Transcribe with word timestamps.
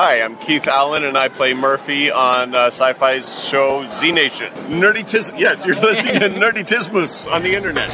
Hi, 0.00 0.22
I'm 0.22 0.36
Keith 0.36 0.68
Allen, 0.68 1.02
and 1.02 1.18
I 1.18 1.26
play 1.26 1.54
Murphy 1.54 2.08
on 2.12 2.54
uh, 2.54 2.66
Sci-Fi's 2.66 3.42
show 3.42 3.84
Z 3.90 4.12
Nation. 4.12 4.52
Nerdy 4.52 5.04
Tis. 5.04 5.32
Yes, 5.36 5.66
you're 5.66 5.74
listening 5.80 6.20
to 6.20 6.28
Nerdy 6.28 6.62
Tismus 6.62 7.28
on 7.28 7.42
the 7.42 7.52
internet. 7.52 7.90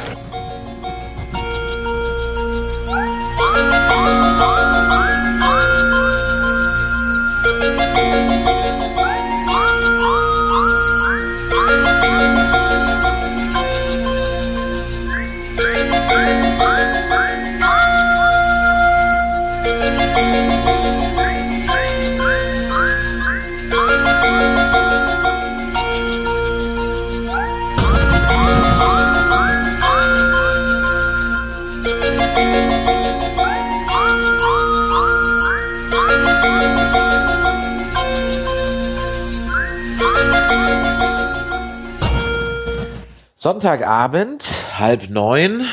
Sonntagabend, 43.45 44.43
halb 44.79 45.11
neun. 45.11 45.67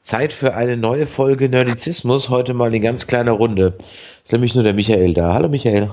Zeit 0.00 0.32
für 0.32 0.54
eine 0.54 0.78
neue 0.78 1.04
Folge 1.04 1.50
Nerdizismus. 1.50 2.30
Heute 2.30 2.54
mal 2.54 2.68
eine 2.68 2.80
ganz 2.80 3.06
kleine 3.06 3.32
Runde. 3.32 3.76
Ist 4.24 4.32
nämlich 4.32 4.54
nur 4.54 4.64
der 4.64 4.72
Michael 4.72 5.12
da. 5.12 5.34
Hallo 5.34 5.50
Michael. 5.50 5.92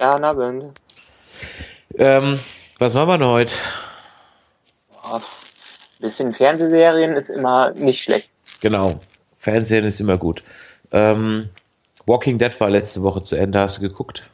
Ja, 0.00 0.18
na 0.18 0.30
Abend. 0.30 0.72
Ähm, 1.94 2.36
was 2.80 2.94
machen 2.94 3.08
wir 3.10 3.18
denn 3.18 3.28
heute? 3.28 3.54
Ja, 5.04 5.22
bisschen 6.00 6.32
Fernsehserien 6.32 7.12
ist 7.12 7.28
immer 7.28 7.70
nicht 7.74 8.02
schlecht. 8.02 8.28
Genau. 8.60 8.98
Fernsehen 9.38 9.84
ist 9.84 10.00
immer 10.00 10.18
gut. 10.18 10.42
Ähm, 10.90 11.48
Walking 12.06 12.40
Dead 12.40 12.60
war 12.60 12.70
letzte 12.70 13.04
Woche 13.04 13.22
zu 13.22 13.36
Ende. 13.36 13.60
Hast 13.60 13.76
du 13.76 13.82
geguckt? 13.82 14.24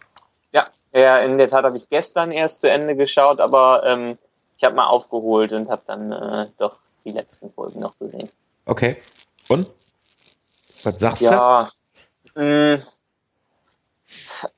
Ja, 0.51 0.67
ja 0.95 1.19
in 1.19 1.37
der 1.37 1.49
Tat 1.49 1.67
habe 1.67 1.77
ich 1.77 1.91
gestern 1.91 2.33
erst 2.33 2.63
zu 2.63 2.71
Ende 2.71 2.97
geschaut, 2.97 3.39
aber 3.39 3.83
ähm, 3.85 4.17
ich 4.65 4.67
habe 4.67 4.77
mal 4.77 4.87
aufgeholt 4.87 5.53
und 5.53 5.69
habe 5.69 5.83
dann 5.87 6.11
äh, 6.11 6.47
doch 6.57 6.79
die 7.05 7.13
letzten 7.13 7.53
Folgen 7.53 7.81
noch 7.81 7.99
gesehen. 7.99 8.31
Okay. 8.65 8.97
Und? 9.49 9.75
Was 10.83 10.99
sagst 10.99 11.21
ja, 11.21 11.69
du? 12.35 12.41
Mh, 12.41 12.83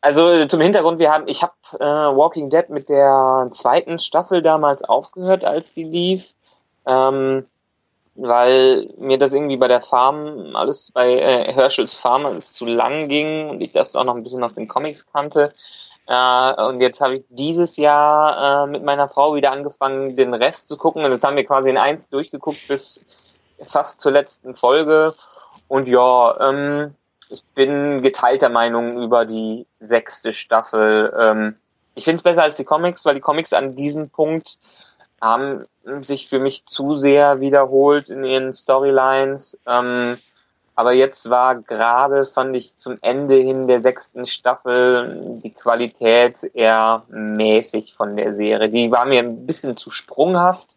also 0.00 0.44
zum 0.46 0.60
Hintergrund, 0.60 1.00
wir 1.00 1.10
haben, 1.10 1.26
ich 1.26 1.42
habe 1.42 1.54
äh, 1.80 2.16
Walking 2.16 2.50
Dead 2.50 2.68
mit 2.68 2.88
der 2.88 3.48
zweiten 3.50 3.98
Staffel 3.98 4.42
damals 4.42 4.84
aufgehört, 4.84 5.44
als 5.44 5.74
die 5.74 5.82
lief, 5.82 6.34
ähm, 6.86 7.46
weil 8.14 8.88
mir 8.98 9.18
das 9.18 9.34
irgendwie 9.34 9.56
bei 9.56 9.66
der 9.66 9.80
Farm 9.80 10.54
alles 10.54 10.92
bei 10.92 11.18
äh, 11.18 11.52
Herschels 11.52 11.94
Farm 11.94 12.26
alles 12.26 12.52
zu 12.52 12.64
lang 12.64 13.08
ging 13.08 13.50
und 13.50 13.60
ich 13.60 13.72
das 13.72 13.96
auch 13.96 14.04
noch 14.04 14.14
ein 14.14 14.22
bisschen 14.22 14.44
aus 14.44 14.54
den 14.54 14.68
Comics 14.68 15.04
kannte. 15.12 15.52
Äh, 16.06 16.62
und 16.62 16.80
jetzt 16.80 17.00
habe 17.00 17.16
ich 17.16 17.24
dieses 17.28 17.76
Jahr 17.76 18.64
äh, 18.64 18.70
mit 18.70 18.84
meiner 18.84 19.08
Frau 19.08 19.34
wieder 19.34 19.52
angefangen, 19.52 20.16
den 20.16 20.34
Rest 20.34 20.68
zu 20.68 20.76
gucken. 20.76 21.04
Und 21.04 21.10
das 21.10 21.24
haben 21.24 21.36
wir 21.36 21.46
quasi 21.46 21.70
in 21.70 21.78
eins 21.78 22.08
durchgeguckt 22.08 22.68
bis 22.68 23.06
fast 23.60 24.00
zur 24.00 24.12
letzten 24.12 24.54
Folge. 24.54 25.14
Und 25.68 25.88
ja, 25.88 26.48
ähm, 26.48 26.94
ich 27.28 27.42
bin 27.54 28.02
geteilter 28.02 28.48
Meinung 28.48 29.02
über 29.02 29.24
die 29.24 29.66
sechste 29.80 30.32
Staffel. 30.32 31.12
Ähm, 31.18 31.56
ich 31.94 32.04
finde 32.04 32.18
es 32.18 32.22
besser 32.22 32.42
als 32.42 32.56
die 32.56 32.64
Comics, 32.64 33.04
weil 33.04 33.14
die 33.14 33.20
Comics 33.20 33.52
an 33.52 33.74
diesem 33.74 34.10
Punkt 34.10 34.58
haben 35.20 35.66
sich 36.02 36.28
für 36.28 36.38
mich 36.38 36.66
zu 36.66 36.94
sehr 36.94 37.40
wiederholt 37.40 38.10
in 38.10 38.22
ihren 38.22 38.52
Storylines. 38.52 39.58
Ähm, 39.66 40.18
aber 40.76 40.92
jetzt 40.92 41.30
war 41.30 41.56
gerade, 41.62 42.26
fand 42.26 42.54
ich, 42.54 42.76
zum 42.76 42.98
Ende 43.00 43.36
hin 43.36 43.66
der 43.66 43.80
sechsten 43.80 44.26
Staffel 44.26 45.40
die 45.42 45.50
Qualität 45.50 46.44
eher 46.52 47.02
mäßig 47.08 47.94
von 47.94 48.14
der 48.14 48.34
Serie. 48.34 48.68
Die 48.68 48.90
war 48.90 49.06
mir 49.06 49.20
ein 49.20 49.46
bisschen 49.46 49.78
zu 49.78 49.90
sprunghaft 49.90 50.76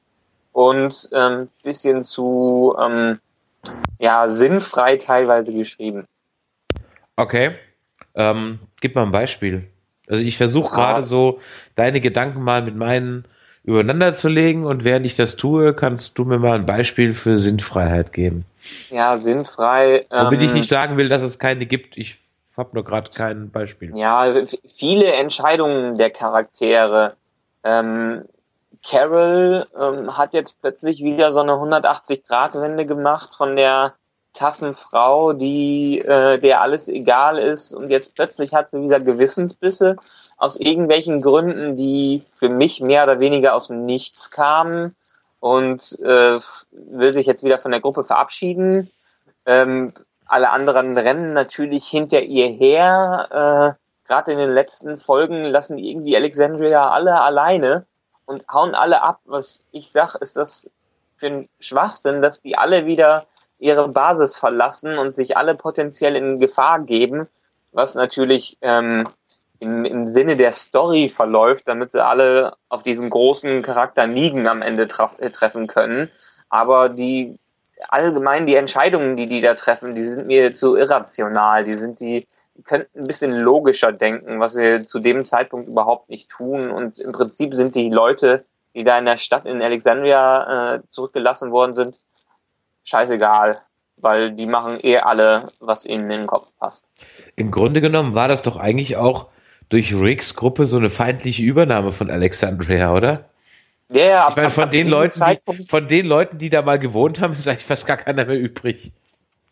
und 0.54 1.10
ähm, 1.12 1.50
bisschen 1.64 2.04
zu 2.04 2.78
ähm, 2.80 3.20
ja, 4.00 4.30
sinnfrei 4.30 4.96
teilweise 4.96 5.54
geschrieben. 5.54 6.06
Okay. 7.18 7.56
Ähm, 8.16 8.60
gib 8.80 8.96
mal 8.96 9.04
ein 9.04 9.12
Beispiel. 9.12 9.70
Also 10.08 10.24
ich 10.24 10.38
versuche 10.38 10.74
gerade 10.74 11.04
so 11.04 11.40
deine 11.76 12.00
Gedanken 12.00 12.42
mal 12.42 12.62
mit 12.62 12.76
meinen 12.76 13.26
übereinander 13.64 14.14
zu 14.14 14.30
legen 14.30 14.66
und 14.66 14.84
während 14.84 15.06
ich 15.06 15.16
das 15.16 15.36
tue, 15.36 15.74
kannst 15.74 16.18
du 16.18 16.26
mir 16.26 16.40
mal 16.40 16.56
ein 16.56 16.66
Beispiel 16.66 17.14
für 17.14 17.38
Sinnfreiheit 17.40 18.14
geben. 18.14 18.46
Ja, 18.90 19.18
sinnfrei. 19.18 20.06
Womit 20.10 20.40
ähm, 20.40 20.46
ich 20.46 20.54
nicht 20.54 20.70
sagen 20.70 20.98
will, 20.98 21.10
dass 21.10 21.22
es 21.22 21.40
keine 21.40 21.66
gibt. 21.66 21.98
Ich 21.98 22.18
habe 22.58 22.70
nur 22.74 22.84
gerade 22.84 23.10
kein 23.12 23.50
Beispiel. 23.50 23.96
Ja, 23.96 24.34
viele 24.68 25.12
Entscheidungen 25.14 25.98
der 25.98 26.10
Charaktere. 26.10 27.14
Ähm, 27.64 28.26
Carol 28.86 29.66
ähm, 29.80 30.18
hat 30.18 30.34
jetzt 30.34 30.62
plötzlich 30.62 31.04
wieder 31.04 31.32
so 31.32 31.42
eine 31.42 31.54
180-Grad-Wende 31.54 32.86
gemacht 32.86 33.36
von 33.36 33.56
der 33.56 33.94
taffen 34.40 34.74
Frau, 34.74 35.34
die 35.34 36.00
äh, 36.00 36.40
der 36.40 36.62
alles 36.62 36.88
egal 36.88 37.38
ist 37.38 37.74
und 37.74 37.90
jetzt 37.90 38.16
plötzlich 38.16 38.54
hat 38.54 38.72
sie 38.72 38.82
wieder 38.82 39.02
Gewissensbisse 39.02 39.98
aus 40.38 40.58
irgendwelchen 40.58 41.22
Gründen, 41.22 41.76
die 41.76 42.24
für 42.34 42.48
mich 42.48 42.80
mehr 42.80 43.04
oder 43.04 43.20
weniger 43.20 43.54
aus 43.54 43.68
dem 43.68 43.86
Nichts 43.86 44.32
kamen 44.32 44.96
und 45.42 46.00
äh, 46.00 46.40
will 46.72 47.14
sich 47.14 47.28
jetzt 47.28 47.44
wieder 47.44 47.60
von 47.60 47.72
der 47.72 47.82
Gruppe 47.82 48.06
verabschieden. 48.06 48.90
Ähm, 49.46 49.94
alle 50.26 50.52
anderen 50.52 50.98
rennen 50.98 51.34
natürlich 51.34 51.86
hinter 51.88 52.22
ihr 52.22 52.48
her. 52.48 53.76
Äh, 53.76 54.08
Gerade 54.08 54.32
in 54.32 54.40
den 54.40 54.54
letzten 54.54 54.98
Folgen 54.98 55.44
lassen 55.44 55.78
irgendwie 55.78 56.16
Alexandria 56.16 56.90
alle 56.90 57.22
alleine 57.22 57.86
und 58.26 58.48
hauen 58.52 58.74
alle 58.74 59.02
ab. 59.02 59.20
Was 59.26 59.66
ich 59.72 59.92
sag, 59.92 60.16
ist 60.16 60.38
das 60.38 60.72
für 61.18 61.28
ein 61.28 61.50
Schwachsinn, 61.60 62.22
dass 62.22 62.42
die 62.42 62.58
alle 62.58 62.86
wieder 62.86 63.26
ihre 63.60 63.90
Basis 63.90 64.38
verlassen 64.38 64.98
und 64.98 65.16
sich 65.16 65.38
alle 65.38 65.56
potenziell 65.56 66.16
in 66.16 66.40
Gefahr 66.40 66.80
geben, 66.80 67.28
was 67.72 67.96
natürlich 67.96 68.58
ähm, 68.62 69.08
im, 69.60 69.86
im 69.86 70.08
Sinne 70.08 70.36
der 70.36 70.54
Story 70.54 71.10
verläuft, 71.10 71.68
damit 71.68 71.92
sie 71.92 72.04
alle 72.04 72.56
auf 72.70 72.84
diesen 72.84 73.10
großen 73.10 73.62
Charakter 73.62 74.08
Nigen 74.08 74.48
am 74.48 74.62
Ende 74.62 74.88
äh, 75.20 75.30
treffen 75.30 75.68
können. 75.68 76.10
Aber 76.50 76.90
die 76.90 77.38
allgemein 77.88 78.46
die 78.48 78.56
Entscheidungen, 78.56 79.16
die 79.16 79.28
die 79.28 79.42
da 79.42 79.54
treffen, 79.54 79.96
die 79.96 80.04
sind 80.04 80.28
mir 80.28 80.54
zu 80.54 80.76
irrational. 80.76 81.64
Die 81.64 81.76
sind 81.76 82.00
die, 82.00 82.28
die 82.56 82.64
könnten 82.64 83.00
ein 83.02 83.08
bisschen 83.08 83.38
logischer 83.38 83.92
denken, 83.92 84.40
was 84.40 84.54
sie 84.54 84.86
zu 84.86 85.00
dem 85.00 85.26
Zeitpunkt 85.26 85.68
überhaupt 85.68 86.10
nicht 86.10 86.30
tun. 86.30 86.72
Und 86.72 87.00
im 87.00 87.12
Prinzip 87.12 87.56
sind 87.56 87.76
die 87.76 87.90
Leute, 87.90 88.46
die 88.76 88.84
da 88.84 88.98
in 88.98 89.06
der 89.06 89.18
Stadt 89.18 89.46
in 89.46 89.62
Alexandria 89.62 90.76
äh, 90.76 90.82
zurückgelassen 90.90 91.52
worden 91.52 91.76
sind, 91.76 92.00
scheißegal, 92.90 93.62
weil 93.98 94.32
die 94.32 94.46
machen 94.46 94.78
eh 94.82 94.98
alle, 94.98 95.50
was 95.60 95.86
ihnen 95.86 96.06
in 96.06 96.22
den 96.22 96.28
Kopf 96.28 96.52
passt. 96.60 96.86
Im 97.36 97.52
Grunde 97.52 97.82
genommen 97.82 98.16
war 98.16 98.28
das 98.28 98.44
doch 98.44 98.58
eigentlich 98.58 98.98
auch 98.98 99.28
durch 99.70 99.94
Ricks 99.94 100.36
Gruppe 100.36 100.66
so 100.66 100.78
eine 100.78 100.90
feindliche 100.90 101.44
Übernahme 101.44 101.92
von 101.92 102.10
Alexandria, 102.10 102.94
oder? 102.94 103.30
Ja, 103.90 104.06
ja, 104.06 104.28
ich 104.30 104.36
meine, 104.36 104.50
von 104.50 104.70
den 104.70 104.88
Leuten, 104.88 105.20
die, 105.26 105.66
von 105.66 105.88
den 105.88 106.06
Leuten, 106.06 106.38
die 106.38 106.50
da 106.50 106.62
mal 106.62 106.78
gewohnt 106.78 107.20
haben, 107.20 107.34
ist 107.34 107.48
eigentlich 107.48 107.66
fast 107.66 107.88
gar 107.88 107.98
keiner 107.98 108.26
mehr 108.26 108.40
übrig. 108.40 108.92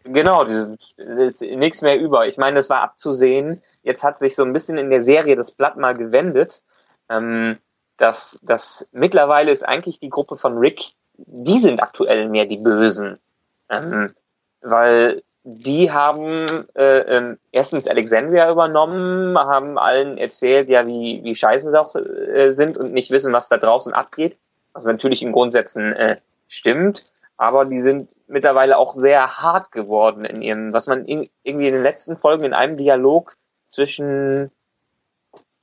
Genau, 0.03 0.43
ist 0.43 1.41
nichts 1.41 1.81
mehr 1.81 1.99
über. 1.99 2.27
Ich 2.27 2.37
meine, 2.37 2.55
das 2.55 2.69
war 2.69 2.81
abzusehen. 2.81 3.61
Jetzt 3.83 4.03
hat 4.03 4.19
sich 4.19 4.35
so 4.35 4.43
ein 4.43 4.53
bisschen 4.53 4.77
in 4.77 4.89
der 4.89 5.01
Serie 5.01 5.35
das 5.35 5.51
Blatt 5.51 5.77
mal 5.77 5.95
gewendet. 5.95 6.63
Ähm, 7.09 7.57
dass, 7.97 8.39
dass 8.44 8.88
mittlerweile 8.91 9.51
ist 9.51 9.67
eigentlich 9.67 10.00
die 10.00 10.09
Gruppe 10.09 10.38
von 10.38 10.57
Rick, 10.57 10.91
die 11.17 11.59
sind 11.59 11.81
aktuell 11.81 12.29
mehr 12.29 12.45
die 12.45 12.57
Bösen. 12.57 13.19
Ähm, 13.69 14.13
weil 14.61 15.23
die 15.43 15.91
haben 15.91 16.67
äh, 16.75 16.99
ähm, 16.99 17.37
erstens 17.53 17.87
Alexandria 17.87 18.51
übernommen, 18.51 19.37
haben 19.37 19.77
allen 19.77 20.17
erzählt, 20.17 20.67
ja, 20.67 20.85
wie, 20.85 21.21
wie 21.23 21.35
scheiße 21.35 21.69
sie 21.69 21.79
auch 21.79 21.95
äh, 21.95 22.51
sind 22.51 22.77
und 22.77 22.91
nicht 22.91 23.11
wissen, 23.11 23.31
was 23.31 23.47
da 23.47 23.57
draußen 23.57 23.93
abgeht. 23.93 24.37
Was 24.73 24.85
natürlich 24.85 25.23
in 25.23 25.31
Grundsätzen 25.31 25.93
äh, 25.93 26.17
stimmt, 26.49 27.09
aber 27.37 27.63
die 27.63 27.81
sind 27.81 28.09
mittlerweile 28.27 28.77
auch 28.77 28.93
sehr 28.93 29.37
hart 29.41 29.71
geworden 29.71 30.25
in 30.25 30.41
ihrem, 30.41 30.73
was 30.73 30.87
man 30.87 31.05
in, 31.05 31.29
irgendwie 31.43 31.67
in 31.67 31.73
den 31.73 31.83
letzten 31.83 32.17
Folgen 32.17 32.43
in 32.43 32.53
einem 32.53 32.75
Dialog 32.75 33.33
zwischen, 33.65 34.51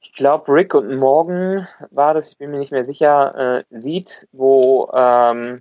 ich 0.01 0.15
glaube, 0.15 0.51
Rick 0.53 0.75
und 0.75 0.97
Morgan 0.97 1.69
war 1.91 2.15
das, 2.15 2.29
ich 2.29 2.39
bin 2.39 2.51
mir 2.51 2.59
nicht 2.59 2.73
mehr 2.73 2.87
sicher, 2.87 3.59
äh, 3.59 3.65
sieht, 3.71 4.29
wo 4.33 4.91
ähm, 4.95 5.57
äh, 5.57 5.61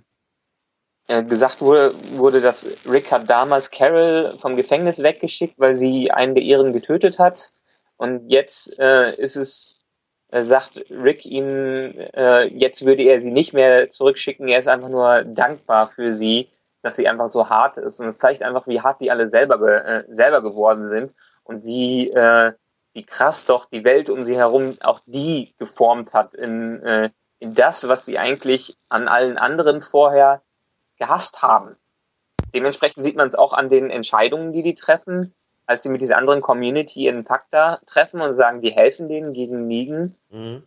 gesagt 1.06 1.60
wurde, 1.60 1.94
wurde, 2.16 2.40
dass 2.40 2.66
Rick 2.90 3.12
hat 3.12 3.28
damals 3.28 3.70
Carol 3.70 4.34
vom 4.38 4.56
Gefängnis 4.56 5.02
weggeschickt, 5.02 5.58
weil 5.58 5.74
sie 5.74 6.10
einen 6.10 6.34
der 6.34 6.42
ihren 6.42 6.72
getötet 6.72 7.18
hat. 7.18 7.50
Und 7.96 8.28
jetzt 8.30 8.78
äh, 8.78 9.14
ist 9.16 9.36
es, 9.36 9.80
äh, 10.28 10.42
sagt 10.42 10.84
Rick 10.90 11.26
ihm, 11.26 11.94
äh, 12.16 12.46
jetzt 12.46 12.84
würde 12.84 13.02
er 13.02 13.20
sie 13.20 13.30
nicht 13.30 13.52
mehr 13.52 13.90
zurückschicken, 13.90 14.48
er 14.48 14.58
ist 14.58 14.68
einfach 14.68 14.88
nur 14.88 15.24
dankbar 15.24 15.88
für 15.88 16.12
sie, 16.12 16.48
dass 16.82 16.96
sie 16.96 17.08
einfach 17.08 17.28
so 17.28 17.48
hart 17.48 17.78
ist. 17.78 18.00
Und 18.00 18.08
es 18.08 18.18
zeigt 18.18 18.42
einfach, 18.42 18.66
wie 18.66 18.80
hart 18.80 19.00
die 19.00 19.10
alle 19.10 19.28
selber, 19.28 19.58
ge 19.58 19.76
äh, 19.76 20.04
selber 20.08 20.42
geworden 20.42 20.88
sind 20.88 21.12
und 21.44 21.64
wie, 21.64 22.10
äh, 22.10 22.52
wie 22.94 23.04
krass 23.04 23.46
doch 23.46 23.66
die 23.66 23.84
Welt 23.84 24.10
um 24.10 24.24
sie 24.24 24.36
herum 24.36 24.76
auch 24.80 25.00
die 25.06 25.54
geformt 25.58 26.14
hat 26.14 26.34
in, 26.34 26.82
äh, 26.82 27.10
in 27.38 27.54
das, 27.54 27.88
was 27.88 28.06
sie 28.06 28.18
eigentlich 28.18 28.76
an 28.88 29.08
allen 29.08 29.36
anderen 29.38 29.82
vorher 29.82 30.42
gehasst 30.98 31.42
haben. 31.42 31.76
Dementsprechend 32.54 33.04
sieht 33.04 33.16
man 33.16 33.28
es 33.28 33.34
auch 33.34 33.52
an 33.52 33.68
den 33.68 33.90
Entscheidungen, 33.90 34.52
die 34.52 34.62
die 34.62 34.74
treffen, 34.74 35.34
als 35.66 35.82
sie 35.82 35.88
mit 35.88 36.00
dieser 36.00 36.16
anderen 36.16 36.40
Community 36.40 37.08
in 37.08 37.24
Pakta 37.24 37.80
treffen 37.86 38.20
und 38.20 38.34
sagen, 38.34 38.60
die 38.60 38.70
helfen 38.70 39.08
denen 39.08 39.32
gegen 39.32 39.66
Nigen. 39.66 40.16
Mhm. 40.30 40.62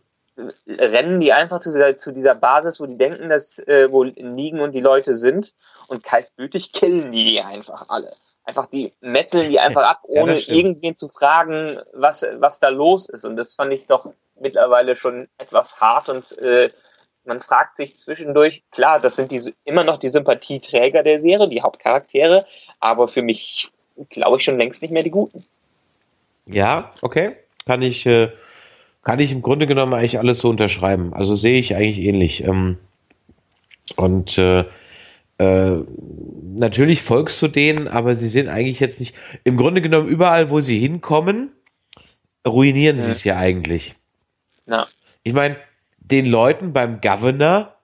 Rennen 0.68 1.18
die 1.18 1.32
einfach 1.32 1.60
zu 1.60 1.70
dieser, 1.70 1.98
zu 1.98 2.12
dieser 2.12 2.34
Basis, 2.34 2.78
wo 2.78 2.86
die 2.86 2.98
denken, 2.98 3.28
dass 3.28 3.58
äh, 3.58 3.90
wo 3.90 4.04
Nigen 4.04 4.60
und 4.60 4.72
die 4.72 4.80
Leute 4.80 5.14
sind 5.14 5.54
und 5.88 6.04
kaltblütig 6.04 6.72
killen 6.72 7.10
die 7.10 7.24
die 7.24 7.40
einfach 7.40 7.86
alle. 7.88 8.12
Einfach 8.44 8.66
die 8.66 8.92
metzeln 9.00 9.50
die 9.50 9.58
einfach 9.58 9.82
ab, 9.82 10.00
ohne 10.04 10.36
ja, 10.36 10.54
irgendwen 10.54 10.94
zu 10.94 11.08
fragen, 11.08 11.80
was, 11.92 12.24
was 12.34 12.60
da 12.60 12.68
los 12.68 13.08
ist. 13.08 13.24
Und 13.24 13.36
das 13.36 13.54
fand 13.54 13.72
ich 13.72 13.86
doch 13.86 14.12
mittlerweile 14.40 14.94
schon 14.94 15.26
etwas 15.38 15.80
hart 15.80 16.08
und 16.08 16.38
äh, 16.38 16.70
man 17.28 17.42
fragt 17.42 17.76
sich 17.76 17.96
zwischendurch, 17.96 18.64
klar, 18.72 18.98
das 18.98 19.16
sind 19.16 19.30
die, 19.30 19.40
immer 19.64 19.84
noch 19.84 19.98
die 19.98 20.08
Sympathieträger 20.08 21.02
der 21.02 21.20
Serie, 21.20 21.48
die 21.48 21.62
Hauptcharaktere, 21.62 22.46
aber 22.80 23.06
für 23.06 23.22
mich 23.22 23.70
glaube 24.10 24.38
ich 24.38 24.44
schon 24.44 24.58
längst 24.58 24.82
nicht 24.82 24.90
mehr 24.90 25.02
die 25.02 25.10
Guten. 25.10 25.44
Ja, 26.46 26.90
okay. 27.02 27.36
Kann 27.66 27.82
ich, 27.82 28.06
äh, 28.06 28.30
kann 29.02 29.20
ich 29.20 29.30
im 29.30 29.42
Grunde 29.42 29.66
genommen 29.66 29.92
eigentlich 29.92 30.18
alles 30.18 30.40
so 30.40 30.48
unterschreiben. 30.48 31.12
Also 31.12 31.36
sehe 31.36 31.60
ich 31.60 31.74
eigentlich 31.76 32.00
ähnlich. 32.00 32.42
Ähm, 32.42 32.78
und 33.96 34.38
äh, 34.38 34.64
äh, 35.38 35.84
natürlich 36.56 37.02
folgst 37.02 37.40
du 37.42 37.48
denen, 37.48 37.88
aber 37.88 38.14
sie 38.14 38.28
sind 38.28 38.48
eigentlich 38.48 38.80
jetzt 38.80 39.00
nicht. 39.00 39.14
Im 39.44 39.56
Grunde 39.56 39.82
genommen, 39.82 40.08
überall, 40.08 40.50
wo 40.50 40.60
sie 40.60 40.78
hinkommen, 40.78 41.52
ruinieren 42.46 42.96
ja. 42.96 43.02
sie 43.02 43.10
es 43.10 43.24
ja 43.24 43.36
eigentlich. 43.36 43.94
Ja. 44.66 44.86
Ich 45.22 45.34
meine, 45.34 45.56
den 46.10 46.26
Leuten 46.26 46.72
beim 46.72 47.00
Governor, 47.00 47.74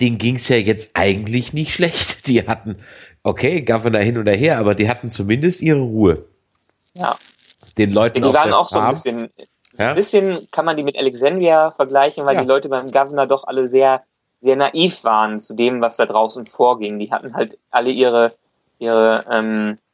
denen 0.00 0.18
ging 0.18 0.36
es 0.36 0.48
ja 0.48 0.56
jetzt 0.56 0.90
eigentlich 0.94 1.52
nicht 1.52 1.72
schlecht. 1.72 2.26
Die 2.26 2.46
hatten, 2.46 2.78
okay, 3.22 3.62
Governor 3.62 4.00
hin 4.00 4.18
oder 4.18 4.32
her, 4.32 4.58
aber 4.58 4.74
die 4.74 4.88
hatten 4.88 5.10
zumindest 5.10 5.62
ihre 5.62 5.80
Ruhe. 5.80 6.26
Ja. 6.94 7.16
Den 7.78 7.92
Leuten 7.92 8.22
Die 8.22 8.32
waren 8.32 8.52
auch 8.52 8.70
Farm, 8.70 8.94
so 8.94 9.10
ein 9.10 9.14
bisschen, 9.16 9.46
ja? 9.78 9.90
ein 9.90 9.94
bisschen 9.94 10.48
kann 10.50 10.64
man 10.64 10.76
die 10.76 10.82
mit 10.82 10.98
Alexandria 10.98 11.70
vergleichen, 11.72 12.24
weil 12.24 12.34
ja. 12.34 12.42
die 12.42 12.48
Leute 12.48 12.68
beim 12.68 12.90
Governor 12.90 13.26
doch 13.26 13.44
alle 13.44 13.68
sehr, 13.68 14.02
sehr 14.40 14.56
naiv 14.56 15.04
waren 15.04 15.40
zu 15.40 15.54
dem, 15.54 15.80
was 15.80 15.96
da 15.96 16.06
draußen 16.06 16.46
vorging. 16.46 16.98
Die 16.98 17.10
hatten 17.10 17.34
halt 17.34 17.58
alle 17.70 17.90
ihre, 17.90 18.34
ihre, 18.78 19.24
ähm, 19.30 19.72
äh, 19.72 19.85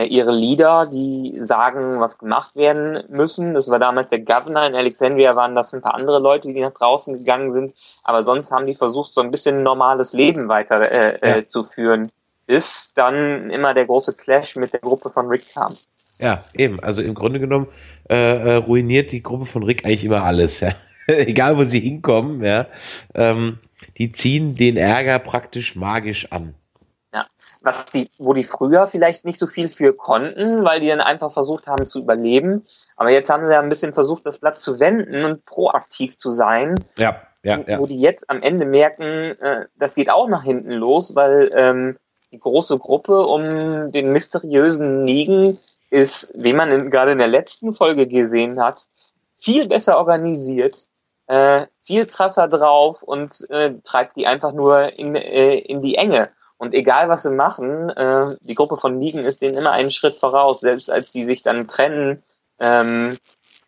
ihre 0.00 0.32
Leader, 0.32 0.86
die 0.86 1.36
sagen, 1.40 2.00
was 2.00 2.18
gemacht 2.18 2.56
werden 2.56 3.04
müssen. 3.10 3.52
Das 3.52 3.70
war 3.70 3.78
damals 3.78 4.08
der 4.08 4.20
Governor. 4.20 4.66
In 4.66 4.74
Alexandria 4.74 5.36
waren 5.36 5.54
das 5.54 5.74
ein 5.74 5.82
paar 5.82 5.94
andere 5.94 6.18
Leute, 6.18 6.48
die 6.48 6.60
nach 6.60 6.72
draußen 6.72 7.18
gegangen 7.18 7.50
sind. 7.50 7.74
Aber 8.02 8.22
sonst 8.22 8.50
haben 8.50 8.66
die 8.66 8.74
versucht, 8.74 9.12
so 9.12 9.20
ein 9.20 9.30
bisschen 9.30 9.62
normales 9.62 10.14
Leben 10.14 10.48
weiter 10.48 10.80
äh, 10.90 11.16
äh, 11.16 11.40
ja. 11.40 11.46
zu 11.46 11.64
führen. 11.64 12.10
Bis 12.46 12.92
dann 12.94 13.50
immer 13.50 13.74
der 13.74 13.86
große 13.86 14.14
Clash 14.14 14.56
mit 14.56 14.72
der 14.72 14.80
Gruppe 14.80 15.10
von 15.10 15.28
Rick 15.28 15.52
kam. 15.52 15.74
Ja, 16.18 16.42
eben. 16.56 16.80
Also 16.80 17.02
im 17.02 17.14
Grunde 17.14 17.38
genommen 17.38 17.68
äh, 18.08 18.16
äh 18.16 18.54
ruiniert 18.56 19.12
die 19.12 19.22
Gruppe 19.22 19.44
von 19.44 19.62
Rick 19.62 19.84
eigentlich 19.84 20.04
immer 20.04 20.24
alles. 20.24 20.60
Ja. 20.60 20.74
Egal, 21.06 21.58
wo 21.58 21.64
sie 21.64 21.80
hinkommen. 21.80 22.42
Ja. 22.42 22.66
Ähm, 23.14 23.58
die 23.98 24.12
ziehen 24.12 24.54
den 24.54 24.76
Ärger 24.78 25.18
praktisch 25.18 25.76
magisch 25.76 26.32
an 26.32 26.54
was 27.62 27.84
die, 27.86 28.10
wo 28.18 28.34
die 28.34 28.44
früher 28.44 28.86
vielleicht 28.86 29.24
nicht 29.24 29.38
so 29.38 29.46
viel 29.46 29.68
für 29.68 29.92
konnten, 29.92 30.64
weil 30.64 30.80
die 30.80 30.88
dann 30.88 31.00
einfach 31.00 31.32
versucht 31.32 31.66
haben 31.66 31.86
zu 31.86 32.00
überleben. 32.00 32.64
Aber 32.96 33.10
jetzt 33.10 33.30
haben 33.30 33.46
sie 33.46 33.52
ja 33.52 33.60
ein 33.60 33.68
bisschen 33.68 33.94
versucht, 33.94 34.26
das 34.26 34.38
Blatt 34.38 34.58
zu 34.58 34.80
wenden 34.80 35.24
und 35.24 35.44
proaktiv 35.44 36.16
zu 36.16 36.30
sein. 36.30 36.74
Ja, 36.96 37.22
ja, 37.42 37.58
ja. 37.66 37.78
Wo 37.78 37.86
die 37.86 37.98
jetzt 37.98 38.30
am 38.30 38.42
Ende 38.42 38.64
merken, 38.64 39.04
äh, 39.04 39.66
das 39.76 39.94
geht 39.94 40.10
auch 40.10 40.28
nach 40.28 40.44
hinten 40.44 40.72
los, 40.72 41.14
weil 41.14 41.50
ähm, 41.54 41.96
die 42.30 42.38
große 42.38 42.78
Gruppe 42.78 43.26
um 43.26 43.92
den 43.92 44.12
mysteriösen 44.12 45.02
Nigen 45.04 45.58
ist, 45.90 46.32
wie 46.36 46.52
man 46.52 46.70
in, 46.72 46.90
gerade 46.90 47.12
in 47.12 47.18
der 47.18 47.28
letzten 47.28 47.74
Folge 47.74 48.06
gesehen 48.06 48.60
hat, 48.60 48.86
viel 49.36 49.68
besser 49.68 49.98
organisiert, 49.98 50.86
äh, 51.26 51.66
viel 51.82 52.06
krasser 52.06 52.48
drauf 52.48 53.02
und 53.02 53.48
äh, 53.50 53.74
treibt 53.82 54.16
die 54.16 54.26
einfach 54.26 54.52
nur 54.52 54.98
in, 54.98 55.14
äh, 55.14 55.54
in 55.54 55.82
die 55.82 55.96
Enge. 55.96 56.30
Und 56.62 56.74
egal, 56.74 57.08
was 57.08 57.24
sie 57.24 57.34
machen, 57.34 57.90
äh, 57.90 58.36
die 58.40 58.54
Gruppe 58.54 58.76
von 58.76 59.00
Ligen 59.00 59.24
ist 59.24 59.42
denen 59.42 59.58
immer 59.58 59.72
einen 59.72 59.90
Schritt 59.90 60.14
voraus. 60.14 60.60
Selbst 60.60 60.92
als 60.92 61.10
die 61.10 61.24
sich 61.24 61.42
dann 61.42 61.66
trennen, 61.66 62.22
ähm, 62.60 63.18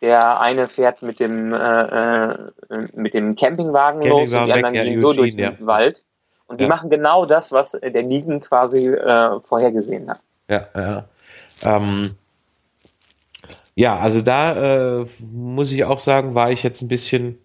der 0.01 0.41
eine 0.41 0.69
fährt 0.69 1.03
mit 1.03 1.19
dem, 1.19 1.53
äh, 1.53 1.57
äh, 1.57 2.53
mit 2.95 3.13
dem 3.15 3.35
Campingwagen, 3.35 4.01
Campingwagen 4.01 4.09
los 4.09 4.33
und 4.33 4.47
die 4.47 4.53
anderen 4.53 4.75
gehen 4.75 5.01
so 5.01 5.13
durch 5.13 5.35
den 5.35 5.57
ja. 5.59 5.67
Wald. 5.67 6.05
Und 6.47 6.61
die 6.61 6.65
ja. 6.65 6.69
machen 6.69 6.89
genau 6.89 7.27
das, 7.27 7.51
was 7.51 7.73
der 7.73 8.03
Ligen 8.03 8.41
quasi 8.41 8.87
äh, 8.87 9.41
vorhergesehen 9.41 10.09
hat. 10.09 10.21
Ja, 10.49 10.69
ja. 10.77 11.05
Ähm, 11.65 12.15
ja, 13.75 13.97
also 13.97 14.23
da 14.23 15.01
äh, 15.01 15.07
muss 15.33 15.73
ich 15.73 15.85
auch 15.85 15.99
sagen, 15.99 16.37
war 16.37 16.53
ich 16.53 16.63
jetzt 16.63 16.81
ein 16.81 16.87
bisschen 16.87 17.44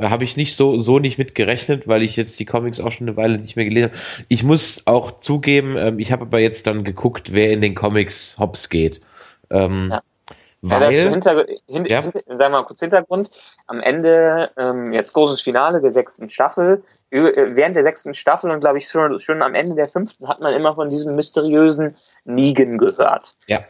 habe 0.00 0.24
ich 0.24 0.36
nicht 0.36 0.56
so, 0.56 0.78
so 0.78 0.98
nicht 0.98 1.18
mit 1.18 1.34
gerechnet, 1.34 1.88
weil 1.88 2.02
ich 2.02 2.16
jetzt 2.16 2.38
die 2.40 2.44
Comics 2.44 2.80
auch 2.80 2.92
schon 2.92 3.08
eine 3.08 3.16
Weile 3.16 3.38
nicht 3.38 3.56
mehr 3.56 3.64
gelesen 3.64 3.90
habe. 3.90 4.00
Ich 4.28 4.44
muss 4.44 4.82
auch 4.86 5.18
zugeben, 5.18 5.76
ähm, 5.76 5.98
ich 5.98 6.12
habe 6.12 6.22
aber 6.22 6.38
jetzt 6.38 6.66
dann 6.66 6.84
geguckt, 6.84 7.32
wer 7.32 7.52
in 7.52 7.60
den 7.60 7.74
Comics 7.74 8.36
hops 8.38 8.68
geht. 8.68 9.00
Ähm, 9.50 9.88
ja. 9.90 10.02
Weil, 10.60 10.92
ja, 10.92 11.08
hinter, 11.08 11.46
hin, 11.66 11.84
ja. 11.86 12.02
Hin, 12.02 12.12
sagen 12.26 12.38
wir 12.38 12.48
mal 12.48 12.64
kurz 12.64 12.80
Hintergrund. 12.80 13.30
Am 13.66 13.80
Ende, 13.80 14.50
ähm, 14.56 14.92
jetzt 14.92 15.12
großes 15.12 15.40
Finale 15.40 15.80
der 15.80 15.92
sechsten 15.92 16.30
Staffel. 16.30 16.82
Äh, 17.10 17.56
während 17.56 17.76
der 17.76 17.84
sechsten 17.84 18.12
Staffel 18.12 18.50
und 18.50 18.60
glaube 18.60 18.78
ich 18.78 18.88
schon, 18.88 19.18
schon 19.20 19.42
am 19.42 19.54
Ende 19.54 19.76
der 19.76 19.88
fünften 19.88 20.28
hat 20.28 20.40
man 20.40 20.52
immer 20.52 20.74
von 20.74 20.90
diesem 20.90 21.14
mysteriösen 21.14 21.96
Negan 22.24 22.76
gehört. 22.76 23.34
Ja. 23.46 23.60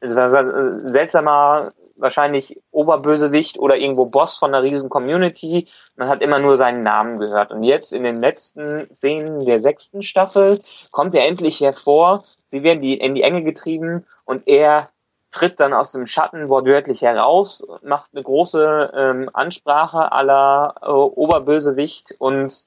Es 0.00 0.16
war 0.16 0.32
ein 0.34 0.92
seltsamer 0.92 1.72
wahrscheinlich 1.96 2.60
Oberbösewicht 2.72 3.58
oder 3.58 3.76
irgendwo 3.76 4.06
Boss 4.06 4.36
von 4.36 4.52
einer 4.52 4.64
riesen 4.64 4.88
Community. 4.88 5.68
Man 5.96 6.08
hat 6.08 6.22
immer 6.22 6.40
nur 6.40 6.56
seinen 6.56 6.82
Namen 6.82 7.18
gehört. 7.18 7.52
Und 7.52 7.62
jetzt 7.62 7.92
in 7.92 8.02
den 8.02 8.20
letzten 8.20 8.92
Szenen 8.92 9.46
der 9.46 9.60
sechsten 9.60 10.02
Staffel 10.02 10.60
kommt 10.90 11.14
er 11.14 11.26
endlich 11.26 11.60
hervor. 11.60 12.24
Sie 12.48 12.62
werden 12.62 12.80
die, 12.80 12.94
in 12.94 13.14
die 13.14 13.22
Enge 13.22 13.44
getrieben 13.44 14.04
und 14.24 14.46
er 14.46 14.90
tritt 15.34 15.58
dann 15.58 15.72
aus 15.72 15.90
dem 15.90 16.06
Schatten 16.06 16.48
wortwörtlich 16.48 17.02
heraus, 17.02 17.66
macht 17.82 18.10
eine 18.12 18.22
große 18.22 18.92
ähm, 18.96 19.30
Ansprache 19.32 20.12
aller 20.12 20.74
äh, 20.80 20.86
Oberbösewicht 20.86 22.14
und 22.18 22.64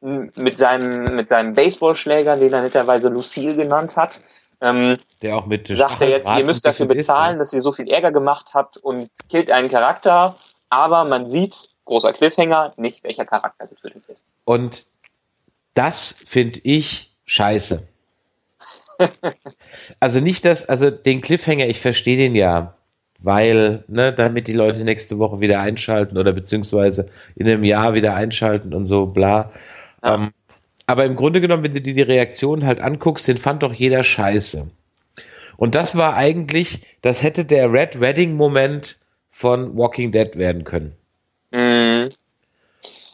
mit 0.00 0.58
seinem, 0.58 1.04
mit 1.04 1.30
seinem 1.30 1.54
Baseballschläger, 1.54 2.36
den 2.36 2.52
er 2.52 2.60
netterweise 2.60 3.08
Lucille 3.08 3.56
genannt 3.56 3.96
hat, 3.96 4.20
ähm, 4.60 4.98
der 5.22 5.36
auch 5.36 5.46
mit 5.46 5.68
sagt 5.68 6.02
er 6.02 6.10
jetzt, 6.10 6.28
ihr 6.28 6.44
müsst 6.44 6.66
dafür 6.66 6.86
bezahlen, 6.86 7.40
ist, 7.40 7.48
dass 7.48 7.52
ihr 7.54 7.62
so 7.62 7.72
viel 7.72 7.88
Ärger 7.88 8.12
gemacht 8.12 8.50
habt 8.52 8.76
und 8.76 9.08
killt 9.30 9.50
einen 9.50 9.70
Charakter, 9.70 10.36
aber 10.68 11.04
man 11.04 11.26
sieht, 11.26 11.70
großer 11.86 12.12
Cliffhanger, 12.12 12.72
nicht 12.76 13.04
welcher 13.04 13.24
Charakter 13.24 13.66
getötet 13.66 14.06
wird. 14.06 14.18
Und 14.44 14.86
das 15.72 16.14
finde 16.24 16.60
ich 16.62 17.16
scheiße. 17.24 17.82
also 20.00 20.20
nicht 20.20 20.44
das, 20.44 20.68
also 20.68 20.90
den 20.90 21.20
Cliffhanger, 21.20 21.66
ich 21.66 21.80
verstehe 21.80 22.16
den 22.16 22.34
ja, 22.34 22.74
weil, 23.20 23.84
ne, 23.88 24.12
damit 24.12 24.46
die 24.46 24.52
Leute 24.52 24.84
nächste 24.84 25.18
Woche 25.18 25.40
wieder 25.40 25.60
einschalten 25.60 26.18
oder 26.18 26.32
beziehungsweise 26.32 27.06
in 27.34 27.46
einem 27.46 27.64
Jahr 27.64 27.94
wieder 27.94 28.14
einschalten 28.14 28.74
und 28.74 28.86
so, 28.86 29.06
bla. 29.06 29.52
Ja. 30.02 30.14
Ähm, 30.14 30.32
aber 30.86 31.04
im 31.04 31.16
Grunde 31.16 31.40
genommen, 31.40 31.64
wenn 31.64 31.72
du 31.72 31.80
dir 31.80 31.94
die 31.94 32.02
Reaktion 32.02 32.64
halt 32.64 32.80
anguckst, 32.80 33.26
den 33.26 33.38
fand 33.38 33.62
doch 33.62 33.72
jeder 33.72 34.04
scheiße. 34.04 34.68
Und 35.56 35.74
das 35.74 35.96
war 35.96 36.14
eigentlich, 36.14 36.86
das 37.02 37.22
hätte 37.22 37.44
der 37.44 37.72
Red 37.72 38.00
Wedding-Moment 38.00 38.98
von 39.30 39.76
Walking 39.76 40.12
Dead 40.12 40.36
werden 40.36 40.64
können. 40.64 40.92
Mhm. 41.50 42.10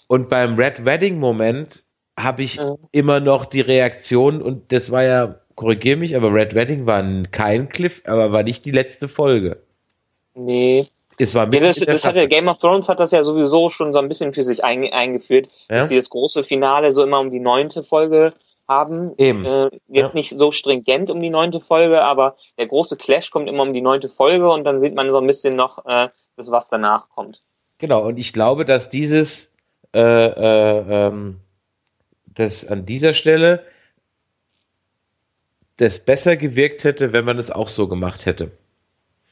Und 0.09 0.29
beim 0.29 0.57
Red 0.57 0.85
Wedding-Moment 0.85 1.85
habe 2.19 2.43
ich 2.43 2.61
mhm. 2.61 2.77
immer 2.91 3.21
noch 3.21 3.47
die 3.47 3.63
Reaktion, 3.63 4.43
und 4.43 4.73
das 4.73 4.91
war 4.91 5.05
ja, 5.05 5.37
korrigier 5.63 5.97
mich, 5.97 6.17
aber 6.17 6.33
Red 6.35 6.55
Wedding 6.55 6.87
war 6.87 7.03
kein 7.31 7.69
Cliff, 7.69 8.03
aber 8.07 8.33
war 8.33 8.43
nicht 8.43 8.65
die 8.65 8.71
letzte 8.71 9.09
Folge. 9.09 9.63
Nee. 10.35 10.87
Es 11.19 11.35
war 11.35 11.53
ja, 11.53 11.61
das, 11.61 11.77
das 11.79 12.05
hat 12.05 12.17
ja 12.17 12.27
Game 12.27 12.49
of 12.49 12.59
Thrones 12.59 12.89
hat 12.89 12.99
das 12.99 13.13
ja 13.13 13.23
sowieso 13.23 13.69
schon 13.69 13.93
so 13.93 13.99
ein 13.99 14.09
bisschen 14.09 14.33
für 14.33 14.43
sich 14.43 14.65
ein, 14.65 14.93
eingeführt, 14.93 15.49
ja? 15.69 15.77
dass 15.77 15.89
sie 15.89 15.97
das 15.97 16.11
große 16.11 16.43
Finale 16.43 16.91
so 16.91 17.03
immer 17.03 17.21
um 17.21 17.31
die 17.31 17.39
neunte 17.39 17.83
Folge 17.83 18.33
haben. 18.67 19.13
Eben. 19.19 19.45
Äh, 19.45 19.71
jetzt 19.89 20.15
ja. 20.15 20.19
nicht 20.19 20.37
so 20.37 20.51
stringent 20.51 21.11
um 21.11 21.21
die 21.21 21.31
neunte 21.31 21.61
Folge, 21.61 22.03
aber 22.03 22.37
der 22.59 22.67
große 22.67 22.97
Clash 22.97 23.31
kommt 23.31 23.49
immer 23.49 23.63
um 23.63 23.73
die 23.73 23.83
neunte 23.83 24.09
Folge 24.09 24.51
und 24.51 24.65
dann 24.65 24.81
sieht 24.81 24.95
man 24.95 25.11
so 25.11 25.19
ein 25.19 25.27
bisschen 25.27 25.55
noch 25.55 25.85
äh, 25.87 26.09
das, 26.37 26.51
was 26.51 26.69
danach 26.69 27.11
kommt. 27.11 27.43
Genau, 27.79 28.03
und 28.03 28.19
ich 28.19 28.33
glaube, 28.33 28.65
dass 28.65 28.89
dieses 28.89 29.55
äh, 29.95 30.01
äh, 30.01 31.07
ähm, 31.07 31.41
das 32.27 32.67
an 32.67 32.87
dieser 32.87 33.13
Stelle 33.13 33.63
das 35.77 35.99
besser 35.99 36.37
gewirkt 36.37 36.85
hätte, 36.85 37.13
wenn 37.13 37.25
man 37.25 37.39
es 37.39 37.51
auch 37.51 37.69
so 37.69 37.89
gemacht 37.89 38.27
hätte. 38.27 38.51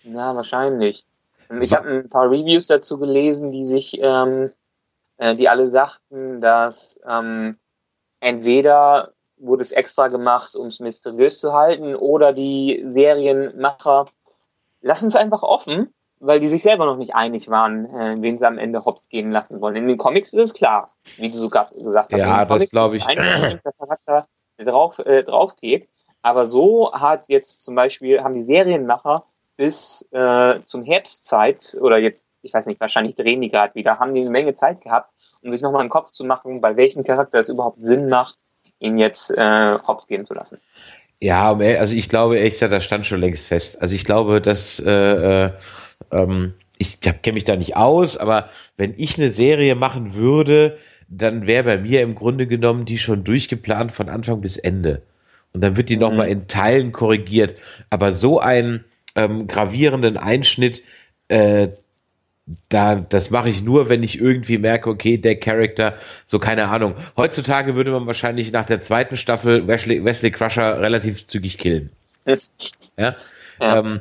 Ja, 0.02 0.34
wahrscheinlich. 0.34 1.04
Ich 1.60 1.72
habe 1.72 1.88
ein 1.88 2.08
paar 2.08 2.30
Reviews 2.30 2.68
dazu 2.68 2.98
gelesen, 2.98 3.50
die 3.50 3.64
sich, 3.64 3.98
ähm, 4.00 4.52
äh, 5.18 5.34
die 5.34 5.48
alle 5.48 5.66
sagten, 5.66 6.40
dass 6.40 7.00
ähm, 7.08 7.58
entweder 8.20 9.12
wurde 9.36 9.62
es 9.62 9.72
extra 9.72 10.08
gemacht, 10.08 10.54
um 10.54 10.68
es 10.68 10.80
mysteriös 10.80 11.40
zu 11.40 11.52
halten, 11.52 11.96
oder 11.96 12.32
die 12.32 12.82
Serienmacher 12.86 14.06
lassen 14.80 15.08
es 15.08 15.16
einfach 15.16 15.42
offen, 15.42 15.92
weil 16.20 16.38
die 16.38 16.48
sich 16.48 16.62
selber 16.62 16.86
noch 16.86 16.98
nicht 16.98 17.14
einig 17.14 17.48
waren, 17.48 17.86
äh, 17.86 18.16
wen 18.20 18.38
sie 18.38 18.46
am 18.46 18.58
Ende 18.58 18.84
hops 18.84 19.08
gehen 19.08 19.32
lassen 19.32 19.60
wollen. 19.60 19.76
In 19.76 19.88
den 19.88 19.98
Comics 19.98 20.32
ist 20.32 20.42
es 20.42 20.54
klar, 20.54 20.92
wie 21.16 21.30
du 21.30 21.36
sogar 21.36 21.70
gesagt 21.70 22.12
hast. 22.12 22.18
Ja, 22.18 22.44
das 22.44 22.68
glaube 22.68 22.96
ich. 22.96 23.06
Ein 23.06 23.60
Charakter, 23.78 24.26
der 24.58 24.66
drauf, 24.66 24.98
äh, 25.00 25.24
drauf 25.24 25.56
geht. 25.56 25.88
Aber 26.22 26.46
so 26.46 26.92
hat 26.92 27.24
jetzt 27.28 27.64
zum 27.64 27.74
Beispiel, 27.74 28.22
haben 28.22 28.34
die 28.34 28.40
Serienmacher 28.40 29.24
bis 29.56 30.08
äh, 30.12 30.60
zum 30.64 30.82
Herbstzeit 30.82 31.76
oder 31.80 31.98
jetzt, 31.98 32.26
ich 32.42 32.52
weiß 32.52 32.66
nicht, 32.66 32.80
wahrscheinlich 32.80 33.16
drehen 33.16 33.40
die 33.40 33.50
gerade 33.50 33.74
wieder, 33.74 33.98
haben 33.98 34.14
die 34.14 34.20
eine 34.20 34.30
Menge 34.30 34.54
Zeit 34.54 34.80
gehabt, 34.80 35.12
um 35.42 35.50
sich 35.50 35.62
nochmal 35.62 35.82
einen 35.82 35.90
Kopf 35.90 36.12
zu 36.12 36.24
machen, 36.24 36.60
bei 36.60 36.76
welchem 36.76 37.04
Charakter 37.04 37.40
es 37.40 37.48
überhaupt 37.48 37.82
Sinn 37.82 38.08
macht, 38.08 38.36
ihn 38.78 38.98
jetzt 38.98 39.30
äh, 39.30 39.78
hops 39.86 40.06
gehen 40.06 40.24
zu 40.24 40.34
lassen. 40.34 40.60
Ja, 41.20 41.54
also 41.54 41.94
ich 41.94 42.08
glaube 42.08 42.40
echt, 42.40 42.62
das 42.62 42.84
stand 42.84 43.04
schon 43.04 43.20
längst 43.20 43.46
fest. 43.46 43.82
Also 43.82 43.94
ich 43.94 44.06
glaube, 44.06 44.40
dass 44.40 44.80
äh, 44.80 45.44
äh, 45.44 45.52
ähm, 46.10 46.54
ich 46.78 47.00
kenne 47.00 47.34
mich 47.34 47.44
da 47.44 47.56
nicht 47.56 47.76
aus, 47.76 48.16
aber 48.16 48.48
wenn 48.78 48.94
ich 48.96 49.18
eine 49.18 49.28
Serie 49.28 49.74
machen 49.74 50.14
würde, 50.14 50.78
dann 51.08 51.46
wäre 51.46 51.64
bei 51.64 51.76
mir 51.76 52.00
im 52.00 52.14
Grunde 52.14 52.46
genommen 52.46 52.86
die 52.86 52.98
schon 52.98 53.24
durchgeplant 53.24 53.92
von 53.92 54.08
Anfang 54.08 54.40
bis 54.40 54.56
Ende. 54.56 55.02
Und 55.52 55.62
dann 55.62 55.76
wird 55.76 55.88
die 55.88 55.96
mhm. 55.96 56.02
nochmal 56.02 56.28
in 56.28 56.48
Teilen 56.48 56.92
korrigiert. 56.92 57.56
Aber 57.90 58.12
so 58.12 58.40
einen 58.40 58.84
ähm, 59.16 59.46
gravierenden 59.46 60.16
Einschnitt, 60.16 60.82
äh, 61.28 61.68
da, 62.68 62.96
das 62.96 63.30
mache 63.30 63.48
ich 63.48 63.62
nur, 63.62 63.88
wenn 63.88 64.02
ich 64.02 64.20
irgendwie 64.20 64.58
merke, 64.58 64.90
okay, 64.90 65.18
der 65.18 65.38
Charakter, 65.38 65.94
so 66.26 66.38
keine 66.38 66.68
Ahnung. 66.68 66.94
Heutzutage 67.16 67.76
würde 67.76 67.92
man 67.92 68.06
wahrscheinlich 68.06 68.50
nach 68.52 68.66
der 68.66 68.80
zweiten 68.80 69.16
Staffel 69.16 69.66
Wesley, 69.66 70.04
Wesley 70.04 70.30
Crusher 70.30 70.80
relativ 70.80 71.26
zügig 71.26 71.58
killen. 71.58 71.90
ja. 72.26 72.38
ja. 72.96 73.16
Ähm, 73.60 74.00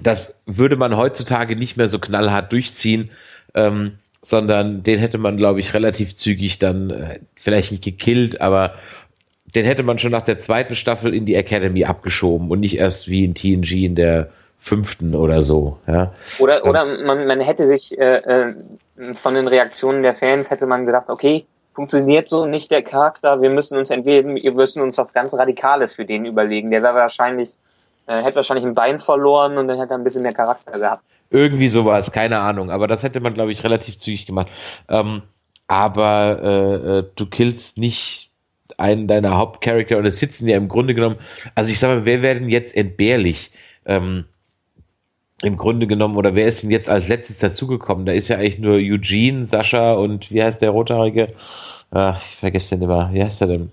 das 0.00 0.42
würde 0.46 0.76
man 0.76 0.96
heutzutage 0.96 1.56
nicht 1.56 1.76
mehr 1.76 1.88
so 1.88 1.98
knallhart 1.98 2.52
durchziehen, 2.52 3.10
ähm, 3.54 3.98
sondern 4.22 4.82
den 4.82 4.98
hätte 4.98 5.18
man, 5.18 5.36
glaube 5.36 5.60
ich, 5.60 5.72
relativ 5.72 6.14
zügig 6.14 6.58
dann 6.58 6.90
äh, 6.90 7.20
vielleicht 7.34 7.70
nicht 7.70 7.84
gekillt, 7.84 8.40
aber 8.40 8.74
den 9.56 9.64
hätte 9.64 9.82
man 9.82 9.98
schon 9.98 10.12
nach 10.12 10.22
der 10.22 10.38
zweiten 10.38 10.74
Staffel 10.74 11.14
in 11.14 11.26
die 11.26 11.34
Academy 11.34 11.84
abgeschoben 11.84 12.50
und 12.50 12.60
nicht 12.60 12.78
erst 12.78 13.08
wie 13.08 13.24
in 13.24 13.34
TNG 13.34 13.84
in 13.84 13.94
der 13.94 14.28
fünften 14.58 15.14
oder 15.14 15.42
so. 15.42 15.78
Ja. 15.86 16.12
Oder, 16.38 16.64
oder 16.64 16.84
man, 17.04 17.26
man 17.26 17.40
hätte 17.40 17.66
sich 17.66 17.98
äh, 17.98 18.16
äh, 18.16 18.54
von 19.14 19.34
den 19.34 19.48
Reaktionen 19.48 20.02
der 20.02 20.14
Fans 20.14 20.50
hätte 20.50 20.66
man 20.66 20.86
gedacht, 20.86 21.08
okay, 21.08 21.46
funktioniert 21.74 22.28
so 22.28 22.46
nicht 22.46 22.70
der 22.70 22.82
Charakter, 22.82 23.42
wir 23.42 23.50
müssen 23.50 23.76
uns 23.76 23.90
entweder, 23.90 24.28
wir 24.28 24.52
müssen 24.52 24.82
uns 24.82 24.96
was 24.98 25.12
ganz 25.12 25.34
Radikales 25.34 25.92
für 25.92 26.04
den 26.04 26.24
überlegen. 26.24 26.70
Der 26.70 26.82
wäre 26.82 26.94
wahrscheinlich, 26.94 27.50
äh, 28.06 28.22
hätte 28.22 28.36
wahrscheinlich 28.36 28.64
ein 28.64 28.74
Bein 28.74 28.98
verloren 28.98 29.58
und 29.58 29.68
dann 29.68 29.78
hätte 29.78 29.92
er 29.94 29.98
ein 29.98 30.04
bisschen 30.04 30.22
mehr 30.22 30.32
Charakter 30.32 30.78
gehabt. 30.78 31.02
Irgendwie 31.30 31.68
sowas, 31.68 32.12
keine 32.12 32.38
Ahnung. 32.38 32.70
Aber 32.70 32.86
das 32.86 33.02
hätte 33.02 33.20
man, 33.20 33.34
glaube 33.34 33.52
ich, 33.52 33.62
relativ 33.64 33.98
zügig 33.98 34.26
gemacht. 34.26 34.48
Ähm, 34.88 35.22
aber 35.68 36.40
äh, 36.42 36.98
äh, 36.98 37.04
du 37.14 37.26
killst 37.26 37.78
nicht 37.78 38.30
einen 38.78 39.06
deiner 39.08 39.36
Hauptcharakter 39.36 39.98
und 39.98 40.06
es 40.06 40.18
sitzen 40.18 40.48
ja 40.48 40.56
im 40.56 40.68
Grunde 40.68 40.94
genommen, 40.94 41.16
also 41.54 41.70
ich 41.70 41.78
sage 41.78 42.00
mal, 42.00 42.04
wer 42.04 42.22
wäre 42.22 42.40
denn 42.40 42.48
jetzt 42.48 42.76
entbehrlich? 42.76 43.50
Ähm, 43.84 44.24
im 45.42 45.56
Grunde 45.58 45.86
genommen, 45.86 46.16
oder 46.16 46.34
wer 46.34 46.46
ist 46.46 46.62
denn 46.62 46.70
jetzt 46.70 46.88
als 46.88 47.08
letztes 47.08 47.38
dazugekommen? 47.38 48.06
Da 48.06 48.12
ist 48.12 48.28
ja 48.28 48.36
eigentlich 48.36 48.58
nur 48.58 48.76
Eugene, 48.76 49.46
Sascha 49.46 49.92
und 49.92 50.32
wie 50.32 50.42
heißt 50.42 50.62
der 50.62 50.70
Rothaarige? 50.70 51.28
Ach, 51.90 52.18
ich 52.18 52.36
vergesse 52.36 52.76
den 52.76 52.84
immer. 52.84 53.12
Wie 53.12 53.22
heißt 53.22 53.40
der 53.42 53.48
denn? 53.48 53.72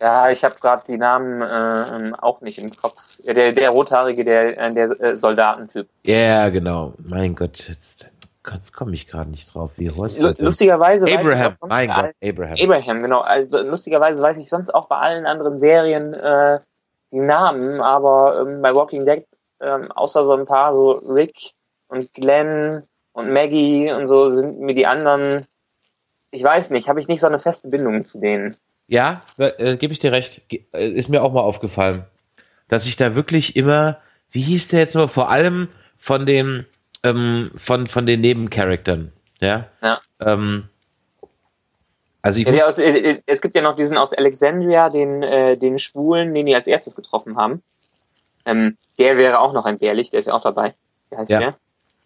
Ja, 0.00 0.30
ich 0.30 0.44
habe 0.44 0.54
gerade 0.60 0.84
die 0.86 0.96
Namen 0.96 1.42
äh, 1.42 2.12
auch 2.20 2.40
nicht 2.40 2.58
im 2.58 2.70
Kopf. 2.70 3.16
Der, 3.26 3.52
der 3.52 3.70
Rothaarige, 3.70 4.24
der, 4.24 4.58
äh, 4.58 4.72
der 4.72 4.90
äh, 5.00 5.16
Soldatentyp. 5.16 5.88
Ja, 6.04 6.14
yeah, 6.14 6.48
genau. 6.50 6.94
Mein 7.02 7.34
Gott, 7.34 7.68
jetzt 7.68 8.08
Jetzt 8.52 8.72
komme 8.72 8.94
ich 8.94 9.06
gerade 9.06 9.30
nicht 9.30 9.54
drauf. 9.54 9.72
Wie 9.76 9.88
das? 9.88 10.18
Lustigerweise 10.38 11.06
Abraham, 11.12 11.56
mein 11.66 11.88
Gott, 11.88 12.10
Abraham. 12.22 12.56
Abraham, 12.60 13.02
genau. 13.02 13.20
Also 13.20 13.60
lustigerweise 13.62 14.22
weiß 14.22 14.38
ich 14.38 14.48
sonst 14.48 14.74
auch 14.74 14.88
bei 14.88 14.96
allen 14.96 15.26
anderen 15.26 15.58
Serien 15.58 16.14
äh, 16.14 16.58
die 17.10 17.20
Namen, 17.20 17.80
aber 17.80 18.40
ähm, 18.40 18.62
bei 18.62 18.74
Walking 18.74 19.04
Dead, 19.04 19.24
ähm, 19.60 19.90
außer 19.92 20.24
so 20.24 20.34
ein 20.34 20.44
paar, 20.44 20.74
so 20.74 20.92
Rick 20.92 21.52
und 21.88 22.12
Glenn 22.14 22.84
und 23.12 23.32
Maggie 23.32 23.92
und 23.92 24.08
so, 24.08 24.30
sind 24.30 24.60
mir 24.60 24.74
die 24.74 24.86
anderen, 24.86 25.46
ich 26.30 26.42
weiß 26.42 26.70
nicht, 26.70 26.88
habe 26.88 27.00
ich 27.00 27.08
nicht 27.08 27.20
so 27.20 27.26
eine 27.26 27.38
feste 27.38 27.68
Bindung 27.68 28.04
zu 28.04 28.18
denen. 28.18 28.56
Ja, 28.86 29.22
äh, 29.36 29.76
gebe 29.76 29.92
ich 29.92 29.98
dir 29.98 30.12
recht. 30.12 30.42
Äh, 30.72 30.88
ist 30.88 31.08
mir 31.08 31.22
auch 31.22 31.32
mal 31.32 31.40
aufgefallen, 31.40 32.04
dass 32.68 32.86
ich 32.86 32.96
da 32.96 33.14
wirklich 33.14 33.56
immer, 33.56 33.98
wie 34.30 34.42
hieß 34.42 34.68
der 34.68 34.80
jetzt 34.80 34.94
nur, 34.94 35.08
vor 35.08 35.30
allem 35.30 35.68
von 35.96 36.26
den 36.26 36.66
ähm, 37.02 37.50
von, 37.54 37.86
von 37.86 38.06
den 38.06 38.20
Nebencharaktern. 38.20 39.12
Ja. 39.40 39.68
ja. 39.82 40.00
Ähm, 40.20 40.68
also 42.22 42.40
ich 42.40 42.46
ja, 42.46 42.66
aus, 42.66 42.78
äh, 42.78 42.90
äh, 42.90 43.22
es 43.26 43.40
gibt 43.40 43.54
ja 43.54 43.62
noch 43.62 43.76
diesen 43.76 43.96
aus 43.96 44.12
Alexandria, 44.12 44.88
den, 44.88 45.22
äh, 45.22 45.56
den 45.56 45.78
Schwulen, 45.78 46.34
den 46.34 46.46
die 46.46 46.54
als 46.54 46.66
erstes 46.66 46.96
getroffen 46.96 47.36
haben. 47.36 47.62
Ähm, 48.44 48.76
der 48.98 49.18
wäre 49.18 49.40
auch 49.40 49.52
noch 49.52 49.66
entbehrlich, 49.66 50.10
der 50.10 50.20
ist 50.20 50.26
ja 50.26 50.34
auch 50.34 50.42
dabei. 50.42 50.74
Wie 51.10 51.16
heißt 51.16 51.30
ja. 51.30 51.38
der? 51.38 51.54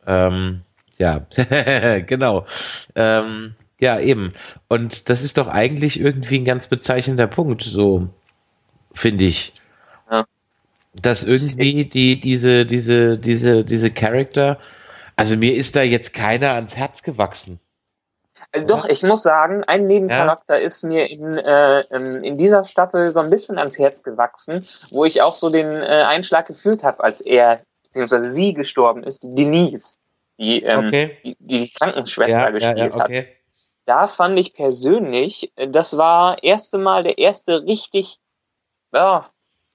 Ähm, 0.07 0.63
ja, 0.99 1.27
genau. 2.07 2.47
Ähm, 2.95 3.55
ja, 3.81 3.99
eben. 3.99 4.35
Und 4.69 5.09
das 5.09 5.23
ist 5.23 5.39
doch 5.39 5.49
eigentlich 5.49 5.99
irgendwie 5.99 6.39
ein 6.39 6.45
ganz 6.45 6.69
bezeichnender 6.69 7.27
Punkt, 7.27 7.63
so 7.63 8.09
finde 8.93 9.25
ich 9.25 9.55
Ja. 10.11 10.27
dass 10.95 11.25
irgendwie 11.25 11.87
die 11.87 12.21
diese 12.21 12.67
diese 12.67 13.19
diese 13.19 13.65
diese 13.65 13.91
Charakter 13.91 14.59
also 15.17 15.37
mir 15.37 15.55
ist 15.55 15.77
da 15.77 15.83
jetzt 15.83 16.15
keiner 16.15 16.53
ans 16.53 16.77
Herz 16.77 17.03
gewachsen. 17.03 17.61
Äh, 18.53 18.65
doch, 18.65 18.85
ich 18.85 19.03
muss 19.03 19.23
sagen, 19.23 19.65
ein 19.65 19.87
Nebencharakter 19.87 20.59
ja. 20.59 20.67
ist 20.67 20.83
mir 20.83 21.11
in, 21.11 21.39
äh, 21.39 21.81
ähm, 21.91 22.23
in 22.23 22.39
dieser 22.39 22.65
Staffel 22.65 23.11
so 23.11 23.21
ein 23.21 23.31
bisschen 23.31 23.59
ans 23.59 23.79
Herz 23.79 24.03
gewachsen, 24.03 24.67
wo 24.91 25.05
ich 25.05 25.23
auch 25.23 25.35
so 25.35 25.51
den 25.51 25.71
äh, 25.71 26.05
Einschlag 26.07 26.47
gefühlt 26.47 26.83
habe, 26.83 27.03
als 27.03 27.21
er 27.21 27.61
bzw. 27.85 28.29
sie 28.29 28.55
gestorben 28.55 29.03
ist, 29.03 29.23
die 29.23 29.35
Denise, 29.35 29.97
die 30.39 30.63
ähm, 30.63 30.87
okay. 30.87 31.19
die, 31.25 31.37
die 31.39 31.71
Krankenschwester 31.71 32.41
ja, 32.41 32.51
gespielt 32.51 32.95
ja, 32.95 33.05
okay. 33.05 33.19
hat. 33.21 33.27
Da 33.85 34.07
fand 34.07 34.39
ich 34.39 34.55
persönlich, 34.55 35.53
äh, 35.57 35.69
das 35.69 35.97
war 35.97 36.43
erste 36.43 36.79
Mal 36.79 37.05
der 37.05 37.19
erste 37.19 37.65
richtig 37.65 38.19
ja, 38.93 39.27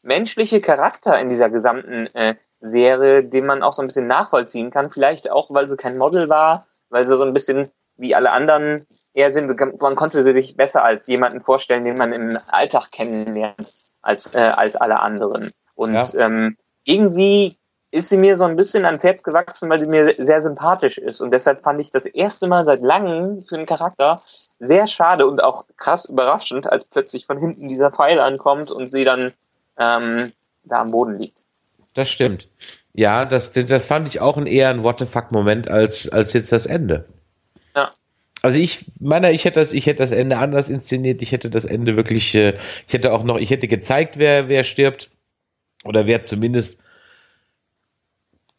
menschliche 0.04 0.62
Charakter 0.62 1.20
in 1.20 1.30
dieser 1.30 1.50
gesamten 1.50 2.08
äh, 2.16 2.36
Serie, 2.60 3.24
den 3.24 3.46
man 3.46 3.64
auch 3.64 3.74
so 3.74 3.82
ein 3.82 3.88
bisschen 3.88 4.08
nachvollziehen 4.08 4.72
kann. 4.72 4.90
Vielleicht 4.90 5.32
auch, 5.32 5.52
weil 5.52 5.68
sie 5.68 5.78
kein 5.78 5.98
Model 5.98 6.30
war, 6.30 6.66
weil 6.90 7.06
sie 7.06 7.16
so 7.16 7.24
ein 7.24 7.34
bisschen 7.34 7.70
wie 7.98 8.16
alle 8.16 8.32
anderen 8.32 8.88
eher 9.14 9.32
sind. 9.32 9.60
Man 9.82 9.96
konnte 9.96 10.24
sie 10.24 10.34
sich 10.34 10.56
besser 10.56 10.84
als 10.84 11.08
jemanden 11.08 11.42
vorstellen, 11.42 11.84
den 11.84 11.98
man 11.98 12.14
im 12.14 12.38
Alltag 12.48 12.92
kennenlernt, 12.92 13.74
als, 14.02 14.34
äh, 14.34 14.40
als 14.40 14.76
alle 14.76 15.00
anderen. 15.00 15.52
Und 15.76 15.94
ja. 15.94 16.26
ähm, 16.26 16.58
irgendwie 16.84 17.58
ist 17.92 18.10
sie 18.10 18.18
mir 18.18 18.36
so 18.36 18.44
ein 18.44 18.56
bisschen 18.56 18.86
ans 18.86 19.04
Herz 19.04 19.24
gewachsen, 19.24 19.70
weil 19.70 19.80
sie 19.80 19.88
mir 19.88 20.14
sehr 20.18 20.42
sympathisch 20.42 20.98
ist. 20.98 21.22
Und 21.22 21.32
deshalb 21.32 21.62
fand 21.62 21.80
ich 21.80 21.92
das 21.92 22.06
erste 22.06 22.48
Mal 22.48 22.66
seit 22.66 22.82
langem 22.82 23.44
für 23.44 23.56
einen 23.56 23.66
Charakter 23.66 24.22
sehr 24.60 24.88
schade 24.88 25.28
und 25.28 25.44
auch 25.44 25.66
krass 25.78 26.06
überraschend, 26.06 26.70
als 26.70 26.86
plötzlich 26.86 27.26
von 27.28 27.38
hinten 27.38 27.70
dieser 27.70 27.92
Pfeil 27.92 28.20
ankommt 28.20 28.72
und 28.72 28.92
sie 28.92 29.04
dann 29.04 29.32
ähm, 29.78 30.34
da 30.64 30.82
am 30.82 30.92
Boden 30.92 31.18
liegt 31.18 31.47
das 31.98 32.10
stimmt. 32.10 32.48
Ja, 32.94 33.26
das, 33.26 33.52
das 33.52 33.86
fand 33.86 34.08
ich 34.08 34.22
auch 34.22 34.38
ein 34.38 34.48
eher 34.48 34.70
ein 34.70 34.84
What 34.84 35.00
the 35.00 35.06
fuck 35.06 35.32
Moment 35.32 35.68
als, 35.68 36.10
als 36.10 36.34
jetzt 36.34 36.52
das 36.52 36.66
Ende. 36.66 37.06
Ja. 37.76 37.94
Also 38.42 38.60
ich 38.60 38.86
meine, 39.00 39.32
ich 39.32 39.46
hätte 39.46 39.60
das, 39.60 39.74
ich 39.74 39.86
hätte 39.86 40.04
das 40.04 40.12
Ende 40.12 40.38
anders 40.38 40.70
inszeniert. 40.70 41.22
Ich 41.22 41.32
hätte 41.32 41.50
das 41.50 41.66
Ende 41.66 41.96
wirklich, 41.96 42.34
äh, 42.36 42.58
ich 42.88 42.94
hätte 42.94 43.14
auch 43.14 43.24
noch, 43.24 43.38
ich 43.38 43.50
hätte 43.50 43.68
gezeigt, 43.68 44.18
wer, 44.18 44.48
wer 44.48 44.64
stirbt 44.64 45.10
oder 45.84 46.08
wer 46.08 46.24
zumindest 46.24 46.80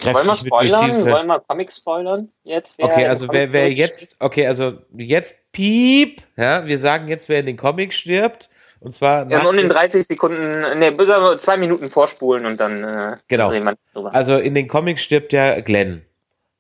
wollen 0.02 0.26
wir 0.26 0.36
spoilern? 0.36 1.06
Wollen 1.06 1.26
wir 1.26 1.40
Comics 1.40 1.78
spoilern? 1.78 2.28
Jetzt, 2.44 2.80
okay, 2.80 3.06
also 3.06 3.26
wer, 3.32 3.52
wer 3.52 3.72
jetzt, 3.72 4.16
okay, 4.20 4.46
also 4.46 4.78
jetzt 4.96 5.34
piep, 5.52 6.22
ja, 6.36 6.66
wir 6.66 6.78
sagen 6.78 7.08
jetzt, 7.08 7.28
wer 7.28 7.40
in 7.40 7.46
den 7.46 7.56
Comics 7.56 7.96
stirbt 7.96 8.48
Und 8.80 8.92
zwar. 8.92 9.28
Ja, 9.30 9.46
und 9.46 9.58
in 9.58 9.68
30 9.68 10.06
Sekunden, 10.06 10.60
ne, 10.78 10.94
zwei 11.38 11.56
Minuten 11.56 11.90
vorspulen 11.90 12.46
und 12.46 12.58
dann 12.60 12.84
äh, 12.84 13.16
genau. 13.28 13.50
wir 13.52 13.74
drüber. 13.92 14.14
Also 14.14 14.36
in 14.36 14.54
den 14.54 14.68
Comics 14.68 15.02
stirbt 15.02 15.32
ja 15.32 15.60
Glenn. 15.60 16.02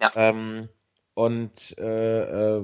Ja. 0.00 0.10
Ähm, 0.14 0.68
und 1.14 1.76
äh, 1.78 2.56
äh, 2.56 2.62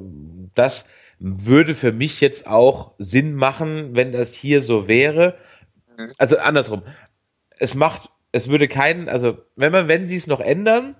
das 0.54 0.88
würde 1.18 1.74
für 1.74 1.92
mich 1.92 2.20
jetzt 2.20 2.46
auch 2.46 2.92
Sinn 2.98 3.34
machen, 3.34 3.94
wenn 3.94 4.12
das 4.12 4.34
hier 4.34 4.62
so 4.62 4.88
wäre. 4.88 5.36
Mhm. 5.96 6.12
Also 6.18 6.38
andersrum. 6.38 6.82
Es 7.58 7.74
macht, 7.74 8.10
es 8.32 8.50
würde 8.50 8.66
keinen, 8.68 9.08
also 9.08 9.38
wenn 9.56 9.72
man, 9.72 9.88
wenn 9.88 10.06
sie 10.06 10.16
es 10.16 10.26
noch 10.26 10.40
ändern, 10.40 10.96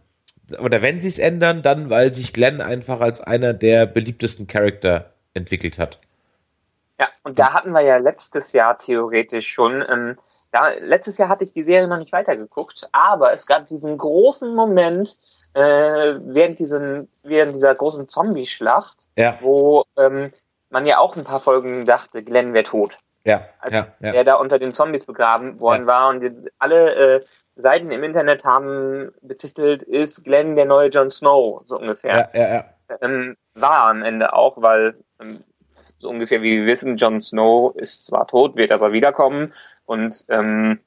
oder 0.58 0.82
wenn 0.82 1.00
sie 1.00 1.08
es 1.08 1.18
ändern, 1.18 1.62
dann 1.62 1.90
weil 1.90 2.12
sich 2.12 2.32
Glenn 2.32 2.60
einfach 2.60 3.00
als 3.00 3.20
einer 3.20 3.54
der 3.54 3.86
beliebtesten 3.86 4.46
Charakter 4.46 5.14
entwickelt 5.32 5.78
hat. 5.78 6.00
Ja, 6.98 7.08
und 7.24 7.38
da 7.38 7.52
hatten 7.52 7.72
wir 7.72 7.80
ja 7.80 7.96
letztes 7.96 8.52
Jahr 8.52 8.78
theoretisch 8.78 9.48
schon, 9.48 9.84
ähm, 9.88 10.16
da, 10.52 10.68
letztes 10.80 11.18
Jahr 11.18 11.28
hatte 11.28 11.44
ich 11.44 11.52
die 11.52 11.64
Serie 11.64 11.88
noch 11.88 11.98
nicht 11.98 12.12
weitergeguckt, 12.12 12.88
aber 12.92 13.32
es 13.32 13.46
gab 13.46 13.66
diesen 13.66 13.98
großen 13.98 14.54
Moment, 14.54 15.16
äh, 15.54 15.60
während, 15.60 16.58
diesen, 16.58 17.08
während 17.22 17.54
dieser 17.54 17.74
großen 17.74 18.08
Zombie-Schlacht, 18.08 19.08
ja. 19.16 19.38
wo 19.40 19.84
ähm, 19.96 20.30
man 20.70 20.86
ja 20.86 20.98
auch 20.98 21.16
ein 21.16 21.24
paar 21.24 21.40
Folgen 21.40 21.84
dachte, 21.84 22.22
Glenn 22.22 22.52
wäre 22.52 22.64
tot. 22.64 22.98
Ja, 23.24 23.46
als 23.60 23.76
ja, 23.76 23.86
ja. 24.00 24.12
er 24.12 24.24
da 24.24 24.34
unter 24.34 24.58
den 24.58 24.74
Zombies 24.74 25.06
begraben 25.06 25.58
worden 25.60 25.86
war 25.86 26.10
und 26.10 26.50
alle 26.58 26.94
äh, 26.94 27.24
Seiten 27.56 27.90
im 27.90 28.02
Internet 28.02 28.44
haben 28.44 29.12
betitelt, 29.22 29.82
ist 29.82 30.24
Glenn 30.24 30.56
der 30.56 30.66
neue 30.66 30.88
Jon 30.88 31.10
Snow, 31.10 31.62
so 31.64 31.78
ungefähr. 31.78 32.30
Ja, 32.34 32.40
ja, 32.40 32.54
ja. 32.54 32.64
Ähm, 33.00 33.36
war 33.54 33.86
am 33.86 34.02
Ende 34.02 34.34
auch, 34.34 34.60
weil 34.60 34.96
ähm, 35.20 35.42
so 36.04 36.10
ungefähr 36.10 36.42
wie 36.42 36.58
wir 36.58 36.66
wissen, 36.66 36.98
Jon 36.98 37.20
Snow 37.20 37.74
ist 37.76 38.04
zwar 38.04 38.26
tot, 38.26 38.56
wird 38.56 38.70
aber 38.70 38.92
wiederkommen 38.92 39.52
und 39.86 40.24
ähm, 40.28 40.78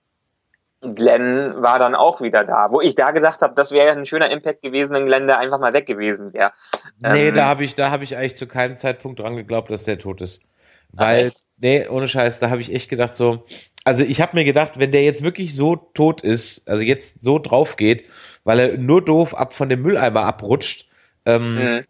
Glenn 0.81 1.59
war 1.59 1.79
dann 1.79 1.95
auch 1.95 2.21
wieder 2.21 2.43
da, 2.43 2.71
wo 2.71 2.81
ich 2.81 2.93
da 2.93 3.09
gedacht 3.09 3.41
habe, 3.41 3.55
das 3.55 3.71
wäre 3.71 3.97
ein 3.97 4.05
schöner 4.05 4.29
Impact 4.29 4.62
gewesen, 4.62 4.93
wenn 4.93 5.07
Glenn 5.07 5.27
da 5.27 5.39
einfach 5.39 5.59
mal 5.59 5.74
weg 5.74 5.88
gewesen 5.88 6.33
wäre. 6.33 6.51
Nee, 7.00 7.29
ähm, 7.29 7.33
da 7.33 7.47
habe 7.47 7.63
ich, 7.63 7.74
da 7.74 7.89
habe 7.89 8.03
ich 8.03 8.15
eigentlich 8.15 8.36
zu 8.36 8.45
keinem 8.45 8.77
Zeitpunkt 8.77 9.19
dran 9.19 9.36
geglaubt, 9.36 9.71
dass 9.71 9.86
der 9.86 9.97
tot 9.97 10.21
ist. 10.21 10.43
Weil, 10.93 11.31
nee, 11.57 11.88
ohne 11.88 12.07
Scheiß, 12.07 12.38
da 12.38 12.51
habe 12.51 12.62
ich 12.62 12.71
echt 12.71 12.89
gedacht 12.89 13.15
so, 13.15 13.43
also 13.86 14.03
ich 14.03 14.21
habe 14.21 14.38
mir 14.38 14.43
gedacht, 14.43 14.77
wenn 14.77 14.91
der 14.91 15.03
jetzt 15.03 15.24
wirklich 15.24 15.55
so 15.55 15.75
tot 15.75 16.21
ist, 16.21 16.69
also 16.69 16.83
jetzt 16.83 17.24
so 17.24 17.39
drauf 17.39 17.75
geht, 17.75 18.07
weil 18.43 18.59
er 18.59 18.77
nur 18.77 19.03
doof 19.03 19.33
ab 19.33 19.53
von 19.53 19.69
dem 19.69 19.81
Mülleimer 19.81 20.24
abrutscht, 20.25 20.88
ähm, 21.25 21.55
mhm. 21.55 21.86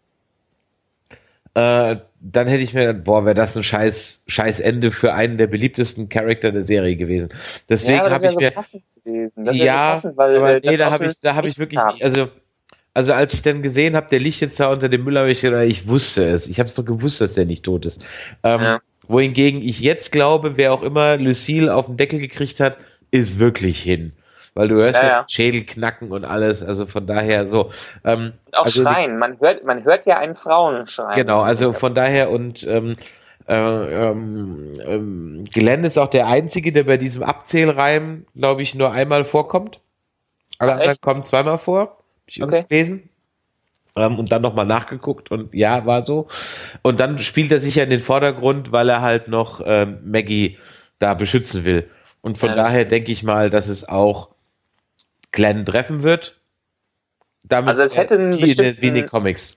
Äh, 1.58 1.96
dann 2.20 2.46
hätte 2.46 2.62
ich 2.62 2.74
mir 2.74 2.86
gedacht, 2.86 3.04
boah, 3.04 3.24
wäre 3.24 3.34
das 3.34 3.56
ein 3.56 3.62
scheiß, 3.62 4.22
scheiß 4.26 4.60
Ende 4.60 4.90
für 4.90 5.14
einen 5.14 5.38
der 5.38 5.46
beliebtesten 5.46 6.08
Charakter 6.08 6.52
der 6.52 6.62
Serie 6.62 6.96
gewesen. 6.96 7.30
Deswegen 7.68 7.98
ja, 7.98 8.10
habe 8.10 8.26
ich 8.26 8.32
so 8.32 8.40
mir, 8.40 8.52
ja, 9.52 9.90
passend, 9.92 10.16
weil, 10.16 10.36
aber 10.36 10.60
nee, 10.60 10.76
da 10.76 10.92
habe 10.92 11.06
ich, 11.06 11.18
da 11.20 11.34
habe 11.34 11.48
ich 11.48 11.58
wirklich, 11.58 11.82
nicht, 11.82 12.04
also, 12.04 12.28
also 12.94 13.12
als 13.12 13.34
ich 13.34 13.42
dann 13.42 13.62
gesehen 13.62 13.96
habe, 13.96 14.08
der 14.08 14.20
liegt 14.20 14.40
jetzt 14.40 14.60
da 14.60 14.70
unter 14.70 14.88
dem 14.88 15.04
Müll, 15.04 15.16
ich, 15.28 15.42
ich 15.44 15.88
wusste 15.88 16.28
es, 16.28 16.48
ich 16.48 16.58
habe 16.60 16.68
es 16.68 16.74
doch 16.74 16.84
gewusst, 16.84 17.20
dass 17.20 17.34
der 17.34 17.46
nicht 17.46 17.64
tot 17.64 17.86
ist. 17.86 18.04
Ähm, 18.42 18.60
ja. 18.60 18.80
Wohingegen 19.08 19.62
ich 19.62 19.80
jetzt 19.80 20.12
glaube, 20.12 20.56
wer 20.56 20.72
auch 20.72 20.82
immer 20.82 21.16
Lucille 21.16 21.74
auf 21.74 21.86
den 21.86 21.96
Deckel 21.96 22.20
gekriegt 22.20 22.60
hat, 22.60 22.78
ist 23.10 23.38
wirklich 23.38 23.80
hin 23.82 24.12
weil 24.58 24.66
du 24.66 24.74
hörst 24.74 25.00
ja, 25.00 25.08
ja. 25.08 25.24
Schädel 25.28 25.64
knacken 25.64 26.10
und 26.10 26.24
alles, 26.24 26.64
also 26.64 26.84
von 26.84 27.06
daher 27.06 27.46
so. 27.46 27.70
Ähm, 28.04 28.32
und 28.46 28.58
auch 28.58 28.64
also 28.64 28.82
schreien, 28.82 29.16
man 29.16 29.38
hört, 29.38 29.64
man 29.64 29.84
hört 29.84 30.04
ja 30.04 30.18
einen 30.18 30.34
Frauen 30.34 30.88
schreien. 30.88 31.14
Genau, 31.14 31.42
also 31.42 31.72
von 31.72 31.94
daher 31.94 32.32
und 32.32 32.66
ähm, 32.66 32.96
äh, 33.46 33.54
ähm, 33.54 34.72
ähm, 34.84 35.44
Glenn 35.54 35.84
ist 35.84 35.96
auch 35.96 36.08
der 36.08 36.26
Einzige, 36.26 36.72
der 36.72 36.82
bei 36.82 36.96
diesem 36.96 37.22
Abzählreim, 37.22 38.26
glaube 38.34 38.62
ich, 38.62 38.74
nur 38.74 38.90
einmal 38.90 39.22
vorkommt. 39.22 39.78
Alle 40.58 40.72
anderen 40.72 41.00
kommen 41.00 41.22
zweimal 41.22 41.58
vor. 41.58 41.98
Ich 42.26 42.42
okay. 42.42 42.64
gelesen. 42.68 43.08
Ähm, 43.94 44.18
und 44.18 44.32
dann 44.32 44.42
nochmal 44.42 44.66
nachgeguckt 44.66 45.30
und 45.30 45.54
ja, 45.54 45.86
war 45.86 46.02
so. 46.02 46.26
Und 46.82 46.98
dann 46.98 47.20
spielt 47.20 47.52
er 47.52 47.60
sich 47.60 47.76
ja 47.76 47.84
in 47.84 47.90
den 47.90 48.00
Vordergrund, 48.00 48.72
weil 48.72 48.88
er 48.88 49.02
halt 49.02 49.28
noch 49.28 49.62
ähm, 49.64 49.98
Maggie 50.04 50.58
da 50.98 51.14
beschützen 51.14 51.64
will. 51.64 51.88
Und 52.22 52.38
von 52.38 52.48
ja, 52.48 52.56
daher 52.56 52.84
denke 52.84 53.12
ich 53.12 53.22
mal, 53.22 53.50
dass 53.50 53.68
es 53.68 53.88
auch 53.88 54.30
Glenn 55.38 55.64
treffen 55.64 56.02
wird. 56.02 56.34
Damit 57.44 57.70
also 57.70 57.82
es 57.82 57.96
hätte 57.96 58.14
einen 58.14 58.32
in, 58.32 58.40
wie 58.40 58.88
in 58.88 58.94
den 58.94 59.06
Comics. 59.06 59.56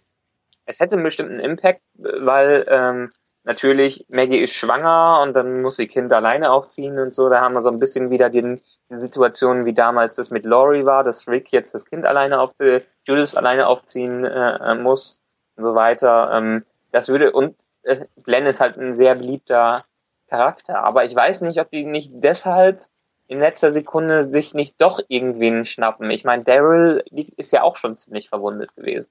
Es 0.68 0.80
hätte 0.80 0.94
einen 0.94 1.04
bestimmten 1.04 1.40
Impact, 1.40 1.82
weil 1.96 2.66
ähm, 2.70 3.12
natürlich 3.44 4.06
Maggie 4.08 4.38
ist 4.38 4.54
schwanger 4.54 5.22
und 5.24 5.34
dann 5.34 5.64
muss 5.64 5.78
sie 5.78 5.88
Kind 5.88 6.14
alleine 6.14 6.52
aufziehen 6.52 7.00
und 7.00 7.16
so. 7.16 7.30
Da 7.30 7.42
haben 7.42 7.56
wir 7.56 7.62
so 7.62 7.70
ein 7.70 7.80
bisschen 7.80 8.12
wieder 8.12 8.30
den, 8.30 8.62
die 8.92 8.96
Situation, 8.96 9.66
wie 9.66 9.74
damals 9.74 10.18
das 10.18 10.30
mit 10.30 10.46
Laurie 10.46 10.86
war, 10.86 11.04
dass 11.04 11.28
Rick 11.28 11.52
jetzt 11.52 11.74
das 11.74 11.86
Kind 11.86 12.06
alleine 12.06 12.40
auf 12.40 12.54
die, 12.54 12.84
Judith 13.08 13.34
alleine 13.34 13.66
aufziehen 13.66 14.24
äh, 14.24 14.76
muss 14.76 15.20
und 15.56 15.64
so 15.64 15.74
weiter. 15.74 16.30
Ähm, 16.32 16.64
das 16.92 17.10
würde 17.10 17.32
und 17.32 17.56
äh, 17.82 18.06
Glenn 18.22 18.46
ist 18.46 18.62
halt 18.62 18.78
ein 18.78 18.94
sehr 18.94 19.16
beliebter 19.16 19.84
Charakter, 20.28 20.84
aber 20.84 21.06
ich 21.06 21.16
weiß 21.16 21.42
nicht, 21.42 21.60
ob 21.60 21.72
die 21.72 21.86
nicht 21.86 22.12
deshalb 22.14 22.86
in 23.32 23.40
letzter 23.40 23.72
Sekunde 23.72 24.30
sich 24.30 24.54
nicht 24.54 24.76
doch 24.80 25.00
irgendwen 25.08 25.66
schnappen. 25.66 26.12
Ich 26.12 26.26
meine, 26.26 26.44
Daryl 26.44 27.02
ist 27.38 27.54
ja 27.54 27.64
auch 27.64 27.78
schon 27.78 27.96
ziemlich 27.96 28.28
verwundet 28.28 28.76
gewesen. 28.76 29.08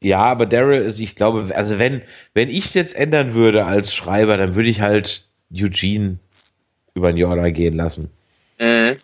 Ja, 0.00 0.20
aber 0.20 0.46
Daryl 0.46 0.80
ist, 0.80 0.98
ich 1.00 1.16
glaube, 1.16 1.54
also 1.54 1.78
wenn, 1.78 2.00
wenn 2.32 2.48
ich 2.48 2.64
es 2.64 2.74
jetzt 2.74 2.96
ändern 2.96 3.34
würde 3.34 3.66
als 3.66 3.94
Schreiber, 3.94 4.38
dann 4.38 4.54
würde 4.54 4.70
ich 4.70 4.80
halt 4.80 5.28
Eugene 5.52 6.16
über 6.94 7.12
den 7.12 7.18
Jordan 7.18 7.52
gehen 7.52 7.76
lassen. 7.76 8.10
Mhm. 8.58 8.96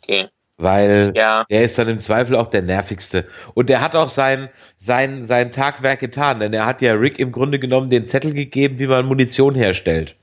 Okay. 0.00 0.28
Weil 0.56 1.12
ja. 1.16 1.46
der 1.50 1.64
ist 1.64 1.76
dann 1.76 1.88
im 1.88 1.98
Zweifel 1.98 2.36
auch 2.36 2.46
der 2.46 2.62
nervigste. 2.62 3.26
Und 3.54 3.70
der 3.70 3.80
hat 3.80 3.96
auch 3.96 4.08
sein, 4.08 4.50
sein, 4.76 5.24
sein 5.24 5.50
Tagwerk 5.50 5.98
getan, 5.98 6.38
denn 6.38 6.52
er 6.52 6.64
hat 6.64 6.80
ja 6.80 6.92
Rick 6.92 7.18
im 7.18 7.32
Grunde 7.32 7.58
genommen 7.58 7.90
den 7.90 8.06
Zettel 8.06 8.34
gegeben, 8.34 8.78
wie 8.78 8.86
man 8.86 9.04
Munition 9.04 9.56
herstellt. 9.56 10.14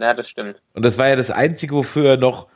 Ja, 0.00 0.14
das 0.14 0.28
stimmt. 0.28 0.60
Und 0.74 0.84
das 0.84 0.98
war 0.98 1.08
ja 1.08 1.16
das 1.16 1.30
Einzige, 1.30 1.74
wofür 1.74 2.10
er 2.10 2.16
noch 2.16 2.46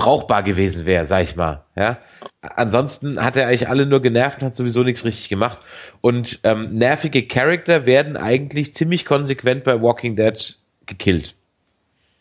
brauchbar 0.00 0.42
gewesen 0.42 0.86
wäre, 0.86 1.04
sag 1.04 1.24
ich 1.24 1.36
mal. 1.36 1.62
Ja. 1.76 1.98
Ansonsten 2.40 3.22
hat 3.22 3.36
er 3.36 3.48
eigentlich 3.48 3.68
alle 3.68 3.84
nur 3.84 4.00
genervt 4.00 4.40
und 4.40 4.46
hat 4.46 4.56
sowieso 4.56 4.82
nichts 4.82 5.04
richtig 5.04 5.28
gemacht. 5.28 5.58
Und 6.00 6.40
ähm, 6.42 6.72
nervige 6.72 7.26
Charakter 7.26 7.84
werden 7.84 8.16
eigentlich 8.16 8.74
ziemlich 8.74 9.04
konsequent 9.04 9.64
bei 9.64 9.82
Walking 9.82 10.16
Dead 10.16 10.56
gekillt. 10.86 11.34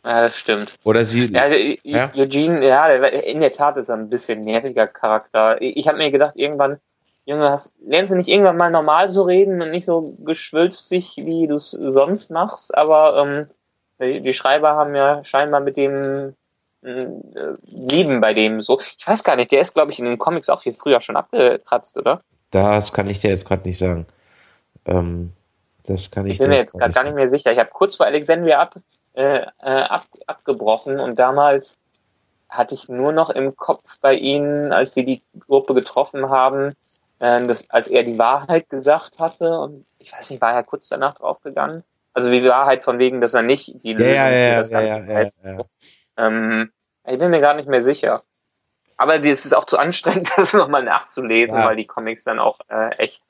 Ja, 0.03 0.23
das 0.23 0.37
stimmt. 0.37 0.73
Oder 0.83 1.05
sie. 1.05 1.25
Ja, 1.31 1.47
ja? 1.83 2.11
Eugene, 2.15 2.65
ja, 2.65 2.87
in 2.87 3.39
der 3.39 3.51
Tat 3.51 3.77
ist 3.77 3.89
er 3.89 3.95
ein 3.95 4.09
bisschen 4.09 4.41
nerviger 4.41 4.87
Charakter. 4.87 5.61
Ich 5.61 5.87
habe 5.87 5.97
mir 5.97 6.11
gedacht, 6.11 6.35
irgendwann, 6.35 6.79
Junge, 7.25 7.49
hast, 7.49 7.75
lernst 7.85 8.11
du 8.11 8.15
nicht 8.15 8.29
irgendwann 8.29 8.57
mal 8.57 8.71
normal 8.71 9.09
so 9.09 9.23
reden 9.23 9.61
und 9.61 9.71
nicht 9.71 9.85
so 9.85 10.15
geschwülstig, 10.25 11.15
wie 11.17 11.47
du 11.47 11.55
es 11.55 11.71
sonst 11.71 12.31
machst, 12.31 12.75
aber 12.77 13.23
ähm, 13.25 13.47
die, 13.99 14.21
die 14.21 14.33
Schreiber 14.33 14.71
haben 14.75 14.95
ja 14.95 15.23
scheinbar 15.23 15.59
mit 15.59 15.77
dem 15.77 16.35
äh, 16.81 17.05
Lieben 17.65 18.21
bei 18.21 18.33
dem 18.33 18.61
so. 18.61 18.79
Ich 18.97 19.07
weiß 19.07 19.23
gar 19.23 19.35
nicht, 19.35 19.51
der 19.51 19.61
ist, 19.61 19.73
glaube 19.73 19.91
ich, 19.91 19.99
in 19.99 20.05
den 20.05 20.17
Comics 20.17 20.49
auch 20.49 20.61
viel 20.61 20.73
früher 20.73 21.01
schon 21.01 21.15
abgekratzt, 21.15 21.97
oder? 21.97 22.21
Das 22.51 22.93
kann 22.93 23.09
ich 23.09 23.19
dir 23.19 23.29
jetzt 23.29 23.47
gerade 23.47 23.67
nicht 23.67 23.77
sagen. 23.77 24.05
Ähm, 24.85 25.33
das 25.83 26.11
kann 26.11 26.25
ich, 26.25 26.33
ich 26.33 26.39
bin 26.39 26.49
mir 26.49 26.57
jetzt 26.57 26.73
gerade 26.73 26.93
gar 26.93 27.03
nicht 27.03 27.15
mehr 27.15 27.29
sicher. 27.29 27.51
Ich 27.51 27.59
habe 27.59 27.69
kurz 27.71 27.95
vor 27.95 28.05
Alexandria 28.05 28.59
ab, 28.59 28.75
äh, 29.13 29.39
äh, 29.39 29.45
ab, 29.59 30.05
abgebrochen 30.27 30.99
und 30.99 31.17
damals 31.17 31.77
hatte 32.47 32.73
ich 32.75 32.89
nur 32.89 33.11
noch 33.11 33.29
im 33.29 33.55
Kopf 33.55 33.99
bei 33.99 34.15
ihnen, 34.15 34.71
als 34.71 34.93
sie 34.93 35.05
die 35.05 35.21
Gruppe 35.47 35.73
getroffen 35.73 36.29
haben, 36.29 36.73
äh, 37.19 37.45
dass, 37.45 37.69
als 37.69 37.87
er 37.87 38.03
die 38.03 38.17
Wahrheit 38.17 38.69
gesagt 38.69 39.19
hatte 39.19 39.59
und 39.59 39.85
ich 39.99 40.13
weiß 40.13 40.29
nicht, 40.29 40.41
war 40.41 40.53
er 40.53 40.63
kurz 40.63 40.89
danach 40.89 41.13
draufgegangen? 41.13 41.83
Also 42.13 42.31
die 42.31 42.43
Wahrheit 42.43 42.83
von 42.83 42.99
wegen, 42.99 43.21
dass 43.21 43.33
er 43.33 43.43
nicht 43.43 43.83
die 43.83 43.93
Lösung 43.93 44.13
ja, 44.13 44.29
ja, 44.29 44.49
für 44.49 44.59
das 44.61 44.69
Ganze 44.69 45.11
ja, 45.11 45.15
heißt. 45.15 45.39
Ähm, 46.17 46.71
ich 47.07 47.19
bin 47.19 47.31
mir 47.31 47.39
gar 47.39 47.53
nicht 47.55 47.69
mehr 47.69 47.83
sicher. 47.83 48.21
Aber 48.97 49.15
es 49.23 49.45
ist 49.45 49.53
auch 49.53 49.65
zu 49.65 49.77
anstrengend, 49.77 50.29
das 50.35 50.53
nochmal 50.53 50.83
nachzulesen, 50.83 51.57
weil 51.57 51.75
die 51.75 51.87
Comics 51.87 52.23
dann 52.23 52.39
auch 52.39 52.59
äh, 52.67 52.89
echt 52.97 53.21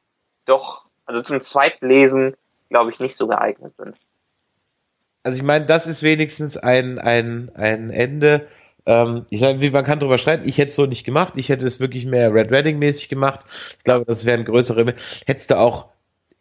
doch, 0.46 0.86
also 1.06 1.22
zum 1.22 1.42
Zweitlesen, 1.42 2.36
glaube 2.70 2.90
ich, 2.90 3.00
nicht 3.00 3.16
so 3.16 3.28
geeignet 3.28 3.76
sind. 3.78 3.96
Also 5.24 5.38
ich 5.38 5.44
meine, 5.44 5.66
das 5.66 5.86
ist 5.86 6.02
wenigstens 6.02 6.58
ein, 6.58 6.98
ein, 6.98 7.50
ein 7.54 7.92
Ende. 7.92 8.48
Ähm, 8.86 9.26
ich 9.30 9.42
meine, 9.42 9.70
man 9.70 9.84
kann 9.84 10.00
drüber 10.00 10.18
streiten. 10.18 10.48
Ich 10.48 10.58
hätte 10.58 10.70
es 10.70 10.76
so 10.76 10.88
nicht 10.88 11.04
gemacht. 11.04 11.34
Ich 11.36 11.50
hätte 11.50 11.66
es 11.66 11.80
wirklich 11.80 12.06
mehr 12.08 12.34
Red 12.34 12.52
Redding 12.52 12.80
mäßig 12.80 13.10
gemacht. 13.10 13.42
Ich 13.78 13.84
glaube, 13.84 14.06
das 14.06 14.26
wären 14.26 14.46
größere. 14.46 14.96
Hättest 15.28 15.52
du 15.52 15.60
auch 15.60 15.90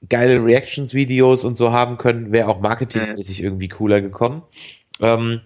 geile 0.09 0.45
Reactions-Videos 0.45 1.45
und 1.45 1.57
so 1.57 1.73
haben 1.73 1.99
können, 1.99 2.33
wäre 2.33 2.49
auch 2.49 2.61
marketingmäßig 2.61 3.41
mhm. 3.41 3.47
irgendwie 3.47 3.69
cooler 3.69 4.01
gekommen. 4.01 4.43
Ähm, 5.01 5.41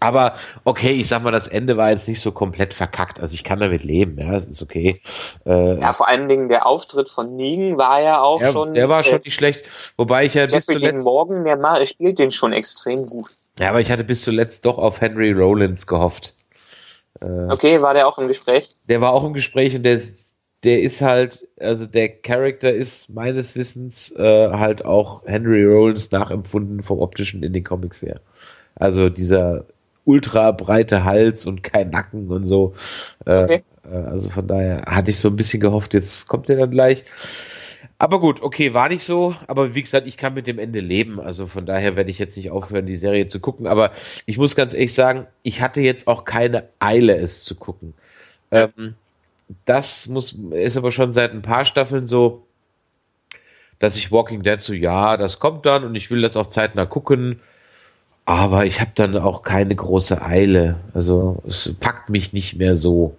aber 0.00 0.34
okay, 0.64 0.90
ich 0.92 1.08
sag 1.08 1.22
mal, 1.22 1.30
das 1.30 1.48
Ende 1.48 1.78
war 1.78 1.90
jetzt 1.90 2.06
nicht 2.08 2.20
so 2.20 2.30
komplett 2.30 2.74
verkackt. 2.74 3.20
Also 3.20 3.34
ich 3.34 3.42
kann 3.42 3.60
damit 3.60 3.84
leben, 3.84 4.18
ja, 4.18 4.32
das 4.32 4.44
ist 4.44 4.60
okay. 4.60 5.00
Äh, 5.46 5.80
ja, 5.80 5.92
vor 5.94 6.08
allen 6.08 6.28
Dingen 6.28 6.50
der 6.50 6.66
Auftritt 6.66 7.08
von 7.08 7.36
Negan 7.36 7.78
war 7.78 8.02
ja 8.02 8.20
auch 8.20 8.40
ja, 8.40 8.52
schon. 8.52 8.74
Der 8.74 8.90
war 8.90 9.02
schon 9.02 9.20
äh, 9.20 9.22
nicht 9.24 9.34
schlecht, 9.34 9.64
wobei 9.96 10.26
ich 10.26 10.34
ja 10.34 10.42
Jeffrey 10.42 10.56
bis 10.56 10.66
zuletzt. 10.66 11.04
Morgan, 11.04 11.44
der 11.44 11.86
spielt 11.86 12.18
den 12.18 12.30
schon 12.30 12.52
extrem 12.52 13.06
gut. 13.06 13.30
Ja, 13.58 13.70
aber 13.70 13.80
ich 13.80 13.90
hatte 13.90 14.04
bis 14.04 14.22
zuletzt 14.22 14.66
doch 14.66 14.76
auf 14.78 15.00
Henry 15.00 15.32
Rollins 15.32 15.86
gehofft. 15.86 16.34
Äh, 17.20 17.50
okay, 17.50 17.80
war 17.80 17.94
der 17.94 18.06
auch 18.06 18.18
im 18.18 18.28
Gespräch? 18.28 18.74
Der 18.88 19.00
war 19.00 19.12
auch 19.12 19.24
im 19.24 19.32
Gespräch 19.32 19.74
und 19.74 19.84
der, 19.84 20.00
der 20.64 20.82
ist 20.82 21.02
halt, 21.02 21.46
also 21.60 21.86
der 21.86 22.08
Charakter 22.08 22.72
ist 22.72 23.10
meines 23.10 23.54
Wissens 23.54 24.10
äh, 24.16 24.50
halt 24.50 24.84
auch 24.84 25.26
Henry 25.26 25.64
Rollins 25.64 26.10
nachempfunden 26.10 26.82
vom 26.82 26.98
optischen 26.98 27.42
in 27.42 27.52
den 27.52 27.64
Comics 27.64 28.02
her. 28.02 28.20
Also 28.74 29.08
dieser 29.08 29.66
ultra 30.04 30.52
breite 30.52 31.04
Hals 31.04 31.46
und 31.46 31.62
kein 31.62 31.90
Nacken 31.90 32.28
und 32.28 32.46
so. 32.46 32.74
Äh, 33.26 33.44
okay. 33.44 33.64
Äh, 33.84 33.96
also 33.96 34.30
von 34.30 34.46
daher 34.46 34.82
hatte 34.86 35.10
ich 35.10 35.18
so 35.18 35.28
ein 35.28 35.36
bisschen 35.36 35.60
gehofft, 35.60 35.94
jetzt 35.94 36.28
kommt 36.28 36.48
er 36.48 36.56
dann 36.56 36.70
gleich. 36.70 37.04
Aber 37.98 38.18
gut, 38.18 38.42
okay, 38.42 38.74
war 38.74 38.88
nicht 38.88 39.04
so. 39.04 39.36
Aber 39.46 39.74
wie 39.74 39.82
gesagt, 39.82 40.06
ich 40.06 40.16
kann 40.16 40.34
mit 40.34 40.46
dem 40.46 40.58
Ende 40.58 40.80
leben. 40.80 41.20
Also 41.20 41.46
von 41.46 41.64
daher 41.64 41.96
werde 41.96 42.10
ich 42.10 42.18
jetzt 42.18 42.36
nicht 42.36 42.50
aufhören, 42.50 42.86
die 42.86 42.96
Serie 42.96 43.28
zu 43.28 43.38
gucken. 43.38 43.66
Aber 43.66 43.92
ich 44.26 44.36
muss 44.36 44.56
ganz 44.56 44.74
ehrlich 44.74 44.94
sagen, 44.94 45.26
ich 45.42 45.60
hatte 45.60 45.80
jetzt 45.80 46.08
auch 46.08 46.24
keine 46.24 46.68
Eile, 46.80 47.16
es 47.16 47.44
zu 47.44 47.54
gucken. 47.54 47.94
Ähm, 48.50 48.96
das 49.64 50.08
muss, 50.08 50.36
ist 50.50 50.76
aber 50.76 50.92
schon 50.92 51.12
seit 51.12 51.32
ein 51.32 51.42
paar 51.42 51.64
Staffeln 51.64 52.06
so, 52.06 52.46
dass 53.78 53.96
ich 53.96 54.12
Walking 54.12 54.42
Dead 54.42 54.60
so, 54.60 54.72
ja, 54.72 55.16
das 55.16 55.38
kommt 55.38 55.66
dann 55.66 55.84
und 55.84 55.94
ich 55.94 56.10
will 56.10 56.22
das 56.22 56.36
auch 56.36 56.46
zeitnah 56.46 56.86
gucken. 56.86 57.40
Aber 58.26 58.64
ich 58.64 58.80
habe 58.80 58.92
dann 58.94 59.18
auch 59.18 59.42
keine 59.42 59.74
große 59.74 60.22
Eile. 60.22 60.76
Also 60.94 61.42
es 61.46 61.74
packt 61.78 62.08
mich 62.08 62.32
nicht 62.32 62.56
mehr 62.56 62.76
so. 62.76 63.16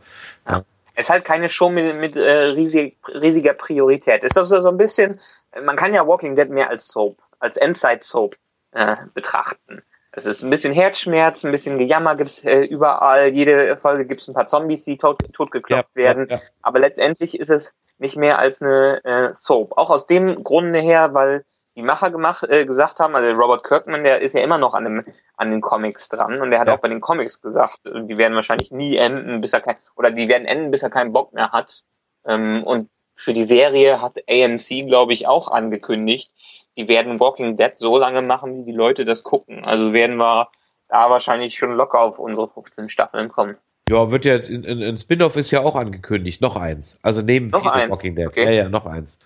Ja. 0.48 0.64
Es 0.96 1.08
ist 1.08 1.10
halt 1.10 1.26
keine 1.26 1.50
Show 1.50 1.70
mit, 1.70 1.96
mit 1.98 2.16
äh, 2.16 2.22
riesig, 2.22 2.98
riesiger 3.08 3.54
Priorität. 3.54 4.24
Ist 4.24 4.38
das 4.38 4.50
so 4.50 4.68
ein 4.68 4.78
bisschen, 4.78 5.20
man 5.64 5.76
kann 5.76 5.94
ja 5.94 6.08
Walking 6.08 6.36
Dead 6.36 6.50
mehr 6.50 6.70
als 6.70 6.88
Soap, 6.88 7.18
als 7.40 7.58
Endside-Soap 7.58 8.36
äh, 8.72 8.96
betrachten. 9.14 9.84
Es 10.18 10.26
ist 10.26 10.44
ein 10.44 10.50
bisschen 10.50 10.74
Herzschmerz, 10.74 11.44
ein 11.44 11.52
bisschen 11.52 11.78
Gejammer 11.78 12.16
gibt's 12.16 12.44
äh, 12.46 12.62
überall. 12.62 13.28
Jede 13.28 13.76
Folge 13.76 14.06
gibt's 14.06 14.28
ein 14.30 14.34
paar 14.34 14.48
Zombies, 14.48 14.86
die 14.86 14.98
tot, 14.98 15.22
totgekloppt 15.34 15.90
ja, 15.96 16.04
werden. 16.04 16.28
Ja, 16.30 16.38
ja. 16.38 16.42
Aber 16.62 16.80
letztendlich 16.80 17.38
ist 17.38 17.50
es 17.50 17.76
nicht 17.98 18.16
mehr 18.16 18.40
als 18.40 18.62
eine 18.62 19.04
äh, 19.04 19.34
Soap. 19.34 19.78
Auch 19.78 19.90
aus 19.90 20.08
dem 20.08 20.42
Grunde 20.44 20.80
her, 20.80 21.14
weil 21.14 21.44
die 21.76 21.82
Macher 21.82 22.12
gemacht, 22.12 22.44
äh, 22.48 22.66
gesagt 22.66 23.02
haben, 23.02 23.14
also 23.14 23.30
Robert 23.32 23.66
Kirkman, 23.66 24.06
der 24.06 24.22
ist 24.22 24.34
ja 24.34 24.42
immer 24.42 24.58
noch 24.58 24.74
an, 24.74 24.86
dem, 24.86 25.06
an 25.36 25.52
den 25.52 25.60
Comics 25.60 26.08
dran 26.08 26.40
und 26.40 26.50
der 26.50 26.62
hat 26.62 26.70
auch 26.70 26.80
bei 26.80 26.88
den 26.88 27.02
Comics 27.02 27.42
gesagt, 27.42 27.82
die 27.84 28.18
werden 28.18 28.36
wahrscheinlich 28.36 28.72
nie 28.72 28.96
enden, 28.96 29.42
bis 29.42 29.52
er 29.52 29.60
kein, 29.60 29.76
oder 29.98 30.12
die 30.12 30.30
werden 30.30 30.46
enden, 30.46 30.72
bis 30.72 30.84
er 30.84 30.90
keinen 30.90 31.12
Bock 31.12 31.34
mehr 31.34 31.52
hat. 31.52 31.84
Ähm, 32.26 32.64
und 32.64 32.90
für 33.16 33.34
die 33.34 33.44
Serie 33.44 34.02
hat 34.02 34.18
AMC, 34.30 34.88
glaube 34.88 35.14
ich, 35.14 35.28
auch 35.28 35.52
angekündigt, 35.52 36.32
die 36.78 36.88
werden 36.88 37.20
Walking 37.20 37.58
Dead 37.58 37.72
so 37.76 37.98
lange 37.98 38.22
machen, 38.22 38.56
wie 38.56 38.64
die 38.64 38.76
Leute 38.76 39.06
das 39.06 39.24
gucken. 39.24 39.64
Also 39.64 39.94
werden 39.94 40.18
wir 40.18 40.50
da 40.90 41.10
wahrscheinlich 41.10 41.58
schon 41.58 41.74
locker 41.74 42.02
auf 42.02 42.20
unsere 42.20 42.50
15 42.50 42.90
Staffeln 42.90 43.30
kommen. 43.30 43.58
Ja, 43.90 44.10
wird 44.12 44.26
jetzt 44.26 44.50
in, 44.50 44.64
in, 44.64 44.82
in 44.82 44.98
Spin-off 44.98 45.36
ist 45.36 45.52
ja 45.52 45.62
auch 45.62 45.76
angekündigt, 45.76 46.42
noch 46.42 46.56
eins. 46.56 47.00
Also 47.04 47.22
neben 47.22 47.48
noch 47.48 47.66
eins. 47.68 47.92
Walking 47.92 48.16
Dead. 48.16 48.28
Okay. 48.28 48.46
Ja, 48.46 48.52
ja, 48.52 48.70
noch 48.70 48.88
eins. 48.88 49.20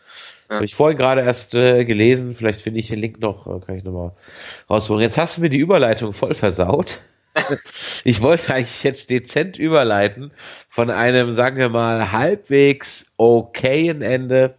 Ja. 0.50 0.56
Habe 0.56 0.66
ich 0.66 0.76
vorhin 0.76 0.98
gerade 0.98 1.22
erst 1.22 1.56
äh, 1.56 1.86
gelesen, 1.86 2.36
vielleicht 2.36 2.62
finde 2.62 2.80
ich 2.80 2.90
den 2.90 3.00
Link 3.00 3.20
noch, 3.20 3.48
äh, 3.48 3.66
kann 3.66 3.78
ich 3.78 3.84
nochmal 3.84 4.12
rausholen. 4.70 5.02
Jetzt 5.02 5.18
hast 5.18 5.38
du 5.38 5.42
mir 5.42 5.50
die 5.50 5.60
Überleitung 5.60 6.12
voll 6.12 6.34
versaut. 6.34 7.00
ich 8.04 8.22
wollte 8.22 8.54
eigentlich 8.54 8.84
jetzt 8.84 9.10
dezent 9.10 9.58
überleiten 9.58 10.32
von 10.68 10.90
einem, 10.90 11.32
sagen 11.32 11.58
wir 11.58 11.70
mal, 11.70 12.12
halbwegs 12.12 13.14
okayen 13.18 14.02
Ende 14.02 14.56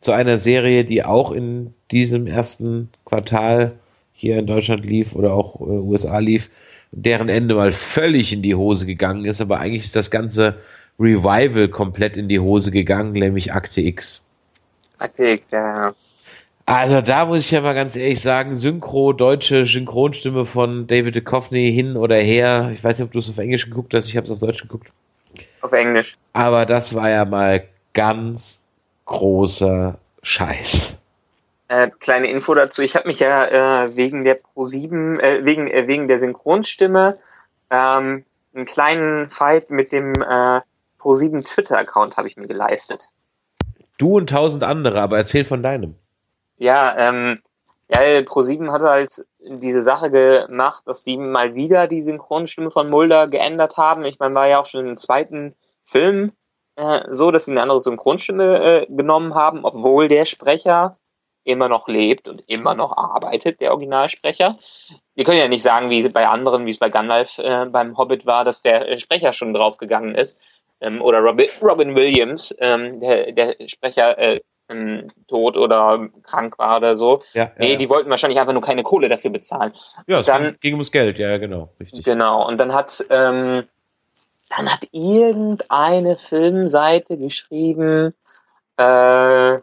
zu 0.00 0.12
einer 0.12 0.38
Serie, 0.38 0.84
die 0.84 1.04
auch 1.04 1.32
in 1.32 1.74
diesem 1.90 2.26
ersten 2.26 2.90
Quartal 3.04 3.78
hier 4.12 4.38
in 4.38 4.46
Deutschland 4.46 4.84
lief 4.84 5.14
oder 5.14 5.32
auch 5.32 5.60
äh, 5.60 5.64
USA 5.64 6.18
lief, 6.18 6.50
deren 6.90 7.28
Ende 7.28 7.54
mal 7.54 7.72
völlig 7.72 8.32
in 8.32 8.42
die 8.42 8.54
Hose 8.54 8.86
gegangen 8.86 9.24
ist, 9.24 9.40
aber 9.40 9.60
eigentlich 9.60 9.84
ist 9.84 9.96
das 9.96 10.10
ganze 10.10 10.58
Revival 10.98 11.68
komplett 11.68 12.16
in 12.16 12.28
die 12.28 12.40
Hose 12.40 12.70
gegangen, 12.70 13.12
nämlich 13.12 13.52
Akte 13.52 13.80
X. 13.80 14.24
Akte 14.98 15.28
X, 15.28 15.52
ja. 15.52 15.94
Also 16.66 17.00
da 17.00 17.24
muss 17.24 17.40
ich 17.40 17.50
ja 17.50 17.62
mal 17.62 17.74
ganz 17.74 17.96
ehrlich 17.96 18.20
sagen, 18.20 18.54
Synchro, 18.54 19.12
deutsche 19.12 19.64
Synchronstimme 19.64 20.44
von 20.44 20.86
David 20.86 21.16
Duchovny 21.16 21.72
hin 21.72 21.96
oder 21.96 22.16
her. 22.16 22.70
Ich 22.72 22.84
weiß 22.84 22.98
nicht, 22.98 23.06
ob 23.06 23.12
du 23.12 23.20
es 23.20 23.30
auf 23.30 23.38
Englisch 23.38 23.66
geguckt 23.66 23.94
hast, 23.94 24.08
ich 24.08 24.16
habe 24.16 24.26
es 24.26 24.30
auf 24.30 24.40
Deutsch 24.40 24.60
geguckt. 24.60 24.92
Auf 25.62 25.72
Englisch. 25.72 26.16
Aber 26.34 26.66
das 26.66 26.94
war 26.94 27.08
ja 27.08 27.24
mal 27.24 27.64
ganz 27.94 28.66
großer 29.08 29.98
Scheiß. 30.22 30.96
Äh, 31.66 31.90
kleine 31.98 32.30
Info 32.30 32.54
dazu, 32.54 32.82
ich 32.82 32.94
habe 32.94 33.08
mich 33.08 33.18
ja 33.18 33.84
äh, 33.84 33.96
wegen 33.96 34.24
der 34.24 34.38
Pro7, 34.40 35.18
äh, 35.20 35.44
wegen, 35.44 35.68
äh, 35.68 35.86
wegen 35.88 36.06
der 36.08 36.20
Synchronstimme 36.20 37.18
ähm, 37.70 38.24
einen 38.54 38.64
kleinen 38.64 39.28
Fight 39.30 39.70
mit 39.70 39.92
dem 39.92 40.14
äh, 40.14 40.60
Pro7 41.00 41.44
Twitter-Account 41.44 42.16
habe 42.16 42.28
ich 42.28 42.36
mir 42.36 42.46
geleistet. 42.46 43.08
Du 43.98 44.16
und 44.16 44.30
tausend 44.30 44.62
andere, 44.62 45.02
aber 45.02 45.18
erzähl 45.18 45.44
von 45.44 45.62
deinem. 45.62 45.96
Ja, 46.56 46.96
ähm, 46.96 47.40
ja, 47.88 48.00
Pro7 48.00 48.70
hatte 48.72 48.88
halt 48.88 49.26
diese 49.40 49.82
Sache 49.82 50.10
gemacht, 50.10 50.84
dass 50.86 51.04
die 51.04 51.16
mal 51.16 51.54
wieder 51.54 51.86
die 51.86 52.00
Synchronstimme 52.00 52.70
von 52.70 52.90
Mulder 52.90 53.28
geändert 53.28 53.76
haben. 53.76 54.04
Ich 54.04 54.18
meine, 54.18 54.34
war 54.34 54.48
ja 54.48 54.60
auch 54.60 54.66
schon 54.66 54.86
im 54.86 54.96
zweiten 54.96 55.54
Film 55.84 56.32
äh, 56.78 57.02
so, 57.10 57.30
dass 57.30 57.46
sie 57.46 57.50
eine 57.50 57.62
andere 57.62 57.80
Synchronstimme 57.80 58.82
äh, 58.82 58.86
genommen 58.88 59.34
haben, 59.34 59.64
obwohl 59.64 60.06
der 60.08 60.24
Sprecher 60.24 60.96
immer 61.42 61.68
noch 61.68 61.88
lebt 61.88 62.28
und 62.28 62.42
immer 62.46 62.74
noch 62.74 62.96
arbeitet, 62.96 63.60
der 63.60 63.72
Originalsprecher. 63.72 64.56
Wir 65.14 65.24
können 65.24 65.38
ja 65.38 65.48
nicht 65.48 65.62
sagen, 65.62 65.90
wie 65.90 66.08
bei 66.08 66.28
anderen, 66.28 66.66
wie 66.66 66.70
es 66.70 66.78
bei 66.78 66.88
Gandalf 66.88 67.38
äh, 67.38 67.66
beim 67.66 67.96
Hobbit 67.98 68.26
war, 68.26 68.44
dass 68.44 68.62
der 68.62 68.98
Sprecher 68.98 69.32
schon 69.32 69.54
draufgegangen 69.54 70.14
ist 70.14 70.40
ähm, 70.80 71.02
oder 71.02 71.20
Robin, 71.20 71.48
Robin 71.60 71.96
Williams, 71.96 72.54
ähm, 72.60 73.00
der, 73.00 73.32
der 73.32 73.56
Sprecher 73.66 74.18
äh, 74.18 74.40
ähm, 74.68 75.06
tot 75.26 75.56
oder 75.56 76.08
krank 76.22 76.58
war 76.58 76.76
oder 76.76 76.94
so. 76.94 77.22
Ja, 77.32 77.50
nee, 77.58 77.72
ja. 77.72 77.78
die 77.78 77.88
wollten 77.88 78.10
wahrscheinlich 78.10 78.38
einfach 78.38 78.52
nur 78.52 78.62
keine 78.62 78.82
Kohle 78.82 79.08
dafür 79.08 79.30
bezahlen. 79.30 79.72
Ja, 80.06 80.20
es 80.20 80.26
dann, 80.26 80.56
ging 80.60 80.74
ums 80.74 80.92
Geld, 80.92 81.18
ja, 81.18 81.38
genau, 81.38 81.70
richtig. 81.80 82.04
Genau, 82.04 82.46
und 82.46 82.58
dann 82.58 82.72
hat, 82.72 83.04
ähm, 83.10 83.64
dann 84.50 84.72
hat 84.72 84.88
irgendeine 84.92 86.16
Filmseite 86.16 87.18
geschrieben, 87.18 88.14
äh, 88.76 89.58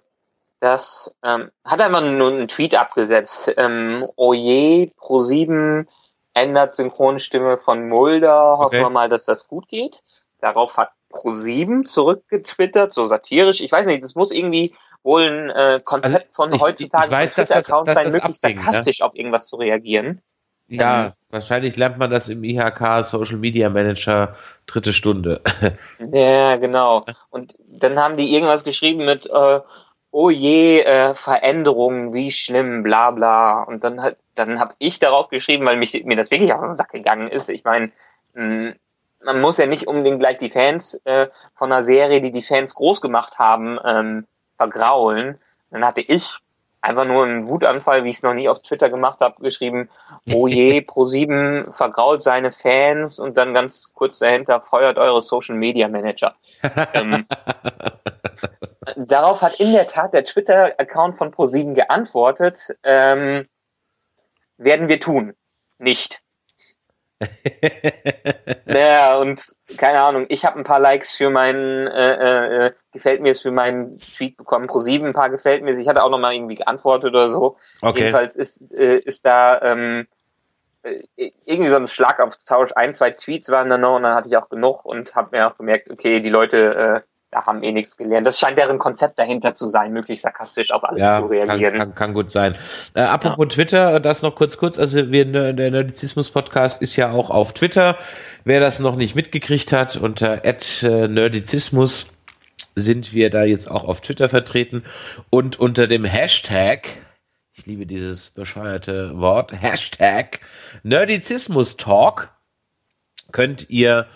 das 0.59 1.15
ähm, 1.23 1.51
hat 1.63 1.81
einfach 1.81 2.01
nur 2.01 2.31
einen 2.31 2.47
Tweet 2.47 2.75
abgesetzt. 2.75 3.51
Ähm, 3.57 4.07
Oje, 4.15 4.91
Pro7 4.99 5.85
ändert 6.33 6.75
Synchronstimme 6.75 7.57
von 7.57 7.87
Mulder. 7.87 8.57
Hoffen 8.57 8.77
okay. 8.77 8.81
wir 8.81 8.89
mal, 8.89 9.09
dass 9.09 9.25
das 9.25 9.47
gut 9.47 9.67
geht. 9.67 10.03
Darauf 10.39 10.77
hat 10.77 10.89
Pro7 11.11 11.85
zurückgetwittert, 11.85 12.93
so 12.93 13.07
satirisch. 13.07 13.61
Ich 13.61 13.71
weiß 13.71 13.85
nicht, 13.85 14.03
das 14.03 14.15
muss 14.15 14.31
irgendwie 14.31 14.75
wohl 15.03 15.23
ein 15.23 15.49
äh, 15.49 15.81
Konzept 15.83 16.27
also, 16.27 16.27
von 16.31 16.53
ich, 16.53 16.61
heutzutage 16.61 17.05
ich 17.05 17.11
weiß, 17.11 17.35
dass 17.35 17.49
das, 17.49 17.67
dass 17.67 17.95
sein, 17.95 18.11
möglichst 18.11 18.43
abwinkt, 18.43 18.63
sarkastisch 18.63 18.99
ne? 18.99 19.05
auf 19.05 19.15
irgendwas 19.15 19.47
zu 19.47 19.57
reagieren. 19.57 20.21
Ja, 20.67 21.05
ähm, 21.05 21.11
wahrscheinlich 21.29 21.75
lernt 21.75 21.97
man 21.97 22.09
das 22.09 22.29
im 22.29 22.43
IHK 22.43 23.03
Social 23.03 23.37
Media 23.37 23.69
Manager 23.69 24.35
dritte 24.65 24.93
Stunde. 24.93 25.41
ja, 26.11 26.55
genau. 26.57 27.05
Und 27.29 27.55
dann 27.67 27.99
haben 27.99 28.17
die 28.17 28.33
irgendwas 28.33 28.63
geschrieben 28.63 29.05
mit 29.05 29.27
äh, 29.27 29.59
oh 30.15 30.29
je, 30.29 30.79
äh, 30.79 31.13
Veränderungen, 31.13 32.13
wie 32.13 32.31
schlimm, 32.31 32.83
bla 32.83 33.11
bla. 33.11 33.63
Und 33.63 33.83
dann 33.83 34.01
hat, 34.01 34.15
dann 34.33 34.61
habe 34.61 34.73
ich 34.79 34.99
darauf 34.99 35.27
geschrieben, 35.27 35.65
weil 35.65 35.75
mich, 35.75 36.05
mir 36.05 36.15
das 36.15 36.31
wirklich 36.31 36.53
auf 36.53 36.61
den 36.61 36.73
Sack 36.73 36.93
gegangen 36.93 37.27
ist. 37.27 37.49
Ich 37.49 37.65
meine, 37.65 37.91
hm, 38.33 38.75
man 39.21 39.41
muss 39.41 39.57
ja 39.57 39.65
nicht 39.65 39.87
unbedingt 39.87 40.19
gleich 40.19 40.37
die 40.37 40.49
Fans 40.49 41.01
äh, 41.03 41.27
von 41.53 41.69
einer 41.69 41.83
Serie, 41.83 42.21
die 42.21 42.31
die 42.31 42.41
Fans 42.41 42.75
groß 42.75 43.01
gemacht 43.01 43.39
haben, 43.39 43.77
ähm, 43.83 44.25
vergraulen. 44.55 45.37
Dann 45.69 45.83
hatte 45.83 45.99
ich 45.99 46.37
einfach 46.85 47.05
nur 47.05 47.23
einen 47.23 47.47
Wutanfall, 47.47 48.03
wie 48.03 48.11
ich 48.11 48.17
es 48.17 48.23
noch 48.23 48.33
nie 48.33 48.47
auf 48.47 48.61
Twitter 48.61 48.89
gemacht 48.89 49.19
habe, 49.19 49.41
geschrieben, 49.41 49.89
oh 50.33 50.47
je, 50.47 50.79
Pro7 50.87 51.71
vergrault 51.71 52.21
seine 52.21 52.51
Fans 52.51 53.19
und 53.19 53.37
dann 53.37 53.53
ganz 53.53 53.93
kurz 53.93 54.19
dahinter 54.19 54.61
feuert 54.61 54.97
eure 54.97 55.21
Social 55.21 55.55
Media 55.55 55.87
Manager. 55.87 56.35
ähm, 56.93 57.25
darauf 58.95 59.41
hat 59.41 59.59
in 59.59 59.71
der 59.71 59.87
Tat 59.87 60.13
der 60.13 60.23
Twitter-Account 60.23 61.17
von 61.17 61.33
Pro7 61.33 61.73
geantwortet, 61.73 62.75
ähm, 62.83 63.47
werden 64.57 64.87
wir 64.87 64.99
tun. 64.99 65.33
Nicht. 65.77 66.21
naja, 68.65 69.17
und 69.17 69.55
keine 69.77 70.01
Ahnung, 70.01 70.25
ich 70.29 70.45
habe 70.45 70.59
ein 70.59 70.63
paar 70.63 70.79
Likes 70.79 71.15
für 71.15 71.29
meinen, 71.29 71.87
äh, 71.87 72.67
äh, 72.67 72.71
gefällt 72.91 73.21
mir 73.21 73.31
es 73.31 73.41
für 73.41 73.51
meinen 73.51 73.99
Tweet 73.99 74.37
bekommen, 74.37 74.67
pro 74.67 74.79
sieben 74.79 75.07
ein 75.07 75.13
paar 75.13 75.29
gefällt 75.29 75.63
mir 75.63 75.71
es. 75.71 75.77
Ich 75.77 75.87
hatte 75.87 76.03
auch 76.03 76.09
nochmal 76.09 76.33
irgendwie 76.33 76.55
geantwortet 76.55 77.11
oder 77.11 77.29
so. 77.29 77.57
Okay. 77.81 77.99
Jedenfalls 77.99 78.35
ist, 78.35 78.71
äh, 78.71 78.97
ist 78.99 79.25
da 79.25 79.61
ähm, 79.61 80.07
äh, 80.83 81.31
irgendwie 81.45 81.69
so 81.69 81.77
ein 81.77 81.87
Schlagabtausch, 81.87 82.71
ein, 82.75 82.93
zwei 82.93 83.11
Tweets 83.11 83.49
waren 83.49 83.69
da 83.69 83.77
noch 83.77 83.95
und 83.95 84.03
dann 84.03 84.15
hatte 84.15 84.27
ich 84.27 84.37
auch 84.37 84.49
genug 84.49 84.85
und 84.85 85.15
habe 85.15 85.37
mir 85.37 85.47
auch 85.47 85.57
gemerkt, 85.57 85.89
okay, 85.89 86.19
die 86.19 86.29
Leute, 86.29 87.03
da 87.35 87.45
haben 87.45 87.63
eh 87.63 87.73
nichts 87.73 87.97
gelernt. 87.97 88.25
Das 88.25 88.39
scheint 88.39 88.57
deren 88.57 88.79
Konzept 88.79 89.19
dahinter 89.19 89.55
zu 89.55 89.67
sein, 89.67 89.91
möglichst 89.91 90.23
sarkastisch 90.23 90.71
auf 90.71 90.85
alles 90.85 91.01
ja, 91.01 91.19
zu 91.19 91.25
reagieren. 91.25 91.73
Kann, 91.73 91.79
kann, 91.79 91.95
kann 91.95 92.13
gut 92.13 92.29
sein. 92.29 92.55
Äh, 92.93 93.01
apropos 93.01 93.47
ja. 93.49 93.49
Twitter, 93.49 93.99
das 93.99 94.21
noch 94.21 94.35
kurz 94.35 94.57
kurz. 94.57 94.79
Also 94.79 95.11
wir, 95.11 95.25
der 95.25 95.71
Nerdizismus-Podcast 95.71 96.81
ist 96.81 96.95
ja 96.95 97.11
auch 97.11 97.29
auf 97.29 97.53
Twitter. 97.53 97.97
Wer 98.45 98.61
das 98.61 98.79
noch 98.79 98.95
nicht 98.95 99.15
mitgekriegt 99.15 99.73
hat, 99.73 99.97
unter 99.97 100.43
@nerdizismus 100.45 102.13
sind 102.75 103.13
wir 103.13 103.29
da 103.29 103.43
jetzt 103.43 103.69
auch 103.69 103.83
auf 103.83 103.99
Twitter 103.99 104.29
vertreten 104.29 104.83
und 105.29 105.59
unter 105.59 105.87
dem 105.87 106.05
Hashtag 106.05 106.87
ich 107.57 107.65
liebe 107.65 107.85
dieses 107.85 108.31
bescheuerte 108.31 109.17
Wort, 109.17 109.53
Hashtag 109.61 110.39
Nerdizismus 110.83 111.77
Talk, 111.77 112.29
könnt 113.31 113.69
ihr 113.69 114.07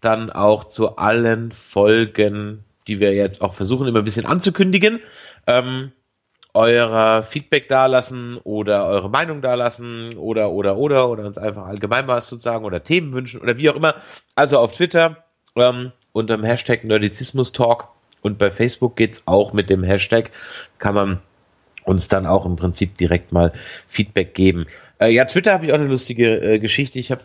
dann 0.00 0.30
auch 0.30 0.64
zu 0.64 0.96
allen 0.96 1.52
Folgen, 1.52 2.64
die 2.86 3.00
wir 3.00 3.14
jetzt 3.14 3.42
auch 3.42 3.54
versuchen, 3.54 3.86
immer 3.86 3.98
ein 3.98 4.04
bisschen 4.04 4.26
anzukündigen, 4.26 5.00
ähm, 5.46 5.92
eurer 6.54 7.22
Feedback 7.22 7.68
dalassen 7.68 8.36
oder 8.38 8.86
eure 8.86 9.08
Meinung 9.08 9.40
dalassen 9.40 10.16
oder, 10.16 10.50
oder, 10.50 10.76
oder, 10.76 11.08
oder 11.08 11.24
uns 11.24 11.38
einfach 11.38 11.66
allgemein 11.66 12.08
was 12.08 12.26
zu 12.26 12.38
sagen 12.38 12.64
oder 12.64 12.82
Themen 12.82 13.12
wünschen 13.12 13.40
oder 13.40 13.56
wie 13.56 13.70
auch 13.70 13.76
immer. 13.76 13.96
Also 14.34 14.58
auf 14.58 14.74
Twitter 14.74 15.24
ähm, 15.56 15.92
unter 16.12 16.36
dem 16.36 16.44
Hashtag 16.44 16.84
Nerdizismus 16.84 17.52
Talk 17.52 17.88
und 18.22 18.38
bei 18.38 18.50
Facebook 18.50 18.96
geht's 18.96 19.26
auch 19.26 19.52
mit 19.52 19.70
dem 19.70 19.82
Hashtag, 19.82 20.30
kann 20.78 20.94
man 20.94 21.20
uns 21.84 22.08
dann 22.08 22.26
auch 22.26 22.44
im 22.44 22.56
Prinzip 22.56 22.96
direkt 22.98 23.32
mal 23.32 23.52
Feedback 23.86 24.34
geben. 24.34 24.66
Äh, 24.98 25.12
ja, 25.12 25.24
Twitter 25.24 25.52
habe 25.52 25.66
ich 25.66 25.72
auch 25.72 25.78
eine 25.78 25.86
lustige 25.86 26.36
äh, 26.40 26.58
Geschichte. 26.58 26.98
Ich 26.98 27.10
habe, 27.10 27.22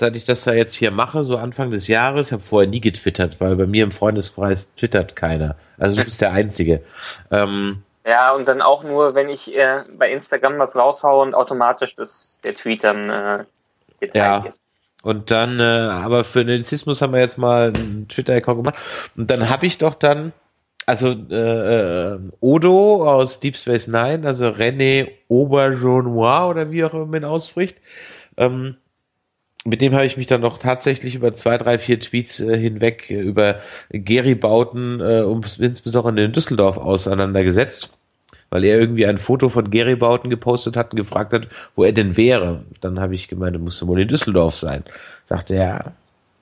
seit 0.00 0.16
ich 0.16 0.24
das 0.24 0.44
da 0.44 0.52
jetzt 0.52 0.74
hier 0.74 0.90
mache, 0.90 1.22
so 1.22 1.36
Anfang 1.36 1.70
des 1.70 1.86
Jahres, 1.86 2.32
habe 2.32 2.42
vorher 2.42 2.68
nie 2.68 2.80
getwittert, 2.80 3.40
weil 3.40 3.54
bei 3.56 3.66
mir 3.66 3.84
im 3.84 3.92
Freundeskreis 3.92 4.74
twittert 4.74 5.14
keiner. 5.14 5.56
Also 5.78 5.96
du 5.96 6.04
bist 6.04 6.20
der 6.20 6.32
Einzige. 6.32 6.82
Ähm, 7.30 7.82
ja, 8.04 8.32
und 8.32 8.48
dann 8.48 8.60
auch 8.60 8.82
nur, 8.82 9.14
wenn 9.14 9.28
ich 9.28 9.56
äh, 9.56 9.84
bei 9.96 10.10
Instagram 10.10 10.58
was 10.58 10.74
raushaue 10.74 11.22
und 11.22 11.34
automatisch 11.34 11.94
das, 11.94 12.40
der 12.42 12.54
Tweet 12.54 12.82
dann 12.82 13.10
äh, 13.10 13.44
gezeigt 14.00 14.14
ja. 14.14 14.44
wird. 14.44 14.54
Und 15.02 15.30
dann, 15.30 15.60
äh, 15.60 15.62
aber 15.62 16.24
für 16.24 16.44
den 16.44 16.60
Narzissmus 16.60 17.00
haben 17.00 17.12
wir 17.12 17.20
jetzt 17.20 17.38
mal 17.38 17.68
einen 17.68 18.08
Twitter-Account 18.08 18.58
gemacht. 18.58 18.76
Und 19.16 19.30
dann 19.30 19.48
habe 19.48 19.66
ich 19.66 19.78
doch 19.78 19.94
dann 19.94 20.32
also 20.86 21.14
äh, 21.30 22.14
äh, 22.14 22.18
Odo 22.40 23.08
aus 23.08 23.38
Deep 23.38 23.56
Space 23.56 23.86
Nine, 23.86 24.26
also 24.26 24.48
René 24.48 25.08
Auberjonois 25.28 26.48
oder 26.48 26.70
wie 26.72 26.84
auch 26.84 26.92
immer 26.94 27.06
man 27.06 27.24
ausspricht, 27.24 27.78
ähm, 28.36 28.76
mit 29.64 29.82
dem 29.82 29.94
habe 29.94 30.06
ich 30.06 30.16
mich 30.16 30.26
dann 30.26 30.40
noch 30.40 30.58
tatsächlich 30.58 31.14
über 31.14 31.34
zwei, 31.34 31.58
drei, 31.58 31.78
vier 31.78 32.00
Tweets 32.00 32.40
äh, 32.40 32.58
hinweg 32.58 33.10
äh, 33.10 33.20
über 33.20 33.60
Gary-Bauten, 33.92 35.00
äh, 35.00 35.20
um, 35.20 35.42
insbesondere 35.58 36.24
in 36.24 36.32
Düsseldorf, 36.32 36.78
auseinandergesetzt, 36.78 37.90
weil 38.48 38.64
er 38.64 38.78
irgendwie 38.78 39.06
ein 39.06 39.18
Foto 39.18 39.48
von 39.48 39.70
Gary-Bauten 39.70 40.30
gepostet 40.30 40.76
hat 40.76 40.92
und 40.92 40.96
gefragt 40.96 41.32
hat, 41.32 41.48
wo 41.76 41.84
er 41.84 41.92
denn 41.92 42.16
wäre. 42.16 42.64
Dann 42.80 43.00
habe 43.00 43.14
ich 43.14 43.28
gemeint, 43.28 43.54
er 43.56 43.60
musste 43.60 43.86
wohl 43.86 44.00
in 44.00 44.08
Düsseldorf 44.08 44.56
sein. 44.56 44.82
Sagte 45.26 45.56
er, 45.56 45.92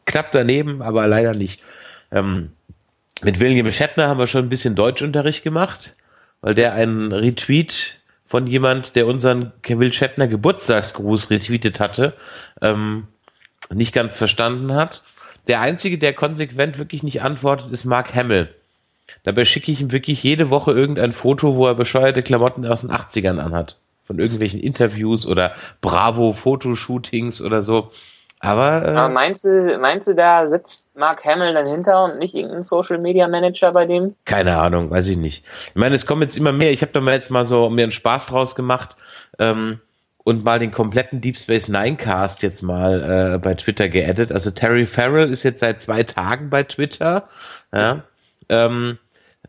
knapp 0.07 0.31
daneben, 0.33 0.81
aber 0.81 1.07
leider 1.09 1.35
nicht. 1.35 1.63
Ähm, 2.13 2.53
mit 3.23 3.41
William 3.41 3.71
Shatner 3.71 4.07
haben 4.07 4.21
wir 4.21 4.29
schon 4.29 4.45
ein 4.45 4.49
bisschen 4.49 4.77
Deutschunterricht 4.77 5.43
gemacht, 5.43 5.93
weil 6.41 6.55
der 6.55 6.75
einen 6.75 7.13
Retweet 7.13 7.98
von 8.29 8.47
jemand, 8.47 8.95
der 8.95 9.07
unseren 9.07 9.53
Will 9.67 9.91
Shatner 9.91 10.29
Geburtstagsgruß 10.29 11.31
retweetet 11.31 11.81
hatte, 11.81 12.13
ähm, 12.61 13.09
nicht 13.73 13.95
ganz 13.95 14.19
verstanden 14.19 14.75
hat. 14.75 15.03
Der 15.49 15.63
einzige, 15.63 15.97
der 15.97 16.13
konsequent 16.13 16.79
wirklich 16.79 17.03
nicht 17.03 17.23
antwortet, 17.23 17.73
ist 17.73 17.87
Mark 17.87 18.15
Hamill. 18.15 18.55
Dabei 19.23 19.47
schicke 19.47 19.73
ich 19.73 19.81
ihm 19.81 19.93
wirklich 19.93 20.23
jede 20.23 20.51
Woche 20.51 20.73
irgendein 20.73 21.13
Foto, 21.13 21.57
wo 21.57 21.67
er 21.67 21.75
bescheuerte 21.75 22.23
Klamotten 22.23 22.67
aus 22.67 22.83
den 22.83 22.91
80ern 22.91 23.39
anhat. 23.39 23.79
Von 24.05 24.19
irgendwelchen 24.19 24.61
Interviews 24.61 25.27
oder 25.27 25.55
Bravo-Fotoshootings 25.81 27.41
oder 27.41 27.63
so. 27.63 27.91
Aber, 28.41 28.85
äh, 28.85 28.91
Aber 28.91 29.09
meinst 29.09 29.45
du, 29.45 29.79
meinst 29.81 30.07
du, 30.07 30.15
da 30.15 30.47
sitzt 30.47 30.87
Mark 30.95 31.25
Hamill 31.25 31.55
dann 31.55 31.67
hinter 31.67 32.05
und 32.05 32.19
nicht 32.19 32.35
irgendein 32.35 32.63
Social 32.63 32.99
Media 32.99 33.27
Manager 33.27 33.73
bei 33.73 33.85
dem? 33.85 34.15
Keine 34.25 34.57
Ahnung, 34.57 34.91
weiß 34.91 35.09
ich 35.09 35.17
nicht. 35.17 35.47
Ich 35.69 35.75
meine, 35.75 35.97
es 35.97 36.07
kommen 36.07 36.23
jetzt 36.23 36.37
immer 36.37 36.53
mehr. 36.53 36.73
Ich 36.73 36.83
habe 36.83 36.93
da 36.93 37.01
mal 37.01 37.15
jetzt 37.15 37.31
mal 37.31 37.45
so 37.45 37.69
mir 37.69 37.83
einen 37.83 37.93
Spaß 37.93 38.27
draus 38.27 38.55
gemacht 38.55 38.97
ähm, 39.41 39.81
und 40.23 40.45
mal 40.45 40.61
den 40.61 40.71
kompletten 40.71 41.21
Deep 41.21 41.37
Space 41.37 41.69
Nine 41.69 41.97
Cast 41.97 42.43
jetzt 42.43 42.63
mal 42.63 43.35
äh, 43.35 43.39
bei 43.39 43.55
Twitter 43.55 43.89
geaddet. 43.89 44.31
Also 44.31 44.53
Terry 44.53 44.85
Farrell 44.85 45.31
ist 45.31 45.43
jetzt 45.43 45.61
seit 45.61 45.83
zwei 45.83 46.05
Tagen 46.05 46.49
bei 46.49 46.63
Twitter. 46.63 47.29
Ja. 47.73 48.05
Ähm, 48.49 48.99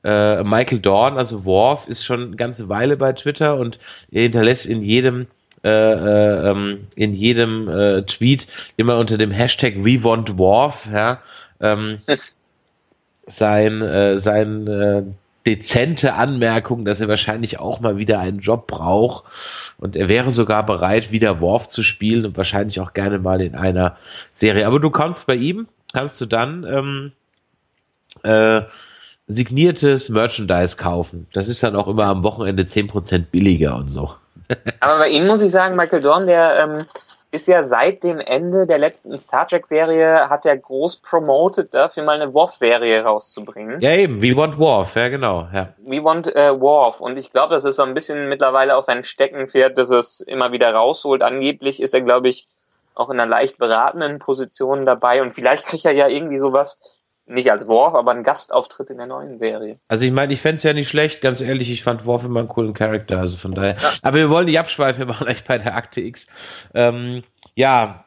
äh, 0.03 0.43
Michael 0.43 0.79
Dorn, 0.79 1.17
also 1.17 1.45
Worf, 1.45 1.87
ist 1.87 2.03
schon 2.03 2.23
eine 2.23 2.35
ganze 2.35 2.69
Weile 2.69 2.97
bei 2.97 3.13
Twitter 3.13 3.57
und 3.57 3.79
er 4.11 4.23
hinterlässt 4.23 4.65
in 4.65 4.81
jedem 4.81 5.27
äh, 5.63 5.69
äh, 5.69 6.49
ähm, 6.49 6.87
in 6.95 7.13
jedem 7.13 7.67
äh, 7.67 8.01
Tweet 8.03 8.47
immer 8.77 8.97
unter 8.97 9.17
dem 9.17 9.31
Hashtag 9.31 9.75
We 9.77 10.03
Want 10.03 10.37
Worf, 10.37 10.89
ja, 10.91 11.21
ähm, 11.59 11.99
sein, 13.27 13.81
äh, 13.81 14.19
sein 14.19 14.67
äh, 14.67 15.03
dezente 15.45 16.13
Anmerkung, 16.13 16.85
dass 16.85 17.01
er 17.01 17.07
wahrscheinlich 17.07 17.59
auch 17.59 17.79
mal 17.79 17.97
wieder 17.97 18.19
einen 18.19 18.39
Job 18.39 18.67
braucht 18.67 19.25
und 19.79 19.95
er 19.95 20.07
wäre 20.07 20.31
sogar 20.31 20.65
bereit, 20.65 21.11
wieder 21.11 21.41
Worf 21.41 21.69
zu 21.69 21.83
spielen 21.83 22.25
und 22.25 22.37
wahrscheinlich 22.37 22.79
auch 22.79 22.93
gerne 22.93 23.19
mal 23.19 23.41
in 23.41 23.55
einer 23.55 23.97
Serie. 24.33 24.67
Aber 24.67 24.79
du 24.79 24.89
kannst 24.89 25.27
bei 25.27 25.35
ihm, 25.35 25.67
kannst 25.93 26.19
du 26.21 26.25
dann 26.25 26.63
ähm, 26.63 27.11
äh, 28.23 28.61
signiertes 29.27 30.09
Merchandise 30.09 30.75
kaufen. 30.75 31.27
Das 31.33 31.47
ist 31.47 31.63
dann 31.63 31.75
auch 31.75 31.87
immer 31.87 32.05
am 32.05 32.23
Wochenende 32.23 32.65
zehn 32.65 32.87
Prozent 32.87 33.31
billiger 33.31 33.75
und 33.75 33.89
so. 33.89 34.13
Aber 34.79 34.99
bei 34.99 35.09
Ihnen 35.09 35.27
muss 35.27 35.41
ich 35.41 35.51
sagen, 35.51 35.75
Michael 35.75 36.01
Dorn, 36.01 36.27
der 36.27 36.59
ähm, 36.59 36.85
ist 37.31 37.47
ja 37.47 37.63
seit 37.63 38.03
dem 38.03 38.19
Ende 38.19 38.65
der 38.65 38.79
letzten 38.79 39.17
Star 39.19 39.47
Trek-Serie, 39.47 40.29
hat 40.29 40.45
er 40.45 40.57
groß 40.57 40.97
promoted, 40.97 41.73
dafür 41.73 42.03
mal 42.03 42.19
eine 42.19 42.33
Worf-Serie 42.33 43.03
rauszubringen. 43.03 43.79
Ja, 43.81 43.91
eben, 43.91 44.21
We 44.21 44.35
Want 44.35 44.57
Worf, 44.57 44.95
ja, 44.95 45.09
genau. 45.09 45.47
Ja. 45.53 45.73
We 45.77 46.03
Want 46.03 46.27
äh, 46.27 46.59
Worf. 46.59 47.01
Und 47.01 47.17
ich 47.17 47.31
glaube, 47.31 47.53
das 47.53 47.65
ist 47.65 47.75
so 47.75 47.83
ein 47.83 47.93
bisschen 47.93 48.29
mittlerweile 48.29 48.75
auch 48.75 48.83
sein 48.83 49.03
Steckenpferd, 49.03 49.77
dass 49.77 49.89
es 49.89 50.21
immer 50.21 50.51
wieder 50.51 50.73
rausholt. 50.73 51.21
Angeblich 51.21 51.81
ist 51.81 51.93
er, 51.93 52.01
glaube 52.01 52.29
ich, 52.29 52.47
auch 52.95 53.09
in 53.09 53.19
einer 53.19 53.29
leicht 53.29 53.57
beratenden 53.57 54.19
Position 54.19 54.85
dabei 54.85 55.21
und 55.21 55.31
vielleicht 55.31 55.65
kriegt 55.65 55.85
er 55.85 55.93
ja 55.93 56.07
irgendwie 56.07 56.37
sowas 56.37 56.98
nicht 57.29 57.51
als 57.51 57.67
Worf, 57.67 57.93
aber 57.93 58.11
ein 58.11 58.23
Gastauftritt 58.23 58.89
in 58.89 58.97
der 58.97 59.05
neuen 59.05 59.37
Serie. 59.37 59.75
Also 59.87 60.05
ich 60.05 60.11
meine, 60.11 60.33
ich 60.33 60.41
fände 60.41 60.57
es 60.57 60.63
ja 60.63 60.73
nicht 60.73 60.89
schlecht, 60.89 61.21
ganz 61.21 61.41
ehrlich, 61.41 61.71
ich 61.71 61.83
fand 61.83 62.05
Worf 62.05 62.25
immer 62.25 62.39
einen 62.39 62.49
coolen 62.49 62.73
Charakter, 62.73 63.19
also 63.19 63.37
von 63.37 63.53
daher. 63.53 63.75
Ja. 63.79 63.91
Aber 64.01 64.17
wir 64.17 64.29
wollen 64.29 64.47
die 64.47 64.59
Abschweife 64.59 65.05
machen 65.07 65.27
echt 65.27 65.47
bei 65.47 65.57
der 65.57 65.75
Akte 65.75 66.01
X. 66.01 66.27
Ähm, 66.73 67.23
ja, 67.55 68.05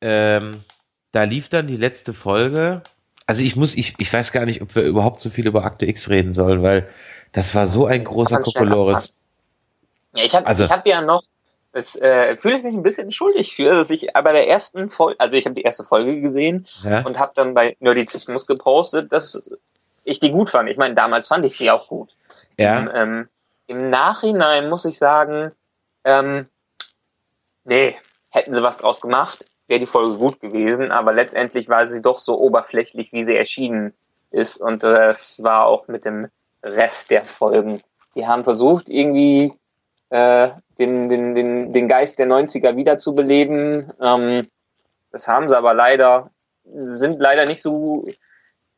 ähm, 0.00 0.64
da 1.10 1.24
lief 1.24 1.48
dann 1.48 1.66
die 1.66 1.76
letzte 1.76 2.12
Folge. 2.12 2.82
Also 3.26 3.42
ich 3.42 3.56
muss, 3.56 3.74
ich, 3.74 3.94
ich 3.98 4.12
weiß 4.12 4.32
gar 4.32 4.46
nicht, 4.46 4.62
ob 4.62 4.74
wir 4.74 4.82
überhaupt 4.82 5.20
so 5.20 5.30
viel 5.30 5.46
über 5.46 5.64
Akte 5.64 5.86
X 5.86 6.08
reden 6.08 6.32
sollen, 6.32 6.62
weil 6.62 6.88
das 7.32 7.54
war 7.54 7.66
so 7.66 7.86
ein 7.86 8.04
großer 8.04 8.40
Kokolores. 8.40 9.14
Ja, 10.14 10.24
ich 10.24 10.34
habe 10.34 10.46
also, 10.46 10.64
ich 10.64 10.70
hab 10.70 10.86
ja 10.86 11.00
noch 11.00 11.22
das 11.72 11.96
äh, 11.96 12.36
fühle 12.36 12.58
ich 12.58 12.62
mich 12.62 12.74
ein 12.74 12.82
bisschen 12.82 13.12
schuldig 13.12 13.54
für, 13.54 13.74
dass 13.74 13.90
ich 13.90 14.12
bei 14.12 14.32
der 14.32 14.46
ersten 14.46 14.90
Folge, 14.90 15.18
also 15.18 15.36
ich 15.36 15.46
habe 15.46 15.54
die 15.54 15.62
erste 15.62 15.84
Folge 15.84 16.20
gesehen 16.20 16.66
ja. 16.82 17.04
und 17.04 17.18
habe 17.18 17.32
dann 17.34 17.54
bei 17.54 17.76
Nerdizismus 17.80 18.46
gepostet, 18.46 19.10
dass 19.12 19.50
ich 20.04 20.20
die 20.20 20.30
gut 20.30 20.50
fand. 20.50 20.68
Ich 20.68 20.76
meine, 20.76 20.94
damals 20.94 21.28
fand 21.28 21.46
ich 21.46 21.56
sie 21.56 21.70
auch 21.70 21.88
gut. 21.88 22.14
Ja. 22.58 22.80
Im, 22.80 22.90
ähm, 22.94 23.28
im 23.66 23.90
Nachhinein 23.90 24.68
muss 24.68 24.84
ich 24.84 24.98
sagen, 24.98 25.52
ähm, 26.04 26.46
nee, 27.64 27.96
hätten 28.28 28.54
sie 28.54 28.62
was 28.62 28.76
draus 28.76 29.00
gemacht, 29.00 29.46
wäre 29.66 29.80
die 29.80 29.86
Folge 29.86 30.18
gut 30.18 30.40
gewesen, 30.40 30.92
aber 30.92 31.14
letztendlich 31.14 31.70
war 31.70 31.86
sie 31.86 32.02
doch 32.02 32.18
so 32.18 32.38
oberflächlich, 32.38 33.12
wie 33.12 33.24
sie 33.24 33.36
erschienen 33.36 33.94
ist 34.30 34.58
und 34.60 34.82
das 34.82 35.42
war 35.42 35.66
auch 35.66 35.88
mit 35.88 36.04
dem 36.04 36.28
Rest 36.62 37.10
der 37.10 37.24
Folgen. 37.24 37.80
Die 38.14 38.26
haben 38.26 38.44
versucht, 38.44 38.88
irgendwie 38.88 39.52
äh, 40.12 40.50
den, 40.78 41.08
den, 41.08 41.34
den, 41.34 41.72
den 41.72 41.88
Geist 41.88 42.18
der 42.18 42.26
90er 42.26 42.76
wiederzubeleben. 42.76 43.90
Ähm, 44.00 44.46
das 45.10 45.26
haben 45.26 45.48
sie 45.48 45.56
aber 45.56 45.72
leider, 45.72 46.30
sind 46.64 47.18
leider 47.18 47.46
nicht 47.46 47.62
so, 47.62 48.06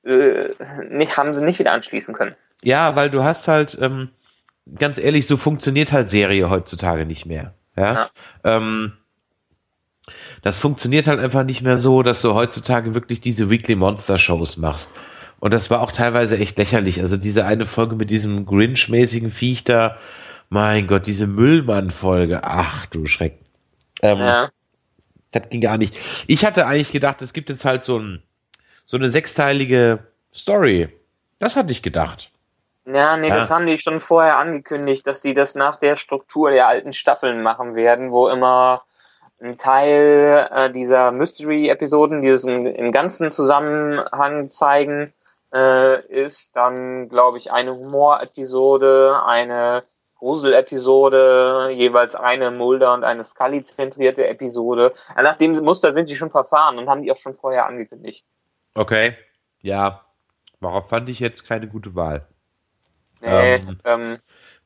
äh, 0.04 0.50
nicht, 0.88 1.16
haben 1.16 1.34
sie 1.34 1.44
nicht 1.44 1.58
wieder 1.58 1.72
anschließen 1.72 2.14
können. 2.14 2.36
Ja, 2.62 2.94
weil 2.94 3.10
du 3.10 3.24
hast 3.24 3.48
halt, 3.48 3.76
ähm, 3.80 4.10
ganz 4.78 4.96
ehrlich, 4.96 5.26
so 5.26 5.36
funktioniert 5.36 5.90
halt 5.90 6.08
Serie 6.08 6.50
heutzutage 6.50 7.04
nicht 7.04 7.26
mehr. 7.26 7.52
Ja. 7.76 7.94
ja. 7.94 8.10
Ähm, 8.44 8.92
das 10.42 10.58
funktioniert 10.58 11.08
halt 11.08 11.20
einfach 11.20 11.42
nicht 11.42 11.62
mehr 11.62 11.78
so, 11.78 12.02
dass 12.02 12.22
du 12.22 12.34
heutzutage 12.34 12.94
wirklich 12.94 13.20
diese 13.20 13.50
Weekly 13.50 13.74
Monster 13.74 14.18
Shows 14.18 14.56
machst. 14.56 14.92
Und 15.40 15.52
das 15.52 15.68
war 15.68 15.80
auch 15.80 15.90
teilweise 15.90 16.38
echt 16.38 16.58
lächerlich. 16.58 17.00
Also 17.00 17.16
diese 17.16 17.44
eine 17.44 17.66
Folge 17.66 17.96
mit 17.96 18.10
diesem 18.10 18.46
Grinch-mäßigen 18.46 19.30
Viech 19.30 19.64
da, 19.64 19.98
mein 20.54 20.86
Gott, 20.86 21.08
diese 21.08 21.26
Müllmann-Folge. 21.26 22.40
Ach 22.44 22.86
du 22.86 23.06
Schreck. 23.06 23.40
Ähm, 24.02 24.18
ja. 24.18 24.50
Das 25.32 25.48
ging 25.50 25.60
gar 25.60 25.76
nicht. 25.78 25.98
Ich 26.28 26.46
hatte 26.46 26.66
eigentlich 26.66 26.92
gedacht, 26.92 27.20
es 27.22 27.32
gibt 27.32 27.50
jetzt 27.50 27.64
halt 27.64 27.82
so, 27.82 27.98
ein, 27.98 28.22
so 28.84 28.96
eine 28.96 29.10
sechsteilige 29.10 30.06
Story. 30.32 30.88
Das 31.40 31.56
hatte 31.56 31.72
ich 31.72 31.82
gedacht. 31.82 32.30
Ja, 32.86 33.16
nee, 33.16 33.28
Ja. 33.28 33.36
das 33.36 33.50
haben 33.50 33.66
die 33.66 33.78
schon 33.78 33.98
vorher 33.98 34.36
angekündigt, 34.36 35.04
dass 35.08 35.20
die 35.20 35.34
das 35.34 35.56
nach 35.56 35.76
der 35.76 35.96
Struktur 35.96 36.52
der 36.52 36.68
alten 36.68 36.92
Staffeln 36.92 37.42
machen 37.42 37.74
werden, 37.74 38.12
wo 38.12 38.28
immer 38.28 38.82
ein 39.42 39.58
Teil 39.58 40.48
äh, 40.52 40.70
dieser 40.70 41.10
Mystery-Episoden, 41.10 42.22
die 42.22 42.28
es 42.28 42.44
im, 42.44 42.64
im 42.64 42.92
ganzen 42.92 43.32
Zusammenhang 43.32 44.50
zeigen, 44.50 45.12
äh, 45.52 46.00
ist 46.06 46.54
dann, 46.54 47.08
glaube 47.08 47.38
ich, 47.38 47.50
eine 47.50 47.74
Humor-Episode, 47.74 49.20
eine 49.26 49.82
Grusel-Episode, 50.24 51.68
jeweils 51.74 52.14
eine 52.14 52.50
Mulder- 52.50 52.94
und 52.94 53.04
eine 53.04 53.22
Scully-zentrierte 53.24 54.26
Episode. 54.26 54.94
Nach 55.16 55.36
dem 55.36 55.52
Muster 55.52 55.92
sind 55.92 56.08
die 56.08 56.16
schon 56.16 56.30
verfahren 56.30 56.78
und 56.78 56.88
haben 56.88 57.02
die 57.02 57.12
auch 57.12 57.18
schon 57.18 57.34
vorher 57.34 57.66
angekündigt. 57.66 58.24
Okay. 58.74 59.14
Ja. 59.60 60.00
Darauf 60.62 60.88
fand 60.88 61.10
ich 61.10 61.20
jetzt 61.20 61.46
keine 61.46 61.68
gute 61.68 61.94
Wahl. 61.94 62.26
Nee, 63.20 63.56
Ähm, 63.56 63.78
ähm, 63.84 64.18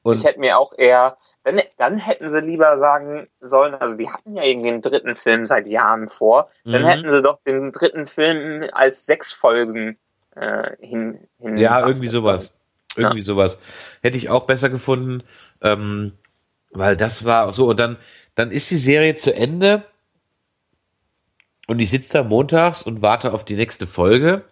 ich 0.05 0.25
hätte 0.25 0.39
mir 0.39 0.59
auch 0.59 0.73
eher, 0.79 1.17
dann, 1.43 1.61
dann 1.77 1.99
hätten 1.99 2.31
sie 2.31 2.41
lieber 2.41 2.79
sagen 2.79 3.29
sollen, 3.41 3.75
also 3.75 3.97
die 3.97 4.09
hatten 4.09 4.37
ja 4.37 4.45
irgendwie 4.45 4.69
einen 4.69 4.81
dritten 4.83 5.17
Film 5.17 5.45
seit 5.47 5.67
Jahren 5.67 6.09
vor, 6.09 6.49
dann 6.65 6.83
Mhm. 6.83 6.87
hätten 6.87 7.11
sie 7.11 7.21
doch 7.21 7.41
den 7.45 7.73
dritten 7.73 8.07
Film 8.07 8.65
als 8.73 9.07
sechs 9.07 9.33
Folgen 9.33 9.99
äh, 10.37 10.77
hin, 10.79 11.27
hin 11.41 11.57
Ja, 11.57 11.81
irgendwie 11.81 12.09
sowas. 12.09 12.58
Irgendwie 12.97 13.21
sowas. 13.21 13.61
Hätte 14.03 14.19
ich 14.19 14.29
auch 14.29 14.47
besser 14.47 14.71
gefunden, 14.71 15.23
ähm, 15.63 16.13
weil 16.71 16.97
das 16.97 17.25
war 17.25 17.53
so. 17.53 17.69
Und 17.69 17.79
dann, 17.79 17.97
dann 18.35 18.51
ist 18.51 18.71
die 18.71 18.77
Serie 18.77 19.15
zu 19.15 19.35
Ende 19.35 19.85
und 21.67 21.81
ich 21.81 21.91
sitze 21.91 22.15
da 22.15 22.23
montags 22.23 22.83
und 22.83 23.03
warte 23.03 23.33
auf 23.33 23.45
die 23.45 23.57
nächste 23.57 23.87
Folge 23.87 24.45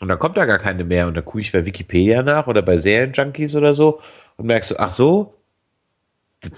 und 0.00 0.08
dann 0.08 0.18
kommt 0.18 0.36
da 0.36 0.44
gar 0.44 0.58
keine 0.58 0.84
mehr. 0.84 1.06
Und 1.06 1.14
da 1.14 1.22
gucke 1.22 1.40
ich 1.40 1.52
bei 1.52 1.64
Wikipedia 1.64 2.22
nach 2.22 2.46
oder 2.46 2.62
bei 2.62 2.78
Serienjunkies 2.78 3.56
oder 3.56 3.74
so 3.74 4.00
und 4.36 4.46
merkst 4.46 4.70
so, 4.70 4.76
ach 4.78 4.90
so, 4.90 5.34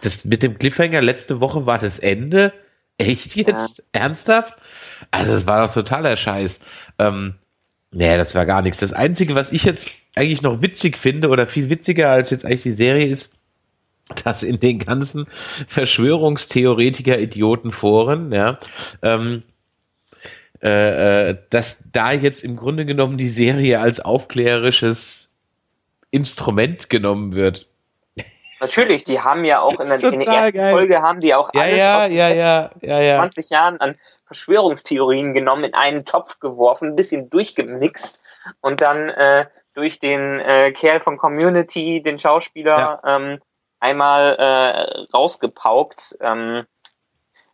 das 0.03 0.25
mit 0.25 0.42
dem 0.42 0.59
Cliffhanger 0.59 1.01
letzte 1.01 1.40
Woche 1.40 1.66
war 1.66 1.79
das 1.79 1.99
Ende? 1.99 2.53
Echt 2.99 3.37
jetzt? 3.37 3.85
Ernsthaft? 3.92 4.59
Also 5.11 5.33
das 5.33 5.47
war 5.47 5.64
doch 5.64 5.73
totaler 5.73 6.16
Scheiß. 6.16 6.61
Ähm, 6.99 7.35
Nee, 7.96 8.16
das 8.18 8.35
war 8.35 8.44
gar 8.44 8.61
nichts. 8.61 8.80
Das 8.80 8.92
Einzige, 8.92 9.35
was 9.35 9.52
ich 9.52 9.64
jetzt 9.64 9.88
eigentlich 10.14 10.42
noch 10.42 10.61
witzig 10.61 10.98
finde 10.98 11.30
oder 11.30 11.46
viel 11.46 11.70
witziger 11.70 12.11
als 12.11 12.28
jetzt 12.28 12.44
eigentlich 12.44 12.62
die 12.62 12.72
Serie 12.72 13.06
ist, 13.06 13.32
dass 14.24 14.42
in 14.42 14.61
den 14.61 14.80
ganzen 14.80 15.26
Verschwörungstheoretiker-Idioten-Foren, 15.66 18.32
ja, 18.32 18.59
ähm, 19.00 19.44
äh, 20.62 21.30
äh, 21.30 21.38
dass 21.48 21.85
da 21.90 22.12
jetzt 22.12 22.44
im 22.44 22.56
Grunde 22.56 22.85
genommen 22.85 23.16
die 23.16 23.28
Serie 23.28 23.80
als 23.80 24.00
aufklärerisches 24.00 25.32
Instrument 26.11 26.90
genommen 26.90 27.35
wird. 27.35 27.66
Natürlich, 28.61 29.04
die 29.04 29.20
haben 29.20 29.46
ja 29.46 29.61
auch 29.61 29.80
in 29.80 29.88
der, 29.88 30.02
in 30.12 30.20
der 30.20 30.28
ersten 30.28 30.59
geil. 30.59 30.72
Folge 30.72 31.00
haben 31.00 31.20
die 31.20 31.35
auch 31.35 31.48
Ja, 31.54 31.62
alles 31.62 31.78
ja, 31.78 32.06
ja, 32.06 32.28
letzten 32.28 32.38
ja, 32.38 32.80
ja, 32.82 33.00
ja. 33.00 33.16
20 33.16 33.48
Jahren 33.48 33.80
an 33.80 33.94
Verschwörungstheorien 34.27 35.35
genommen, 35.35 35.65
in 35.65 35.75
einen 35.75 36.05
Topf 36.05 36.41
geworfen, 36.41 36.91
ein 36.91 36.97
bisschen 36.97 37.31
durchgemixt 37.31 38.23
und 38.61 38.81
dann 38.81 39.09
äh, 39.11 39.47
durch 39.75 39.99
den 39.99 40.41
äh, 40.41 40.73
Kerl 40.73 41.01
von 41.01 41.17
Community, 41.17 42.03
den 42.03 42.19
Schauspieler, 42.19 43.01
ähm, 43.05 43.41
einmal 43.79 44.37
äh, 44.39 45.17
rausgepaukt. 45.17 46.17
Ähm, 46.21 46.65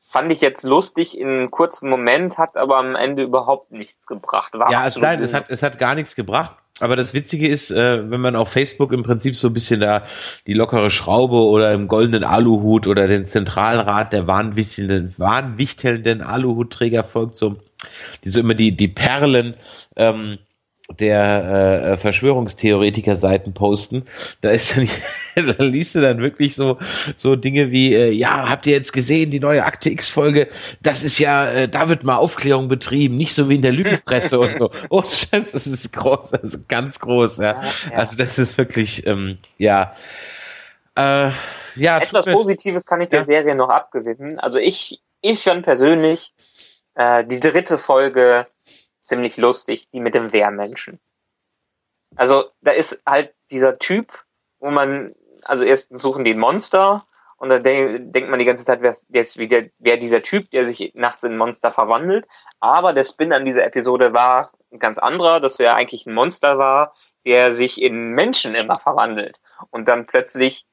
fand 0.06 0.30
ich 0.30 0.40
jetzt 0.40 0.62
lustig 0.62 1.18
in 1.18 1.28
einem 1.28 1.50
kurzen 1.50 1.88
Moment, 1.88 2.38
hat 2.38 2.56
aber 2.56 2.76
am 2.76 2.94
Ende 2.94 3.22
überhaupt 3.22 3.70
nichts 3.70 4.06
gebracht. 4.06 4.52
War 4.54 4.70
Ja, 4.70 4.82
absolut 4.82 5.08
nein, 5.08 5.22
es 5.22 5.32
hat, 5.32 5.46
es 5.48 5.62
hat 5.62 5.78
gar 5.78 5.94
nichts 5.94 6.14
gebracht. 6.14 6.54
Aber 6.82 6.96
das 6.96 7.14
Witzige 7.14 7.46
ist, 7.46 7.70
äh, 7.70 8.10
wenn 8.10 8.20
man 8.20 8.34
auf 8.34 8.48
Facebook 8.48 8.90
im 8.92 9.04
Prinzip 9.04 9.36
so 9.36 9.46
ein 9.46 9.54
bisschen 9.54 9.78
da 9.80 10.04
die 10.48 10.54
lockere 10.54 10.90
Schraube 10.90 11.36
oder 11.36 11.72
im 11.72 11.86
goldenen 11.86 12.24
Aluhut 12.24 12.88
oder 12.88 13.06
den 13.06 13.24
Zentralrat 13.24 14.12
der 14.12 14.26
wahnwichtelnden, 14.26 15.14
wahnwichtelnden 15.16 16.22
Aluhutträger 16.22 17.04
folgt, 17.04 17.36
so 17.36 17.56
die 18.24 18.28
so 18.30 18.40
immer 18.40 18.54
die, 18.54 18.74
die 18.74 18.88
Perlen 18.88 19.56
ähm, 19.94 20.38
der 20.90 21.92
äh, 21.92 21.96
Verschwörungstheoretiker-Seiten 21.96 23.54
posten, 23.54 24.04
da 24.40 24.50
ist 24.50 24.76
dann, 24.76 24.88
da 25.56 25.64
liest 25.64 25.94
du 25.94 26.00
dann 26.00 26.20
wirklich 26.20 26.54
so 26.54 26.78
so 27.16 27.36
Dinge 27.36 27.70
wie, 27.70 27.94
äh, 27.94 28.10
ja, 28.10 28.48
habt 28.48 28.66
ihr 28.66 28.72
jetzt 28.72 28.92
gesehen, 28.92 29.30
die 29.30 29.40
neue 29.40 29.64
Akte 29.64 29.90
X-Folge, 29.90 30.48
das 30.82 31.02
ist 31.02 31.18
ja, 31.18 31.46
äh, 31.48 31.68
da 31.68 31.88
wird 31.88 32.04
mal 32.04 32.16
Aufklärung 32.16 32.68
betrieben, 32.68 33.16
nicht 33.16 33.34
so 33.34 33.48
wie 33.48 33.54
in 33.54 33.62
der 33.62 33.72
Lügenpresse 33.72 34.38
und 34.40 34.56
so. 34.56 34.70
Oh 34.90 35.02
Scheiße, 35.02 35.52
das 35.52 35.66
ist 35.66 35.92
groß, 35.92 36.34
also 36.34 36.58
ganz 36.68 36.98
groß, 36.98 37.38
ja. 37.38 37.62
Ja. 37.90 37.96
Also 37.96 38.16
das 38.16 38.38
ist 38.38 38.58
wirklich, 38.58 39.06
ähm, 39.06 39.38
ja. 39.58 39.94
Äh, 40.96 41.30
ja, 41.76 41.98
Etwas 41.98 42.26
Positives 42.26 42.84
kann 42.84 43.00
ich 43.00 43.08
der 43.08 43.20
Ja. 43.20 43.24
Serie 43.24 43.54
noch 43.54 43.70
abgewinnen. 43.70 44.38
Also 44.38 44.58
ich, 44.58 45.00
ich 45.22 45.42
schon 45.42 45.62
persönlich, 45.62 46.34
äh, 46.94 47.24
die 47.24 47.40
dritte 47.40 47.78
Folge 47.78 48.46
ziemlich 49.02 49.36
lustig, 49.36 49.90
die 49.90 50.00
mit 50.00 50.14
dem 50.14 50.32
Wehrmenschen. 50.32 51.00
Also 52.16 52.42
da 52.60 52.72
ist 52.72 53.02
halt 53.06 53.34
dieser 53.50 53.78
Typ, 53.78 54.24
wo 54.58 54.70
man, 54.70 55.14
also 55.44 55.64
erst 55.64 55.96
suchen 55.96 56.24
die 56.24 56.34
Monster 56.34 57.06
und 57.36 57.48
dann 57.48 57.62
de 57.62 57.98
denkt 57.98 58.30
man 58.30 58.38
die 58.38 58.44
ganze 58.44 58.64
Zeit, 58.64 58.82
wer 58.82 59.20
ist, 59.20 59.38
wieder, 59.38 59.62
wer 59.78 59.96
dieser 59.96 60.22
Typ, 60.22 60.50
der 60.50 60.66
sich 60.66 60.92
nachts 60.94 61.24
in 61.24 61.36
Monster 61.36 61.70
verwandelt. 61.70 62.28
Aber 62.60 62.92
der 62.92 63.04
Spin 63.04 63.32
an 63.32 63.44
dieser 63.44 63.64
Episode 63.64 64.12
war 64.12 64.52
ein 64.70 64.78
ganz 64.78 64.98
anderer, 64.98 65.40
dass 65.40 65.58
er 65.58 65.74
eigentlich 65.74 66.06
ein 66.06 66.14
Monster 66.14 66.58
war, 66.58 66.94
der 67.24 67.52
sich 67.52 67.80
in 67.80 68.10
Menschen 68.10 68.54
immer 68.54 68.76
verwandelt 68.76 69.40
und 69.70 69.88
dann 69.88 70.06
plötzlich 70.06 70.66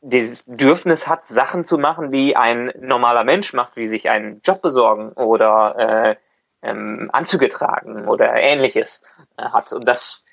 das 0.00 0.42
Bedürfnis 0.42 1.06
hat, 1.06 1.24
Sachen 1.26 1.64
zu 1.64 1.78
machen, 1.78 2.10
die 2.10 2.36
ein 2.36 2.72
normaler 2.80 3.24
Mensch 3.24 3.52
macht, 3.52 3.76
wie 3.76 3.86
sich 3.86 4.10
einen 4.10 4.40
Job 4.44 4.60
besorgen 4.60 5.12
oder 5.12 5.76
äh, 5.78 6.16
ähm, 6.62 7.10
Anzüge 7.12 7.48
tragen 7.48 8.08
oder 8.08 8.34
ähnliches 8.34 9.02
äh, 9.36 9.44
hat. 9.44 9.72
Und 9.72 9.86
das 9.86 10.24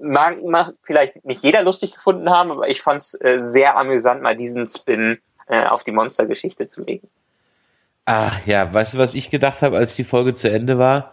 mag, 0.00 0.42
mag 0.42 0.72
vielleicht 0.82 1.24
nicht 1.24 1.42
jeder 1.42 1.62
lustig 1.62 1.94
gefunden 1.94 2.30
haben, 2.30 2.50
aber 2.50 2.68
ich 2.68 2.82
fand 2.82 3.02
es 3.02 3.14
äh, 3.20 3.38
sehr 3.40 3.76
amüsant, 3.76 4.22
mal 4.22 4.36
diesen 4.36 4.66
Spin 4.66 5.18
äh, 5.46 5.64
auf 5.64 5.84
die 5.84 5.92
Monstergeschichte 5.92 6.68
zu 6.68 6.82
legen. 6.82 7.08
Ah, 8.06 8.32
ja, 8.46 8.72
weißt 8.72 8.94
du, 8.94 8.98
was 8.98 9.14
ich 9.14 9.30
gedacht 9.30 9.60
habe, 9.62 9.76
als 9.76 9.94
die 9.94 10.04
Folge 10.04 10.32
zu 10.32 10.50
Ende 10.50 10.78
war? 10.78 11.12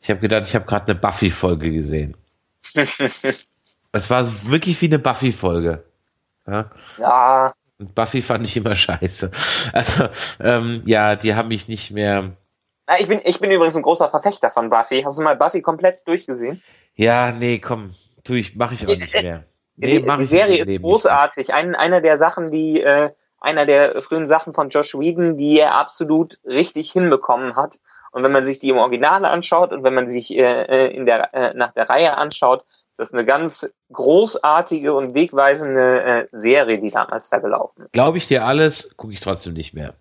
Ich 0.00 0.08
habe 0.08 0.20
gedacht, 0.20 0.46
ich 0.46 0.54
habe 0.54 0.64
gerade 0.64 0.86
eine 0.86 0.94
Buffy-Folge 0.94 1.70
gesehen. 1.72 2.16
Es 3.92 4.08
war 4.08 4.24
wirklich 4.44 4.80
wie 4.80 4.86
eine 4.86 5.00
Buffy-Folge. 5.00 5.82
Ja? 6.46 6.70
ja, 6.98 7.52
Und 7.78 7.94
Buffy 7.94 8.22
fand 8.22 8.46
ich 8.46 8.56
immer 8.56 8.74
scheiße. 8.74 9.30
Also, 9.72 10.08
ähm, 10.38 10.82
ja, 10.84 11.16
die 11.16 11.34
haben 11.34 11.48
mich 11.48 11.68
nicht 11.68 11.90
mehr. 11.90 12.36
Na, 12.90 12.98
ich 12.98 13.06
bin, 13.06 13.20
ich 13.22 13.38
bin 13.38 13.52
übrigens 13.52 13.76
ein 13.76 13.82
großer 13.82 14.08
Verfechter 14.08 14.50
von 14.50 14.68
Buffy. 14.68 15.02
Hast 15.02 15.16
du 15.16 15.22
mal 15.22 15.36
Buffy 15.36 15.62
komplett 15.62 16.06
durchgesehen? 16.08 16.60
Ja, 16.96 17.30
nee, 17.30 17.60
komm, 17.60 17.94
tu 18.24 18.34
ich, 18.34 18.56
mach 18.56 18.72
ich 18.72 18.84
auch 18.84 18.96
nicht 18.96 19.14
mehr. 19.22 19.44
Nee, 19.76 20.00
die, 20.00 20.08
mach 20.08 20.18
die 20.18 20.26
Serie 20.26 20.54
Leben 20.54 20.62
ist 20.62 20.68
nicht 20.70 20.82
großartig. 20.82 21.54
Ein, 21.54 21.76
einer 21.76 22.00
der 22.00 22.16
Sachen, 22.16 22.50
die, 22.50 22.80
äh, 22.80 23.10
einer 23.38 23.64
der 23.64 24.02
frühen 24.02 24.26
Sachen 24.26 24.54
von 24.54 24.70
Josh 24.70 24.98
Whedon, 24.98 25.36
die 25.36 25.60
er 25.60 25.76
absolut 25.76 26.40
richtig 26.44 26.90
hinbekommen 26.90 27.54
hat. 27.54 27.78
Und 28.10 28.24
wenn 28.24 28.32
man 28.32 28.44
sich 28.44 28.58
die 28.58 28.70
im 28.70 28.78
Original 28.78 29.24
anschaut 29.24 29.72
und 29.72 29.84
wenn 29.84 29.94
man 29.94 30.08
sich 30.08 30.36
äh, 30.36 30.42
äh, 30.42 30.94
in 30.94 31.06
der, 31.06 31.32
äh, 31.32 31.54
nach 31.54 31.70
der 31.70 31.88
Reihe 31.88 32.16
anschaut, 32.16 32.64
ist 32.64 32.98
das 32.98 33.14
eine 33.14 33.24
ganz 33.24 33.70
großartige 33.92 34.92
und 34.94 35.14
wegweisende 35.14 36.02
äh, 36.02 36.26
Serie, 36.32 36.80
die 36.80 36.90
damals 36.90 37.30
da 37.30 37.38
gelaufen 37.38 37.84
ist. 37.84 37.92
Glaube 37.92 38.18
ich 38.18 38.26
dir 38.26 38.44
alles, 38.44 38.96
gucke 38.96 39.12
ich 39.12 39.20
trotzdem 39.20 39.52
nicht 39.52 39.74
mehr. 39.74 39.94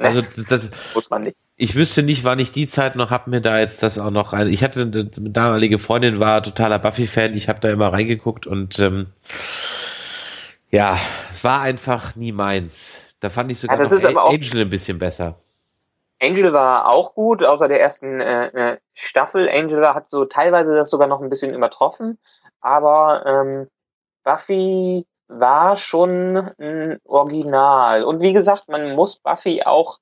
Also 0.00 0.22
das, 0.48 0.68
Muss 0.94 1.08
man 1.10 1.22
nicht. 1.22 1.38
ich 1.56 1.74
wüsste 1.74 2.02
nicht, 2.02 2.24
wann 2.24 2.38
ich 2.38 2.52
die 2.52 2.66
Zeit 2.66 2.96
noch 2.96 3.10
hab 3.10 3.26
mir 3.28 3.40
da 3.40 3.58
jetzt 3.58 3.82
das 3.82 3.98
auch 3.98 4.10
noch 4.10 4.32
rein. 4.32 4.48
Ich 4.48 4.62
hatte 4.62 4.82
eine 4.82 5.04
damalige 5.06 5.78
Freundin 5.78 6.20
war 6.20 6.42
totaler 6.42 6.78
Buffy-Fan. 6.78 7.34
Ich 7.34 7.48
habe 7.48 7.60
da 7.60 7.70
immer 7.70 7.92
reingeguckt 7.92 8.46
und 8.46 8.78
ähm, 8.78 9.06
ja, 10.70 10.98
war 11.42 11.60
einfach 11.60 12.16
nie 12.16 12.32
meins. 12.32 13.16
Da 13.20 13.30
fand 13.30 13.50
ich 13.50 13.58
sogar 13.60 13.76
Ja, 13.76 13.82
das 13.82 13.90
noch 13.92 13.98
ist 13.98 14.04
aber 14.04 14.24
auch- 14.24 14.32
Angel 14.32 14.60
ein 14.62 14.70
bisschen 14.70 14.98
besser. 14.98 15.36
Angel 16.20 16.52
war 16.54 16.88
auch 16.88 17.14
gut, 17.14 17.44
außer 17.44 17.68
der 17.68 17.80
ersten 17.80 18.20
äh, 18.20 18.46
äh, 18.46 18.78
Staffel. 18.94 19.48
Angel 19.50 19.86
hat 19.94 20.08
so 20.08 20.24
teilweise 20.24 20.74
das 20.74 20.88
sogar 20.88 21.08
noch 21.08 21.20
ein 21.20 21.28
bisschen 21.28 21.54
übertroffen, 21.54 22.18
aber 22.60 23.24
ähm, 23.26 23.68
Buffy 24.24 25.04
war 25.28 25.76
schon 25.76 26.36
ein 26.58 26.98
Original. 27.04 28.04
Und 28.04 28.22
wie 28.22 28.32
gesagt, 28.32 28.68
man 28.68 28.94
muss 28.94 29.16
Buffy 29.16 29.62
auch, 29.64 29.98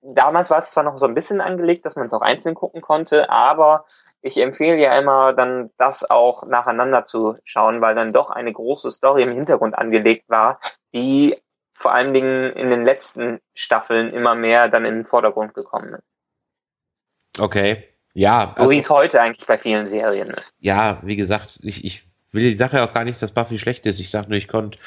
damals 0.00 0.50
war 0.50 0.58
es 0.58 0.70
zwar 0.70 0.84
noch 0.84 0.98
so 0.98 1.06
ein 1.06 1.14
bisschen 1.14 1.40
angelegt, 1.40 1.86
dass 1.86 1.96
man 1.96 2.06
es 2.06 2.12
auch 2.12 2.20
einzeln 2.20 2.54
gucken 2.54 2.80
konnte, 2.80 3.30
aber 3.30 3.84
ich 4.22 4.38
empfehle 4.38 4.78
ja 4.78 4.98
immer 4.98 5.34
dann 5.34 5.70
das 5.76 6.08
auch 6.08 6.46
nacheinander 6.46 7.04
zu 7.04 7.36
schauen, 7.44 7.80
weil 7.80 7.94
dann 7.94 8.12
doch 8.12 8.30
eine 8.30 8.52
große 8.52 8.90
Story 8.90 9.22
im 9.22 9.32
Hintergrund 9.32 9.76
angelegt 9.76 10.28
war, 10.28 10.60
die 10.94 11.36
vor 11.74 11.92
allen 11.92 12.14
Dingen 12.14 12.52
in 12.52 12.70
den 12.70 12.84
letzten 12.84 13.40
Staffeln 13.52 14.10
immer 14.10 14.34
mehr 14.34 14.68
dann 14.68 14.84
in 14.84 14.94
den 14.94 15.04
Vordergrund 15.04 15.54
gekommen 15.54 15.94
ist. 15.94 17.40
Okay. 17.40 17.84
Ja. 18.14 18.54
Also, 18.54 18.64
so 18.64 18.70
wie 18.70 18.78
es 18.78 18.90
heute 18.90 19.20
eigentlich 19.20 19.46
bei 19.46 19.58
vielen 19.58 19.86
Serien 19.86 20.30
ist. 20.30 20.54
Ja, 20.58 21.00
wie 21.02 21.16
gesagt, 21.16 21.58
ich, 21.62 21.84
ich 21.84 22.08
will 22.34 22.42
die 22.42 22.56
Sache 22.56 22.82
auch 22.82 22.92
gar 22.92 23.04
nicht, 23.04 23.20
dass 23.22 23.32
Buffy 23.32 23.58
schlecht 23.58 23.86
ist. 23.86 24.00
Ich 24.00 24.10
sag 24.10 24.28
nur, 24.28 24.36
ich 24.36 24.48
konnte 24.48 24.78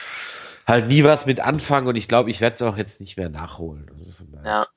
halt 0.65 0.87
nie 0.87 1.03
was 1.03 1.25
mit 1.25 1.39
anfangen 1.39 1.87
und 1.87 1.95
ich 1.95 2.07
glaube, 2.07 2.29
ich 2.29 2.41
werde 2.41 2.55
es 2.55 2.61
auch 2.61 2.77
jetzt 2.77 2.99
nicht 2.99 3.17
mehr 3.17 3.29
nachholen. 3.29 3.89
Also 3.97 4.11
ja. 4.43 4.67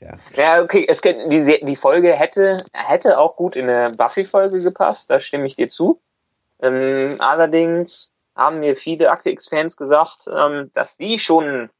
ja. 0.00 0.16
Ja, 0.32 0.62
okay, 0.62 0.86
es, 0.88 1.00
die, 1.02 1.60
die 1.62 1.76
Folge 1.76 2.14
hätte, 2.14 2.64
hätte 2.72 3.18
auch 3.18 3.36
gut 3.36 3.56
in 3.56 3.68
eine 3.68 3.94
Buffy-Folge 3.94 4.60
gepasst, 4.60 5.10
da 5.10 5.20
stimme 5.20 5.46
ich 5.46 5.56
dir 5.56 5.68
zu. 5.68 6.00
Ähm, 6.60 7.16
allerdings 7.18 8.12
haben 8.34 8.60
mir 8.60 8.74
viele 8.74 9.10
Akte 9.10 9.30
X-Fans 9.30 9.76
gesagt, 9.76 10.28
ähm, 10.34 10.70
dass 10.74 10.96
die 10.96 11.18
schon, 11.18 11.70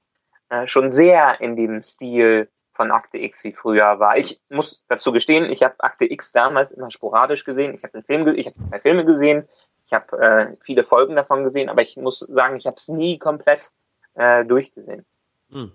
äh, 0.51 0.67
schon 0.67 0.93
sehr 0.93 1.41
in 1.41 1.57
dem 1.57 1.83
Stil 1.83 2.49
von 2.75 2.91
Akte 2.91 3.19
X 3.19 3.45
wie 3.45 3.53
früher 3.53 3.99
war. 4.01 4.19
Ich 4.19 4.41
muss 4.51 4.85
dazu 4.89 5.13
gestehen, 5.13 5.51
ich 5.51 5.63
habe 5.63 5.75
Akte 5.79 6.11
X 6.11 6.33
damals 6.33 6.73
immer 6.73 6.91
sporadisch 6.91 7.45
gesehen. 7.45 7.75
Ich 7.75 7.85
habe 7.85 7.93
den 7.93 8.05
Film, 8.05 8.37
ich 8.37 8.47
habe 8.47 8.69
zwei 8.69 8.81
Filme 8.81 9.05
gesehen, 9.05 9.49
ich 9.87 9.93
habe 9.93 10.19
äh, 10.19 10.57
viele 10.61 10.85
Folgen 10.85 11.17
davon 11.17 11.45
gesehen, 11.45 11.69
aber 11.69 11.83
ich 11.83 11.97
muss 11.97 12.21
sagen, 12.21 12.57
ich 12.57 12.67
habe 12.67 12.77
es 12.77 12.89
nie 12.89 13.19
komplett 13.19 13.71
äh, 14.15 14.45
durchgesehen. 14.45 15.05
Hm. 15.51 15.73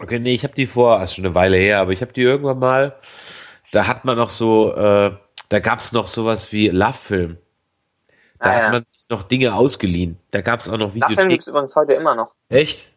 Okay, 0.00 0.18
nee, 0.18 0.34
ich 0.34 0.44
habe 0.44 0.54
die 0.54 0.66
vor, 0.66 0.98
also 0.98 1.14
schon 1.14 1.26
eine 1.26 1.34
Weile 1.34 1.56
her, 1.56 1.80
aber 1.80 1.92
ich 1.92 2.00
habe 2.00 2.12
die 2.12 2.22
irgendwann 2.22 2.58
mal, 2.58 2.96
da 3.72 3.86
hat 3.86 4.04
man 4.04 4.16
noch 4.16 4.30
so, 4.30 4.74
äh, 4.74 5.12
da 5.48 5.58
gab 5.58 5.80
es 5.80 5.92
noch 5.92 6.06
sowas 6.06 6.52
wie 6.52 6.68
Love-Film. 6.68 7.38
Da 8.38 8.48
ah, 8.48 8.52
hat 8.54 8.62
ja. 8.62 8.70
man 8.70 8.84
sich 8.86 9.08
noch 9.10 9.22
Dinge 9.24 9.54
ausgeliehen. 9.54 10.18
Da 10.30 10.40
gab 10.40 10.60
es 10.60 10.68
auch 10.68 10.78
noch 10.78 10.94
Videos. 10.94 11.10
Love-Film 11.10 11.28
gibt 11.28 11.42
es 11.42 11.48
übrigens 11.48 11.76
heute 11.76 11.92
immer 11.92 12.14
noch. 12.14 12.34
Echt? 12.48 12.90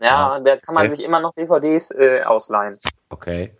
Ja, 0.00 0.36
ja. 0.36 0.40
da 0.40 0.56
kann 0.56 0.74
man 0.74 0.86
okay. 0.86 0.96
sich 0.96 1.04
immer 1.04 1.20
noch 1.20 1.34
DVDs 1.34 1.90
äh, 1.90 2.22
ausleihen. 2.22 2.78
Okay. 3.10 3.54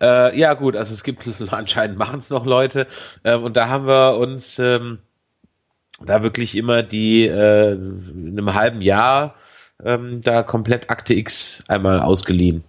Äh, 0.00 0.38
ja, 0.38 0.54
gut, 0.54 0.76
also 0.76 0.94
es 0.94 1.02
gibt 1.02 1.28
anscheinend 1.52 1.98
machen 1.98 2.18
es 2.18 2.30
noch 2.30 2.46
Leute. 2.46 2.86
Ähm, 3.24 3.42
und 3.44 3.56
da 3.56 3.68
haben 3.68 3.86
wir 3.86 4.18
uns 4.18 4.58
ähm, 4.58 4.98
da 6.06 6.22
wirklich 6.22 6.56
immer 6.56 6.82
die 6.82 7.26
äh, 7.26 7.72
in 7.72 8.34
einem 8.38 8.54
halben 8.54 8.82
Jahr 8.82 9.34
ähm, 9.84 10.20
da 10.22 10.42
komplett 10.42 10.90
Akte 10.90 11.14
X 11.14 11.62
einmal 11.68 12.00
ausgeliehen 12.00 12.64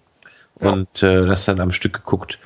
ja. 0.61 0.71
und 0.71 1.03
äh, 1.03 1.25
das 1.25 1.45
dann 1.45 1.59
am 1.59 1.71
Stück 1.71 1.93
geguckt 1.93 2.39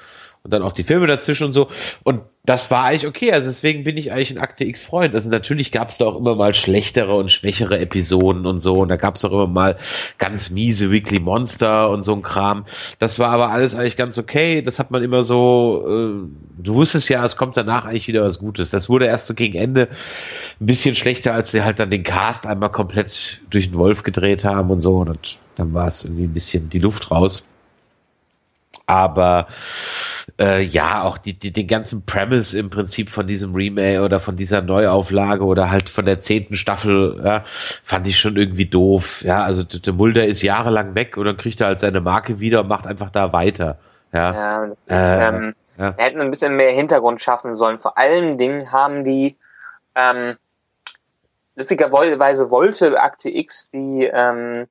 und 0.47 0.51
dann 0.51 0.63
auch 0.63 0.71
die 0.71 0.83
Filme 0.83 1.07
dazwischen 1.07 1.43
und 1.43 1.51
so. 1.51 1.67
Und 2.03 2.21
das 2.45 2.71
war 2.71 2.85
eigentlich 2.85 3.05
okay. 3.05 3.33
Also 3.33 3.47
deswegen 3.49 3.83
bin 3.83 3.97
ich 3.97 4.13
eigentlich 4.13 4.31
ein 4.31 4.37
Akte 4.37 4.63
X-Freund. 4.63 5.13
Also 5.13 5.29
natürlich 5.29 5.73
gab 5.73 5.89
es 5.89 5.97
da 5.97 6.05
auch 6.05 6.15
immer 6.15 6.35
mal 6.35 6.53
schlechtere 6.53 7.15
und 7.15 7.29
schwächere 7.33 7.77
Episoden 7.79 8.45
und 8.45 8.59
so. 8.59 8.77
Und 8.77 8.87
da 8.87 8.95
gab 8.95 9.15
es 9.15 9.25
auch 9.25 9.33
immer 9.33 9.47
mal 9.47 9.77
ganz 10.19 10.49
miese 10.49 10.89
Weekly 10.89 11.19
Monster 11.19 11.89
und 11.89 12.03
so 12.03 12.13
ein 12.13 12.21
Kram. 12.21 12.63
Das 12.99 13.19
war 13.19 13.31
aber 13.31 13.49
alles 13.49 13.75
eigentlich 13.75 13.97
ganz 13.97 14.17
okay. 14.17 14.61
Das 14.61 14.79
hat 14.79 14.89
man 14.89 15.03
immer 15.03 15.25
so, 15.25 15.83
äh, 15.85 16.63
du 16.63 16.75
wusstest 16.75 17.09
ja, 17.09 17.21
es 17.25 17.35
kommt 17.35 17.57
danach 17.57 17.83
eigentlich 17.83 18.07
wieder 18.07 18.23
was 18.23 18.39
Gutes. 18.39 18.69
Das 18.69 18.87
wurde 18.87 19.07
erst 19.07 19.27
so 19.27 19.33
gegen 19.33 19.57
Ende 19.57 19.89
ein 20.61 20.65
bisschen 20.65 20.95
schlechter, 20.95 21.33
als 21.33 21.51
sie 21.51 21.63
halt 21.63 21.79
dann 21.79 21.89
den 21.89 22.03
Cast 22.03 22.47
einmal 22.47 22.71
komplett 22.71 23.41
durch 23.49 23.71
den 23.71 23.77
Wolf 23.77 24.03
gedreht 24.03 24.45
haben 24.45 24.71
und 24.71 24.79
so. 24.79 24.95
Und 24.99 25.39
dann 25.57 25.73
war 25.73 25.87
es 25.87 26.05
irgendwie 26.05 26.23
ein 26.23 26.33
bisschen 26.33 26.69
die 26.69 26.79
Luft 26.79 27.11
raus. 27.11 27.45
Aber 28.85 29.47
äh, 30.39 30.61
ja, 30.61 31.03
auch 31.03 31.17
die, 31.17 31.37
die, 31.37 31.51
den 31.51 31.67
ganzen 31.67 32.05
Premise 32.05 32.57
im 32.57 32.69
Prinzip 32.69 33.09
von 33.09 33.27
diesem 33.27 33.53
Remake 33.53 34.01
oder 34.01 34.21
von 34.21 34.37
dieser 34.37 34.61
Neuauflage 34.61 35.43
oder 35.43 35.69
halt 35.69 35.89
von 35.89 36.05
der 36.05 36.21
zehnten 36.21 36.55
Staffel, 36.55 37.21
ja, 37.23 37.43
fand 37.45 38.07
ich 38.07 38.17
schon 38.17 38.37
irgendwie 38.37 38.65
doof. 38.65 39.23
Ja, 39.23 39.43
also 39.43 39.63
der 39.63 39.93
Mulder 39.93 40.25
ist 40.25 40.41
jahrelang 40.41 40.95
weg 40.95 41.17
und 41.17 41.25
dann 41.25 41.35
kriegt 41.35 41.59
er 41.59 41.67
halt 41.67 41.81
seine 41.81 41.99
Marke 41.99 42.39
wieder 42.39 42.61
und 42.61 42.69
macht 42.69 42.87
einfach 42.87 43.09
da 43.09 43.33
weiter. 43.33 43.77
Ja, 44.13 44.33
ja, 44.33 44.67
das 44.67 44.79
ist, 44.79 44.89
äh, 44.89 45.27
ähm, 45.27 45.55
ja. 45.77 45.97
Wir 45.97 46.05
hätten 46.05 46.21
ein 46.21 46.29
bisschen 46.29 46.55
mehr 46.55 46.71
Hintergrund 46.71 47.21
schaffen 47.21 47.57
sollen. 47.57 47.79
Vor 47.79 47.97
allen 47.97 48.37
Dingen 48.37 48.71
haben 48.71 49.03
die 49.03 49.37
ähm, 49.95 50.37
lustigerweise 51.55 52.51
wollte 52.51 53.01
Akte 53.01 53.29
X 53.29 53.69
die 53.69 54.09
ähm, 54.11 54.67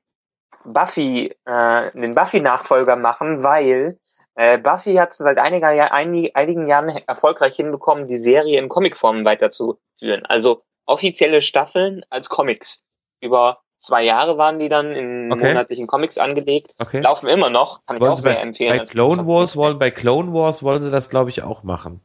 Buffy, 0.67 1.35
äh, 1.45 1.91
den 1.93 2.13
Buffy-Nachfolger 2.13 2.95
machen, 2.95 3.43
weil 3.43 3.97
äh, 4.35 4.57
Buffy 4.57 4.93
hat 4.95 5.11
es 5.11 5.17
seit 5.17 5.39
einiger, 5.39 5.69
einigen 5.91 6.67
Jahren 6.67 6.89
erfolgreich 7.07 7.55
hinbekommen, 7.55 8.07
die 8.07 8.17
Serie 8.17 8.59
in 8.59 8.69
Comicform 8.69 9.25
weiterzuführen. 9.25 10.25
Also 10.25 10.61
offizielle 10.85 11.41
Staffeln 11.41 12.05
als 12.09 12.29
Comics. 12.29 12.83
Über 13.19 13.61
zwei 13.79 14.03
Jahre 14.03 14.37
waren 14.37 14.59
die 14.59 14.69
dann 14.69 14.91
in 14.91 15.31
okay. 15.31 15.47
monatlichen 15.47 15.87
Comics 15.87 16.17
angelegt. 16.17 16.75
Okay. 16.77 16.99
Laufen 16.99 17.27
immer 17.29 17.49
noch, 17.49 17.83
kann 17.83 17.99
wollen 17.99 18.11
ich 18.11 18.17
auch 18.17 18.21
sehr 18.21 18.35
bei, 18.35 18.41
empfehlen. 18.41 18.77
Bei 18.77 18.85
Clone 18.85 19.25
Wars 19.25 19.55
wollen, 19.55 19.79
bei 19.79 19.89
Clone 19.89 20.33
Wars 20.33 20.61
wollen 20.61 20.83
sie 20.83 20.91
das, 20.91 21.09
glaube 21.09 21.29
ich, 21.29 21.41
auch 21.41 21.63
machen. 21.63 22.01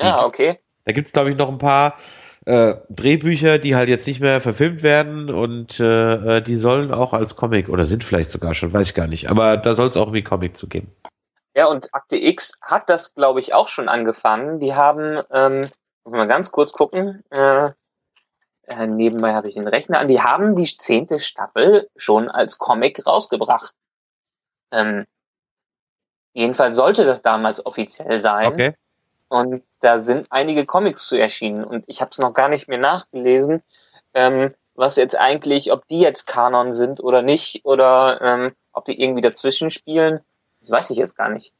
Ja, 0.00 0.24
okay. 0.24 0.58
Da 0.84 0.92
gibt's 0.92 1.12
glaube 1.12 1.30
ich, 1.30 1.36
noch 1.36 1.48
ein 1.48 1.58
paar 1.58 1.96
äh, 2.44 2.74
Drehbücher, 2.88 3.58
die 3.58 3.76
halt 3.76 3.88
jetzt 3.88 4.06
nicht 4.06 4.20
mehr 4.20 4.40
verfilmt 4.40 4.82
werden 4.82 5.30
und 5.30 5.78
äh, 5.80 6.38
äh 6.38 6.40
die 6.42 6.56
sollen 6.56 6.92
auch 6.92 7.12
als 7.12 7.36
Comic 7.36 7.68
oder 7.68 7.86
sind 7.86 8.04
vielleicht 8.04 8.30
sogar 8.30 8.54
schon, 8.54 8.72
weiß 8.72 8.88
ich 8.88 8.94
gar 8.94 9.06
nicht. 9.06 9.30
Aber 9.30 9.56
da 9.56 9.74
soll 9.74 9.88
es 9.88 9.96
auch 9.96 10.12
wie 10.12 10.22
Comic 10.22 10.56
zu 10.56 10.68
geben. 10.68 10.90
Ja, 11.54 11.66
und 11.66 11.94
Akte 11.94 12.16
X 12.16 12.58
hat 12.62 12.88
das, 12.88 13.14
glaube 13.14 13.40
ich, 13.40 13.54
auch 13.54 13.68
schon 13.68 13.88
angefangen. 13.88 14.58
Die 14.58 14.74
haben, 14.74 15.22
ähm, 15.30 15.70
muss 16.04 16.12
mal 16.14 16.26
ganz 16.26 16.50
kurz 16.50 16.72
gucken, 16.72 17.22
äh, 17.30 17.70
äh, 18.64 18.86
nebenbei 18.86 19.34
habe 19.34 19.48
ich 19.48 19.54
den 19.54 19.68
Rechner 19.68 19.98
an, 19.98 20.08
die 20.08 20.20
haben 20.20 20.56
die 20.56 20.66
zehnte 20.76 21.18
Staffel 21.18 21.88
schon 21.96 22.28
als 22.28 22.58
Comic 22.58 23.06
rausgebracht. 23.06 23.74
Ähm, 24.70 25.04
jedenfalls 26.32 26.76
sollte 26.76 27.04
das 27.04 27.22
damals 27.22 27.64
offiziell 27.64 28.20
sein. 28.20 28.52
Okay. 28.52 28.74
Und 29.32 29.62
da 29.80 29.96
sind 29.96 30.26
einige 30.28 30.66
Comics 30.66 31.06
zu 31.06 31.16
erschienen. 31.16 31.64
Und 31.64 31.84
ich 31.86 32.02
habe 32.02 32.10
es 32.10 32.18
noch 32.18 32.34
gar 32.34 32.48
nicht 32.48 32.68
mehr 32.68 32.76
nachgelesen, 32.76 33.62
ähm, 34.12 34.54
was 34.74 34.96
jetzt 34.96 35.18
eigentlich, 35.18 35.72
ob 35.72 35.88
die 35.88 36.00
jetzt 36.00 36.26
Kanon 36.26 36.74
sind 36.74 37.02
oder 37.02 37.22
nicht, 37.22 37.64
oder 37.64 38.20
ähm, 38.20 38.52
ob 38.74 38.84
die 38.84 39.00
irgendwie 39.00 39.22
dazwischen 39.22 39.70
spielen. 39.70 40.20
Das 40.60 40.70
weiß 40.70 40.90
ich 40.90 40.98
jetzt 40.98 41.16
gar 41.16 41.30
nicht. 41.30 41.54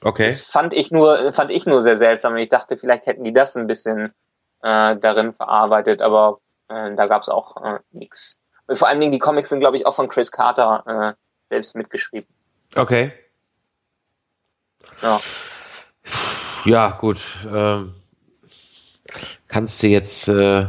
Okay. 0.00 0.28
Das 0.28 0.40
fand 0.40 0.72
ich 0.72 0.90
nur, 0.90 1.34
fand 1.34 1.50
ich 1.50 1.66
nur 1.66 1.82
sehr 1.82 1.98
seltsam. 1.98 2.32
Und 2.32 2.38
ich 2.38 2.48
dachte, 2.48 2.78
vielleicht 2.78 3.04
hätten 3.04 3.24
die 3.24 3.34
das 3.34 3.58
ein 3.58 3.66
bisschen 3.66 4.14
äh, 4.62 4.96
darin 4.96 5.34
verarbeitet, 5.34 6.00
aber 6.00 6.40
äh, 6.68 6.94
da 6.94 7.08
gab 7.08 7.20
es 7.20 7.28
auch 7.28 7.62
äh, 7.62 7.78
nichts. 7.90 8.38
Und 8.66 8.78
vor 8.78 8.88
allen 8.88 9.00
Dingen 9.00 9.12
die 9.12 9.18
Comics 9.18 9.50
sind, 9.50 9.60
glaube 9.60 9.76
ich, 9.76 9.84
auch 9.84 9.94
von 9.94 10.08
Chris 10.08 10.32
Carter 10.32 10.82
äh, 10.86 11.14
selbst 11.50 11.76
mitgeschrieben. 11.76 12.28
Okay. 12.74 13.12
Ja. 15.02 15.20
Ja, 16.64 16.90
gut. 16.90 17.20
Ähm, 17.52 17.94
kannst 19.48 19.82
du 19.82 19.86
jetzt, 19.86 20.28
äh, 20.28 20.66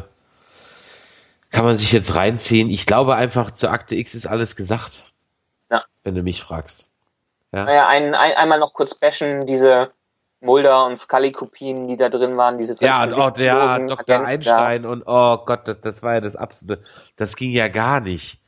kann 1.52 1.66
man 1.66 1.78
sich 1.78 1.92
jetzt 1.92 2.16
reinziehen? 2.16 2.70
Ich 2.70 2.86
glaube 2.86 3.16
einfach, 3.16 3.52
zur 3.52 3.72
Akte 3.72 3.96
X 3.96 4.16
ist 4.16 4.28
alles 4.28 4.56
gesagt. 4.56 5.06
Ja. 5.70 5.84
Wenn 6.04 6.16
du 6.16 6.24
mich 6.24 6.42
fragst. 6.42 6.90
Ja. 7.52 7.66
Naja, 7.66 7.88
ein, 7.88 8.14
ein, 8.14 8.34
einmal 8.34 8.60
noch 8.60 8.74
kurz 8.74 8.94
bashen, 8.94 9.46
diese 9.46 9.92
Mulder 10.42 10.86
und 10.86 10.98
Scully-Kopien, 10.98 11.88
die 11.88 11.98
da 11.98 12.10
drin 12.10 12.38
waren, 12.38 12.58
diese 12.58 12.76
Ja, 12.80 13.04
und 13.04 13.14
auch 13.14 13.32
der 13.32 13.80
Dr. 13.80 14.00
Agenten 14.00 14.26
Einstein 14.26 14.84
da. 14.84 14.90
und 14.90 15.04
oh 15.06 15.38
Gott, 15.46 15.68
das, 15.68 15.82
das 15.82 16.02
war 16.04 16.16
ja 16.16 16.22
das 16.22 16.36
absolute, 16.36 16.84
das 17.18 17.36
ging 17.36 17.52
ja 17.52 17.68
gar 17.68 18.00
nicht. 18.00 18.40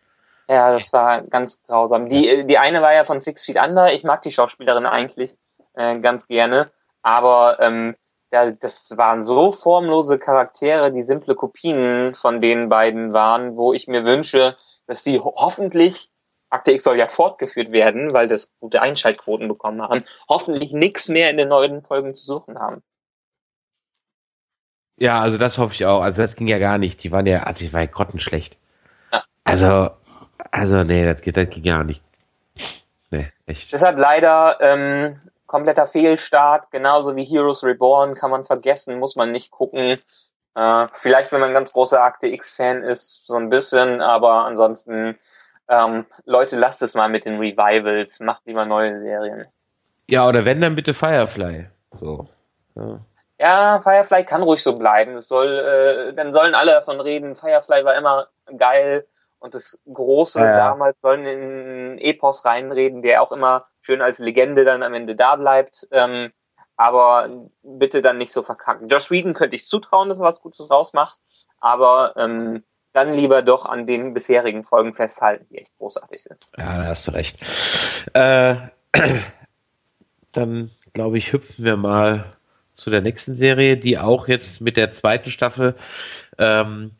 Ja, 0.48 0.72
das 0.72 0.92
war 0.94 1.22
ganz 1.22 1.62
grausam. 1.64 2.10
Die, 2.10 2.46
die 2.46 2.58
eine 2.58 2.82
war 2.82 2.94
ja 2.94 3.04
von 3.04 3.20
Six 3.20 3.46
Feet 3.46 3.58
Under, 3.58 3.94
ich 3.94 4.04
mag 4.04 4.22
die 4.22 4.32
Schauspielerin 4.32 4.86
eigentlich 4.86 5.38
äh, 5.76 6.00
ganz 6.00 6.28
gerne, 6.28 6.72
aber 7.02 7.60
ähm, 7.60 7.96
das 8.30 8.96
waren 8.98 9.24
so 9.24 9.52
formlose 9.52 10.18
Charaktere, 10.18 10.92
die 10.92 11.02
simple 11.02 11.36
Kopien 11.36 12.14
von 12.14 12.40
den 12.40 12.70
beiden 12.70 13.12
waren, 13.12 13.58
wo 13.58 13.74
ich 13.74 13.88
mir 13.88 14.06
wünsche, 14.06 14.56
dass 14.88 15.04
die 15.04 15.20
hoffentlich 15.20 16.10
Akte 16.50 16.72
X 16.74 16.84
soll 16.84 16.98
ja 16.98 17.08
fortgeführt 17.08 17.72
werden, 17.72 18.14
weil 18.14 18.28
das 18.28 18.52
gute 18.60 18.82
Einschaltquoten 18.82 19.48
bekommen 19.48 19.82
haben, 19.82 20.04
hoffentlich 20.28 20.74
nichts 20.74 21.08
mehr 21.08 21.30
in 21.30 21.38
den 21.38 21.48
neuen 21.48 21.82
Folgen 21.82 22.14
zu 22.14 22.26
suchen 22.26 22.60
haben. 22.60 22.84
Ja, 24.98 25.22
also 25.22 25.38
das 25.38 25.58
hoffe 25.58 25.74
ich 25.74 25.86
auch. 25.86 26.02
Also 26.02 26.22
das 26.22 26.36
ging 26.36 26.48
ja 26.48 26.60
gar 26.60 26.78
nicht. 26.78 27.04
Die 27.04 27.12
waren 27.12 27.26
ja, 27.26 27.44
also 27.44 27.64
ich 27.64 27.74
war 27.74 27.82
ja 27.82 27.88
grottenschlecht. 27.88 28.58
Ja. 29.12 29.24
Also, 29.46 29.90
also 30.52 30.84
nee, 30.84 31.06
das 31.06 31.22
geht, 31.22 31.38
das 31.38 31.50
ging 31.50 31.64
gar 31.64 31.84
nicht. 31.84 32.04
Nee, 33.10 33.28
echt. 33.46 33.72
Deshalb 33.74 33.98
leider 33.98 34.58
ähm, 34.62 35.20
kompletter 35.52 35.86
Fehlstart, 35.86 36.72
genauso 36.72 37.18
wie 37.18 37.26
Heroes 37.26 37.62
Reborn 37.62 38.16
kann 38.16 38.32
man 38.32 38.46
vergessen, 38.46 39.00
muss 39.00 39.18
man 39.18 39.34
nicht 39.34 39.52
gucken. 39.52 40.00
Äh, 40.56 40.88
vielleicht, 40.94 41.34
wenn 41.34 41.42
man 41.42 41.50
ein 41.50 41.54
ganz 41.54 41.74
großer 41.74 42.02
Akte 42.02 42.28
X-Fan 42.28 42.84
ist, 42.84 43.28
so 43.28 43.36
ein 43.36 43.50
bisschen, 43.50 44.02
aber 44.02 44.46
ansonsten 44.46 45.20
ähm, 45.68 46.06
Leute, 46.24 46.58
lasst 46.58 46.82
es 46.82 46.96
mal 46.96 47.10
mit 47.10 47.26
den 47.26 47.38
Revivals, 47.38 48.22
macht 48.22 48.46
lieber 48.46 48.66
neue 48.66 49.02
Serien. 49.02 49.46
Ja, 50.08 50.26
oder 50.26 50.46
wenn, 50.46 50.62
dann 50.62 50.76
bitte 50.76 50.94
Firefly. 50.94 51.68
So. 52.00 52.30
Ja. 52.76 53.00
ja 53.38 53.82
Firefly 53.82 54.24
kann 54.24 54.44
ruhig 54.44 54.64
so 54.64 54.78
bleiben. 54.78 55.18
Es 55.18 55.28
soll, 55.28 55.50
äh, 55.50 56.14
dann 56.14 56.32
sollen 56.32 56.56
alle 56.56 56.72
davon 56.72 57.02
reden, 57.02 57.36
Firefly 57.36 57.84
war 57.84 57.96
immer 57.96 58.28
geil 58.58 59.06
und 59.42 59.56
das 59.56 59.82
Große 59.92 60.40
ja, 60.40 60.46
ja. 60.46 60.58
damals 60.58 61.02
sollen 61.02 61.26
in 61.26 61.98
Epos 61.98 62.46
reinreden, 62.46 63.02
der 63.02 63.22
auch 63.22 63.32
immer 63.32 63.66
schön 63.82 64.02
als 64.02 64.20
Legende 64.20 64.64
dann 64.64 64.84
am 64.84 64.94
Ende 64.94 65.16
da 65.16 65.36
bleibt. 65.36 65.88
Ähm, 65.92 66.32
aber 66.78 67.30
bitte 67.62 68.02
dann 68.02 68.18
nicht 68.18 68.32
so 68.32 68.44
verkacken. 68.44 68.88
Josh 68.88 69.12
Whedon 69.12 69.34
könnte 69.34 69.56
ich 69.56 69.66
zutrauen, 69.66 70.10
dass 70.10 70.20
er 70.20 70.26
was 70.26 70.42
Gutes 70.42 70.70
rausmacht, 70.70 71.20
aber 71.60 72.14
ähm, 72.18 72.64
dann 72.94 73.14
lieber 73.14 73.42
doch 73.42 73.66
an 73.66 73.86
den 73.86 74.14
bisherigen 74.14 74.64
Folgen 74.64 74.94
festhalten, 74.94 75.46
die 75.50 75.60
echt 75.60 75.76
großartig 75.78 76.24
sind. 76.24 76.48
Ja, 76.58 76.78
da 76.78 76.86
hast 76.86 77.08
du 77.08 77.12
recht. 77.12 77.40
Äh, 78.14 78.56
dann 80.32 80.72
glaube 80.94 81.18
ich, 81.18 81.34
hüpfen 81.34 81.66
wir 81.66 81.78
mal 81.78 82.38
zu 82.74 82.90
der 82.90 83.02
nächsten 83.02 83.36
Serie, 83.36 83.78
die 83.78 83.98
auch 83.98 84.28
jetzt 84.28 84.62
mit 84.62 84.78
der 84.78 84.92
zweiten 84.92 85.30
Staffel 85.30 85.76
ähm, 86.38 86.92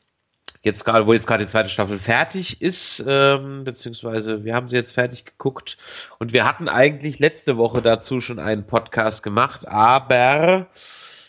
jetzt 0.64 0.86
gerade, 0.86 1.08
wo 1.08 1.14
jetzt 1.14 1.28
gerade 1.28 1.44
die 1.44 1.50
zweite 1.50 1.70
Staffel 1.70 1.98
fertig 1.98 2.62
ist, 2.62 3.04
ähm, 3.08 3.64
beziehungsweise 3.64 4.44
wir 4.44 4.54
haben 4.54 4.70
sie 4.70 4.76
jetzt 4.76 4.94
fertig 4.94 5.26
geguckt 5.26 5.78
und 6.20 6.34
wir 6.34 6.46
hatten 6.46 6.70
eigentlich 6.70 7.20
letzte 7.20 7.58
Woche 7.58 7.82
dazu 7.82 8.22
schon 8.22 8.40
einen 8.40 8.66
Podcast 8.66 9.24
gemacht, 9.24 9.68
aber 9.68 10.68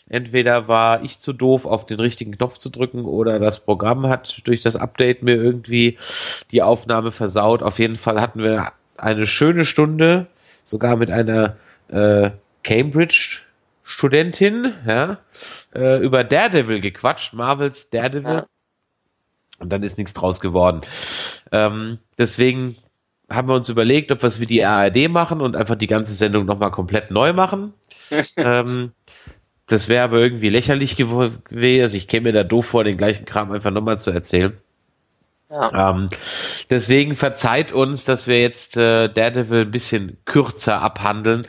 entweder 0.07 0.67
war 0.67 1.03
ich 1.03 1.19
zu 1.19 1.33
doof, 1.33 1.65
auf 1.65 1.85
den 1.85 1.99
richtigen 1.99 2.33
Knopf 2.37 2.59
zu 2.59 2.69
drücken 2.69 3.05
oder 3.05 3.39
das 3.39 3.63
Programm 3.65 4.07
hat 4.07 4.41
durch 4.45 4.61
das 4.61 4.75
Update 4.75 5.23
mir 5.23 5.35
irgendwie 5.35 5.97
die 6.51 6.61
Aufnahme 6.61 7.11
versaut. 7.11 7.63
Auf 7.63 7.79
jeden 7.79 7.95
Fall 7.95 8.21
hatten 8.21 8.43
wir 8.43 8.73
eine 8.97 9.25
schöne 9.25 9.65
Stunde, 9.65 10.27
sogar 10.63 10.95
mit 10.95 11.09
einer 11.09 11.57
äh, 11.87 12.31
Cambridge 12.63 13.39
Studentin, 13.83 14.73
ja, 14.87 15.17
äh, 15.75 15.97
über 15.97 16.23
Daredevil 16.23 16.79
gequatscht, 16.79 17.33
Marvels 17.33 17.89
Daredevil. 17.89 18.33
Ja. 18.33 18.45
Und 19.63 19.69
dann 19.69 19.81
ist 19.81 19.97
nichts 19.97 20.13
draus 20.13 20.41
geworden. 20.41 20.81
Ähm, 21.53 21.99
deswegen 22.17 22.75
haben 23.29 23.47
wir 23.47 23.55
uns 23.55 23.69
überlegt, 23.69 24.11
ob 24.11 24.21
wir 24.21 24.27
es 24.27 24.41
wie 24.41 24.45
die 24.45 24.65
ARD 24.65 25.09
machen 25.09 25.39
und 25.39 25.55
einfach 25.55 25.75
die 25.75 25.87
ganze 25.87 26.13
Sendung 26.13 26.45
nochmal 26.45 26.71
komplett 26.71 27.11
neu 27.11 27.31
machen. 27.31 27.73
ähm, 28.35 28.91
das 29.65 29.87
wäre 29.87 30.03
aber 30.03 30.19
irgendwie 30.19 30.49
lächerlich 30.49 30.97
gewesen. 30.97 31.41
Also 31.81 31.97
ich 31.97 32.09
käme 32.09 32.25
mir 32.25 32.33
da 32.33 32.43
doof 32.43 32.65
vor, 32.65 32.83
den 32.83 32.97
gleichen 32.97 33.23
Kram 33.23 33.53
einfach 33.53 33.71
nochmal 33.71 34.01
zu 34.01 34.11
erzählen. 34.11 34.57
Ja. 35.49 35.91
Ähm, 35.91 36.09
deswegen 36.69 37.15
verzeiht 37.15 37.71
uns, 37.71 38.03
dass 38.03 38.27
wir 38.27 38.41
jetzt 38.41 38.75
äh, 38.75 39.07
Daredevil 39.07 39.61
ein 39.61 39.71
bisschen 39.71 40.17
kürzer 40.25 40.81
abhandeln. 40.81 41.47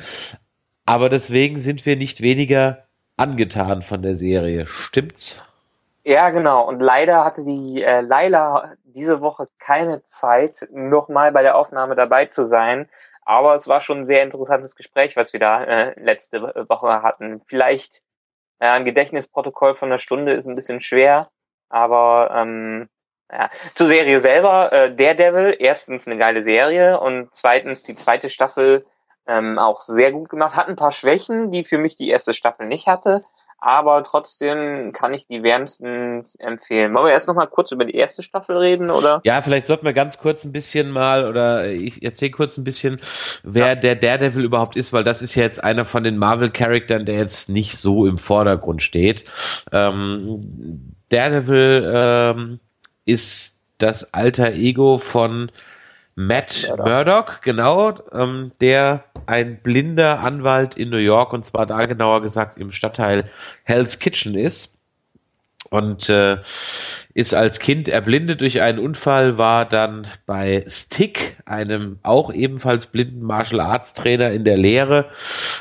Aber 0.86 1.08
deswegen 1.08 1.58
sind 1.58 1.84
wir 1.84 1.96
nicht 1.96 2.20
weniger 2.20 2.84
angetan 3.16 3.82
von 3.82 4.02
der 4.02 4.14
Serie. 4.14 4.68
Stimmt's? 4.68 5.42
Ja, 6.06 6.28
genau. 6.30 6.68
Und 6.68 6.80
leider 6.80 7.24
hatte 7.24 7.44
die 7.44 7.82
äh, 7.82 8.02
Laila 8.02 8.74
diese 8.84 9.22
Woche 9.22 9.48
keine 9.58 10.02
Zeit, 10.04 10.68
nochmal 10.70 11.32
bei 11.32 11.42
der 11.42 11.56
Aufnahme 11.56 11.94
dabei 11.94 12.26
zu 12.26 12.44
sein. 12.44 12.90
Aber 13.24 13.54
es 13.54 13.68
war 13.68 13.80
schon 13.80 14.00
ein 14.00 14.06
sehr 14.06 14.22
interessantes 14.22 14.76
Gespräch, 14.76 15.16
was 15.16 15.32
wir 15.32 15.40
da 15.40 15.64
äh, 15.64 15.98
letzte 15.98 16.42
Woche 16.68 17.02
hatten. 17.02 17.40
Vielleicht 17.46 18.02
äh, 18.58 18.66
ein 18.66 18.84
Gedächtnisprotokoll 18.84 19.74
von 19.74 19.88
einer 19.88 19.98
Stunde 19.98 20.32
ist 20.32 20.46
ein 20.46 20.54
bisschen 20.54 20.80
schwer, 20.80 21.30
aber 21.70 22.30
ähm, 22.34 22.90
ja. 23.32 23.48
zur 23.74 23.88
Serie 23.88 24.20
selber, 24.20 24.72
äh, 24.74 24.94
Daredevil, 24.94 25.56
erstens 25.58 26.06
eine 26.06 26.18
geile 26.18 26.42
Serie 26.42 27.00
und 27.00 27.34
zweitens 27.34 27.82
die 27.82 27.94
zweite 27.94 28.28
Staffel 28.28 28.84
ähm, 29.26 29.58
auch 29.58 29.80
sehr 29.80 30.12
gut 30.12 30.28
gemacht. 30.28 30.54
Hat 30.54 30.68
ein 30.68 30.76
paar 30.76 30.92
Schwächen, 30.92 31.50
die 31.50 31.64
für 31.64 31.78
mich 31.78 31.96
die 31.96 32.10
erste 32.10 32.34
Staffel 32.34 32.66
nicht 32.66 32.88
hatte 32.88 33.24
aber 33.64 34.02
trotzdem 34.02 34.92
kann 34.92 35.14
ich 35.14 35.26
die 35.26 35.42
wärmstens 35.42 36.34
empfehlen. 36.34 36.92
Wollen 36.92 37.06
wir 37.06 37.12
erst 37.12 37.28
noch 37.28 37.34
mal 37.34 37.46
kurz 37.46 37.72
über 37.72 37.86
die 37.86 37.94
erste 37.94 38.22
Staffel 38.22 38.58
reden, 38.58 38.90
oder? 38.90 39.22
Ja, 39.24 39.40
vielleicht 39.40 39.66
sollten 39.66 39.86
wir 39.86 39.94
ganz 39.94 40.18
kurz 40.18 40.44
ein 40.44 40.52
bisschen 40.52 40.90
mal, 40.90 41.26
oder 41.26 41.68
ich 41.68 42.02
erzähle 42.02 42.32
kurz 42.32 42.58
ein 42.58 42.64
bisschen, 42.64 43.00
wer 43.42 43.68
ja. 43.68 43.74
der 43.74 43.96
Daredevil 43.96 44.44
überhaupt 44.44 44.76
ist, 44.76 44.92
weil 44.92 45.02
das 45.02 45.22
ist 45.22 45.34
ja 45.34 45.44
jetzt 45.44 45.64
einer 45.64 45.86
von 45.86 46.04
den 46.04 46.18
Marvel-Charakteren, 46.18 47.06
der 47.06 47.16
jetzt 47.16 47.48
nicht 47.48 47.78
so 47.78 48.06
im 48.06 48.18
Vordergrund 48.18 48.82
steht. 48.82 49.24
Ähm, 49.72 50.92
Daredevil 51.08 51.90
ähm, 51.90 52.60
ist 53.06 53.62
das 53.78 54.12
alter 54.12 54.52
Ego 54.52 54.98
von 54.98 55.50
Matt 56.16 56.72
Murdock, 56.78 57.40
genau, 57.42 57.98
ähm, 58.12 58.52
der 58.60 59.04
ein 59.26 59.60
blinder 59.62 60.20
Anwalt 60.20 60.76
in 60.76 60.90
New 60.90 60.98
York 60.98 61.32
und 61.32 61.44
zwar 61.44 61.66
da 61.66 61.86
genauer 61.86 62.22
gesagt 62.22 62.58
im 62.58 62.72
Stadtteil 62.72 63.30
Hell's 63.64 63.98
Kitchen 63.98 64.34
ist. 64.36 64.74
Und 65.70 66.08
äh, 66.08 66.36
ist 67.14 67.34
als 67.34 67.58
Kind 67.58 67.88
erblindet 67.88 68.42
durch 68.42 68.60
einen 68.60 68.78
Unfall, 68.78 69.38
war 69.38 69.64
dann 69.66 70.06
bei 70.24 70.64
Stick, 70.68 71.36
einem 71.46 71.98
auch 72.02 72.32
ebenfalls 72.32 72.86
blinden 72.86 73.22
Martial 73.22 73.60
Arts 73.60 73.94
Trainer 73.94 74.30
in 74.30 74.44
der 74.44 74.56
Lehre 74.56 75.10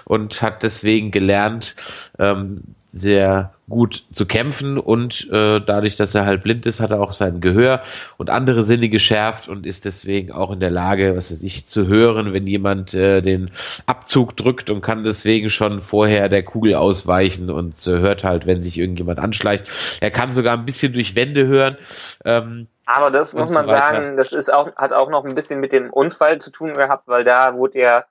und 0.04 0.42
hat 0.42 0.62
deswegen 0.62 1.10
gelernt, 1.10 1.76
ähm, 2.20 2.76
sehr 2.94 3.52
gut 3.70 4.06
zu 4.12 4.28
kämpfen 4.28 4.78
und 4.78 5.28
äh, 5.32 5.60
dadurch, 5.60 5.96
dass 5.96 6.14
er 6.14 6.28
halt 6.28 6.44
blind 6.44 6.68
ist, 6.68 6.80
hat 6.80 6.92
er 6.92 7.02
auch 7.02 7.12
sein 7.12 7.42
Gehör 7.42 7.82
und 8.18 8.30
andere 8.30 8.64
Sinne 8.64 8.88
geschärft 8.88 9.48
und 9.48 9.66
ist 9.66 9.86
deswegen 9.86 10.32
auch 10.32 10.52
in 10.52 10.60
der 10.60 10.70
Lage, 10.70 11.16
was 11.16 11.32
weiß 11.32 11.42
ich, 11.42 11.66
zu 11.66 11.88
hören, 11.88 12.34
wenn 12.34 12.46
jemand 12.46 12.94
äh, 12.94 13.22
den 13.22 13.50
Abzug 13.88 14.38
drückt 14.38 14.70
und 14.70 14.82
kann 14.82 15.04
deswegen 15.04 15.50
schon 15.50 15.80
vorher 15.80 16.30
der 16.30 16.44
Kugel 16.44 16.76
ausweichen 16.76 17.50
und 17.50 17.88
äh, 17.88 17.98
hört 17.98 18.24
halt, 18.24 18.46
wenn 18.46 18.62
sich 18.62 18.78
irgendjemand 18.78 19.18
anschleicht. 19.18 19.72
Er 20.00 20.12
kann 20.12 20.32
sogar 20.32 20.56
ein 20.56 20.66
bisschen 20.66 20.94
durch 20.94 21.16
Wände 21.16 21.48
hören. 21.48 21.78
Ähm, 22.26 22.68
aber 22.86 23.10
das 23.10 23.34
muss 23.34 23.56
man 23.56 23.66
so 23.66 23.72
sagen, 23.72 24.18
das 24.18 24.34
ist 24.34 24.54
auch, 24.54 24.76
hat 24.76 24.94
auch 24.94 25.10
noch 25.10 25.26
ein 25.26 25.34
bisschen 25.34 25.60
mit 25.60 25.72
dem 25.72 25.90
Unfall 25.90 26.40
zu 26.40 26.52
tun 26.52 26.76
gehabt, 26.76 27.08
weil 27.08 27.24
da 27.24 27.56
wurde 27.56 27.80
er 27.80 28.06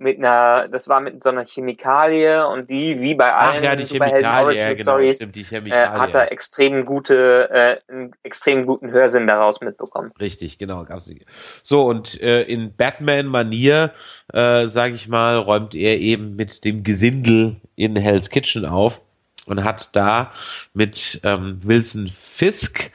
mit 0.00 0.18
einer, 0.18 0.66
das 0.68 0.88
war 0.88 1.00
mit 1.00 1.22
so 1.22 1.28
einer 1.28 1.44
Chemikalie 1.44 2.48
und 2.48 2.70
die, 2.70 3.00
wie 3.00 3.14
bei 3.14 3.34
allen 3.34 3.58
Ach, 3.58 3.62
ja, 3.62 3.76
die 3.76 3.84
Superhelden 3.84 4.22
ja, 4.22 4.72
genau, 4.72 4.82
Stories, 4.82 5.16
stimmt, 5.16 5.36
äh, 5.36 5.88
hat 5.88 6.14
er 6.14 6.32
extrem 6.32 6.86
gute, 6.86 7.50
äh, 7.50 7.92
einen 7.92 8.12
extrem 8.22 8.64
guten 8.64 8.90
Hörsinn 8.90 9.26
daraus 9.26 9.60
mitbekommen. 9.60 10.10
Richtig, 10.18 10.58
genau, 10.58 10.84
gab's 10.84 11.06
nicht. 11.06 11.26
So, 11.62 11.84
und 11.84 12.18
äh, 12.22 12.42
in 12.42 12.74
Batman-Manier, 12.74 13.92
äh, 14.32 14.68
sage 14.68 14.94
ich 14.94 15.06
mal, 15.06 15.36
räumt 15.36 15.74
er 15.74 15.98
eben 15.98 16.34
mit 16.34 16.64
dem 16.64 16.82
Gesindel 16.82 17.56
in 17.76 17.94
Hell's 17.94 18.30
Kitchen 18.30 18.64
auf 18.64 19.02
und 19.44 19.64
hat 19.64 19.90
da 19.92 20.32
mit 20.72 21.20
ähm, 21.24 21.60
Wilson 21.62 22.08
Fisk 22.08 22.90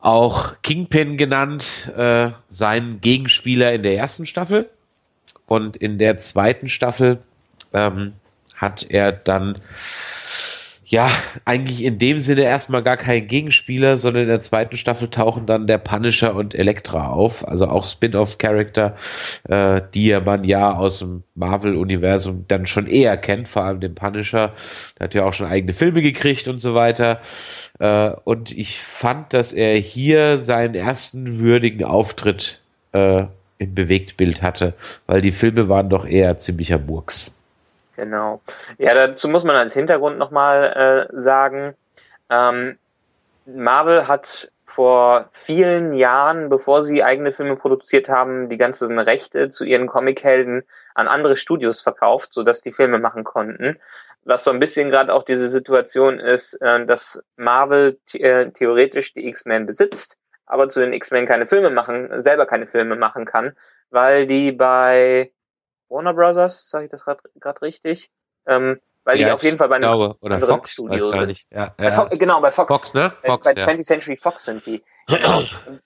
auch 0.00 0.54
Kingpin 0.62 1.16
genannt, 1.16 1.92
äh, 1.96 2.30
seinen 2.46 3.00
Gegenspieler 3.00 3.72
in 3.72 3.82
der 3.82 3.96
ersten 3.96 4.26
Staffel. 4.26 4.70
Und 5.46 5.76
in 5.76 5.98
der 5.98 6.18
zweiten 6.18 6.68
Staffel 6.68 7.22
ähm, 7.72 8.14
hat 8.56 8.86
er 8.88 9.12
dann 9.12 9.56
ja, 10.94 11.10
eigentlich 11.44 11.82
in 11.82 11.98
dem 11.98 12.20
Sinne 12.20 12.42
erstmal 12.42 12.82
gar 12.82 12.96
kein 12.96 13.26
Gegenspieler, 13.26 13.96
sondern 13.96 14.24
in 14.24 14.28
der 14.28 14.40
zweiten 14.40 14.76
Staffel 14.76 15.08
tauchen 15.08 15.46
dann 15.46 15.66
der 15.66 15.78
Punisher 15.78 16.34
und 16.34 16.54
Elektra 16.54 17.08
auf, 17.08 17.46
also 17.48 17.66
auch 17.66 17.84
Spin-off-Charakter, 17.84 18.94
äh, 19.48 19.80
die 19.94 20.16
man 20.24 20.44
ja 20.44 20.72
aus 20.72 21.00
dem 21.00 21.24
Marvel-Universum 21.34 22.44
dann 22.46 22.66
schon 22.66 22.86
eher 22.86 23.16
kennt, 23.16 23.48
vor 23.48 23.64
allem 23.64 23.80
den 23.80 23.94
Punisher. 23.94 24.52
Der 24.98 25.04
hat 25.04 25.14
ja 25.14 25.24
auch 25.24 25.32
schon 25.32 25.48
eigene 25.48 25.72
Filme 25.72 26.00
gekriegt 26.00 26.48
und 26.48 26.58
so 26.58 26.74
weiter. 26.74 27.20
Äh, 27.80 28.10
und 28.24 28.56
ich 28.56 28.78
fand, 28.78 29.32
dass 29.32 29.52
er 29.52 29.76
hier 29.76 30.38
seinen 30.38 30.74
ersten 30.74 31.38
würdigen 31.38 31.84
Auftritt 31.84 32.60
äh, 32.92 33.24
im 33.58 33.74
Bewegtbild 33.74 34.42
hatte, 34.42 34.74
weil 35.06 35.20
die 35.20 35.32
Filme 35.32 35.68
waren 35.68 35.88
doch 35.88 36.06
eher 36.06 36.38
ziemlicher 36.38 36.78
Burks. 36.78 37.38
Genau. 37.96 38.40
Ja, 38.78 38.94
dazu 38.94 39.28
muss 39.28 39.44
man 39.44 39.56
als 39.56 39.74
Hintergrund 39.74 40.18
nochmal 40.18 41.08
äh, 41.12 41.20
sagen, 41.20 41.74
ähm, 42.30 42.78
Marvel 43.46 44.08
hat 44.08 44.50
vor 44.64 45.28
vielen 45.30 45.92
Jahren, 45.92 46.48
bevor 46.48 46.82
sie 46.82 47.04
eigene 47.04 47.30
Filme 47.30 47.54
produziert 47.54 48.08
haben, 48.08 48.48
die 48.48 48.56
ganzen 48.56 48.98
Rechte 48.98 49.48
zu 49.48 49.64
ihren 49.64 49.86
Comichelden 49.86 50.64
an 50.94 51.06
andere 51.06 51.36
Studios 51.36 51.80
verkauft, 51.80 52.34
sodass 52.34 52.60
die 52.60 52.72
Filme 52.72 52.98
machen 52.98 53.22
konnten. 53.22 53.78
Was 54.24 54.42
so 54.42 54.50
ein 54.50 54.58
bisschen 54.58 54.90
gerade 54.90 55.14
auch 55.14 55.22
diese 55.22 55.48
Situation 55.48 56.18
ist, 56.18 56.54
äh, 56.54 56.84
dass 56.86 57.22
Marvel 57.36 57.98
äh, 58.14 58.50
theoretisch 58.50 59.12
die 59.12 59.28
X-Men 59.28 59.66
besitzt, 59.66 60.18
aber 60.46 60.68
zu 60.68 60.80
den 60.80 60.92
X-Men 60.92 61.26
keine 61.26 61.46
Filme 61.46 61.70
machen, 61.70 62.20
selber 62.20 62.46
keine 62.46 62.66
Filme 62.66 62.96
machen 62.96 63.24
kann, 63.24 63.56
weil 63.90 64.26
die 64.26 64.52
bei 64.52 65.32
Warner 65.88 66.14
Brothers, 66.14 66.68
sage 66.68 66.86
ich 66.86 66.90
das 66.90 67.04
gerade 67.04 67.62
richtig, 67.62 68.10
ähm, 68.46 68.80
weil 69.04 69.18
ja, 69.20 69.26
die 69.26 69.32
auf 69.32 69.42
jeden 69.42 69.58
Fall 69.58 69.68
bei 69.68 69.76
einem 69.76 69.84
glaube, 69.84 70.16
oder 70.20 70.36
anderen 70.36 70.54
Fox, 70.54 70.72
Studio 70.72 71.10
sind. 71.10 71.46
Ja, 71.50 71.74
ja. 71.78 71.92
Fox, 71.92 72.18
genau, 72.18 72.40
bei 72.40 72.50
Fox. 72.50 72.68
Fox, 72.68 72.94
ne? 72.94 73.12
Fox, 73.22 73.44
bei, 73.44 73.54
bei 73.54 73.62
20th 73.62 73.84
Century 73.84 74.16
Fox 74.16 74.44
sind 74.44 74.64
die. 74.64 74.82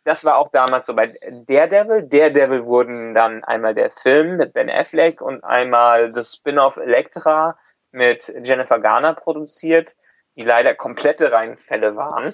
Das 0.04 0.24
war 0.24 0.36
auch 0.36 0.50
damals 0.50 0.86
so 0.86 0.94
bei 0.94 1.12
Daredevil. 1.48 2.08
Daredevil 2.08 2.64
wurden 2.64 3.14
dann 3.14 3.42
einmal 3.42 3.74
der 3.74 3.90
Film 3.90 4.36
mit 4.36 4.52
Ben 4.52 4.70
Affleck 4.70 5.20
und 5.20 5.42
einmal 5.42 6.12
das 6.12 6.34
Spin-off 6.34 6.76
Elektra 6.76 7.58
mit 7.90 8.32
Jennifer 8.44 8.78
Garner 8.78 9.14
produziert, 9.14 9.96
die 10.36 10.44
leider 10.44 10.74
komplette 10.76 11.32
Reihenfälle 11.32 11.96
waren. 11.96 12.32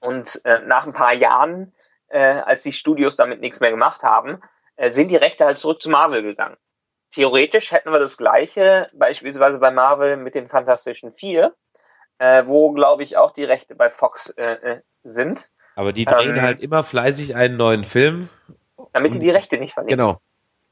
Und 0.00 0.40
äh, 0.44 0.60
nach 0.60 0.86
ein 0.86 0.92
paar 0.92 1.12
Jahren, 1.12 1.72
äh, 2.08 2.18
als 2.18 2.62
die 2.62 2.72
Studios 2.72 3.16
damit 3.16 3.40
nichts 3.40 3.60
mehr 3.60 3.70
gemacht 3.70 4.02
haben, 4.02 4.40
äh, 4.76 4.90
sind 4.90 5.10
die 5.10 5.16
Rechte 5.16 5.44
halt 5.44 5.58
zurück 5.58 5.82
zu 5.82 5.90
Marvel 5.90 6.22
gegangen. 6.22 6.56
theoretisch 7.10 7.72
hätten 7.72 7.90
wir 7.90 7.98
das 7.98 8.16
gleiche, 8.16 8.88
beispielsweise 8.92 9.58
bei 9.58 9.70
Marvel 9.70 10.16
mit 10.16 10.34
den 10.34 10.48
Fantastischen 10.48 11.10
Vier, 11.10 11.54
äh, 12.18 12.46
wo, 12.46 12.72
glaube 12.72 13.02
ich, 13.02 13.16
auch 13.16 13.30
die 13.30 13.44
Rechte 13.44 13.74
bei 13.74 13.90
Fox 13.90 14.30
äh, 14.30 14.52
äh, 14.52 14.80
sind. 15.02 15.50
Aber 15.76 15.92
die 15.92 16.04
drehen 16.04 16.36
ähm, 16.36 16.42
halt 16.42 16.60
immer 16.60 16.82
fleißig 16.82 17.36
einen 17.36 17.56
neuen 17.56 17.84
Film. 17.84 18.28
Damit 18.92 19.14
die 19.14 19.20
die 19.20 19.30
Rechte 19.30 19.58
nicht 19.58 19.74
verlieren. 19.74 19.96
Genau. 19.96 20.20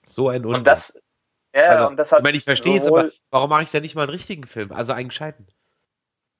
So 0.07 0.29
ein 0.29 0.45
Unsinn. 0.45 0.59
Und 0.59 0.67
das, 0.67 0.99
ja, 1.55 1.63
also, 1.63 1.89
und 1.89 1.97
das 1.97 2.13
hat. 2.13 2.21
Ich 2.21 2.25
meine, 2.25 2.37
ich 2.37 2.45
verstehe 2.45 2.79
es, 2.79 2.87
aber 2.87 3.11
warum 3.31 3.51
mache 3.51 3.63
ich 3.63 3.71
da 3.71 3.81
nicht 3.81 3.95
mal 3.95 4.03
einen 4.03 4.11
richtigen 4.11 4.47
Film? 4.47 4.73
Also 4.73 4.93
einen 4.93 5.09
gescheiten. 5.09 5.47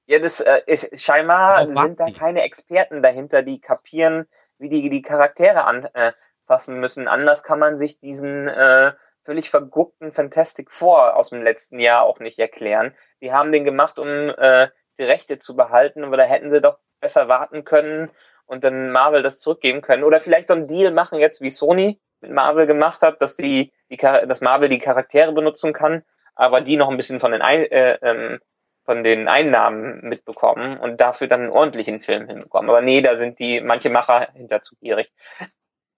Ja, 0.07 0.19
das 0.19 0.39
äh, 0.39 0.61
ist, 0.65 1.03
scheinbar 1.03 1.65
sind 1.65 1.99
da 1.99 2.05
die? 2.05 2.13
keine 2.13 2.41
Experten 2.41 3.03
dahinter, 3.03 3.43
die 3.43 3.59
kapieren, 3.59 4.25
wie 4.57 4.69
die 4.69 4.89
die 4.89 5.01
Charaktere 5.01 5.65
anfassen 5.65 6.79
müssen. 6.79 7.09
Anders 7.09 7.43
kann 7.43 7.59
man 7.59 7.77
sich 7.77 7.99
diesen 7.99 8.47
äh, 8.47 8.93
völlig 9.25 9.49
verguckten 9.49 10.13
Fantastic 10.13 10.71
Four 10.71 11.17
aus 11.17 11.31
dem 11.31 11.43
letzten 11.43 11.79
Jahr 11.79 12.03
auch 12.03 12.19
nicht 12.21 12.39
erklären. 12.39 12.95
Die 13.21 13.33
haben 13.33 13.51
den 13.51 13.65
gemacht, 13.65 13.99
um 13.99 14.07
äh, 14.07 14.69
die 14.97 15.03
Rechte 15.03 15.39
zu 15.39 15.57
behalten, 15.57 16.05
aber 16.05 16.15
da 16.15 16.23
hätten 16.23 16.51
sie 16.51 16.61
doch 16.61 16.79
besser 17.01 17.27
warten 17.27 17.65
können 17.65 18.09
und 18.45 18.63
dann 18.63 18.91
Marvel 18.91 19.23
das 19.23 19.41
zurückgeben 19.41 19.81
können. 19.81 20.05
Oder 20.05 20.21
vielleicht 20.21 20.47
so 20.47 20.53
einen 20.53 20.69
Deal 20.69 20.91
machen 20.91 21.19
jetzt, 21.19 21.41
wie 21.41 21.51
Sony 21.51 21.99
mit 22.21 22.31
Marvel 22.31 22.65
gemacht 22.65 23.01
hat, 23.01 23.21
dass 23.21 23.35
die, 23.35 23.73
die 23.91 23.97
dass 23.97 24.39
Marvel 24.39 24.69
die 24.69 24.79
Charaktere 24.79 25.33
benutzen 25.33 25.73
kann, 25.73 26.05
aber 26.33 26.61
die 26.61 26.77
noch 26.77 26.89
ein 26.89 26.97
bisschen 26.97 27.19
von 27.19 27.33
den 27.33 27.41
Ein 27.41 27.65
äh, 27.65 27.99
ähm, 28.01 28.39
von 28.87 29.03
den 29.03 29.27
Einnahmen 29.27 29.99
mitbekommen 30.01 30.79
und 30.79 31.01
dafür 31.01 31.27
dann 31.27 31.41
einen 31.41 31.51
ordentlichen 31.51 31.99
Film 31.99 32.25
hinbekommen. 32.25 32.69
Aber 32.69 32.81
nee, 32.81 33.01
da 33.01 33.17
sind 33.17 33.37
die 33.37 33.59
manche 33.59 33.89
Macher 33.89 34.29
hinter 34.33 34.61
zu 34.61 34.77
gierig. 34.77 35.11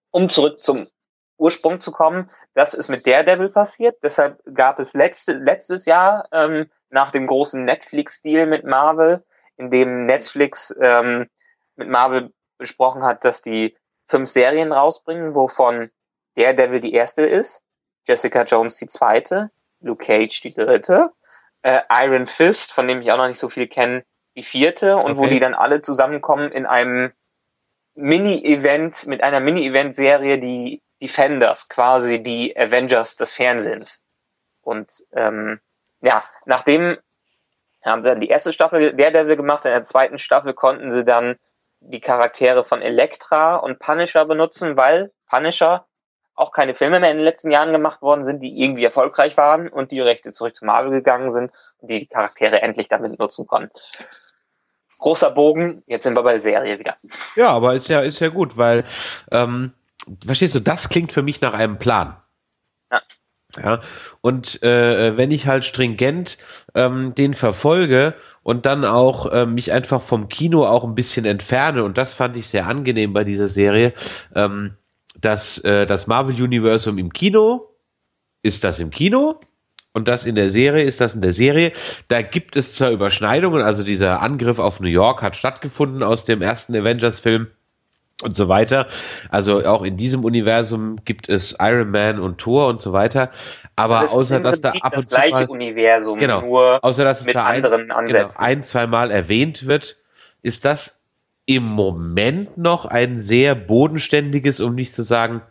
Um 0.10 0.28
zurück 0.28 0.60
zum 0.60 0.88
Ursprung 1.38 1.82
zu 1.82 1.92
kommen, 1.92 2.32
das 2.56 2.74
ist 2.74 2.90
mit 2.90 3.06
Daredevil 3.06 3.50
passiert. 3.50 3.98
Deshalb 4.02 4.42
gab 4.56 4.80
es 4.80 4.96
letzte, 4.96 5.34
letztes 5.34 5.86
Jahr 5.86 6.30
ähm, 6.32 6.72
nach 6.90 7.12
dem 7.12 7.28
großen 7.28 7.64
Netflix-Deal 7.64 8.48
mit 8.48 8.64
Marvel, 8.64 9.24
in 9.56 9.70
dem 9.70 10.08
Netflix 10.08 10.76
ähm, 10.82 11.30
mit 11.76 11.90
Marvel 11.90 12.34
besprochen 12.58 13.04
hat, 13.04 13.24
dass 13.24 13.44
die 13.44 13.78
fünf 14.04 14.30
Serien 14.30 14.72
rausbringen, 14.72 15.36
wovon 15.36 15.92
Daredevil 16.34 16.82
die 16.82 16.94
erste 16.94 17.22
ist, 17.22 17.64
Jessica 18.08 18.46
Jones 18.46 18.78
die 18.78 18.88
zweite, 18.88 19.52
Luke 19.80 20.04
Cage 20.04 20.42
die 20.42 20.56
dritte 20.56 21.12
äh, 21.64 21.82
Iron 21.92 22.28
Fist, 22.28 22.72
von 22.72 22.88
dem 22.88 23.02
ich 23.02 23.12
auch 23.12 23.18
noch 23.18 23.28
nicht 23.28 23.40
so 23.40 23.50
viel 23.50 23.68
kenne, 23.68 24.04
die 24.36 24.44
vierte 24.44 24.98
und 24.98 25.12
okay. 25.12 25.18
wo 25.18 25.26
die 25.28 25.40
dann 25.40 25.54
alle 25.54 25.82
zusammenkommen 25.82 26.52
in 26.52 26.66
einem 26.66 27.12
Mini-Event, 27.96 29.08
mit 29.08 29.22
einer 29.24 29.40
Mini-Event-Serie, 29.40 30.40
die 30.40 30.82
Defenders, 31.02 31.70
quasi 31.70 32.22
die 32.22 32.58
Avengers 32.58 33.16
des 33.16 33.34
Fernsehens. 33.34 34.02
Und 34.62 35.04
ähm, 35.14 35.60
ja, 36.02 36.24
nachdem 36.46 36.98
haben 37.84 38.04
sie 38.04 38.10
dann 38.10 38.22
die 38.22 38.30
erste 38.30 38.54
Staffel 38.54 38.94
Daredevil 38.94 39.38
gemacht, 39.38 39.66
in 39.66 39.72
der 39.72 39.84
zweiten 39.84 40.18
Staffel 40.18 40.54
konnten 40.54 40.92
sie 40.92 41.04
dann 41.04 41.36
die 41.82 42.02
Charaktere 42.02 42.66
von 42.66 42.82
Elektra 42.82 43.56
und 43.56 43.80
Punisher 43.80 44.26
benutzen, 44.26 44.76
weil 44.76 45.12
Punisher 45.30 45.88
auch 46.40 46.52
keine 46.52 46.74
Filme 46.74 47.00
mehr 47.00 47.12
in 47.12 47.18
den 47.18 47.26
letzten 47.26 47.52
Jahren 47.52 47.74
gemacht 47.74 48.02
worden 48.02 48.24
sind, 48.24 48.42
die 48.42 48.62
irgendwie 48.62 48.86
erfolgreich 48.86 49.36
waren 49.36 49.68
und 49.68 49.92
die 49.92 50.00
Rechte 50.00 50.32
zurück 50.32 50.56
zu 50.56 50.66
Marvel 50.66 50.92
gegangen 50.92 51.32
sind 51.32 51.52
und 51.80 51.92
die 51.92 52.00
die 52.00 52.08
Charaktere 52.08 52.62
endlich 52.62 52.88
damit 52.88 53.20
nutzen 53.20 53.46
konnten. 53.46 53.72
Großer 55.00 55.32
Bogen, 55.32 55.84
jetzt 55.86 56.04
sind 56.04 56.16
wir 56.16 56.24
bei 56.24 56.34
der 56.34 56.42
Serie 56.42 56.80
wieder. 56.80 56.96
Ja, 57.36 57.50
aber 57.50 57.74
ist 57.74 57.90
ja, 57.90 58.00
ist 58.02 58.20
ja 58.20 58.30
gut, 58.30 58.58
weil, 58.58 58.86
ähm, 59.32 59.74
verstehst 60.26 60.56
du, 60.56 60.60
das 60.60 60.90
klingt 60.90 61.12
für 61.12 61.22
mich 61.22 61.42
nach 61.42 61.54
einem 61.54 61.78
Plan. 61.78 62.18
Ja. 62.92 63.02
Ja, 63.62 63.82
und 64.22 64.62
äh, 64.62 65.18
wenn 65.18 65.32
ich 65.32 65.48
halt 65.48 65.66
stringent 65.66 66.38
ähm, 66.76 67.16
den 67.16 67.34
verfolge 67.34 68.14
und 68.44 68.66
dann 68.66 68.86
auch 68.86 69.26
äh, 69.32 69.46
mich 69.46 69.72
einfach 69.72 70.02
vom 70.02 70.30
Kino 70.30 70.66
auch 70.66 70.84
ein 70.84 70.96
bisschen 70.96 71.26
entferne, 71.26 71.84
und 71.84 71.98
das 71.98 72.14
fand 72.14 72.38
ich 72.38 72.48
sehr 72.48 72.68
angenehm 72.68 73.12
bei 73.12 73.24
dieser 73.24 73.50
Serie, 73.50 73.94
ähm, 74.36 74.78
das, 75.16 75.58
äh, 75.60 75.86
das 75.86 76.08
Marvel-Universum 76.08 76.98
im 76.98 77.14
Kino 77.14 77.70
ist 78.42 78.64
das 78.64 78.80
im 78.80 78.90
Kino 78.90 79.40
und 79.94 80.08
das 80.08 80.26
in 80.26 80.36
der 80.36 80.52
Serie 80.52 80.84
ist 80.84 81.02
das 81.02 81.16
in 81.16 81.22
der 81.22 81.34
Serie. 81.34 81.74
Da 82.08 82.22
gibt 82.22 82.56
es 82.56 82.76
zwar 82.76 82.92
Überschneidungen, 82.92 83.62
also 83.62 83.84
dieser 83.84 84.22
Angriff 84.22 84.60
auf 84.60 84.80
New 84.80 84.90
York 84.90 85.22
hat 85.22 85.36
stattgefunden 85.36 86.04
aus 86.04 86.26
dem 86.26 86.42
ersten 86.42 86.76
Avengers-Film 86.76 87.48
und 88.22 88.36
so 88.36 88.48
weiter. 88.48 88.88
Also 89.30 89.66
auch 89.66 89.84
in 89.84 89.98
diesem 89.98 90.24
Universum 90.24 90.98
gibt 91.06 91.30
es 91.30 91.56
Iron 91.60 91.90
Man 91.90 92.20
und 92.20 92.38
Thor 92.38 92.68
und 92.68 92.82
so 92.82 92.94
weiter. 92.94 93.32
Aber 93.76 94.02
das 94.02 94.12
außer 94.12 94.40
dass 94.42 94.62
da 94.62 94.74
ab 94.82 94.98
und 94.98 95.10
zu 95.10 95.18
mal, 95.18 95.46
Universum, 95.48 96.18
genau, 96.18 96.78
außer 96.82 97.04
dass 97.04 97.22
es 97.22 97.34
da 97.34 97.46
ein, 97.46 97.64
genau, 97.64 98.28
ein, 98.38 98.64
zwei 98.64 98.88
Mal 98.88 99.10
erwähnt 99.10 99.68
wird, 99.68 99.98
ist 100.42 100.66
das 100.66 100.99
im 101.50 101.64
Moment 101.64 102.60
noch 102.60 102.86
ein 102.86 103.20
sehr 103.20 103.56
bodenständiges, 103.56 104.60
um 104.60 104.76
nicht 104.76 104.94
zu 104.94 105.02
sagen, 105.02 105.42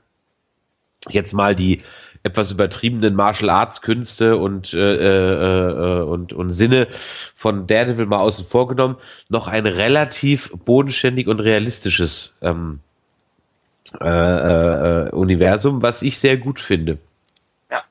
jetzt 1.08 1.32
mal 1.32 1.56
die 1.56 1.78
etwas 2.22 2.52
übertriebenen 2.52 3.16
Martial 3.16 3.50
Arts 3.50 3.82
Künste 3.82 4.36
und 4.36 4.72
äh, 4.74 4.78
äh, 4.78 5.98
äh, 5.98 6.02
und 6.02 6.32
und 6.32 6.52
Sinne 6.52 6.86
von 7.34 7.66
Daredevil 7.66 8.06
mal 8.06 8.20
außen 8.20 8.44
vor 8.44 8.68
genommen, 8.68 8.96
noch 9.28 9.48
ein 9.48 9.66
relativ 9.66 10.52
bodenständig 10.64 11.26
und 11.26 11.40
realistisches 11.40 12.38
ähm, 12.42 12.78
äh, 14.00 14.06
äh, 14.06 15.10
Universum, 15.10 15.82
was 15.82 16.02
ich 16.02 16.20
sehr 16.20 16.36
gut 16.36 16.60
finde. 16.60 16.98
Ja, 17.72 17.82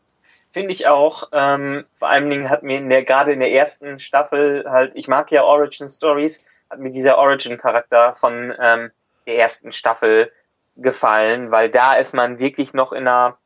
finde 0.53 0.71
ich 0.71 0.87
auch. 0.87 1.27
Ähm, 1.33 1.83
vor 1.95 2.07
allen 2.07 2.29
Dingen 2.29 2.49
hat 2.49 2.63
mir 2.63 3.03
gerade 3.03 3.33
in 3.33 3.41
der 3.41 3.51
ersten 3.51 3.99
Staffel 3.99 4.63
halt, 4.65 4.93
ich 4.95 5.09
mag 5.09 5.29
ja 5.29 5.43
Origin 5.43 5.89
Stories 5.89 6.45
mir 6.77 6.91
dieser 6.91 7.17
Origin-Charakter 7.17 8.15
von 8.15 8.53
ähm, 8.59 8.91
der 9.25 9.37
ersten 9.37 9.71
Staffel 9.71 10.31
gefallen, 10.75 11.51
weil 11.51 11.69
da 11.69 11.93
ist 11.93 12.13
man 12.13 12.39
wirklich 12.39 12.73
noch 12.73 12.93
in 12.93 13.07
einer, 13.07 13.37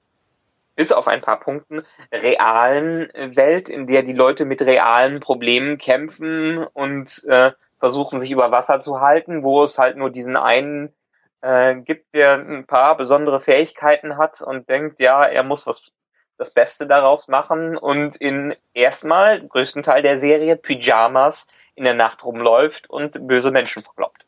bis 0.76 0.92
auf 0.92 1.08
ein 1.08 1.22
paar 1.22 1.40
Punkten, 1.40 1.86
realen 2.12 3.10
Welt, 3.14 3.70
in 3.70 3.88
der 3.88 4.04
die 4.04 4.14
Leute 4.14 4.46
mit 4.46 4.62
realen 4.62 5.20
Problemen 5.20 5.78
kämpfen 5.78 6.66
und 6.74 7.24
äh, 7.28 7.52
versuchen, 7.80 8.20
sich 8.20 8.32
über 8.32 8.52
Wasser 8.52 8.80
zu 8.80 9.02
halten, 9.02 9.44
wo 9.44 9.64
es 9.64 9.78
halt 9.78 9.98
nur 9.98 10.10
diesen 10.10 10.36
einen 10.36 10.94
äh, 11.42 11.76
gibt, 11.76 12.14
der 12.14 12.36
ein 12.36 12.66
paar 12.66 12.96
besondere 12.96 13.40
Fähigkeiten 13.40 14.18
hat 14.18 14.42
und 14.42 14.70
denkt, 14.70 15.00
ja, 15.00 15.24
er 15.24 15.44
muss 15.44 15.66
was 15.68 15.92
das 16.42 16.50
Beste 16.50 16.88
daraus 16.88 17.28
machen 17.28 17.78
und 17.78 18.16
in 18.16 18.56
erstmal 18.74 19.48
größten 19.48 19.84
Teil 19.84 20.02
der 20.02 20.18
Serie 20.18 20.56
Pyjamas 20.56 21.46
in 21.76 21.84
der 21.84 21.94
Nacht 21.94 22.24
rumläuft 22.24 22.90
und 22.90 23.28
böse 23.28 23.52
Menschen 23.52 23.84
verkloppt. 23.84 24.26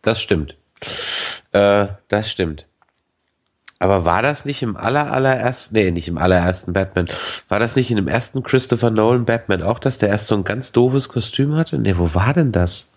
Das 0.00 0.22
stimmt. 0.22 0.56
Äh, 1.50 1.88
das 2.06 2.30
stimmt. 2.30 2.68
Aber 3.80 4.04
war 4.04 4.22
das 4.22 4.44
nicht 4.44 4.62
im 4.62 4.76
aller, 4.76 5.10
allerersten, 5.10 5.74
nee, 5.74 5.90
nicht 5.90 6.06
im 6.06 6.18
allerersten 6.18 6.72
Batman, 6.72 7.06
war 7.48 7.58
das 7.58 7.74
nicht 7.74 7.90
in 7.90 7.96
dem 7.96 8.06
ersten 8.06 8.44
Christopher 8.44 8.90
Nolan 8.90 9.24
Batman 9.24 9.62
auch, 9.62 9.80
dass 9.80 9.98
der 9.98 10.10
erst 10.10 10.28
so 10.28 10.36
ein 10.36 10.44
ganz 10.44 10.70
doofes 10.70 11.08
Kostüm 11.08 11.56
hatte? 11.56 11.78
Nee, 11.78 11.98
wo 11.98 12.14
war 12.14 12.32
denn 12.32 12.52
das? 12.52 12.92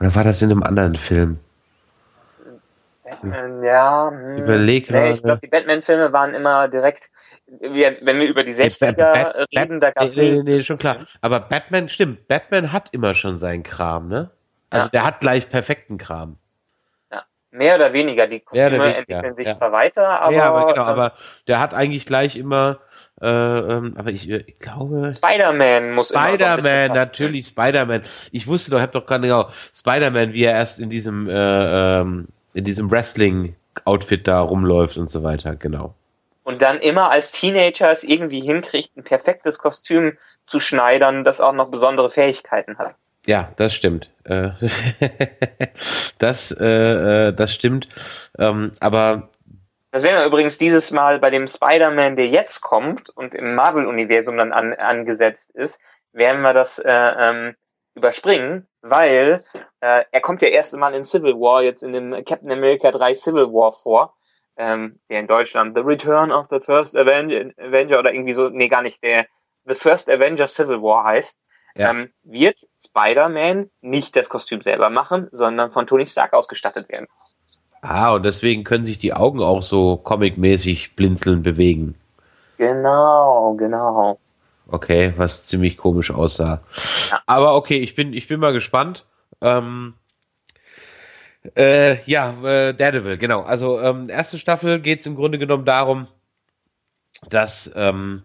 Oder 0.00 0.14
war 0.14 0.24
das 0.24 0.40
in 0.40 0.50
einem 0.50 0.62
anderen 0.62 0.96
Film? 0.96 1.38
Batman, 3.04 3.62
ja. 3.62 4.10
Hm, 4.10 4.38
Überleg 4.38 4.90
nee, 4.90 5.12
Ich 5.12 5.22
glaube, 5.22 5.40
die 5.42 5.48
Batman-Filme 5.48 6.14
waren 6.14 6.32
immer 6.32 6.68
direkt 6.68 7.10
wir, 7.46 7.96
wenn 8.02 8.18
wir 8.18 8.26
über 8.26 8.42
die 8.42 8.54
60er 8.54 8.92
Bat 8.92 9.48
reden, 9.56 9.80
da 9.80 9.90
gab 9.90 10.08
es. 10.08 10.16
Nee, 10.16 10.32
nee, 10.32 10.42
nee, 10.42 10.62
schon 10.62 10.78
klar. 10.78 10.98
Aber 11.20 11.40
Batman, 11.40 11.88
stimmt, 11.88 12.26
Batman 12.28 12.72
hat 12.72 12.88
immer 12.92 13.14
schon 13.14 13.38
seinen 13.38 13.62
Kram, 13.62 14.08
ne? 14.08 14.30
Also 14.70 14.86
ja. 14.86 14.90
der 14.90 15.04
hat 15.04 15.20
gleich 15.20 15.48
perfekten 15.48 15.96
Kram. 15.96 16.38
Ja, 17.12 17.22
mehr 17.52 17.76
oder 17.76 17.92
weniger. 17.92 18.26
Die 18.26 18.40
Kostüme 18.40 18.72
weniger, 18.72 18.98
entwickeln 18.98 19.36
sich 19.36 19.46
ja. 19.46 19.54
zwar 19.54 19.72
weiter, 19.72 20.20
aber. 20.20 20.34
Ja, 20.34 20.52
aber 20.52 20.66
genau, 20.72 20.82
ähm, 20.82 20.88
aber 20.88 21.12
der 21.46 21.60
hat 21.60 21.72
eigentlich 21.72 22.06
gleich 22.06 22.36
immer. 22.36 22.80
Äh, 23.20 23.28
ähm, 23.28 23.94
aber 23.96 24.10
ich, 24.10 24.28
ich 24.28 24.58
glaube. 24.58 25.12
Spider-Man 25.14 25.94
muss 25.94 26.08
Spider-Man, 26.08 26.92
natürlich 26.92 27.46
Spider-Man. 27.46 28.02
Ich 28.32 28.46
wusste 28.46 28.72
doch, 28.72 28.78
ich 28.78 28.82
hab 28.82 28.92
doch 28.92 29.06
gerade 29.06 29.22
genau 29.22 29.50
Spider-Man, 29.74 30.34
wie 30.34 30.44
er 30.44 30.52
erst 30.52 30.80
in 30.80 30.90
diesem 30.90 31.28
äh, 31.28 32.00
ähm, 32.00 32.26
in 32.54 32.64
diesem 32.64 32.90
Wrestling-Outfit 32.90 34.26
da 34.26 34.40
rumläuft 34.40 34.98
und 34.98 35.10
so 35.10 35.22
weiter, 35.22 35.54
genau 35.54 35.94
und 36.46 36.62
dann 36.62 36.78
immer 36.78 37.10
als 37.10 37.32
Teenager 37.32 37.90
es 37.90 38.04
irgendwie 38.04 38.40
hinkriegt, 38.40 38.96
ein 38.96 39.02
perfektes 39.02 39.58
Kostüm 39.58 40.16
zu 40.46 40.60
schneidern, 40.60 41.24
das 41.24 41.40
auch 41.40 41.52
noch 41.52 41.72
besondere 41.72 42.08
Fähigkeiten 42.08 42.78
hat. 42.78 42.94
Ja, 43.26 43.50
das 43.56 43.74
stimmt. 43.74 44.12
Äh, 44.22 44.50
das, 46.18 46.52
äh, 46.52 46.64
äh, 47.28 47.32
das 47.32 47.52
stimmt. 47.52 47.88
Ähm, 48.38 48.70
aber 48.78 49.30
das 49.90 50.04
wäre 50.04 50.24
übrigens 50.24 50.56
dieses 50.56 50.92
Mal 50.92 51.18
bei 51.18 51.30
dem 51.30 51.48
Spider-Man, 51.48 52.14
der 52.14 52.26
jetzt 52.26 52.60
kommt 52.60 53.10
und 53.10 53.34
im 53.34 53.56
Marvel-Universum 53.56 54.36
dann 54.36 54.52
an, 54.52 54.72
angesetzt 54.72 55.50
ist, 55.50 55.80
werden 56.12 56.42
wir 56.42 56.54
das 56.54 56.78
äh, 56.78 56.92
ähm, 56.92 57.56
überspringen, 57.96 58.68
weil 58.82 59.42
äh, 59.80 60.04
er 60.12 60.20
kommt 60.20 60.42
ja 60.42 60.48
erst 60.48 60.76
Mal 60.76 60.94
in 60.94 61.02
Civil 61.02 61.34
War, 61.34 61.64
jetzt 61.64 61.82
in 61.82 61.92
dem 61.92 62.12
Captain 62.24 62.52
America 62.52 62.92
3 62.92 63.14
Civil 63.14 63.46
War 63.46 63.72
vor 63.72 64.14
ähm, 64.56 64.98
der 65.10 65.20
in 65.20 65.26
Deutschland 65.26 65.76
The 65.76 65.82
Return 65.82 66.32
of 66.32 66.46
the 66.50 66.60
First 66.60 66.96
Avenger, 66.96 67.52
Avenger 67.58 67.98
oder 67.98 68.12
irgendwie 68.12 68.32
so, 68.32 68.48
nee, 68.48 68.68
gar 68.68 68.82
nicht, 68.82 69.02
der 69.02 69.26
The 69.66 69.74
First 69.74 70.08
Avenger 70.08 70.46
Civil 70.48 70.82
War 70.82 71.04
heißt, 71.04 71.38
ja. 71.76 71.90
ähm, 71.90 72.10
wird 72.22 72.60
Spider-Man 72.84 73.70
nicht 73.80 74.16
das 74.16 74.28
Kostüm 74.28 74.62
selber 74.62 74.90
machen, 74.90 75.28
sondern 75.32 75.72
von 75.72 75.86
Tony 75.86 76.06
Stark 76.06 76.32
ausgestattet 76.32 76.88
werden. 76.88 77.06
Ah, 77.82 78.14
und 78.14 78.24
deswegen 78.24 78.64
können 78.64 78.84
sich 78.84 78.98
die 78.98 79.12
Augen 79.12 79.42
auch 79.42 79.62
so 79.62 79.96
comic-mäßig 79.96 80.96
blinzeln 80.96 81.42
bewegen. 81.42 81.94
Genau, 82.56 83.54
genau. 83.54 84.18
Okay, 84.68 85.12
was 85.16 85.46
ziemlich 85.46 85.76
komisch 85.76 86.10
aussah. 86.10 86.60
Ja. 87.10 87.20
Aber 87.26 87.54
okay, 87.54 87.78
ich 87.78 87.94
bin, 87.94 88.12
ich 88.12 88.26
bin 88.26 88.40
mal 88.40 88.52
gespannt. 88.52 89.04
Ähm, 89.40 89.94
äh, 91.56 92.02
ja, 92.04 92.30
äh, 92.42 92.74
Daredevil, 92.74 93.18
genau. 93.18 93.42
Also 93.42 93.80
ähm, 93.80 94.08
erste 94.08 94.38
Staffel 94.38 94.80
geht 94.80 95.00
es 95.00 95.06
im 95.06 95.16
Grunde 95.16 95.38
genommen 95.38 95.64
darum, 95.64 96.06
dass 97.28 97.70
ähm, 97.74 98.22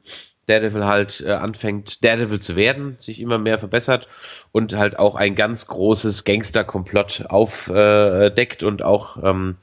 Daredevil 0.48 0.86
halt 0.86 1.22
äh, 1.22 1.32
anfängt, 1.32 2.04
Daredevil 2.04 2.40
zu 2.40 2.56
werden, 2.56 2.98
sich 3.00 3.22
immer 3.22 3.38
mehr 3.38 3.60
verbessert 3.60 4.08
und 4.52 4.76
halt 4.76 5.00
auch 5.00 5.16
ein 5.16 5.36
ganz 5.36 5.68
großes 5.68 6.24
Gangster-Komplott 6.24 7.26
aufdeckt 7.30 8.64
und 8.64 8.82
auch 8.84 9.18
ähm, 9.24 9.56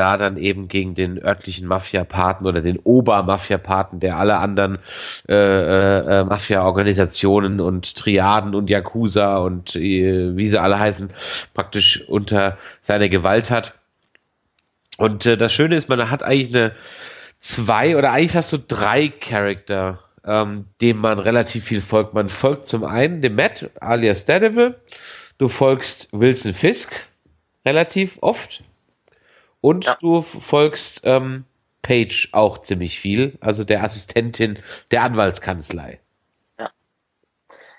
da 0.00 0.16
dann 0.16 0.38
eben 0.38 0.68
gegen 0.68 0.94
den 0.94 1.22
örtlichen 1.22 1.68
Mafia-Paten 1.68 2.46
oder 2.46 2.62
den 2.62 2.78
Ober-Mafia-Paten, 2.78 4.00
der 4.00 4.16
alle 4.16 4.38
anderen 4.38 4.78
äh, 5.28 5.34
äh, 5.34 6.24
Mafia-Organisationen 6.24 7.60
und 7.60 7.96
Triaden 7.96 8.54
und 8.54 8.70
Yakuza 8.70 9.36
und 9.36 9.76
äh, 9.76 10.34
wie 10.34 10.48
sie 10.48 10.60
alle 10.60 10.78
heißen, 10.78 11.10
praktisch 11.52 12.02
unter 12.08 12.56
seiner 12.80 13.10
Gewalt 13.10 13.50
hat. 13.50 13.74
Und 14.96 15.26
äh, 15.26 15.36
das 15.36 15.52
Schöne 15.52 15.76
ist, 15.76 15.90
man 15.90 16.10
hat 16.10 16.22
eigentlich 16.22 16.54
eine 16.54 16.72
zwei 17.38 17.96
oder 17.96 18.12
eigentlich 18.12 18.36
hast 18.36 18.54
du 18.54 18.58
drei 18.58 19.08
Charakter 19.08 19.98
ähm, 20.24 20.66
dem 20.80 20.98
man 20.98 21.18
relativ 21.18 21.64
viel 21.64 21.80
folgt. 21.80 22.14
Man 22.14 22.28
folgt 22.28 22.66
zum 22.66 22.84
einen 22.84 23.20
dem 23.22 23.34
Matt, 23.36 23.70
alias 23.80 24.24
Daredevil. 24.24 24.74
Du 25.38 25.48
folgst 25.48 26.08
Wilson 26.12 26.52
Fisk 26.52 27.06
relativ 27.64 28.18
oft. 28.20 28.62
Und 29.60 29.84
ja. 29.84 29.96
du 30.00 30.22
folgst 30.22 31.02
ähm, 31.04 31.44
Page 31.82 32.28
auch 32.32 32.58
ziemlich 32.58 32.98
viel, 32.98 33.38
also 33.40 33.64
der 33.64 33.82
Assistentin 33.82 34.58
der 34.90 35.02
Anwaltskanzlei. 35.02 36.00
Ja, 36.58 36.70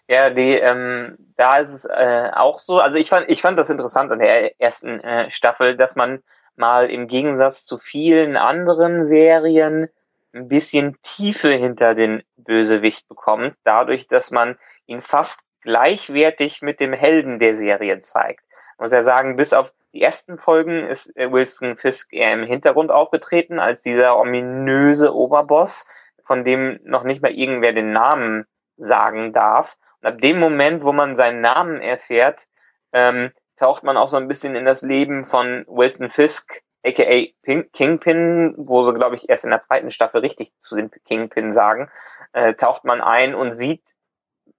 ja 0.07 0.29
die, 0.29 0.53
ähm, 0.53 1.17
da 1.37 1.57
ist 1.57 1.69
es 1.69 1.85
äh, 1.85 2.31
auch 2.33 2.59
so. 2.59 2.79
Also 2.79 2.97
ich 2.97 3.09
fand, 3.09 3.29
ich 3.29 3.41
fand 3.41 3.57
das 3.57 3.69
interessant 3.69 4.11
an 4.11 4.19
der 4.19 4.59
ersten 4.61 4.99
äh, 4.99 5.31
Staffel, 5.31 5.75
dass 5.75 5.95
man 5.95 6.21
mal 6.55 6.89
im 6.89 7.07
Gegensatz 7.07 7.65
zu 7.65 7.77
vielen 7.77 8.37
anderen 8.37 9.03
Serien 9.05 9.89
ein 10.33 10.47
bisschen 10.47 10.97
Tiefe 11.01 11.49
hinter 11.49 11.95
den 11.95 12.23
Bösewicht 12.37 13.07
bekommt, 13.07 13.55
dadurch, 13.63 14.07
dass 14.07 14.31
man 14.31 14.57
ihn 14.85 15.01
fast 15.01 15.41
gleichwertig 15.61 16.61
mit 16.61 16.79
dem 16.79 16.93
Helden 16.93 17.39
der 17.39 17.55
Serie 17.55 17.99
zeigt. 17.99 18.43
Man 18.77 18.85
muss 18.85 18.93
ja 18.93 19.03
sagen, 19.03 19.35
bis 19.35 19.53
auf 19.53 19.73
die 19.93 20.01
ersten 20.01 20.37
Folgen 20.37 20.87
ist 20.87 21.15
äh, 21.17 21.31
Wilson 21.31 21.77
Fisk 21.77 22.13
eher 22.13 22.33
im 22.33 22.43
Hintergrund 22.43 22.91
aufgetreten 22.91 23.59
als 23.59 23.81
dieser 23.81 24.17
ominöse 24.17 25.13
Oberboss, 25.13 25.85
von 26.23 26.43
dem 26.43 26.79
noch 26.83 27.03
nicht 27.03 27.21
mal 27.21 27.31
irgendwer 27.31 27.73
den 27.73 27.91
Namen 27.91 28.45
sagen 28.77 29.33
darf. 29.33 29.77
Und 30.01 30.07
ab 30.07 30.21
dem 30.21 30.39
Moment, 30.39 30.83
wo 30.83 30.93
man 30.93 31.15
seinen 31.15 31.41
Namen 31.41 31.81
erfährt, 31.81 32.47
ähm, 32.93 33.31
taucht 33.57 33.83
man 33.83 33.97
auch 33.97 34.07
so 34.07 34.17
ein 34.17 34.27
bisschen 34.27 34.55
in 34.55 34.65
das 34.65 34.81
Leben 34.81 35.23
von 35.23 35.65
Wilson 35.67 36.09
Fisk 36.09 36.61
aka 36.83 37.27
Kingpin, 37.73 38.55
wo 38.57 38.83
sie, 38.83 38.93
glaube 38.93 39.15
ich, 39.15 39.29
erst 39.29 39.43
in 39.43 39.51
der 39.51 39.59
zweiten 39.59 39.89
Staffel 39.89 40.21
richtig 40.21 40.53
zu 40.59 40.75
dem 40.75 40.89
Kingpin 41.05 41.51
sagen, 41.51 41.89
äh, 42.33 42.53
taucht 42.55 42.85
man 42.85 43.01
ein 43.01 43.35
und 43.35 43.53
sieht, 43.53 43.95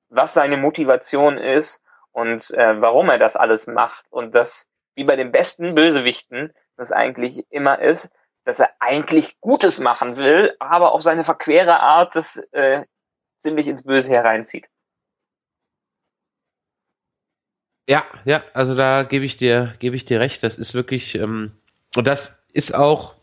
was 0.09 0.35
seine 0.35 0.57
Motivation 0.57 1.39
ist 1.39 1.83
und 2.13 2.51
äh, 2.53 2.81
warum 2.81 3.09
er 3.09 3.19
das 3.19 3.37
alles 3.37 3.67
macht. 3.67 4.07
Und 4.11 4.35
das, 4.35 4.69
wie 4.95 5.05
bei 5.05 5.17
den 5.17 5.33
besten 5.33 5.75
Bösewichten, 5.75 6.53
das 6.77 6.93
eigentlich 6.93 7.47
immer 7.51 7.79
ist, 7.81 8.11
dass 8.45 8.59
er 8.59 8.71
eigentlich 8.81 9.41
Gutes 9.41 9.79
machen 9.79 10.17
will, 10.17 10.55
aber 10.59 10.93
auf 10.93 11.03
seine 11.03 11.25
verquere 11.25 11.81
Art 11.81 12.17
das 12.17 12.37
äh, 12.53 12.85
ziemlich 13.39 13.67
ins 13.67 13.85
Böse 13.85 14.11
hereinzieht. 14.11 14.69
Ja, 17.89 18.05
ja, 18.25 18.45
also 18.55 18.77
da 18.77 19.03
gebe 19.03 19.25
ich 19.25 19.37
dir, 19.37 19.75
gebe 19.81 19.97
ich 19.97 20.05
dir 20.05 20.21
recht. 20.21 20.43
Das 20.43 20.57
ist 20.57 20.75
wirklich, 20.75 21.17
ähm, 21.17 21.53
und 21.97 22.07
das 22.07 22.43
ist 22.53 22.75
auch, 22.75 23.17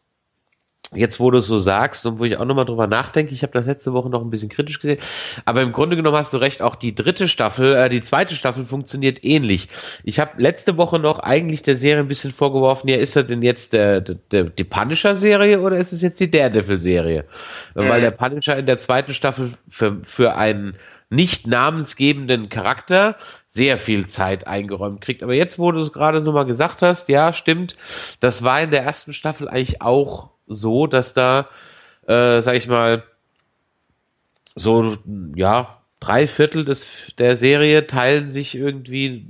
jetzt 0.95 1.19
wo 1.19 1.29
du 1.29 1.37
es 1.37 1.45
so 1.45 1.59
sagst 1.59 2.05
und 2.05 2.19
wo 2.19 2.25
ich 2.25 2.37
auch 2.37 2.45
nochmal 2.45 2.65
drüber 2.65 2.87
nachdenke, 2.87 3.33
ich 3.33 3.43
habe 3.43 3.53
das 3.53 3.65
letzte 3.65 3.93
Woche 3.93 4.09
noch 4.09 4.21
ein 4.21 4.29
bisschen 4.29 4.49
kritisch 4.49 4.79
gesehen, 4.79 4.99
aber 5.45 5.61
im 5.61 5.71
Grunde 5.71 5.95
genommen 5.95 6.17
hast 6.17 6.33
du 6.33 6.37
recht, 6.37 6.61
auch 6.61 6.75
die 6.75 6.95
dritte 6.95 7.27
Staffel, 7.27 7.75
äh, 7.75 7.89
die 7.89 8.01
zweite 8.01 8.35
Staffel 8.35 8.65
funktioniert 8.65 9.23
ähnlich. 9.23 9.67
Ich 10.03 10.19
habe 10.19 10.41
letzte 10.41 10.77
Woche 10.77 10.99
noch 10.99 11.19
eigentlich 11.19 11.61
der 11.61 11.77
Serie 11.77 12.01
ein 12.01 12.07
bisschen 12.07 12.31
vorgeworfen, 12.31 12.89
ja, 12.89 12.97
ist 12.97 13.15
das 13.15 13.27
denn 13.27 13.43
jetzt 13.43 13.73
der, 13.73 14.01
der, 14.01 14.45
die 14.45 14.63
Punisher-Serie 14.63 15.61
oder 15.61 15.77
ist 15.77 15.93
es 15.93 16.01
jetzt 16.01 16.19
die 16.19 16.31
Daredevil-Serie? 16.31 17.25
Mhm. 17.75 17.89
Weil 17.89 18.01
der 18.01 18.11
Punisher 18.11 18.57
in 18.57 18.65
der 18.65 18.79
zweiten 18.79 19.13
Staffel 19.13 19.51
für, 19.69 19.99
für 20.03 20.35
einen 20.35 20.75
nicht 21.09 21.47
namensgebenden 21.47 22.49
Charakter 22.49 23.15
sehr 23.47 23.77
viel 23.77 24.05
Zeit 24.05 24.45
eingeräumt 24.45 25.01
kriegt. 25.01 25.23
Aber 25.23 25.33
jetzt, 25.33 25.57
wo 25.57 25.71
du 25.71 25.79
es 25.79 25.91
gerade 25.91 26.21
so 26.21 26.31
mal 26.31 26.43
gesagt 26.43 26.81
hast, 26.81 27.09
ja, 27.09 27.33
stimmt, 27.33 27.75
das 28.19 28.43
war 28.43 28.61
in 28.61 28.69
der 28.69 28.83
ersten 28.83 29.13
Staffel 29.13 29.47
eigentlich 29.47 29.81
auch 29.81 30.29
so, 30.49 30.87
dass 30.87 31.13
da, 31.13 31.47
äh, 32.07 32.41
sag 32.41 32.55
ich 32.55 32.67
mal, 32.67 33.03
so, 34.55 34.97
ja, 35.35 35.77
drei 35.99 36.27
Viertel 36.27 36.65
des, 36.65 37.13
der 37.17 37.37
Serie 37.37 37.87
teilen 37.87 38.29
sich 38.29 38.55
irgendwie 38.55 39.25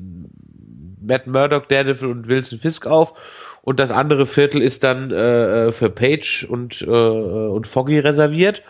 Matt 1.02 1.28
Murdock, 1.28 1.70
Daredevil 1.70 2.10
und 2.10 2.28
Wilson 2.28 2.60
Fisk 2.60 2.88
auf 2.88 3.14
und 3.62 3.80
das 3.80 3.92
andere 3.92 4.26
Viertel 4.26 4.62
ist 4.62 4.84
dann 4.84 5.12
äh, 5.12 5.72
für 5.72 5.90
Page 5.90 6.46
und, 6.50 6.82
äh, 6.82 6.86
und 6.88 7.68
Foggy 7.68 8.00
reserviert. 8.00 8.64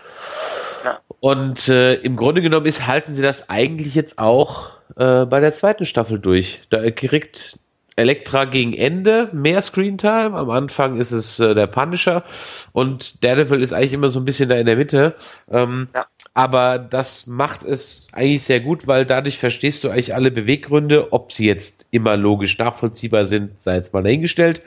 Und 1.20 1.68
äh, 1.68 1.95
im 1.95 2.16
Grunde 2.16 2.41
genommen 2.41 2.66
ist, 2.66 2.88
halten 2.88 3.14
sie 3.14 3.22
das 3.22 3.50
eigentlich 3.50 3.95
jetzt 3.95 4.20
auch 4.20 4.72
äh, 4.95 5.26
bei 5.26 5.39
der 5.39 5.54
zweiten 5.54 5.86
Staffel 5.86 6.20
durch. 6.20 6.62
Da 6.70 6.89
kriegt 6.91 7.60
Elektra 8.00 8.45
gegen 8.45 8.74
Ende 8.74 9.30
mehr 9.34 9.62
Screentime. 9.62 10.34
Am 10.34 10.50
Anfang 10.50 10.97
ist 11.00 11.12
es 11.12 11.39
äh, 11.39 11.54
der 11.54 11.68
Punisher 11.68 12.24
und 12.72 13.24
Daredevil 13.24 13.62
ist 13.62 13.74
eigentlich 13.74 13.93
immer 13.93 14.10
so 14.10 14.20
ein 14.20 14.26
bisschen 14.26 14.50
da 14.50 14.56
in 14.56 14.66
der 14.66 14.76
Mitte. 14.76 15.16
Ähm, 15.52 15.89
ja. 15.93 16.06
Aber 16.34 16.80
das 16.80 17.28
macht 17.28 17.64
es 17.64 18.08
eigentlich 18.12 18.43
sehr 18.43 18.60
gut, 18.60 18.88
weil 18.88 19.06
dadurch 19.06 19.38
verstehst 19.38 19.84
du 19.84 19.89
eigentlich 19.89 20.16
alle 20.16 20.32
Beweggründe, 20.32 21.12
ob 21.12 21.32
sie 21.32 21.45
jetzt 21.45 21.86
immer 21.91 22.16
logisch 22.16 22.58
nachvollziehbar 22.58 23.26
sind, 23.26 23.62
sei 23.62 23.76
jetzt 23.76 23.93
mal 23.93 24.04
dahingestellt. 24.04 24.62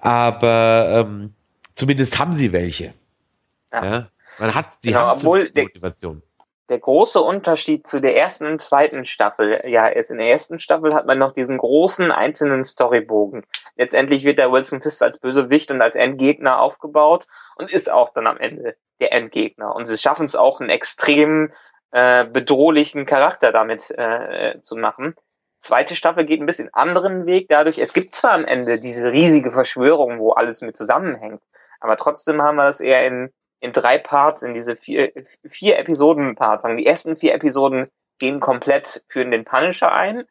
Aber 0.00 1.06
ähm, 1.06 1.32
zumindest 1.74 2.18
haben 2.18 2.32
sie 2.32 2.52
welche. 2.52 2.92
Ja. 3.72 3.84
ja? 3.84 4.08
Man 4.38 4.54
hat 4.54 4.82
die 4.82 4.88
genau, 4.88 5.12
obwohl 5.12 5.48
Motivation. 5.54 6.16
Der, 6.16 6.22
der 6.72 6.80
große 6.80 7.20
Unterschied 7.20 7.86
zu 7.86 8.00
der 8.00 8.16
ersten 8.16 8.46
und 8.46 8.62
zweiten 8.62 9.04
Staffel 9.04 9.60
ja 9.66 9.88
ist, 9.88 10.10
in 10.10 10.16
der 10.16 10.28
ersten 10.28 10.58
Staffel 10.58 10.94
hat 10.94 11.04
man 11.06 11.18
noch 11.18 11.32
diesen 11.32 11.58
großen 11.58 12.10
einzelnen 12.10 12.64
Storybogen. 12.64 13.44
Letztendlich 13.76 14.24
wird 14.24 14.38
der 14.38 14.50
Wilson 14.50 14.80
Fisk 14.80 15.02
als 15.02 15.18
Bösewicht 15.18 15.70
und 15.70 15.82
als 15.82 15.96
Endgegner 15.96 16.58
aufgebaut 16.58 17.26
und 17.56 17.70
ist 17.70 17.92
auch 17.92 18.14
dann 18.14 18.26
am 18.26 18.38
Ende 18.38 18.74
der 19.00 19.12
Endgegner. 19.12 19.76
Und 19.76 19.84
sie 19.84 19.98
schaffen 19.98 20.24
es 20.24 20.34
auch, 20.34 20.60
einen 20.60 20.70
extrem 20.70 21.52
äh, 21.90 22.24
bedrohlichen 22.24 23.04
Charakter 23.04 23.52
damit 23.52 23.90
äh, 23.90 24.58
zu 24.62 24.74
machen. 24.76 25.14
Zweite 25.60 25.94
Staffel 25.94 26.24
geht 26.24 26.40
ein 26.40 26.46
bisschen 26.46 26.72
anderen 26.72 27.26
Weg 27.26 27.50
dadurch. 27.50 27.76
Es 27.76 27.92
gibt 27.92 28.14
zwar 28.14 28.32
am 28.32 28.46
Ende 28.46 28.80
diese 28.80 29.12
riesige 29.12 29.50
Verschwörung, 29.50 30.20
wo 30.20 30.32
alles 30.32 30.62
mit 30.62 30.74
zusammenhängt, 30.74 31.42
aber 31.80 31.98
trotzdem 31.98 32.40
haben 32.40 32.56
wir 32.56 32.64
das 32.64 32.80
eher 32.80 33.06
in 33.06 33.30
in 33.62 33.72
drei 33.72 33.96
Parts, 33.96 34.42
in 34.42 34.54
diese 34.54 34.74
vier, 34.74 35.12
vier 35.46 35.78
Episoden-Parts. 35.78 36.64
Die 36.76 36.86
ersten 36.86 37.14
vier 37.14 37.32
Episoden 37.32 37.88
gehen 38.18 38.40
komplett 38.40 39.04
für 39.08 39.24
den 39.24 39.44
Punisher 39.44 39.92
ein. 39.92 40.24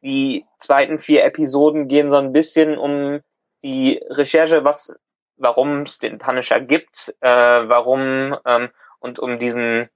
Die 0.00 0.46
zweiten 0.58 0.98
vier 0.98 1.24
Episoden 1.24 1.88
gehen 1.88 2.08
so 2.08 2.16
ein 2.16 2.32
bisschen 2.32 2.78
um 2.78 3.20
die 3.62 4.00
Recherche, 4.08 4.64
was, 4.64 4.98
warum 5.36 5.82
es 5.82 5.98
den 5.98 6.16
Punisher 6.16 6.60
gibt, 6.60 7.14
äh, 7.20 7.28
warum 7.28 8.34
ähm, 8.46 8.70
und 9.00 9.18
um 9.18 9.38
diesen 9.38 9.90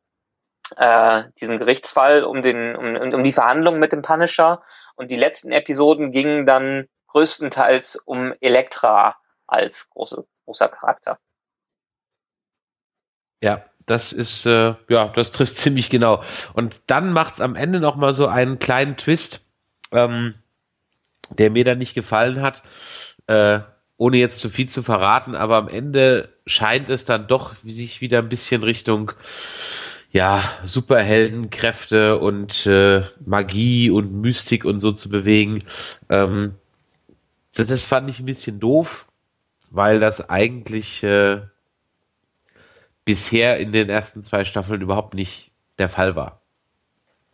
äh, 0.76 1.24
diesen 1.40 1.58
Gerichtsfall, 1.58 2.24
um 2.24 2.42
den 2.42 2.76
um, 2.76 3.14
um 3.14 3.24
die 3.24 3.32
Verhandlungen 3.32 3.80
mit 3.80 3.92
dem 3.92 4.02
Punisher. 4.02 4.62
Und 4.96 5.10
die 5.10 5.16
letzten 5.16 5.50
Episoden 5.50 6.12
gingen 6.12 6.44
dann 6.44 6.88
größtenteils 7.08 7.96
um 8.04 8.34
Elektra 8.40 9.16
als 9.46 9.88
große, 9.88 10.26
großer 10.44 10.68
Charakter. 10.68 11.18
Ja, 13.42 13.64
das 13.86 14.12
ist, 14.12 14.46
äh, 14.46 14.74
ja, 14.88 15.08
das 15.08 15.30
trifft 15.30 15.56
ziemlich 15.56 15.90
genau. 15.90 16.22
Und 16.54 16.82
dann 16.86 17.12
macht's 17.12 17.40
am 17.40 17.56
Ende 17.56 17.80
noch 17.80 17.96
mal 17.96 18.14
so 18.14 18.26
einen 18.26 18.58
kleinen 18.58 18.96
Twist, 18.96 19.46
ähm, 19.92 20.34
der 21.30 21.50
mir 21.50 21.64
dann 21.64 21.78
nicht 21.78 21.94
gefallen 21.94 22.40
hat. 22.40 22.62
Äh, 23.26 23.60
ohne 23.98 24.16
jetzt 24.16 24.40
zu 24.40 24.48
viel 24.50 24.68
zu 24.68 24.82
verraten, 24.82 25.36
aber 25.36 25.56
am 25.56 25.68
Ende 25.68 26.30
scheint 26.44 26.90
es 26.90 27.04
dann 27.04 27.28
doch 27.28 27.54
sich 27.54 28.00
wieder 28.00 28.18
ein 28.18 28.28
bisschen 28.28 28.64
Richtung 28.64 29.12
ja, 30.10 30.44
Superheldenkräfte 30.64 32.18
und 32.18 32.66
äh, 32.66 33.02
Magie 33.24 33.90
und 33.90 34.20
Mystik 34.20 34.64
und 34.64 34.80
so 34.80 34.92
zu 34.92 35.08
bewegen. 35.08 35.64
Ähm, 36.08 36.56
das, 37.54 37.68
das 37.68 37.84
fand 37.86 38.10
ich 38.10 38.18
ein 38.20 38.26
bisschen 38.26 38.60
doof, 38.60 39.06
weil 39.70 40.00
das 40.00 40.28
eigentlich 40.28 41.02
äh, 41.02 41.42
bisher 43.04 43.58
in 43.58 43.72
den 43.72 43.88
ersten 43.88 44.22
zwei 44.22 44.44
Staffeln 44.44 44.80
überhaupt 44.80 45.14
nicht 45.14 45.52
der 45.78 45.88
Fall 45.88 46.16
war. 46.16 46.42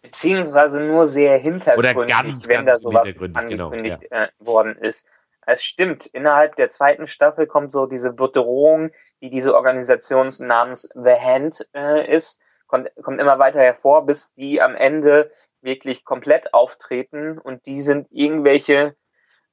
Beziehungsweise 0.02 0.80
nur 0.80 1.06
sehr 1.06 1.36
hintergründig, 1.38 1.96
Oder 1.96 2.06
ganz, 2.06 2.48
wenn 2.48 2.64
ganz 2.64 2.82
da 2.82 2.88
sowas 2.88 3.14
genau, 3.14 3.34
angekündigt 3.38 4.10
äh, 4.10 4.28
worden 4.38 4.76
ist. 4.76 5.06
Es 5.46 5.64
stimmt, 5.64 6.06
innerhalb 6.06 6.56
der 6.56 6.68
zweiten 6.68 7.06
Staffel 7.06 7.46
kommt 7.46 7.72
so 7.72 7.86
diese 7.86 8.12
Bedrohung, 8.12 8.90
die 9.20 9.30
diese 9.30 9.54
Organisation 9.54 10.28
namens 10.40 10.88
The 10.94 11.14
Hand 11.14 11.66
äh, 11.74 12.06
ist, 12.14 12.40
kommt, 12.66 12.90
kommt 13.02 13.20
immer 13.20 13.38
weiter 13.38 13.60
hervor, 13.60 14.06
bis 14.06 14.32
die 14.32 14.62
am 14.62 14.76
Ende 14.76 15.30
wirklich 15.60 16.04
komplett 16.04 16.54
auftreten 16.54 17.38
und 17.38 17.66
die 17.66 17.80
sind 17.80 18.06
irgendwelche, 18.10 18.94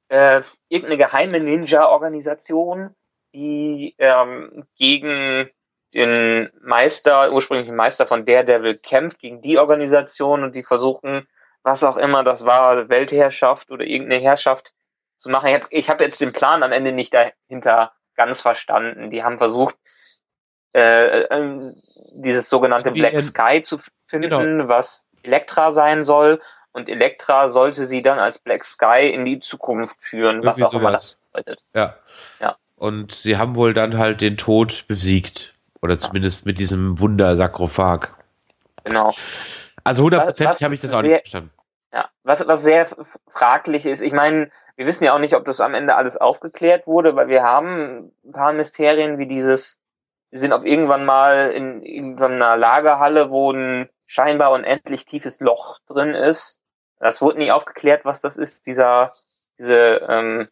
äh, 0.08 0.42
irgendeine 0.68 0.98
geheime 0.98 1.40
Ninja-Organisation, 1.40 2.94
die 3.34 3.94
ähm, 3.98 4.64
gegen 4.76 5.50
den 5.94 6.50
Meister, 6.60 7.32
ursprünglichen 7.32 7.76
Meister 7.76 8.06
von 8.06 8.24
Daredevil 8.26 8.76
kämpft, 8.78 9.18
gegen 9.18 9.40
die 9.42 9.58
Organisation 9.58 10.42
und 10.42 10.54
die 10.54 10.62
versuchen, 10.62 11.26
was 11.62 11.84
auch 11.84 11.96
immer 11.96 12.22
das 12.24 12.44
war, 12.44 12.88
Weltherrschaft 12.88 13.70
oder 13.70 13.84
irgendeine 13.84 14.22
Herrschaft 14.22 14.72
zu 15.16 15.30
machen. 15.30 15.48
Ich 15.48 15.54
habe 15.54 15.66
ich 15.70 15.90
hab 15.90 16.00
jetzt 16.00 16.20
den 16.20 16.32
Plan 16.32 16.62
am 16.62 16.72
Ende 16.72 16.92
nicht 16.92 17.14
dahinter 17.14 17.92
ganz 18.14 18.40
verstanden. 18.40 19.10
Die 19.10 19.22
haben 19.24 19.38
versucht, 19.38 19.76
äh, 20.74 21.22
äh, 21.22 21.72
dieses 22.22 22.48
sogenannte 22.50 22.94
Wie 22.94 23.00
Black 23.00 23.14
in- 23.14 23.20
Sky 23.20 23.62
zu 23.62 23.78
finden, 24.06 24.30
Genau. 24.30 24.68
was 24.68 25.04
Elektra 25.22 25.70
sein 25.70 26.04
soll. 26.04 26.40
Und 26.72 26.90
Elektra 26.90 27.48
sollte 27.48 27.86
sie 27.86 28.02
dann 28.02 28.18
als 28.18 28.38
Black 28.38 28.64
Sky 28.64 29.08
in 29.10 29.24
die 29.24 29.38
Zukunft 29.40 30.02
führen, 30.02 30.44
was 30.44 30.58
Irgendwie 30.58 30.64
auch 30.64 30.72
immer 30.80 30.90
sowas. 30.90 31.18
das 31.32 31.42
bedeutet. 31.44 31.64
Ja. 31.74 31.96
Ja. 32.38 32.56
Und 32.76 33.12
sie 33.12 33.38
haben 33.38 33.56
wohl 33.56 33.72
dann 33.72 33.96
halt 33.96 34.20
den 34.20 34.36
Tod 34.36 34.84
besiegt. 34.86 35.54
Oder 35.82 35.98
zumindest 35.98 36.46
mit 36.46 36.58
diesem 36.58 36.98
Wunder-Sarkophag. 37.00 38.08
Genau. 38.84 39.12
Also 39.84 40.02
hundertprozentig 40.04 40.62
habe 40.64 40.74
ich 40.74 40.80
das 40.80 40.92
auch 40.92 41.00
sehr- 41.00 41.10
nicht 41.10 41.20
verstanden. 41.20 41.50
Ja, 41.92 42.08
was, 42.24 42.46
was 42.46 42.62
sehr 42.62 42.86
fraglich 43.28 43.86
ist, 43.86 44.02
ich 44.02 44.12
meine, 44.12 44.50
wir 44.76 44.86
wissen 44.86 45.04
ja 45.04 45.14
auch 45.14 45.18
nicht, 45.18 45.34
ob 45.34 45.44
das 45.44 45.60
am 45.60 45.74
Ende 45.74 45.94
alles 45.94 46.16
aufgeklärt 46.16 46.86
wurde, 46.86 47.16
weil 47.16 47.28
wir 47.28 47.42
haben 47.42 48.12
ein 48.24 48.32
paar 48.32 48.52
Mysterien 48.52 49.18
wie 49.18 49.26
dieses, 49.26 49.78
wir 50.30 50.40
sind 50.40 50.52
auf 50.52 50.66
irgendwann 50.66 51.06
mal 51.06 51.52
in, 51.52 51.82
in 51.82 52.18
so 52.18 52.26
einer 52.26 52.56
Lagerhalle, 52.56 53.30
wo 53.30 53.52
ein 53.52 53.88
scheinbar 54.06 54.52
unendlich 54.52 55.04
tiefes 55.04 55.40
Loch 55.40 55.78
drin 55.86 56.10
ist. 56.10 56.58
Das 56.98 57.22
wurde 57.22 57.38
nie 57.38 57.52
aufgeklärt, 57.52 58.04
was 58.04 58.20
das 58.20 58.36
ist, 58.36 58.66
dieser, 58.66 59.12
diese, 59.58 60.06
ähm, 60.08 60.48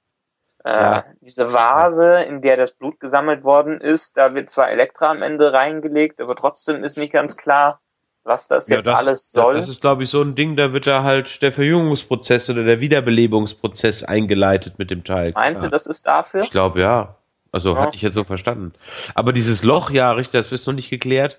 äh, 0.64 0.70
Ja. 0.70 1.04
diese 1.20 1.52
Vase, 1.52 2.22
in 2.22 2.40
der 2.40 2.56
das 2.56 2.72
Blut 2.72 2.98
gesammelt 3.00 3.44
worden 3.44 3.80
ist. 3.80 4.16
Da 4.16 4.34
wird 4.34 4.50
zwar 4.50 4.70
Elektra 4.70 5.10
am 5.10 5.22
Ende 5.22 5.52
reingelegt, 5.52 6.20
aber 6.20 6.34
trotzdem 6.36 6.82
ist 6.82 6.96
nicht 6.96 7.12
ganz 7.12 7.36
klar, 7.36 7.80
was 8.24 8.48
das 8.48 8.68
jetzt 8.68 8.88
alles 8.88 9.30
soll. 9.30 9.54
Das 9.56 9.68
ist, 9.68 9.82
glaube 9.82 10.04
ich, 10.04 10.10
so 10.10 10.22
ein 10.22 10.34
Ding, 10.34 10.56
da 10.56 10.72
wird 10.72 10.86
da 10.86 11.02
halt 11.02 11.42
der 11.42 11.52
Verjüngungsprozess 11.52 12.48
oder 12.48 12.64
der 12.64 12.80
Wiederbelebungsprozess 12.80 14.02
eingeleitet 14.04 14.78
mit 14.78 14.90
dem 14.90 15.04
Teil. 15.04 15.32
Meinst 15.34 15.62
Ja. 15.62 15.68
du, 15.68 15.72
das 15.72 15.86
ist 15.86 16.06
dafür? 16.06 16.42
Ich 16.42 16.50
glaube, 16.50 16.80
ja. 16.80 17.16
Also 17.52 17.74
Ja. 17.74 17.82
hatte 17.82 17.96
ich 17.96 18.02
jetzt 18.02 18.14
so 18.14 18.24
verstanden. 18.24 18.72
Aber 19.14 19.32
dieses 19.32 19.62
Loch, 19.62 19.90
ja, 19.90 20.10
richtig, 20.12 20.32
das 20.40 20.50
ist 20.50 20.66
noch 20.66 20.74
nicht 20.74 20.90
geklärt, 20.90 21.38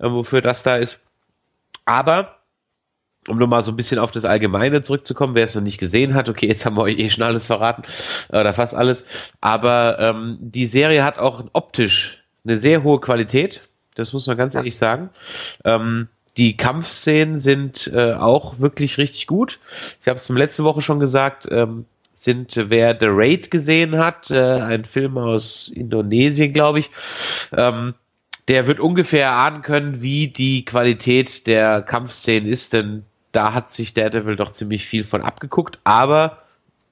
äh, 0.00 0.10
wofür 0.10 0.40
das 0.40 0.62
da 0.62 0.76
ist. 0.76 1.00
Aber, 1.84 2.36
um 3.28 3.38
nochmal 3.38 3.62
so 3.62 3.72
ein 3.72 3.76
bisschen 3.76 3.98
auf 3.98 4.10
das 4.10 4.24
Allgemeine 4.24 4.82
zurückzukommen, 4.82 5.34
wer 5.34 5.44
es 5.44 5.54
noch 5.54 5.62
nicht 5.62 5.78
gesehen 5.78 6.14
hat, 6.14 6.28
okay, 6.28 6.46
jetzt 6.46 6.66
haben 6.66 6.76
wir 6.76 6.82
euch 6.82 6.98
eh 6.98 7.10
schon 7.10 7.24
alles 7.24 7.46
verraten, 7.46 7.82
äh, 8.30 8.40
oder 8.40 8.52
fast 8.52 8.74
alles. 8.74 9.06
Aber 9.40 9.98
ähm, 9.98 10.38
die 10.40 10.66
Serie 10.66 11.04
hat 11.04 11.18
auch 11.18 11.44
optisch 11.52 12.24
eine 12.44 12.58
sehr 12.58 12.82
hohe 12.82 13.00
Qualität. 13.00 13.62
Das 13.94 14.12
muss 14.12 14.26
man 14.26 14.36
ganz 14.36 14.54
ehrlich 14.54 14.76
sagen. 14.76 15.10
Ähm, 15.64 16.08
die 16.36 16.56
Kampfszenen 16.56 17.38
sind 17.38 17.90
äh, 17.94 18.14
auch 18.14 18.58
wirklich 18.58 18.98
richtig 18.98 19.26
gut. 19.26 19.60
Ich 20.02 20.08
habe 20.08 20.16
es 20.16 20.28
letzte 20.28 20.64
Woche 20.64 20.80
schon 20.80 20.98
gesagt, 20.98 21.48
ähm, 21.50 21.86
sind, 22.12 22.56
wer 22.56 22.96
The 22.98 23.06
Raid 23.08 23.50
gesehen 23.50 23.96
hat, 23.98 24.30
äh, 24.30 24.40
ein 24.40 24.84
Film 24.84 25.18
aus 25.18 25.68
Indonesien, 25.68 26.52
glaube 26.52 26.80
ich, 26.80 26.90
ähm, 27.56 27.94
der 28.48 28.66
wird 28.66 28.78
ungefähr 28.78 29.32
ahnen 29.32 29.62
können, 29.62 30.02
wie 30.02 30.28
die 30.28 30.64
Qualität 30.64 31.46
der 31.46 31.82
Kampfszenen 31.82 32.48
ist, 32.48 32.72
denn 32.72 33.04
da 33.34 33.52
hat 33.52 33.70
sich 33.70 33.94
Daredevil 33.94 34.36
doch 34.36 34.52
ziemlich 34.52 34.86
viel 34.86 35.04
von 35.04 35.22
abgeguckt, 35.22 35.78
aber 35.84 36.42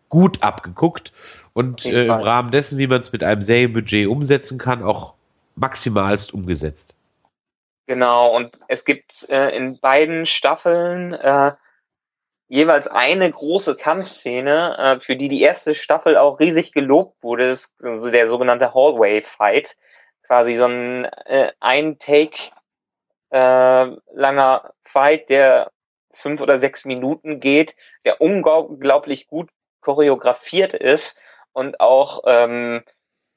gut 0.09 0.43
abgeguckt 0.43 1.13
und 1.53 1.87
äh, 1.87 2.05
im. 2.05 2.11
Rahmen 2.11 2.51
dessen, 2.51 2.79
wie 2.79 2.87
man 2.87 3.01
es 3.01 3.13
mit 3.13 3.23
einem 3.23 3.43
Serienbudget 3.43 4.07
umsetzen 4.07 4.59
kann, 4.59 4.83
auch 4.83 5.15
maximalst 5.55 6.35
umgesetzt. 6.35 6.95
Genau, 7.87 8.35
und 8.37 8.59
es 8.69 8.85
gibt 8.85 9.29
äh, 9.29 9.57
in 9.57 9.79
beiden 9.81 10.27
Staffeln 10.27 11.13
äh, 11.13 11.53
jeweils 12.49 12.87
eine 12.87 13.31
große 13.31 13.77
Kampfszene, 13.77 14.77
äh, 14.79 15.01
für 15.01 15.17
die 15.17 15.29
die 15.29 15.43
erste 15.43 15.75
Staffel 15.75 16.17
auch 16.17 16.39
riesig 16.39 16.73
gelobt 16.73 17.23
wurde, 17.23 17.49
das 17.49 17.65
ist 17.65 17.85
also 17.85 18.11
der 18.11 18.29
sogenannte 18.29 18.75
Hallway 18.75 19.23
Fight. 19.23 19.77
Quasi 20.27 20.57
so 20.57 20.67
ein 20.67 21.05
äh, 21.05 21.53
ein 21.61 21.99
Take 21.99 22.53
äh, 23.31 23.97
langer 24.15 24.75
Fight, 24.83 25.31
der 25.31 25.72
fünf 26.13 26.41
oder 26.41 26.59
sechs 26.59 26.85
Minuten 26.85 27.41
geht, 27.41 27.75
der 28.05 28.21
unglaublich 28.21 29.27
gut 29.27 29.51
choreografiert 29.81 30.75
ist 30.75 31.19
und 31.53 31.81
auch 31.81 32.23
ähm, 32.27 32.83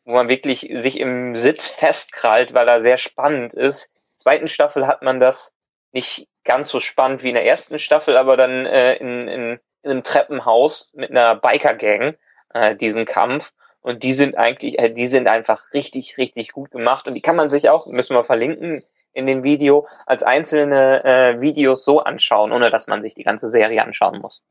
wo 0.06 0.14
man 0.14 0.30
wirklich 0.30 0.72
sich 0.72 1.00
im 1.00 1.36
Sitz 1.36 1.70
festkrallt, 1.70 2.54
weil 2.54 2.68
er 2.68 2.82
sehr 2.82 2.98
spannend 2.98 3.54
ist. 3.54 3.90
Zweiten 4.16 4.48
Staffel 4.48 4.88
hat 4.88 5.02
man 5.02 5.20
das 5.20 5.54
nicht 5.92 6.28
ganz 6.44 6.70
so 6.70 6.80
spannend 6.80 7.24
wie 7.24 7.30
in 7.30 7.36
der 7.36 7.46
ersten 7.46 7.80
Staffel, 7.80 8.16
aber 8.16 8.38
dann 8.38 8.66
äh, 8.66 8.96
in, 8.96 9.28
in, 9.28 9.60
in 9.82 9.92
einem 9.92 10.04
Treppenhaus 10.04 10.94
mit 10.94 11.10
einer 11.10 11.36
Biker-Gang 11.36 12.16
äh, 12.54 12.76
diesen 12.76 13.06
Kampf. 13.06 13.52
Und 13.86 14.02
die 14.02 14.14
sind 14.14 14.36
eigentlich, 14.36 14.80
äh, 14.80 14.90
die 14.90 15.06
sind 15.06 15.28
einfach 15.28 15.72
richtig, 15.76 16.18
richtig 16.18 16.54
gut 16.54 16.72
gemacht. 16.72 17.08
Und 17.08 17.14
die 17.14 17.22
kann 17.22 17.36
man 17.36 17.52
sich 17.52 17.70
auch, 17.70 17.86
müssen 17.86 18.16
wir 18.16 18.24
verlinken 18.24 18.82
in 19.14 19.28
dem 19.28 19.44
Video, 19.44 19.88
als 20.08 20.24
einzelne 20.24 21.04
äh, 21.04 21.40
Videos 21.40 21.86
so 21.86 22.00
anschauen, 22.00 22.52
ohne 22.52 22.72
dass 22.72 22.88
man 22.88 23.04
sich 23.04 23.14
die 23.14 23.24
ganze 23.24 23.48
Serie 23.48 23.84
anschauen 23.84 24.22
muss. 24.22 24.42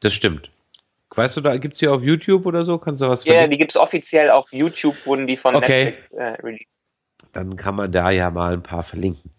Das 0.00 0.14
stimmt. 0.14 0.50
Weißt 1.14 1.36
du, 1.36 1.42
da 1.42 1.58
gibt's 1.58 1.80
hier 1.80 1.92
auf 1.92 2.00
YouTube 2.00 2.46
oder 2.46 2.62
so? 2.62 2.78
Kannst 2.78 3.02
du 3.02 3.08
was 3.08 3.26
Ja, 3.26 3.34
verlinken? 3.34 3.50
die 3.50 3.58
gibt's 3.58 3.76
offiziell 3.76 4.30
auf 4.30 4.50
YouTube, 4.50 4.96
wurden 5.04 5.26
die 5.26 5.36
von 5.36 5.54
Okay. 5.56 5.84
Netflix 5.84 6.12
äh, 6.12 6.22
released. 6.42 6.80
Dann 7.34 7.56
kann 7.58 7.74
man 7.74 7.92
da 7.92 8.08
ja 8.08 8.30
mal 8.30 8.54
ein 8.54 8.62
paar 8.62 8.82
verlinken. 8.82 9.30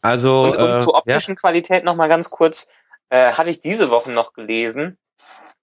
Also, 0.00 0.44
Und, 0.44 0.56
und 0.56 0.76
äh, 0.76 0.80
zur 0.80 0.94
ja, 0.94 1.00
optischen 1.00 1.36
Qualität 1.36 1.84
noch 1.84 1.96
mal 1.96 2.08
ganz 2.08 2.30
kurz, 2.30 2.70
äh, 3.10 3.32
hatte 3.32 3.50
ich 3.50 3.60
diese 3.60 3.90
Woche 3.90 4.10
noch 4.10 4.32
gelesen, 4.32 4.96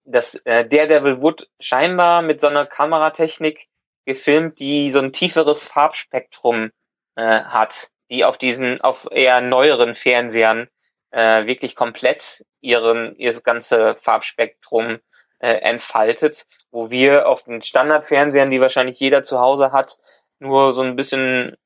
dass 0.08 0.36
äh, 0.46 0.66
Daredevil 0.66 1.22
Wood 1.22 1.50
scheinbar 1.60 2.22
mit 2.22 2.42
so 2.42 2.48
einer 2.48 2.66
Kameratechnik 2.66 3.68
gefilmt, 4.06 4.60
die 4.60 4.92
so 4.92 5.00
ein 5.00 5.12
tieferes 5.12 5.64
Farbspektrum 5.64 6.72
äh, 7.16 7.42
hat, 7.44 7.90
die 8.10 8.24
auf 8.24 8.38
diesen, 8.38 8.80
auf 8.82 9.08
eher 9.12 9.42
neueren 9.42 9.96
Fernsehern 9.96 10.70
äh, 11.12 11.46
wirklich 11.46 11.76
komplett 11.76 12.46
ihren, 12.62 13.16
ihr 13.18 13.34
ganze 13.42 13.96
Farbspektrum 13.96 15.00
äh, 15.40 15.56
entfaltet, 15.56 16.46
wo 16.72 16.90
wir 16.90 17.28
auf 17.28 17.44
den 17.44 17.62
Standardfernsehern, 17.62 18.50
die 18.50 18.62
wahrscheinlich 18.62 19.00
jeder 19.00 19.24
zu 19.24 19.40
Hause 19.40 19.72
hat, 19.72 19.98
nur 20.40 20.74
so 20.74 20.84
ein 20.84 20.96
bisschen 20.96 21.58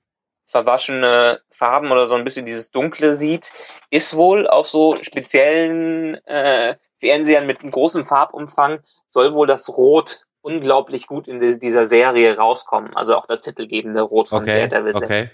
verwaschene 0.45 1.41
Farben 1.49 1.91
oder 1.91 2.07
so 2.07 2.15
ein 2.15 2.23
bisschen 2.23 2.45
dieses 2.45 2.71
Dunkle 2.71 3.13
sieht, 3.13 3.51
ist 3.89 4.15
wohl 4.15 4.47
auf 4.47 4.67
so 4.67 4.95
speziellen 4.95 6.15
äh, 6.25 6.75
Fernsehern 7.01 7.45
mit 7.45 7.61
einem 7.61 7.71
großen 7.71 8.05
Farbumfang 8.05 8.79
soll 9.07 9.33
wohl 9.33 9.47
das 9.47 9.67
Rot 9.67 10.27
unglaublich 10.41 11.07
gut 11.07 11.27
in 11.27 11.41
die- 11.41 11.59
dieser 11.59 11.85
Serie 11.85 12.37
rauskommen. 12.37 12.95
Also 12.95 13.15
auch 13.15 13.25
das 13.25 13.41
titelgebende 13.41 14.01
Rot 14.01 14.29
von 14.29 14.43
okay, 14.43 14.69
Daredevil. 14.69 14.95
okay. 14.95 15.31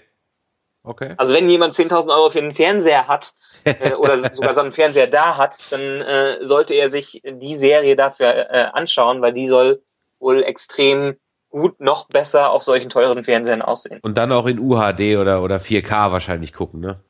Okay. 0.84 1.14
Also 1.18 1.34
wenn 1.34 1.50
jemand 1.50 1.74
10.000 1.74 2.10
Euro 2.10 2.30
für 2.30 2.38
einen 2.38 2.54
Fernseher 2.54 3.08
hat 3.08 3.34
äh, 3.64 3.92
oder 3.94 4.16
sogar 4.16 4.54
so 4.54 4.62
einen 4.62 4.72
Fernseher 4.72 5.06
da 5.06 5.36
hat, 5.36 5.70
dann 5.70 5.80
äh, 5.80 6.38
sollte 6.46 6.74
er 6.74 6.88
sich 6.88 7.20
die 7.24 7.56
Serie 7.56 7.94
dafür 7.94 8.50
äh, 8.50 8.68
anschauen, 8.72 9.20
weil 9.20 9.32
die 9.32 9.48
soll 9.48 9.82
wohl 10.18 10.42
extrem 10.42 11.16
gut 11.50 11.80
noch 11.80 12.08
besser 12.08 12.50
auf 12.50 12.62
solchen 12.62 12.90
teuren 12.90 13.24
Fernsehern 13.24 13.60
aussehen. 13.62 14.00
Und 14.02 14.16
dann 14.16 14.32
auch 14.32 14.46
in 14.46 14.58
UHD 14.58 15.16
oder, 15.18 15.42
oder 15.42 15.56
4K 15.56 16.12
wahrscheinlich 16.12 16.52
gucken, 16.52 16.80
ne? 16.80 17.00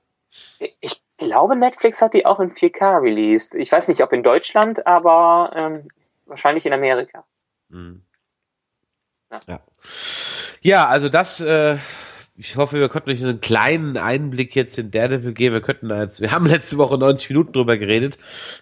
Ich 0.81 1.03
glaube, 1.19 1.57
Netflix 1.57 2.01
hat 2.01 2.15
die 2.15 2.25
auch 2.25 2.41
in 2.41 2.51
4K 2.51 3.03
released. 3.03 3.55
Ich 3.55 3.71
weiß 3.71 3.89
nicht, 3.89 4.03
ob 4.03 4.13
in 4.13 4.23
Deutschland, 4.23 4.87
aber 4.87 5.53
ähm, 5.55 5.89
wahrscheinlich 6.27 6.65
in 6.65 6.73
Amerika. 6.73 7.25
Mhm. 7.69 8.03
Ja, 9.31 9.39
ja. 9.47 9.61
ja 10.63 10.87
also 10.87 11.09
das, 11.09 11.41
äh, 11.41 11.77
ich 12.41 12.57
hoffe, 12.57 12.79
wir 12.79 12.89
konnten 12.89 13.11
euch 13.11 13.23
einen 13.23 13.41
kleinen 13.41 13.97
Einblick 13.97 14.55
jetzt 14.55 14.79
in 14.79 14.93
Daredevil 14.93 15.33
geben. 15.33 15.55
Wir 15.55 15.61
könnten 15.61 15.91
jetzt, 15.91 16.21
wir 16.21 16.31
haben 16.31 16.47
letzte 16.47 16.79
Woche 16.79 16.97
90 16.97 17.31
Minuten 17.31 17.53
drüber 17.53 17.77
geredet. 17.77 18.17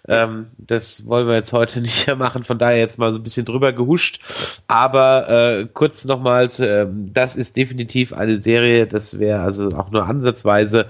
Ähm, 0.07 0.47
das 0.57 1.05
wollen 1.05 1.27
wir 1.27 1.35
jetzt 1.35 1.53
heute 1.53 1.79
nicht 1.81 2.07
mehr 2.07 2.15
machen, 2.15 2.43
von 2.43 2.57
daher 2.57 2.79
jetzt 2.79 2.97
mal 2.97 3.13
so 3.13 3.19
ein 3.19 3.23
bisschen 3.23 3.45
drüber 3.45 3.73
gehuscht. 3.73 4.19
Aber 4.65 5.29
äh, 5.29 5.67
kurz 5.71 6.05
nochmals, 6.05 6.59
äh, 6.59 6.87
das 6.89 7.35
ist 7.35 7.55
definitiv 7.55 8.13
eine 8.13 8.39
Serie, 8.41 8.87
das 8.87 9.19
wäre 9.19 9.41
also 9.41 9.69
auch 9.69 9.91
nur 9.91 10.07
ansatzweise 10.07 10.87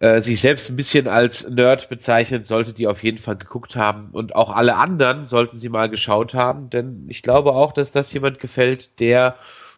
äh, 0.00 0.20
sich 0.20 0.40
selbst 0.40 0.70
ein 0.70 0.76
bisschen 0.76 1.08
als 1.08 1.48
Nerd 1.48 1.88
bezeichnet, 1.88 2.46
sollte 2.46 2.72
die 2.72 2.86
auf 2.86 3.02
jeden 3.02 3.18
Fall 3.18 3.36
geguckt 3.36 3.76
haben. 3.76 4.10
Und 4.12 4.34
auch 4.34 4.50
alle 4.50 4.76
anderen 4.76 5.24
sollten 5.24 5.56
sie 5.56 5.68
mal 5.68 5.88
geschaut 5.88 6.34
haben, 6.34 6.70
denn 6.70 7.06
ich 7.08 7.22
glaube 7.22 7.52
auch, 7.52 7.72
dass 7.72 7.90
das 7.90 8.12
jemand 8.12 8.38
gefällt, 8.40 8.98
der 9.00 9.36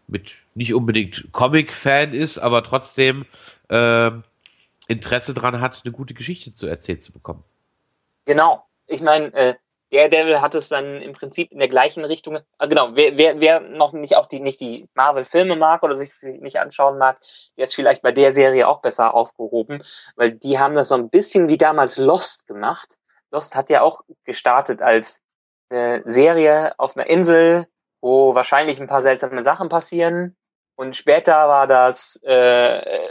mit 0.09 0.37
nicht 0.55 0.73
unbedingt 0.73 1.29
Comic-Fan 1.33 2.12
ist, 2.14 2.39
aber 2.39 2.62
trotzdem 2.62 3.27
äh, 3.69 4.11
Interesse 4.89 5.35
dran 5.35 5.61
hat, 5.61 5.83
eine 5.85 5.93
gute 5.93 6.14
Geschichte 6.14 6.55
zu 6.55 6.67
erzählen 6.67 7.01
zu 7.01 7.12
bekommen. 7.12 7.43
Genau. 8.25 8.64
Ich 8.87 9.01
meine, 9.01 9.33
äh, 9.35 9.55
Daredevil 9.91 10.41
hat 10.41 10.55
es 10.55 10.68
dann 10.68 11.01
im 11.01 11.12
Prinzip 11.12 11.53
in 11.53 11.59
der 11.59 11.68
gleichen 11.68 12.05
Richtung. 12.05 12.37
Äh, 12.59 12.68
genau, 12.68 12.91
wer, 12.95 13.16
wer, 13.16 13.41
wer 13.41 13.61
noch 13.61 13.93
nicht 13.93 14.16
auch 14.16 14.26
die 14.26 14.41
nicht 14.41 14.61
die 14.61 14.89
Marvel-Filme 14.95 15.57
mag 15.57 15.82
oder 15.82 15.95
sich 15.95 16.14
sie 16.14 16.39
nicht 16.39 16.59
anschauen 16.59 16.99
mag, 16.99 17.18
der 17.57 17.64
ist 17.64 17.74
vielleicht 17.74 18.03
bei 18.03 18.12
der 18.12 18.32
Serie 18.32 18.66
auch 18.66 18.80
besser 18.80 19.14
aufgehoben, 19.14 19.84
weil 20.16 20.32
die 20.32 20.59
haben 20.59 20.74
das 20.74 20.89
so 20.89 20.97
ein 20.97 21.09
bisschen 21.09 21.49
wie 21.49 21.59
damals 21.59 21.97
Lost 21.99 22.47
gemacht. 22.47 22.97
Lost 23.30 23.55
hat 23.55 23.70
ja 23.70 23.82
auch 23.82 24.01
gestartet 24.24 24.82
als 24.82 25.20
eine 25.68 26.03
Serie 26.05 26.78
auf 26.78 26.97
einer 26.97 27.07
Insel, 27.07 27.66
wo 28.01 28.34
wahrscheinlich 28.34 28.80
ein 28.80 28.87
paar 28.87 29.03
seltsame 29.03 29.43
Sachen 29.43 29.68
passieren. 29.68 30.37
Und 30.76 30.97
später 30.97 31.49
war 31.49 31.66
das 31.66 32.20
äh, 32.22 33.11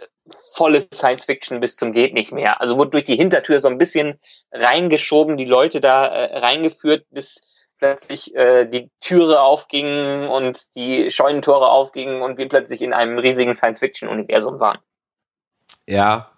volle 0.54 0.82
Science 0.82 1.26
Fiction 1.26 1.60
bis 1.60 1.76
zum 1.76 1.92
geht 1.92 2.14
nicht 2.14 2.32
mehr. 2.32 2.62
Also 2.62 2.78
wurde 2.78 2.92
durch 2.92 3.04
die 3.04 3.16
Hintertür 3.16 3.60
so 3.60 3.68
ein 3.68 3.78
bisschen 3.78 4.20
reingeschoben, 4.52 5.38
die 5.38 5.46
Leute 5.46 5.80
da 5.80 6.06
äh, 6.06 6.38
reingeführt, 6.40 7.06
bis 7.12 7.42
plötzlich 7.78 8.34
äh, 8.36 8.66
die 8.66 8.90
Türe 9.02 9.42
aufgingen 9.42 10.28
und 10.28 10.76
die 10.76 11.10
Scheunentore 11.10 11.70
aufgingen 11.70 12.22
und 12.22 12.38
wir 12.38 12.48
plötzlich 12.48 12.82
in 12.82 12.94
einem 12.94 13.20
riesigen 13.20 13.56
Science 13.56 13.80
Fiction 13.80 14.10
Universum 14.10 14.60
waren. 14.60 14.80
Ja, 15.86 16.32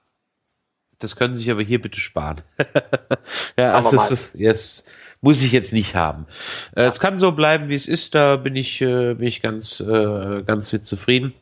das 0.99 1.15
können 1.15 1.35
Sie 1.35 1.41
sich 1.41 1.51
aber 1.51 1.61
hier 1.61 1.81
bitte 1.81 1.99
sparen. 1.99 2.41
ja, 3.57 3.73
also 3.73 3.95
das 3.95 4.11
ist, 4.11 4.35
yes, 4.35 4.83
muss 5.21 5.41
ich 5.41 5.51
jetzt 5.51 5.73
nicht 5.73 5.95
haben. 5.95 6.25
Äh, 6.75 6.83
es 6.83 6.99
kann 6.99 7.19
so 7.19 7.31
bleiben, 7.31 7.69
wie 7.69 7.75
es 7.75 7.87
ist. 7.87 8.15
Da 8.15 8.35
bin 8.37 8.55
ich, 8.55 8.81
äh, 8.81 9.13
bin 9.13 9.27
ich 9.27 9.41
ganz, 9.41 9.79
äh, 9.79 10.43
ganz 10.43 10.73
mit 10.73 10.85
zufrieden. 10.85 11.33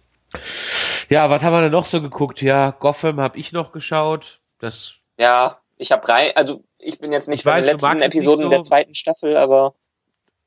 Ja, 1.10 1.30
was 1.30 1.44
haben 1.44 1.54
wir 1.54 1.62
denn 1.62 1.72
noch 1.72 1.86
so 1.86 2.02
geguckt? 2.02 2.42
Ja, 2.42 2.72
Gotham 2.72 3.20
habe 3.20 3.38
ich 3.38 3.52
noch 3.52 3.72
geschaut. 3.72 4.40
Das. 4.60 4.96
Ja, 5.18 5.60
ich 5.78 5.92
habe 5.92 6.08
rein, 6.08 6.32
also 6.36 6.64
ich 6.78 7.00
bin 7.00 7.12
jetzt 7.12 7.28
nicht 7.28 7.40
ich 7.40 7.46
bei 7.46 7.62
den 7.62 7.72
letzten 7.72 8.02
Episoden 8.02 8.46
so. 8.46 8.50
der 8.50 8.64
zweiten 8.64 8.96
Staffel, 8.96 9.38
aber. 9.38 9.76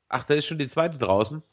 Ach, 0.09 0.23
da 0.23 0.33
ist 0.33 0.47
schon 0.47 0.57
die 0.57 0.67
zweite 0.67 0.97
draußen. 0.97 1.43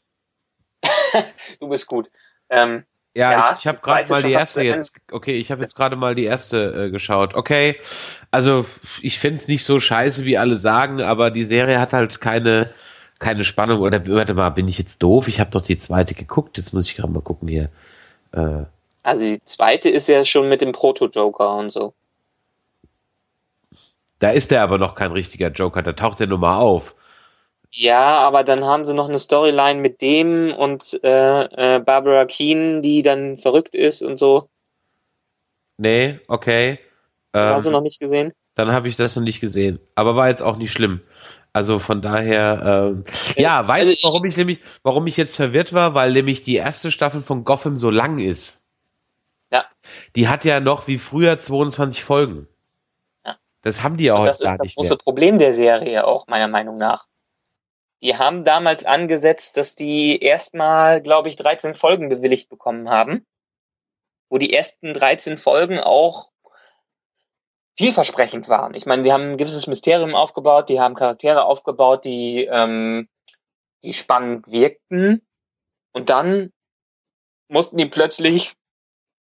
du 1.59 1.69
bist 1.69 1.87
gut. 1.87 2.09
Ähm, 2.49 2.85
ja, 3.15 3.31
ja, 3.31 3.51
ich, 3.51 3.59
ich 3.59 3.67
habe 3.67 3.79
gerade 3.79 4.09
mal 4.09 4.23
die 4.23 4.31
erste 4.31 4.61
jetzt. 4.61 4.95
Okay, 5.11 5.39
ich 5.39 5.51
habe 5.51 5.61
jetzt 5.61 5.75
gerade 5.75 5.95
mal 5.95 6.15
die 6.15 6.25
erste 6.25 6.85
äh, 6.85 6.89
geschaut. 6.91 7.33
Okay, 7.33 7.79
also 8.31 8.65
ich 9.01 9.19
find's 9.19 9.47
nicht 9.47 9.63
so 9.63 9.79
scheiße, 9.79 10.23
wie 10.25 10.37
alle 10.37 10.59
sagen, 10.59 11.01
aber 11.01 11.31
die 11.31 11.45
Serie 11.45 11.79
hat 11.79 11.93
halt 11.93 12.21
keine 12.21 12.71
keine 13.19 13.43
Spannung. 13.43 13.81
Oder 13.81 14.05
warte 14.07 14.33
mal, 14.33 14.49
bin 14.49 14.67
ich 14.67 14.77
jetzt 14.77 15.01
doof? 15.01 15.27
Ich 15.27 15.39
habe 15.39 15.51
doch 15.51 15.61
die 15.61 15.77
zweite 15.77 16.13
geguckt. 16.13 16.57
Jetzt 16.57 16.73
muss 16.73 16.87
ich 16.87 16.95
gerade 16.95 17.11
mal 17.11 17.21
gucken 17.21 17.47
hier. 17.47 17.69
Äh, 18.31 18.65
also 19.07 19.21
die 19.21 19.41
zweite 19.43 19.89
ist 19.89 20.09
ja 20.09 20.25
schon 20.25 20.49
mit 20.49 20.61
dem 20.61 20.73
Proto-Joker 20.73 21.55
und 21.55 21.69
so. 21.69 21.93
Da 24.19 24.31
ist 24.31 24.51
der 24.51 24.63
aber 24.63 24.77
noch 24.77 24.95
kein 24.95 25.13
richtiger 25.13 25.49
Joker, 25.49 25.81
da 25.81 25.93
taucht 25.93 26.19
der 26.19 26.27
nur 26.27 26.39
mal 26.39 26.57
auf. 26.57 26.93
Ja, 27.71 28.17
aber 28.17 28.43
dann 28.43 28.65
haben 28.65 28.83
sie 28.83 28.93
noch 28.93 29.07
eine 29.07 29.19
Storyline 29.19 29.79
mit 29.79 30.01
dem 30.01 30.53
und 30.53 30.99
äh, 31.03 31.75
äh, 31.75 31.79
Barbara 31.79 32.25
Keane, 32.25 32.81
die 32.81 33.01
dann 33.01 33.37
verrückt 33.37 33.75
ist 33.75 34.01
und 34.01 34.17
so. 34.17 34.49
Nee, 35.77 36.19
okay. 36.27 36.79
Ähm, 37.33 37.49
Hast 37.49 37.65
du 37.65 37.71
noch 37.71 37.81
nicht 37.81 38.01
gesehen? 38.01 38.33
Dann 38.55 38.73
habe 38.73 38.89
ich 38.89 38.97
das 38.97 39.15
noch 39.15 39.23
nicht 39.23 39.39
gesehen. 39.39 39.79
Aber 39.95 40.17
war 40.17 40.27
jetzt 40.27 40.41
auch 40.41 40.57
nicht 40.57 40.73
schlimm. 40.73 40.99
Also 41.53 41.79
von 41.79 42.01
daher, 42.01 42.93
ähm, 42.93 43.05
ja, 43.37 43.65
weißt 43.65 43.87
also 43.87 44.01
du, 44.01 44.07
warum 44.07 44.25
ich 44.25 44.35
nämlich, 44.35 44.59
warum 44.83 45.07
ich 45.07 45.15
jetzt 45.15 45.37
verwirrt 45.37 45.71
war, 45.71 45.93
weil 45.93 46.11
nämlich 46.11 46.43
die 46.43 46.55
erste 46.55 46.91
Staffel 46.91 47.21
von 47.21 47.45
Gotham 47.45 47.77
so 47.77 47.89
lang 47.89 48.19
ist. 48.19 48.66
Ja. 49.51 49.65
Die 50.15 50.27
hat 50.27 50.45
ja 50.45 50.59
noch 50.59 50.87
wie 50.87 50.97
früher 50.97 51.39
22 51.39 52.03
Folgen. 52.03 52.47
Ja. 53.25 53.37
Das 53.61 53.83
haben 53.83 53.97
die 53.97 54.05
ja 54.05 54.17
heute 54.17 54.23
gar 54.23 54.27
nicht 54.29 54.41
Das 54.41 54.51
ist 54.51 54.59
das 54.59 54.75
große 54.75 54.89
mehr. 54.89 54.97
Problem 54.97 55.39
der 55.39 55.53
Serie 55.53 56.05
auch, 56.05 56.27
meiner 56.27 56.47
Meinung 56.47 56.77
nach. 56.77 57.07
Die 58.01 58.15
haben 58.15 58.43
damals 58.43 58.85
angesetzt, 58.85 59.57
dass 59.57 59.75
die 59.75 60.19
erstmal, 60.19 61.01
glaube 61.01 61.29
ich, 61.29 61.35
13 61.35 61.73
Folgen 61.73 62.09
bewilligt 62.09 62.49
bekommen 62.49 62.89
haben, 62.89 63.25
wo 64.29 64.37
die 64.37 64.53
ersten 64.53 64.93
13 64.93 65.37
Folgen 65.37 65.79
auch 65.79 66.31
vielversprechend 67.75 68.49
waren. 68.49 68.73
Ich 68.73 68.85
meine, 68.85 69.03
die 69.03 69.13
haben 69.13 69.31
ein 69.31 69.37
gewisses 69.37 69.67
Mysterium 69.67 70.15
aufgebaut, 70.15 70.69
die 70.69 70.79
haben 70.79 70.95
Charaktere 70.95 71.45
aufgebaut, 71.45 72.05
die, 72.05 72.45
ähm, 72.45 73.07
die 73.83 73.93
spannend 73.93 74.51
wirkten. 74.51 75.25
Und 75.93 76.09
dann 76.09 76.51
mussten 77.47 77.77
die 77.77 77.85
plötzlich 77.85 78.55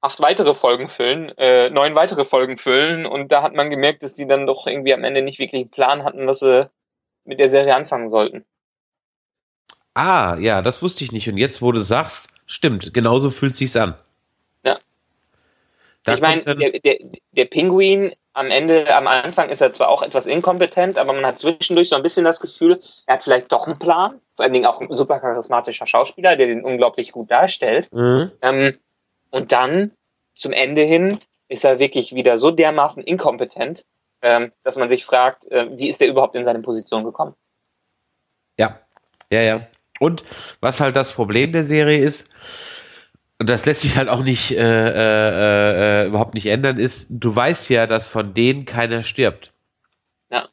acht 0.04 0.20
weitere 0.20 0.54
Folgen 0.54 0.90
füllen, 0.90 1.30
äh, 1.38 1.70
neun 1.70 1.96
weitere 1.96 2.26
Folgen 2.26 2.58
füllen. 2.58 3.06
Und 3.06 3.32
da 3.32 3.42
hat 3.42 3.56
man 3.56 3.70
gemerkt, 3.70 4.04
dass 4.04 4.14
die 4.14 4.28
dann 4.28 4.46
doch 4.46 4.68
irgendwie 4.68 4.94
am 4.94 5.04
Ende 5.04 5.22
nicht 5.22 5.40
wirklich 5.40 5.62
einen 5.62 5.72
Plan 5.72 6.04
hatten, 6.04 6.28
was 6.28 6.40
sie 6.40 6.70
mit 7.24 7.40
der 7.40 7.50
Serie 7.50 7.76
anfangen 7.76 8.10
sollten. 8.10 8.44
Ah, 9.94 10.36
ja, 10.40 10.62
das 10.62 10.82
wusste 10.82 11.06
ich 11.06 11.14
nicht. 11.14 11.30
Und 11.30 11.38
jetzt, 11.38 11.62
wo 11.62 11.72
du 11.72 11.80
sagst, 11.80 12.30
stimmt, 12.46 12.94
genauso 12.94 13.30
fühlt 13.30 13.56
sich's 13.56 13.78
an. 13.78 13.96
Ja. 14.66 14.78
Da 16.04 16.16
ich 16.16 16.22
meine, 16.22 16.44
der, 16.44 16.80
der, 16.80 16.98
der 17.32 17.46
Pinguin 17.46 18.12
am 18.34 18.50
Ende, 18.50 18.94
am 18.94 19.08
Anfang 19.08 19.50
ist 19.50 19.62
er 19.62 19.72
zwar 19.72 19.88
auch 19.88 20.02
etwas 20.02 20.26
inkompetent, 20.26 20.98
aber 20.98 21.14
man 21.14 21.26
hat 21.26 21.40
zwischendurch 21.40 21.90
so 21.90 21.96
ein 21.96 22.02
bisschen 22.02 22.26
das 22.26 22.42
Gefühl, 22.42 22.82
er 23.06 23.14
hat 23.14 23.24
vielleicht 23.24 23.52
doch 23.54 23.68
einen 23.68 23.80
Plan. 23.80 24.20
Vor 24.36 24.44
allen 24.44 24.54
Dingen 24.54 24.66
auch 24.66 24.82
ein 24.82 24.94
super 24.94 25.20
charismatischer 25.20 25.88
Schauspieler, 25.88 26.36
der 26.36 26.48
den 26.48 26.66
unglaublich 26.66 27.14
gut 27.14 27.32
darstellt. 27.32 27.94
Mhm. 27.94 28.32
Ähm, 28.42 28.80
und 29.34 29.52
dann 29.52 29.92
zum 30.36 30.52
Ende 30.52 30.84
hin 30.84 31.18
ist 31.48 31.66
er 31.66 31.80
wirklich 31.80 32.14
wieder 32.14 32.38
so 32.38 32.52
dermaßen 32.52 33.04
inkompetent, 33.04 33.84
ähm, 34.22 34.52
dass 34.64 34.76
man 34.76 34.90
sich 34.90 35.06
fragt, 35.06 35.52
äh, 35.52 35.76
wie 35.76 35.90
ist 35.90 36.02
er 36.02 36.08
überhaupt 36.08 36.36
in 36.36 36.46
seine 36.46 36.60
Position 36.60 37.04
gekommen? 37.04 37.34
Ja, 38.60 38.80
ja, 39.32 39.42
ja. 39.42 39.68
Und 40.00 40.24
was 40.62 40.80
halt 40.80 40.96
das 40.96 41.12
Problem 41.12 41.52
der 41.52 41.66
Serie 41.66 41.98
ist, 41.98 42.32
und 43.40 43.50
das 43.50 43.66
lässt 43.66 43.82
sich 43.82 43.98
halt 43.98 44.08
auch 44.08 44.22
nicht 44.22 44.52
äh, 44.52 44.58
äh, 44.58 46.04
äh, 46.04 46.08
überhaupt 46.08 46.36
nicht 46.36 46.46
ändern, 46.46 46.78
ist, 46.78 47.08
du 47.10 47.36
weißt 47.36 47.70
ja, 47.70 47.88
dass 47.88 48.08
von 48.08 48.36
denen 48.36 48.66
keiner 48.66 49.02
stirbt. 49.02 49.52
Ja. 50.30 50.48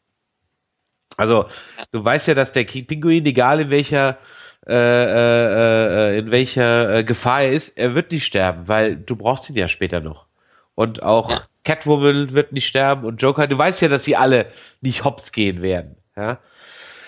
Also, 1.19 1.45
ja. 1.77 1.85
du 1.93 2.03
weißt 2.03 2.29
ja, 2.29 2.35
dass 2.35 2.53
der 2.53 2.65
Pinguin, 2.65 3.27
egal 3.27 3.61
in 3.61 3.71
welcher 3.71 4.19
äh, 4.67 4.75
äh, 4.75 6.15
äh, 6.15 6.19
in 6.19 6.31
welcher 6.31 6.97
äh, 6.97 7.05
Gefahr 7.05 7.43
er 7.43 7.53
ist, 7.53 7.79
er 7.79 7.95
wird 7.95 8.13
nicht 8.13 8.27
sterben, 8.27 8.69
weil 8.69 8.97
du 8.97 9.17
brauchst 9.17 9.49
ihn 9.49 9.57
ja 9.57 9.69
später 9.69 10.01
noch. 10.01 10.27
Und 10.75 11.03
auch 11.03 11.31
ja. 11.31 11.43
Catwoman 11.65 12.35
wird 12.35 12.53
nicht 12.53 12.67
sterben 12.67 13.05
und 13.05 13.23
Joker, 13.23 13.47
du 13.47 13.57
weißt 13.57 13.81
ja, 13.81 13.89
dass 13.89 14.05
sie 14.05 14.17
alle 14.17 14.47
nicht 14.81 15.05
hops 15.05 15.33
gehen 15.33 15.63
werden. 15.63 15.97
Ja. 16.17 16.39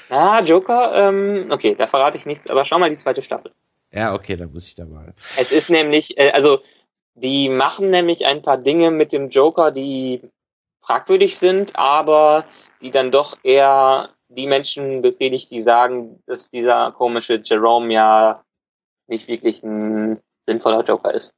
Ah, 0.08 0.40
Joker, 0.40 1.08
ähm, 1.08 1.48
okay, 1.50 1.74
da 1.74 1.86
verrate 1.86 2.18
ich 2.18 2.26
nichts, 2.26 2.50
aber 2.50 2.64
schau 2.64 2.78
mal 2.78 2.90
die 2.90 2.96
zweite 2.96 3.22
Staffel. 3.22 3.52
Ja, 3.92 4.14
okay, 4.14 4.36
dann 4.36 4.52
muss 4.52 4.66
ich 4.66 4.74
da 4.74 4.84
mal. 4.84 5.14
Es 5.38 5.52
ist 5.52 5.70
nämlich, 5.70 6.18
äh, 6.18 6.30
also 6.32 6.60
die 7.14 7.48
machen 7.48 7.90
nämlich 7.90 8.24
ein 8.26 8.42
paar 8.42 8.58
Dinge 8.58 8.90
mit 8.90 9.12
dem 9.12 9.28
Joker, 9.28 9.70
die 9.70 10.22
fragwürdig 10.80 11.38
sind, 11.38 11.76
aber 11.76 12.44
die 12.80 12.90
dann 12.90 13.10
doch 13.10 13.38
eher 13.42 14.10
die 14.34 14.46
Menschen 14.46 15.02
befriedigt, 15.02 15.50
die 15.50 15.62
sagen, 15.62 16.22
dass 16.26 16.50
dieser 16.50 16.92
komische 16.92 17.40
Jerome 17.42 17.92
ja 17.92 18.44
nicht 19.06 19.28
wirklich 19.28 19.62
ein 19.62 20.20
sinnvoller 20.42 20.82
Joker 20.82 21.14
ist. 21.14 21.34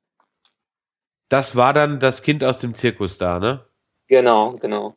Das 1.29 1.57
war 1.57 1.73
dann 1.73 2.01
das 2.01 2.23
Kind 2.23 2.45
aus 2.45 2.59
dem 2.59 2.75
Zirkus 2.75 3.19
da, 3.19 3.39
ne? 3.39 3.65
Genau, 4.09 4.53
genau. 4.53 4.97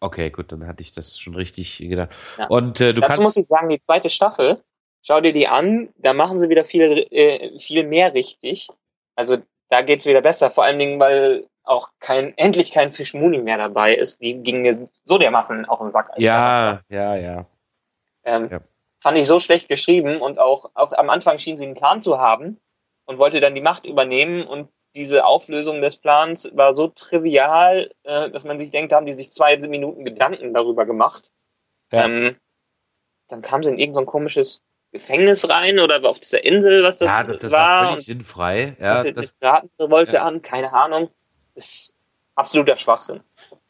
Okay, 0.00 0.30
gut, 0.30 0.50
dann 0.50 0.66
hatte 0.66 0.82
ich 0.82 0.92
das 0.92 1.18
schon 1.18 1.34
richtig 1.34 1.78
gedacht. 1.78 2.10
Ja. 2.36 2.48
Und 2.48 2.80
äh, 2.80 2.92
du 2.92 3.00
Dazu 3.00 3.08
kannst 3.08 3.22
muss 3.22 3.36
ich 3.36 3.46
sagen, 3.46 3.68
die 3.68 3.80
zweite 3.80 4.10
Staffel, 4.10 4.62
schau 5.02 5.20
dir 5.20 5.32
die 5.32 5.46
an, 5.46 5.90
da 5.96 6.12
machen 6.12 6.38
sie 6.38 6.48
wieder 6.48 6.64
viel, 6.64 7.06
äh, 7.10 7.58
viel 7.58 7.86
mehr 7.86 8.12
richtig. 8.12 8.68
Also 9.14 9.38
da 9.72 9.80
geht's 9.80 10.04
wieder 10.04 10.20
besser, 10.20 10.50
vor 10.50 10.64
allen 10.64 10.78
Dingen, 10.78 11.00
weil 11.00 11.48
auch 11.64 11.88
kein, 11.98 12.36
endlich 12.36 12.72
kein 12.72 12.92
Fischmuni 12.92 13.38
mehr 13.38 13.56
dabei 13.56 13.94
ist. 13.94 14.20
Die 14.20 14.34
ging 14.34 14.60
mir 14.60 14.90
so 15.04 15.16
dermaßen 15.16 15.64
auf 15.64 15.78
den 15.78 15.90
Sack. 15.90 16.10
Ja, 16.18 16.82
ja, 16.90 17.16
ja. 17.16 17.46
Ähm, 18.22 18.48
ja. 18.50 18.60
fand 19.00 19.16
ich 19.16 19.26
so 19.26 19.40
schlecht 19.40 19.68
geschrieben 19.68 20.20
und 20.20 20.38
auch, 20.38 20.70
auch 20.74 20.92
am 20.92 21.08
Anfang 21.08 21.38
schien 21.38 21.56
sie 21.56 21.64
einen 21.64 21.74
Plan 21.74 22.02
zu 22.02 22.18
haben 22.18 22.60
und 23.06 23.18
wollte 23.18 23.40
dann 23.40 23.54
die 23.54 23.62
Macht 23.62 23.86
übernehmen 23.86 24.46
und 24.46 24.68
diese 24.94 25.24
Auflösung 25.24 25.80
des 25.80 25.96
Plans 25.96 26.50
war 26.54 26.74
so 26.74 26.88
trivial, 26.88 27.90
äh, 28.02 28.30
dass 28.30 28.44
man 28.44 28.58
sich 28.58 28.70
denkt, 28.72 28.92
da 28.92 28.96
haben 28.96 29.06
die 29.06 29.14
sich 29.14 29.32
zwei 29.32 29.56
Minuten 29.56 30.04
Gedanken 30.04 30.52
darüber 30.52 30.84
gemacht. 30.84 31.30
Ja. 31.90 32.04
Ähm, 32.04 32.36
dann 33.28 33.40
kam 33.40 33.62
sie 33.62 33.70
in 33.70 33.78
irgendein 33.78 34.04
komisches 34.04 34.62
Gefängnis 34.92 35.48
rein 35.48 35.78
oder 35.78 36.04
auf 36.04 36.20
dieser 36.20 36.44
Insel, 36.44 36.82
was 36.84 36.98
das, 36.98 37.10
ja, 37.10 37.22
das, 37.24 37.38
das 37.38 37.52
war. 37.52 37.80
war 37.80 37.90
völlig 37.90 38.04
sinnfrei. 38.04 38.76
Ja, 38.78 39.02
das, 39.04 39.32
Piratenrevolte 39.32 40.16
ja. 40.16 40.24
an, 40.24 40.42
keine 40.42 40.72
Ahnung. 40.72 41.10
Das 41.54 41.64
ist 41.64 41.94
absoluter 42.34 42.76
Schwachsinn. 42.76 43.20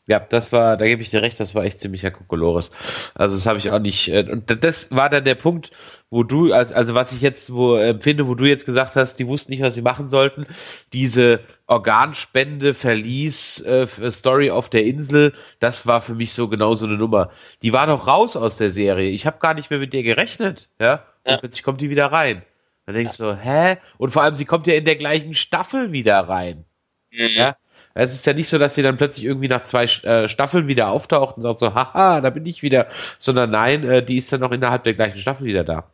Ja, 0.08 0.18
das 0.18 0.52
war, 0.52 0.76
da 0.76 0.84
gebe 0.84 1.00
ich 1.00 1.10
dir 1.10 1.22
recht, 1.22 1.38
das 1.38 1.54
war 1.54 1.62
echt 1.62 1.78
ziemlicher 1.78 2.10
Kokolores. 2.10 2.72
Also 3.14 3.36
das 3.36 3.46
habe 3.46 3.58
ich 3.58 3.70
auch 3.70 3.78
nicht. 3.78 4.08
Äh, 4.08 4.28
und 4.28 4.64
das 4.64 4.90
war 4.90 5.08
dann 5.08 5.24
der 5.24 5.36
Punkt, 5.36 5.70
wo 6.10 6.24
du, 6.24 6.52
also, 6.52 6.74
also 6.74 6.94
was 6.96 7.12
ich 7.12 7.20
jetzt 7.20 7.52
wo 7.52 7.76
empfinde, 7.76 8.26
wo 8.26 8.34
du 8.34 8.44
jetzt 8.44 8.66
gesagt 8.66 8.96
hast, 8.96 9.20
die 9.20 9.28
wussten 9.28 9.52
nicht, 9.52 9.62
was 9.62 9.74
sie 9.74 9.82
machen 9.82 10.08
sollten. 10.08 10.44
Diese 10.92 11.38
Organspende, 11.68 12.74
Verlies, 12.74 13.60
äh, 13.60 13.86
Story 14.10 14.50
auf 14.50 14.68
der 14.68 14.84
Insel, 14.84 15.34
das 15.60 15.86
war 15.86 16.00
für 16.00 16.16
mich 16.16 16.34
so 16.34 16.48
genau 16.48 16.74
so 16.74 16.86
eine 16.86 16.96
Nummer. 16.96 17.30
Die 17.62 17.72
war 17.72 17.86
doch 17.86 18.08
raus 18.08 18.36
aus 18.36 18.56
der 18.56 18.72
Serie. 18.72 19.08
Ich 19.10 19.24
habe 19.24 19.38
gar 19.38 19.54
nicht 19.54 19.70
mehr 19.70 19.78
mit 19.78 19.92
dir 19.92 20.02
gerechnet, 20.02 20.68
ja. 20.80 21.04
Und 21.24 21.40
plötzlich 21.40 21.62
kommt 21.62 21.80
die 21.80 21.90
wieder 21.90 22.06
rein. 22.06 22.42
Dann 22.86 22.94
denkst 22.94 23.16
du, 23.16 23.24
ja. 23.24 23.34
so, 23.34 23.38
hä? 23.38 23.76
Und 23.98 24.10
vor 24.10 24.22
allem, 24.22 24.34
sie 24.34 24.44
kommt 24.44 24.66
ja 24.66 24.74
in 24.74 24.84
der 24.84 24.96
gleichen 24.96 25.34
Staffel 25.34 25.92
wieder 25.92 26.20
rein. 26.28 26.64
Mhm. 27.10 27.28
Ja. 27.34 27.56
Es 27.94 28.12
ist 28.14 28.26
ja 28.26 28.32
nicht 28.32 28.48
so, 28.48 28.58
dass 28.58 28.74
sie 28.74 28.82
dann 28.82 28.96
plötzlich 28.96 29.26
irgendwie 29.26 29.48
nach 29.48 29.64
zwei 29.64 29.84
äh, 29.84 30.26
Staffeln 30.26 30.66
wieder 30.66 30.88
auftaucht 30.88 31.36
und 31.36 31.42
sagt 31.42 31.58
so, 31.58 31.74
haha, 31.74 32.20
da 32.20 32.30
bin 32.30 32.46
ich 32.46 32.62
wieder, 32.62 32.88
sondern 33.18 33.50
nein, 33.50 33.88
äh, 33.88 34.02
die 34.02 34.16
ist 34.16 34.32
dann 34.32 34.40
noch 34.40 34.50
innerhalb 34.50 34.84
der 34.84 34.94
gleichen 34.94 35.18
Staffel 35.18 35.46
wieder 35.46 35.62
da. 35.62 35.84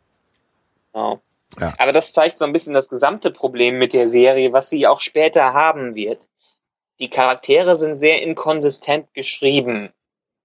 Oh. 0.93 1.19
Ja. 1.59 1.73
Aber 1.77 1.91
das 1.91 2.13
zeigt 2.13 2.37
so 2.37 2.45
ein 2.45 2.53
bisschen 2.53 2.73
das 2.73 2.89
gesamte 2.89 3.31
Problem 3.31 3.77
mit 3.77 3.93
der 3.93 4.07
Serie, 4.07 4.53
was 4.53 4.69
sie 4.69 4.87
auch 4.87 5.01
später 5.01 5.53
haben 5.53 5.95
wird. 5.95 6.29
Die 6.99 7.09
Charaktere 7.09 7.75
sind 7.75 7.95
sehr 7.95 8.21
inkonsistent 8.21 9.13
geschrieben 9.13 9.89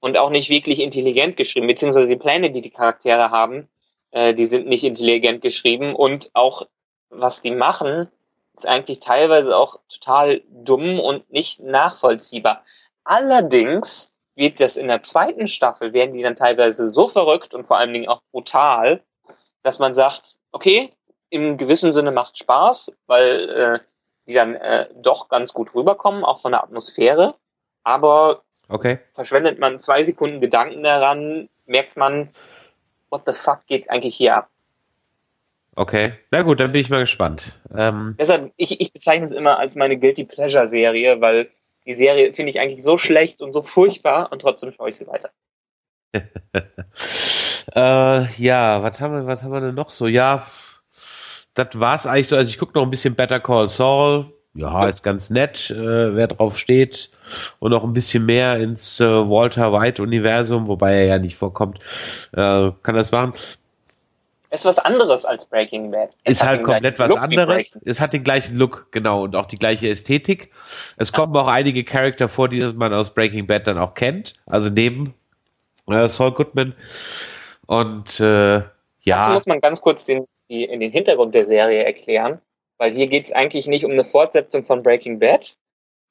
und 0.01 0.16
auch 0.16 0.30
nicht 0.30 0.51
wirklich 0.51 0.80
intelligent 0.80 1.37
geschrieben, 1.37 1.66
beziehungsweise 1.66 2.09
die 2.09 2.16
Pläne, 2.16 2.51
die 2.51 2.62
die 2.62 2.70
Charaktere 2.70 3.30
haben, 3.30 3.68
äh, 4.15 4.33
die 4.33 4.47
sind 4.47 4.69
nicht 4.69 4.85
intelligent 4.85 5.43
geschrieben 5.43 5.95
und 5.95 6.31
auch 6.35 6.67
was 7.11 7.43
die 7.43 7.51
machen, 7.51 8.09
ist 8.55 8.67
eigentlich 8.67 9.01
teilweise 9.01 9.57
auch 9.57 9.81
total 9.89 10.43
dumm 10.49 11.01
und 11.01 11.31
nicht 11.31 11.61
nachvollziehbar. 11.61 12.65
Allerdings 13.03 14.12
wird 14.37 14.61
das 14.61 14.77
in 14.77 14.87
der 14.87 15.03
zweiten 15.03 15.49
Staffel, 15.49 15.93
werden 15.93 16.15
die 16.15 16.23
dann 16.23 16.37
teilweise 16.37 16.89
so 16.89 17.09
verrückt 17.09 17.55
und 17.55 17.67
vor 17.67 17.79
allen 17.79 17.93
Dingen 17.93 18.09
auch 18.09 18.23
brutal, 18.31 19.03
dass 19.62 19.81
man 19.81 19.95
sagt, 19.95 20.37
okay, 20.53 20.93
im 21.31 21.57
gewissen 21.57 21.93
Sinne 21.93 22.12
macht 22.12 22.39
Spaß, 22.39 22.97
weil 23.07 23.51
äh, 23.51 23.79
die 24.29 24.35
dann 24.35 24.55
äh, 24.55 24.89
doch 24.95 25.29
ganz 25.29 25.53
gut 25.53 25.75
rüberkommen, 25.75 26.25
auch 26.25 26.39
von 26.39 26.53
der 26.53 26.62
Atmosphäre. 26.62 27.35
Aber 27.83 28.43
okay. 28.69 29.01
verschwendet 29.12 29.59
man 29.59 29.81
zwei 29.81 30.05
Sekunden 30.05 30.41
Gedanken 30.41 30.85
daran, 30.85 31.49
merkt 31.67 31.97
man, 31.97 32.29
what 33.15 33.23
the 33.27 33.33
fuck 33.33 33.65
geht 33.67 33.89
eigentlich 33.91 34.17
hier 34.17 34.37
ab? 34.37 34.51
Okay, 35.77 36.15
na 36.31 36.43
gut, 36.43 36.61
dann 36.61 36.73
bin 36.73 36.81
ich 36.81 36.91
mal 36.91 37.01
gespannt. 37.01 37.59
Ähm 37.77 38.17
Deshalb, 38.19 38.53
ich, 38.57 38.81
ich 38.81 38.93
bezeichne 38.93 39.25
es 39.25 39.33
immer 39.33 39.59
als 39.59 39.75
meine 39.75 39.99
Guilty 39.99 40.25
Pleasure 40.25 40.67
Serie, 40.67 41.21
weil 41.21 41.51
die 41.87 41.95
Serie 41.95 42.33
finde 42.33 42.51
ich 42.51 42.61
eigentlich 42.61 42.83
so 42.83 42.99
schlecht 42.99 43.41
und 43.41 43.53
so 43.53 43.62
furchtbar 43.62 44.31
und 44.33 44.43
trotzdem 44.43 44.73
schaue 44.73 44.91
ich 44.91 44.97
sie 44.97 45.07
weiter. 45.07 45.31
äh, 47.75 48.43
ja, 48.43 48.83
was 48.83 49.01
haben 49.01 49.15
wir, 49.15 49.27
was 49.27 49.43
haben 49.43 49.53
wir 49.53 49.61
denn 49.61 49.75
noch 49.75 49.91
so? 49.91 50.07
Ja, 50.07 50.47
das 51.55 51.69
war's 51.75 52.07
eigentlich 52.07 52.29
so. 52.29 52.37
Also 52.37 52.51
ich 52.51 52.59
gucke 52.59 52.73
noch 52.75 52.85
ein 52.85 52.91
bisschen 52.91 53.15
Better 53.15 53.41
Call 53.41 53.69
Saul. 53.69 54.33
Ja, 54.55 54.86
ist 54.86 55.02
ganz 55.02 55.30
nett, 55.30 55.70
äh, 55.70 56.14
wer 56.14 56.28
drauf 56.28 56.59
steht. 56.59 57.11
Und 57.59 57.72
noch 57.72 57.82
ein 57.82 57.92
bisschen 57.92 58.24
mehr 58.24 58.57
ins 58.57 59.00
äh, 59.00 59.05
Walter 59.05 59.72
White 59.72 60.00
Universum, 60.02 60.68
wobei 60.68 60.94
er 60.94 61.07
ja 61.07 61.18
nicht 61.18 61.36
vorkommt, 61.36 61.80
äh, 62.32 62.70
kann 62.82 62.94
das 62.94 63.11
machen 63.11 63.34
ist 64.55 64.64
was 64.64 64.78
anderes 64.78 65.24
als 65.24 65.44
Breaking 65.46 65.90
Bad. 65.90 66.14
Es 66.24 66.34
ist 66.34 66.44
halt 66.44 66.62
komplett 66.62 66.98
was 66.98 67.09
Look 67.09 67.20
anderes. 67.20 67.78
Es 67.84 68.00
hat 68.00 68.12
den 68.12 68.24
gleichen 68.24 68.57
Look, 68.57 68.88
genau, 68.92 69.24
und 69.24 69.36
auch 69.36 69.46
die 69.46 69.57
gleiche 69.57 69.88
Ästhetik. 69.88 70.50
Es 70.96 71.11
ja. 71.11 71.18
kommen 71.18 71.36
auch 71.36 71.48
einige 71.48 71.84
Charakter 71.84 72.28
vor, 72.28 72.48
die 72.48 72.61
man 72.61 72.94
aus 72.94 73.12
Breaking 73.12 73.46
Bad 73.46 73.66
dann 73.66 73.78
auch 73.78 73.94
kennt. 73.94 74.34
Also 74.46 74.70
neben 74.70 75.14
äh, 75.88 76.09
Saul 76.09 76.32
Goodman. 76.32 76.74
Und 77.66 78.20
äh, 78.20 78.55
ja. 78.55 78.68
Dazu 79.05 79.32
muss 79.32 79.46
man 79.46 79.61
ganz 79.61 79.80
kurz 79.80 80.07
den, 80.07 80.26
die, 80.48 80.64
in 80.64 80.80
den 80.80 80.92
Hintergrund 80.92 81.34
der 81.34 81.46
Serie 81.46 81.84
erklären, 81.84 82.40
weil 82.85 82.93
hier 82.93 83.07
geht 83.07 83.24
es 83.24 83.32
eigentlich 83.32 83.66
nicht 83.66 83.87
um 83.87 83.93
eine 83.93 84.05
Fortsetzung 84.05 84.66
von 84.66 84.82
Breaking 84.82 85.18
Bad, 85.18 85.57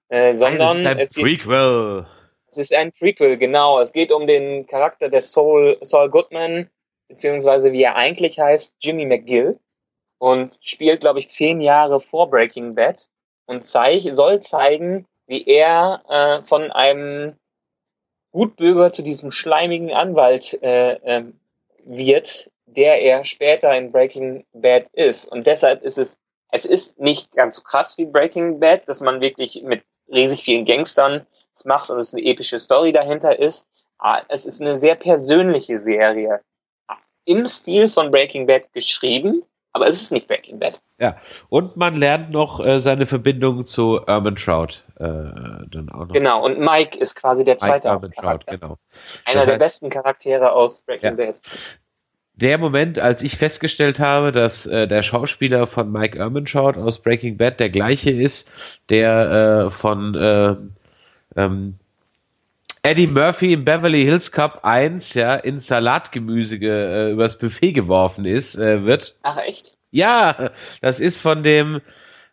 äh, 0.09 0.34
sondern 0.34 0.82
Nein, 0.82 0.97
es 0.97 1.11
ist 1.11 1.17
ein 1.17 1.24
Prequel. 1.24 1.97
Geht, 1.99 2.07
es 2.47 2.57
ist 2.57 2.74
ein 2.74 2.91
Prequel, 2.91 3.38
genau. 3.38 3.80
Es 3.80 3.93
geht 3.93 4.11
um 4.11 4.26
den 4.26 4.65
Charakter 4.65 5.09
der 5.09 5.21
Saul, 5.21 5.78
Saul 5.82 6.09
Goodman, 6.09 6.71
beziehungsweise 7.09 7.74
wie 7.74 7.84
er 7.84 7.95
eigentlich 7.95 8.39
heißt, 8.39 8.74
Jimmy 8.80 9.05
McGill 9.05 9.59
und 10.17 10.57
spielt, 10.61 11.01
glaube 11.01 11.19
ich, 11.19 11.30
zehn 11.30 11.61
Jahre 11.61 12.01
vor 12.01 12.32
Breaking 12.32 12.74
Bad 12.74 13.07
und 13.45 13.63
zeig, 13.63 14.01
soll 14.15 14.39
zeigen, 14.39 15.05
wie 15.28 15.45
er 15.45 16.01
äh, 16.09 16.43
von 16.43 16.71
einem 16.71 17.36
Gutbürger 18.32 18.91
zu 18.91 19.03
diesem 19.03 19.30
schleimigen 19.30 19.93
Anwalt 19.93 20.57
äh, 20.63 20.93
äh, 20.93 21.24
wird, 21.86 22.49
der 22.65 22.99
er 22.99 23.26
später 23.26 23.78
in 23.78 23.91
Breaking 23.91 24.43
Bad 24.53 24.88
ist. 24.93 25.32
Und 25.32 25.45
deshalb 25.45 25.84
ist 25.84 25.99
es, 25.99 26.17
es 26.54 26.66
ist 26.66 26.99
nicht 26.99 27.32
ganz 27.32 27.56
so 27.56 27.64
krass 27.64 27.97
wie 27.97 28.06
Breaking 28.06 28.60
Bad, 28.60 28.88
dass 28.88 29.01
man 29.01 29.22
wirklich 29.22 29.64
mit 29.64 29.84
riesig 30.08 30.43
vielen 30.43 30.66
Gangstern 30.66 31.26
es 31.51 31.66
macht 31.66 31.89
und 31.89 31.97
es 31.97 32.14
eine 32.14 32.24
epische 32.24 32.60
Story 32.60 32.91
dahinter 32.91 33.39
ist. 33.39 33.68
Aber 33.97 34.24
es 34.30 34.45
ist 34.45 34.62
eine 34.62 34.78
sehr 34.78 34.95
persönliche 34.95 35.80
Serie 35.80 36.41
im 37.26 37.47
Stil 37.47 37.89
von 37.89 38.12
Breaking 38.12 38.45
Bad 38.45 38.72
geschrieben, 38.72 39.43
aber 39.72 39.88
es 39.88 39.99
ist 39.99 40.12
nicht 40.12 40.28
Breaking 40.28 40.60
Bad. 40.60 40.80
Ja, 40.99 41.18
und 41.49 41.76
man 41.76 41.95
lernt 41.95 42.30
noch 42.30 42.60
äh, 42.60 42.80
seine 42.82 43.08
Verbindung 43.08 43.66
zu 43.66 44.01
Urban 44.06 44.36
Trout. 44.36 44.84
Äh, 44.97 45.04
dann 45.06 45.89
auch 45.91 46.06
noch. 46.06 46.14
Genau, 46.14 46.45
und 46.45 46.60
Mike 46.60 46.99
ist 46.99 47.16
quasi 47.16 47.45
der 47.45 47.58
zweite 47.58 47.88
Mike 47.89 47.95
Urban 47.95 48.12
Trout, 48.12 48.51
genau. 48.51 48.78
Einer 49.26 49.39
das 49.39 49.47
heißt, 49.47 49.47
der 49.47 49.58
besten 49.58 49.89
Charaktere 49.89 50.51
aus 50.51 50.84
Breaking 50.84 51.18
ja. 51.18 51.26
Bad. 51.26 51.39
Der 52.36 52.57
Moment, 52.57 52.97
als 52.97 53.21
ich 53.21 53.38
festgestellt 53.38 53.99
habe, 53.99 54.31
dass 54.31 54.65
äh, 54.65 54.88
der 54.88 55.03
Schauspieler 55.03 55.67
von 55.67 55.91
Mike 55.91 56.17
Ehrmantraut 56.17 56.77
aus 56.77 57.01
Breaking 57.01 57.38
Bad 57.38 57.59
der 57.59 57.69
gleiche 57.69 58.09
ist, 58.09 58.51
der 58.89 59.65
äh, 59.67 59.69
von 59.69 60.15
äh, 60.15 60.55
ähm, 61.39 61.75
Eddie 62.81 63.07
Murphy 63.07 63.53
im 63.53 63.63
Beverly 63.63 64.03
Hills 64.03 64.31
Cup 64.31 64.61
1 64.63 65.13
ja 65.13 65.36
in 65.36 65.57
Salatgemüse 65.59 66.55
äh, 66.55 67.11
übers 67.11 67.38
Buffet 67.38 67.71
geworfen 67.71 68.25
ist, 68.25 68.55
äh, 68.55 68.84
wird. 68.84 69.15
Ach 69.21 69.38
echt? 69.38 69.77
Ja, 69.91 70.49
das 70.82 70.99
ist 70.99 71.21
von 71.21 71.43
dem 71.43 71.82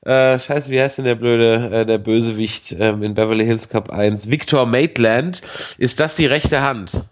äh, 0.03 0.39
Scheiße, 0.39 0.71
wie 0.71 0.81
heißt 0.81 0.99
denn 0.99 1.05
der 1.05 1.15
blöde, 1.15 1.81
äh, 1.81 1.87
der 1.87 1.99
Bösewicht 1.99 2.73
ähm, 2.73 3.03
in 3.03 3.15
Beverly 3.15 3.45
Hills 3.45 3.69
Cup 3.69 3.91
1? 3.91 4.31
Victor 4.31 4.65
Maitland. 4.65 5.43
Ist 5.77 6.01
das 6.01 6.17
die 6.17 6.27
rechte 6.27 6.63
Hand? 6.63 7.05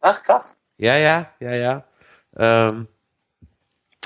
Ach 0.00 0.22
krass. 0.22 0.56
Ja, 0.78 0.96
ja, 0.96 1.28
ja, 1.40 1.54
ja. 1.54 1.84
Ähm, 2.36 2.86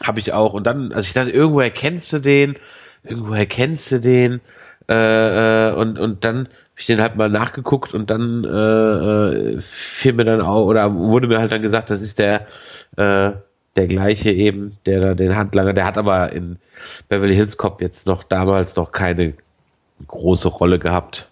habe 0.03 0.19
ich 0.19 0.33
auch. 0.33 0.55
Und 0.55 0.67
dann, 0.67 0.93
also 0.93 1.07
ich 1.07 1.15
dachte, 1.15 1.31
irgendwo 1.31 1.61
erkennst 1.61 2.13
du 2.13 2.19
den, 2.19 2.57
irgendwo 3.03 3.35
erkennst 3.35 3.93
du 3.93 4.01
den. 4.01 4.41
Äh, 4.89 5.69
äh, 5.69 5.73
und, 5.73 5.99
und 5.99 6.25
dann 6.25 6.49
habe 6.75 6.81
ich 6.81 6.87
den 6.87 7.01
halt 7.01 7.17
mal 7.17 7.31
nachgeguckt 7.31 7.95
und 7.95 8.11
dann 8.11 8.45
äh, 8.45 8.49
äh, 9.55 9.61
fiel 9.61 10.13
mir 10.15 10.25
dann 10.25 10.41
auch, 10.43 10.67
oder 10.67 10.93
wurde 10.93 11.29
mir 11.29 11.39
halt 11.39 11.53
dann 11.53 11.63
gesagt, 11.63 11.91
das 11.91 12.03
ist 12.03 12.19
der, 12.19 12.47
äh, 12.97 13.33
der 13.77 13.87
gleiche 13.87 14.31
eben, 14.31 14.77
der 14.87 15.01
da 15.01 15.15
den 15.15 15.37
Handlanger, 15.37 15.73
der 15.73 15.87
hat 15.87 15.99
aber 15.99 16.33
in 16.33 16.59
Beverly 17.09 17.35
Hills 17.35 17.57
Cop 17.57 17.81
jetzt 17.81 18.07
noch 18.07 18.25
damals 18.25 18.77
noch 18.77 18.93
keine 18.93 19.35
große 20.07 20.49
Rolle 20.49 20.79
gehabt. 20.79 21.29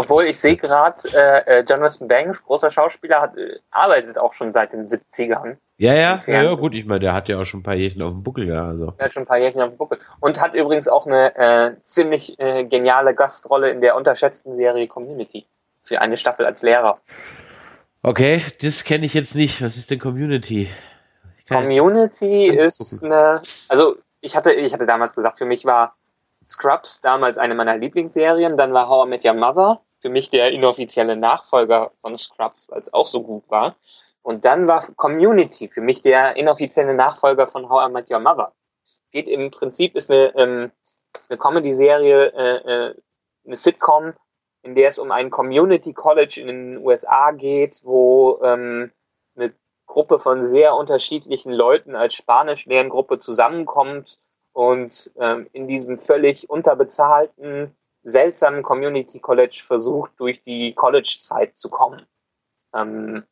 Obwohl 0.00 0.26
ich 0.26 0.38
sehe 0.38 0.56
gerade, 0.56 1.02
äh, 1.12 1.58
äh, 1.58 1.64
Jonathan 1.68 2.06
Banks, 2.06 2.44
großer 2.44 2.70
Schauspieler, 2.70 3.20
hat, 3.20 3.36
äh, 3.36 3.58
arbeitet 3.72 4.16
auch 4.16 4.32
schon 4.32 4.52
seit 4.52 4.72
den 4.72 4.84
70ern. 4.86 5.56
Ja, 5.76 5.92
ja, 5.92 6.20
ja, 6.24 6.42
ja, 6.44 6.54
gut, 6.54 6.76
ich 6.76 6.86
meine, 6.86 7.00
der 7.00 7.14
hat 7.14 7.28
ja 7.28 7.36
auch 7.40 7.44
schon 7.44 7.60
ein 7.60 7.62
paar 7.64 7.74
Jährchen 7.74 8.02
auf 8.02 8.12
dem 8.12 8.22
Buckel, 8.22 8.46
ja. 8.46 8.64
Also. 8.64 8.94
Er 8.96 9.06
hat 9.06 9.14
schon 9.14 9.24
ein 9.24 9.26
paar 9.26 9.38
Jährchen 9.38 9.60
auf 9.60 9.70
dem 9.70 9.76
Buckel. 9.76 9.98
Und 10.20 10.40
hat 10.40 10.54
übrigens 10.54 10.86
auch 10.86 11.08
eine 11.08 11.34
äh, 11.34 11.82
ziemlich 11.82 12.38
äh, 12.38 12.64
geniale 12.64 13.12
Gastrolle 13.12 13.70
in 13.70 13.80
der 13.80 13.96
unterschätzten 13.96 14.54
Serie 14.54 14.86
Community. 14.86 15.46
Für 15.82 16.00
eine 16.00 16.16
Staffel 16.16 16.46
als 16.46 16.62
Lehrer. 16.62 17.00
Okay, 18.04 18.44
das 18.62 18.84
kenne 18.84 19.04
ich 19.04 19.14
jetzt 19.14 19.34
nicht. 19.34 19.60
Was 19.64 19.76
ist 19.76 19.90
denn 19.90 19.98
Community? 19.98 20.70
Community 21.48 22.46
ist 22.46 23.02
eine, 23.02 23.42
also 23.66 23.96
ich 24.20 24.36
hatte, 24.36 24.52
ich 24.52 24.72
hatte 24.72 24.86
damals 24.86 25.16
gesagt, 25.16 25.38
für 25.38 25.44
mich 25.44 25.64
war 25.64 25.96
Scrubs 26.46 27.00
damals 27.00 27.36
eine 27.36 27.56
meiner 27.56 27.76
Lieblingsserien, 27.76 28.56
dann 28.56 28.72
war 28.72 28.88
How 28.88 29.04
I 29.06 29.10
Met 29.10 29.24
Your 29.24 29.34
Mother 29.34 29.80
für 30.00 30.08
mich 30.08 30.30
der 30.30 30.52
inoffizielle 30.52 31.16
Nachfolger 31.16 31.92
von 32.00 32.16
Scrubs, 32.16 32.70
weil 32.70 32.80
es 32.80 32.92
auch 32.92 33.06
so 33.06 33.22
gut 33.22 33.50
war. 33.50 33.76
Und 34.22 34.44
dann 34.44 34.68
war 34.68 34.84
Community 34.96 35.68
für 35.68 35.80
mich 35.80 36.02
der 36.02 36.36
inoffizielle 36.36 36.94
Nachfolger 36.94 37.46
von 37.46 37.68
How 37.68 37.88
I 37.88 37.92
Met 37.92 38.10
Your 38.10 38.20
Mother. 38.20 38.52
Geht 39.10 39.28
im 39.28 39.50
Prinzip, 39.50 39.96
ist 39.96 40.10
eine, 40.10 40.34
ähm, 40.36 40.70
eine 41.28 41.38
Comedy-Serie, 41.38 42.26
äh, 42.34 42.56
äh, 42.56 42.94
eine 43.46 43.56
Sitcom, 43.56 44.12
in 44.62 44.74
der 44.74 44.88
es 44.88 44.98
um 44.98 45.10
ein 45.10 45.30
Community 45.30 45.94
College 45.94 46.40
in 46.40 46.46
den 46.48 46.78
USA 46.78 47.30
geht, 47.30 47.80
wo 47.84 48.40
ähm, 48.42 48.92
eine 49.34 49.54
Gruppe 49.86 50.18
von 50.18 50.44
sehr 50.44 50.74
unterschiedlichen 50.74 51.52
Leuten 51.52 51.96
als 51.96 52.14
Spanisch-Lerngruppe 52.14 53.20
zusammenkommt 53.20 54.18
und 54.52 55.10
ähm, 55.18 55.48
in 55.52 55.66
diesem 55.66 55.98
völlig 55.98 56.50
unterbezahlten, 56.50 57.74
seltsamen 58.10 58.62
Community 58.62 59.20
College 59.20 59.62
versucht, 59.64 60.12
durch 60.18 60.42
die 60.42 60.74
College-Zeit 60.74 61.58
zu 61.58 61.68
kommen. 61.68 62.06
Ähm, 62.74 63.24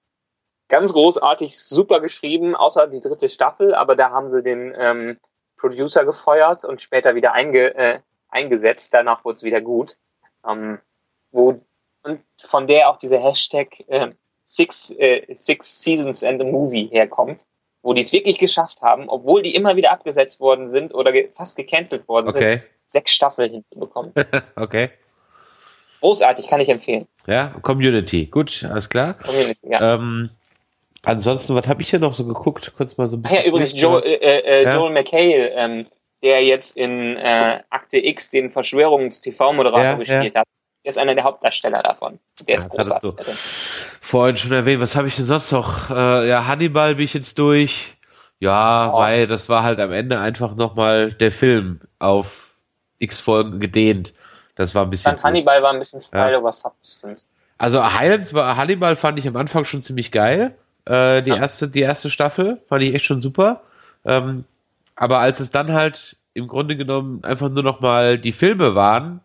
ganz 0.69 0.93
großartig, 0.93 1.59
super 1.59 2.01
geschrieben, 2.01 2.55
außer 2.57 2.87
die 2.87 3.01
dritte 3.01 3.29
Staffel, 3.29 3.75
aber 3.75 3.97
da 3.97 4.11
haben 4.11 4.29
sie 4.29 4.43
den 4.43 4.75
ähm, 4.77 5.19
Producer 5.57 6.05
gefeuert 6.05 6.65
und 6.65 6.81
später 6.81 7.15
wieder 7.15 7.33
einge, 7.33 7.75
äh, 7.75 8.01
eingesetzt. 8.29 8.93
Danach 8.93 9.25
wurde 9.25 9.37
es 9.37 9.43
wieder 9.43 9.61
gut. 9.61 9.97
Ähm, 10.47 10.79
wo, 11.31 11.61
und 12.03 12.21
von 12.41 12.67
der 12.67 12.89
auch 12.91 12.99
dieser 12.99 13.19
Hashtag 13.19 13.81
äh, 13.89 14.13
Six, 14.45 14.93
äh, 14.93 15.35
Six 15.35 15.83
Seasons 15.83 16.23
and 16.23 16.41
a 16.41 16.45
Movie 16.45 16.87
herkommt, 16.87 17.45
wo 17.83 17.95
die 17.95 18.03
es 18.03 18.13
wirklich 18.13 18.39
geschafft 18.39 18.81
haben, 18.81 19.09
obwohl 19.09 19.43
die 19.43 19.55
immer 19.55 19.75
wieder 19.75 19.91
abgesetzt 19.91 20.39
worden 20.39 20.69
sind 20.69 20.95
oder 20.95 21.11
ge 21.13 21.31
fast 21.33 21.57
gecancelt 21.57 22.07
worden 22.07 22.29
okay. 22.29 22.53
sind, 22.53 22.63
sechs 22.87 23.13
Staffeln 23.13 23.51
hinzubekommen. 23.51 24.13
okay. 24.57 24.91
Großartig, 26.01 26.49
kann 26.49 26.61
ich 26.61 26.69
empfehlen. 26.69 27.07
Ja, 27.27 27.49
Community, 27.63 28.27
gut, 28.27 28.65
alles 28.71 28.89
klar. 28.89 29.15
Community, 29.15 29.69
ja. 29.71 29.95
Ähm, 29.95 30.31
Ansonsten, 31.07 31.55
was 31.55 31.69
habe 31.69 31.83
ich 31.83 31.91
hier 31.91 32.01
noch 32.01 32.13
so 32.13 32.27
geguckt? 32.27 32.73
Kurz 32.77 32.97
mal 32.97 33.07
so 33.07 33.17
ein 33.17 33.23
bisschen. 33.23 33.39
Ach 33.39 33.45
ja, 33.45 33.49
übrigens 33.49 33.81
Joe, 33.81 34.05
äh, 34.05 34.41
äh, 34.41 34.65
ja? 34.65 34.75
Joel 34.75 34.93
McHale, 34.93 35.51
ähm, 35.55 35.87
der 36.25 36.45
jetzt 36.45 36.77
in 36.77 37.17
äh, 37.17 37.61
Akte 37.71 37.99
X 37.99 38.31
den 38.31 38.51
Verschwörungs-TV-Moderator 38.51 39.85
ja, 39.85 39.95
gespielt 39.95 40.35
ja. 40.35 40.41
hat. 40.41 40.49
Der 40.85 40.91
ist 40.91 40.99
einer 40.99 41.15
der 41.15 41.23
Hauptdarsteller 41.23 41.83
davon. 41.83 42.19
Der 42.49 42.57
ist 42.57 42.69
großartig. 42.69 43.15
Vorhin 44.01 44.37
schon 44.37 44.53
erwähnt, 44.53 44.81
was 44.81 44.97
habe 44.97 45.07
ich 45.07 45.15
denn 45.15 45.25
sonst 45.27 45.53
noch? 45.53 45.91
Äh, 45.91 46.29
ja, 46.29 46.47
Hannibal 46.47 46.97
bin 46.97 47.05
ich 47.05 47.15
jetzt 47.15 47.39
durch. 47.39 47.97
Ja, 48.41 48.93
oh. 48.93 48.99
weil 48.99 49.29
das 49.29 49.49
war 49.49 49.63
halt 49.63 49.79
am 49.79 49.93
Ende 49.93 50.19
einfach 50.19 50.57
nochmal 50.57 51.13
der 51.13 51.31
Film 51.31 51.81
auf 52.01 52.46
X 52.99 53.21
Folgen 53.21 53.61
gedehnt. 53.61 54.13
Das 54.55 54.75
war 54.75 54.85
ein 54.85 54.91
bisschen. 54.91 55.13
Dann 55.13 55.23
Hannibal 55.23 55.63
war 55.63 55.73
ein 55.73 55.79
bisschen 55.79 56.01
Style 56.01 56.33
ja. 56.33 56.39
over 56.39 56.53
Substance. 56.53 57.31
Also 57.59 57.83
Highlands 57.83 58.35
war 58.35 58.57
Hannibal 58.57 58.97
fand 58.97 59.19
ich 59.19 59.27
am 59.29 59.37
Anfang 59.37 59.65
schon 59.65 59.83
ziemlich 59.83 60.13
geil. 60.13 60.57
Äh, 60.85 61.23
die, 61.23 61.31
ja. 61.31 61.37
erste, 61.37 61.69
die 61.69 61.81
erste 61.81 62.11
Staffel 62.11 62.61
fand 62.69 62.83
ich 62.83 62.95
echt 62.95 63.05
schon 63.05 63.21
super. 63.21 63.63
Ähm, 64.05 64.45
aber 64.95 65.19
als 65.19 65.41
es 65.41 65.51
dann 65.51 65.73
halt 65.73 66.17
im 66.35 66.49
Grunde 66.49 66.77
genommen 66.77 67.25
einfach 67.25 67.49
nur 67.49 67.63
noch 67.63 67.81
mal 67.81 68.19
die 68.19 68.33
Filme 68.33 68.75
waren, 68.75 69.21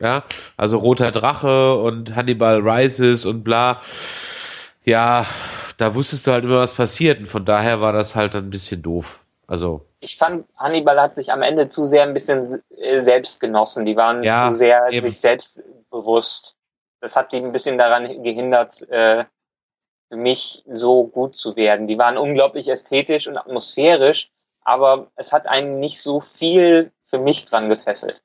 ja, 0.00 0.22
also 0.56 0.78
Roter 0.78 1.10
Drache 1.10 1.74
und 1.74 2.14
Hannibal 2.14 2.60
Rises 2.60 3.26
und 3.26 3.42
bla, 3.42 3.82
ja, 4.84 5.26
da 5.76 5.94
wusstest 5.94 6.26
du 6.26 6.32
halt 6.32 6.44
immer, 6.44 6.60
was 6.60 6.74
passiert 6.74 7.18
und 7.18 7.26
von 7.26 7.44
daher 7.44 7.80
war 7.80 7.92
das 7.92 8.14
halt 8.14 8.34
dann 8.34 8.46
ein 8.46 8.50
bisschen 8.50 8.82
doof. 8.82 9.20
Also. 9.46 9.87
Ich 10.00 10.16
fand, 10.16 10.46
Hannibal 10.56 11.00
hat 11.00 11.14
sich 11.14 11.32
am 11.32 11.42
Ende 11.42 11.68
zu 11.68 11.84
sehr 11.84 12.04
ein 12.04 12.14
bisschen 12.14 12.62
äh, 12.76 13.00
selbst 13.00 13.40
genossen. 13.40 13.84
Die 13.84 13.96
waren 13.96 14.22
ja, 14.22 14.50
zu 14.50 14.56
sehr 14.56 14.88
eben. 14.90 15.06
sich 15.06 15.20
selbst 15.20 15.62
bewusst. 15.90 16.56
Das 17.00 17.16
hat 17.16 17.32
die 17.32 17.38
ein 17.38 17.52
bisschen 17.52 17.78
daran 17.78 18.22
gehindert, 18.22 18.82
äh, 18.90 19.24
für 20.08 20.16
mich 20.16 20.64
so 20.66 21.06
gut 21.06 21.36
zu 21.36 21.56
werden. 21.56 21.86
Die 21.86 21.98
waren 21.98 22.16
unglaublich 22.16 22.68
ästhetisch 22.68 23.26
und 23.26 23.36
atmosphärisch, 23.36 24.30
aber 24.62 25.10
es 25.16 25.32
hat 25.32 25.46
einen 25.46 25.80
nicht 25.80 26.00
so 26.00 26.20
viel 26.20 26.92
für 27.02 27.18
mich 27.18 27.44
dran 27.44 27.68
gefesselt. 27.68 28.22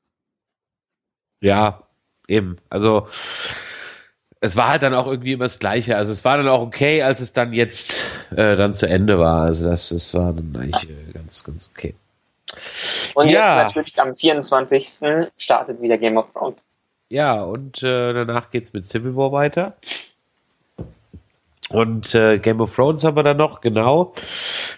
Ja, 1.41 1.83
eben. 2.27 2.57
Also 2.69 3.07
es 4.39 4.55
war 4.55 4.69
halt 4.69 4.83
dann 4.83 4.93
auch 4.93 5.07
irgendwie 5.07 5.33
immer 5.33 5.45
das 5.45 5.59
Gleiche. 5.59 5.97
Also 5.97 6.11
es 6.11 6.23
war 6.25 6.37
dann 6.37 6.47
auch 6.47 6.61
okay, 6.61 7.01
als 7.01 7.19
es 7.19 7.33
dann 7.33 7.53
jetzt 7.53 8.12
äh, 8.37 8.55
dann 8.55 8.73
zu 8.73 8.87
Ende 8.87 9.19
war. 9.19 9.43
Also 9.43 9.69
das, 9.69 9.89
das 9.89 10.13
war 10.13 10.33
dann 10.33 10.55
eigentlich 10.55 10.89
äh, 10.89 11.13
ganz, 11.13 11.43
ganz 11.43 11.69
okay. 11.73 11.95
Und 13.15 13.29
ja. 13.29 13.63
jetzt 13.63 13.75
natürlich 13.75 14.01
am 14.01 14.15
24. 14.15 14.89
startet 15.37 15.81
wieder 15.81 15.97
Game 15.97 16.17
of 16.17 16.31
Thrones. 16.33 16.57
Ja, 17.09 17.41
und 17.43 17.83
äh, 17.83 18.13
danach 18.13 18.49
geht's 18.51 18.73
mit 18.73 18.87
Civil 18.87 19.15
War 19.15 19.31
weiter. 19.31 19.75
Und 21.69 22.13
äh, 22.13 22.37
Game 22.39 22.61
of 22.61 22.75
Thrones 22.75 23.03
haben 23.03 23.15
wir 23.15 23.23
dann 23.23 23.37
noch, 23.37 23.61
genau. 23.61 24.13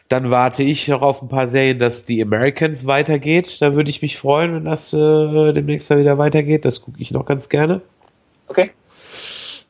Dann 0.07 0.31
warte 0.31 0.63
ich 0.63 0.87
noch 0.87 1.01
auf 1.01 1.21
ein 1.21 1.27
paar 1.27 1.47
Serien, 1.47 1.79
dass 1.79 2.05
die 2.05 2.21
Americans 2.21 2.85
weitergeht. 2.85 3.61
Da 3.61 3.73
würde 3.73 3.89
ich 3.89 4.01
mich 4.01 4.17
freuen, 4.17 4.55
wenn 4.55 4.65
das 4.65 4.93
äh, 4.93 5.53
demnächst 5.53 5.89
mal 5.89 5.99
wieder 5.99 6.17
weitergeht. 6.17 6.63
Das 6.63 6.81
gucke 6.81 7.01
ich 7.01 7.11
noch 7.11 7.25
ganz 7.25 7.49
gerne. 7.49 7.81
Okay. 8.47 8.65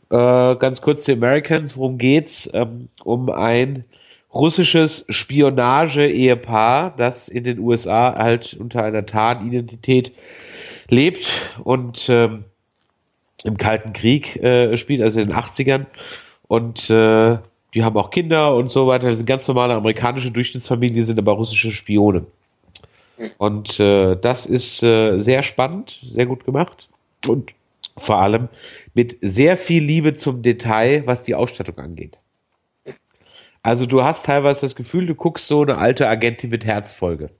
Äh, 0.09 0.55
ganz 0.55 0.81
kurz 0.81 1.05
die 1.05 1.13
Americans, 1.13 1.77
worum 1.77 1.97
geht's? 1.97 2.49
Ähm, 2.53 2.89
um 3.03 3.29
ein 3.29 3.85
russisches 4.33 5.05
Spionage-Ehepaar, 5.09 6.93
das 6.95 7.29
in 7.29 7.43
den 7.43 7.59
USA 7.59 8.15
halt 8.15 8.53
unter 8.59 8.83
einer 8.83 9.05
Tarnidentität 9.05 10.11
lebt 10.89 11.55
und 11.63 12.07
ähm, 12.09 12.43
im 13.43 13.57
Kalten 13.57 13.93
Krieg 13.93 14.35
äh, 14.37 14.75
spielt, 14.77 15.01
also 15.01 15.21
in 15.21 15.29
den 15.29 15.37
80ern 15.37 15.85
und 16.47 16.89
äh, 16.89 17.37
die 17.73 17.83
haben 17.83 17.97
auch 17.97 18.09
Kinder 18.09 18.55
und 18.55 18.69
so 18.69 18.87
weiter. 18.87 19.09
Das 19.09 19.17
sind 19.17 19.25
ganz 19.25 19.47
normale 19.47 19.73
amerikanische 19.73 20.31
Durchschnittsfamilie, 20.31 21.03
sind 21.03 21.19
aber 21.19 21.33
russische 21.33 21.71
Spione. 21.71 22.25
Und 23.37 23.79
äh, 23.79 24.15
das 24.15 24.45
ist 24.45 24.83
äh, 24.83 25.17
sehr 25.19 25.43
spannend, 25.43 26.01
sehr 26.07 26.25
gut 26.25 26.45
gemacht 26.45 26.89
und 27.27 27.53
vor 27.97 28.21
allem 28.21 28.49
mit 28.93 29.17
sehr 29.21 29.57
viel 29.57 29.83
Liebe 29.83 30.13
zum 30.13 30.41
Detail, 30.41 31.03
was 31.05 31.23
die 31.23 31.35
Ausstattung 31.35 31.77
angeht. 31.77 32.19
Also 33.63 33.85
du 33.85 34.03
hast 34.03 34.25
teilweise 34.25 34.61
das 34.61 34.75
Gefühl, 34.75 35.07
du 35.07 35.15
guckst 35.15 35.47
so 35.47 35.61
eine 35.61 35.77
alte 35.77 36.07
Agentin 36.07 36.51
mit 36.51 36.65
Herzfolge. 36.65 37.31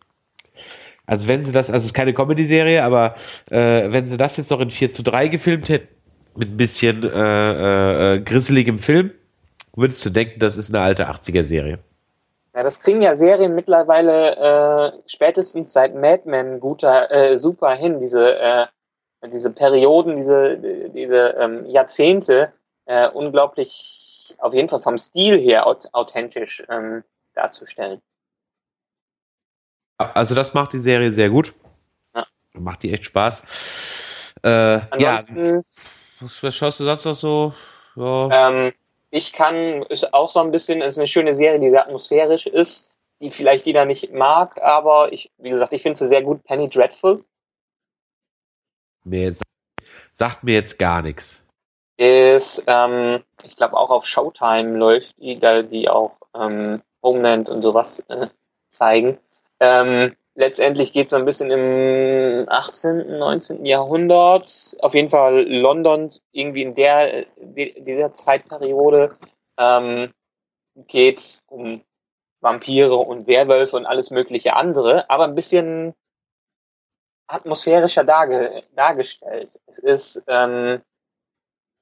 Also 1.05 1.27
wenn 1.27 1.43
sie 1.43 1.51
das, 1.51 1.69
also 1.69 1.77
es 1.77 1.85
ist 1.85 1.93
keine 1.93 2.13
Comedy-Serie, 2.13 2.83
aber 2.83 3.15
äh, 3.51 3.91
wenn 3.91 4.07
sie 4.07 4.17
das 4.17 4.37
jetzt 4.37 4.49
noch 4.49 4.59
in 4.59 4.71
4 4.71 4.89
zu 4.89 5.03
3 5.03 5.27
gefilmt 5.27 5.69
hätten, 5.69 5.93
mit 6.35 6.49
ein 6.49 6.57
bisschen 6.57 7.03
äh, 7.03 7.09
äh, 7.09 8.15
äh, 8.15 8.19
grisseligem 8.21 8.79
Film, 8.79 9.11
würdest 9.75 10.05
du 10.05 10.09
denken, 10.09 10.39
das 10.39 10.57
ist 10.57 10.73
eine 10.73 10.83
alte 10.83 11.09
80er-Serie. 11.09 11.79
Ja, 12.55 12.63
das 12.63 12.79
kriegen 12.79 13.01
ja 13.01 13.15
Serien 13.15 13.53
mittlerweile 13.53 14.35
äh, 14.35 14.91
spätestens 15.07 15.73
seit 15.73 15.93
Mad 15.93 16.23
Men 16.25 16.59
guter, 16.59 17.11
äh, 17.11 17.37
super 17.37 17.75
hin, 17.75 17.99
diese, 17.99 18.39
äh, 18.39 18.65
diese 19.27 19.51
Perioden, 19.51 20.15
diese, 20.15 20.57
diese 20.57 21.35
ähm, 21.39 21.65
Jahrzehnte 21.65 22.53
äh, 22.85 23.07
unglaublich, 23.09 24.35
auf 24.39 24.53
jeden 24.53 24.69
Fall 24.69 24.79
vom 24.79 24.97
Stil 24.97 25.39
her 25.39 25.67
authentisch 25.67 26.63
ähm, 26.69 27.03
darzustellen. 27.33 28.01
Also 29.97 30.35
das 30.35 30.53
macht 30.53 30.73
die 30.73 30.79
Serie 30.79 31.13
sehr 31.13 31.29
gut. 31.29 31.53
Ja. 32.13 32.25
Macht 32.53 32.83
die 32.83 32.93
echt 32.93 33.05
Spaß. 33.05 34.33
Äh, 34.43 34.99
ja, 34.99 35.19
was, 36.19 36.43
was 36.43 36.55
schaust 36.55 36.79
du 36.79 36.83
sonst 36.83 37.05
noch 37.05 37.15
so? 37.15 37.53
so? 37.95 38.29
Ähm, 38.31 38.73
ich 39.09 39.31
kann, 39.31 39.83
ist 39.83 40.13
auch 40.13 40.29
so 40.29 40.39
ein 40.41 40.51
bisschen, 40.51 40.81
ist 40.81 40.97
eine 40.97 41.07
schöne 41.07 41.33
Serie, 41.33 41.59
die 41.59 41.69
sehr 41.69 41.85
atmosphärisch 41.85 42.47
ist, 42.47 42.89
die 43.21 43.31
vielleicht 43.31 43.65
jeder 43.65 43.85
nicht 43.85 44.13
mag, 44.13 44.61
aber 44.61 45.13
ich, 45.13 45.31
wie 45.37 45.49
gesagt, 45.49 45.71
ich 45.73 45.81
finde 45.81 45.97
sie 45.97 46.07
sehr 46.07 46.21
gut. 46.21 46.43
Penny 46.43 46.69
Dreadful. 46.69 47.23
Mir 49.05 49.23
jetzt, 49.23 49.43
sagt 50.11 50.43
mir 50.43 50.55
jetzt 50.55 50.79
gar 50.79 51.01
nichts. 51.01 51.43
Ist, 51.97 52.63
ähm, 52.67 53.23
ich 53.43 53.55
glaube 53.55 53.77
auch 53.77 53.89
auf 53.89 54.05
Showtime 54.05 54.77
läuft 54.77 55.17
die, 55.19 55.39
da 55.39 55.61
die 55.61 55.87
auch 55.87 56.17
ähm, 56.35 56.81
Homeland 57.01 57.49
und 57.49 57.61
sowas 57.61 57.99
äh, 58.09 58.27
zeigen. 58.69 59.17
Ähm, 59.59 60.15
letztendlich 60.33 60.91
geht 60.91 61.07
es 61.07 61.13
ein 61.13 61.25
bisschen 61.25 61.51
im 61.51 62.49
18., 62.49 63.17
19. 63.17 63.65
Jahrhundert, 63.65 64.75
auf 64.79 64.93
jeden 64.93 65.09
Fall 65.09 65.45
London, 65.47 66.09
irgendwie 66.31 66.63
in 66.63 66.75
der 66.75 67.25
dieser 67.37 68.13
Zeitperiode 68.13 69.15
ähm, 69.57 70.11
geht 70.87 71.19
es 71.19 71.43
um 71.47 71.81
Vampire 72.41 72.97
und 72.97 73.27
Werwölfe 73.27 73.77
und 73.77 73.85
alles 73.85 74.11
mögliche 74.11 74.55
andere, 74.55 75.09
aber 75.09 75.23
ein 75.23 75.35
bisschen 75.35 75.93
atmosphärischer 77.27 78.03
darge 78.03 78.63
dargestellt. 78.75 79.59
Es 79.67 79.79
ist 79.79 80.23
ähm, 80.27 80.81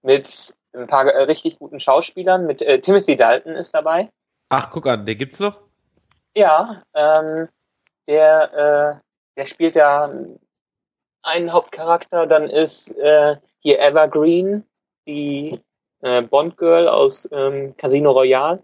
mit 0.01 0.55
ein 0.73 0.87
paar 0.87 1.05
richtig 1.05 1.59
guten 1.59 1.79
Schauspielern, 1.79 2.45
mit 2.45 2.61
äh, 2.61 2.79
Timothy 2.79 3.15
Dalton 3.15 3.55
ist 3.55 3.73
dabei. 3.73 4.11
Ach, 4.49 4.69
guck 4.71 4.87
an, 4.87 5.05
der 5.05 5.15
gibt's 5.15 5.39
noch? 5.39 5.61
Ja, 6.35 6.83
ähm, 6.93 7.47
der, 8.07 8.53
äh, 8.53 9.39
der 9.39 9.45
spielt 9.45 9.75
da 9.75 10.11
einen 11.21 11.53
Hauptcharakter, 11.53 12.27
dann 12.27 12.49
ist 12.49 12.91
äh, 12.97 13.37
hier 13.59 13.79
Evergreen, 13.79 14.65
die 15.07 15.61
äh, 16.01 16.21
Bond 16.21 16.57
Girl 16.57 16.87
aus 16.87 17.29
ähm, 17.31 17.75
Casino 17.77 18.11
Royale. 18.11 18.63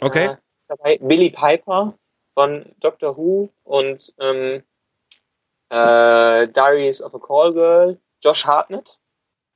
Okay. 0.00 0.26
Äh, 0.26 0.36
ist 0.58 0.70
dabei. 0.70 0.98
Billy 0.98 1.30
Piper 1.30 1.94
von 2.34 2.74
Doctor 2.80 3.16
Who 3.16 3.48
und 3.62 4.12
ähm, 4.18 4.62
äh, 5.74 6.48
Diaries 6.48 7.02
of 7.02 7.14
a 7.14 7.18
Call 7.18 7.52
Girl. 7.52 7.98
Josh 8.22 8.46
Hartnett 8.46 8.98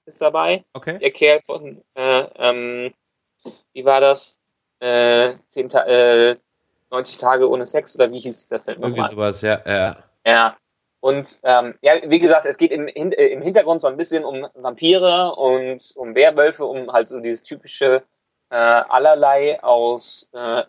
ist 0.07 0.20
dabei. 0.20 0.65
Okay. 0.73 0.99
Der 0.99 1.11
Kerl 1.11 1.40
von, 1.43 1.82
äh, 1.95 2.24
ähm, 2.36 2.95
wie 3.73 3.85
war 3.85 4.01
das? 4.01 4.40
Äh, 4.81 5.35
10 5.51 5.69
Ta 5.69 5.85
äh, 5.86 6.36
90 6.90 7.19
Tage 7.19 7.49
ohne 7.49 7.66
Sex 7.66 7.95
oder 7.97 8.11
wie 8.11 8.20
hieß 8.20 8.40
dieser 8.40 8.61
Film 8.61 8.82
Irgendwie 8.82 9.09
sowas, 9.09 9.43
ja, 9.43 9.61
ja. 9.66 9.97
Ja. 10.24 10.57
Und 11.01 11.39
ähm, 11.45 11.78
ja, 11.81 11.93
wie 12.05 12.19
gesagt, 12.19 12.47
es 12.47 12.57
geht 12.57 12.73
im, 12.73 12.89
äh, 12.89 13.27
im 13.28 13.43
Hintergrund 13.43 13.82
so 13.82 13.89
ein 13.89 13.97
bisschen 13.97 14.24
um 14.24 14.47
Vampire 14.55 15.35
und 15.36 15.93
um 15.95 16.15
Werwölfe, 16.15 16.65
um 16.65 16.93
halt 16.93 17.09
so 17.09 17.20
dieses 17.20 17.45
typische 17.45 18.03
äh, 18.51 18.57
allerlei 18.57 19.62
aus 19.62 20.28
äh, 20.32 20.65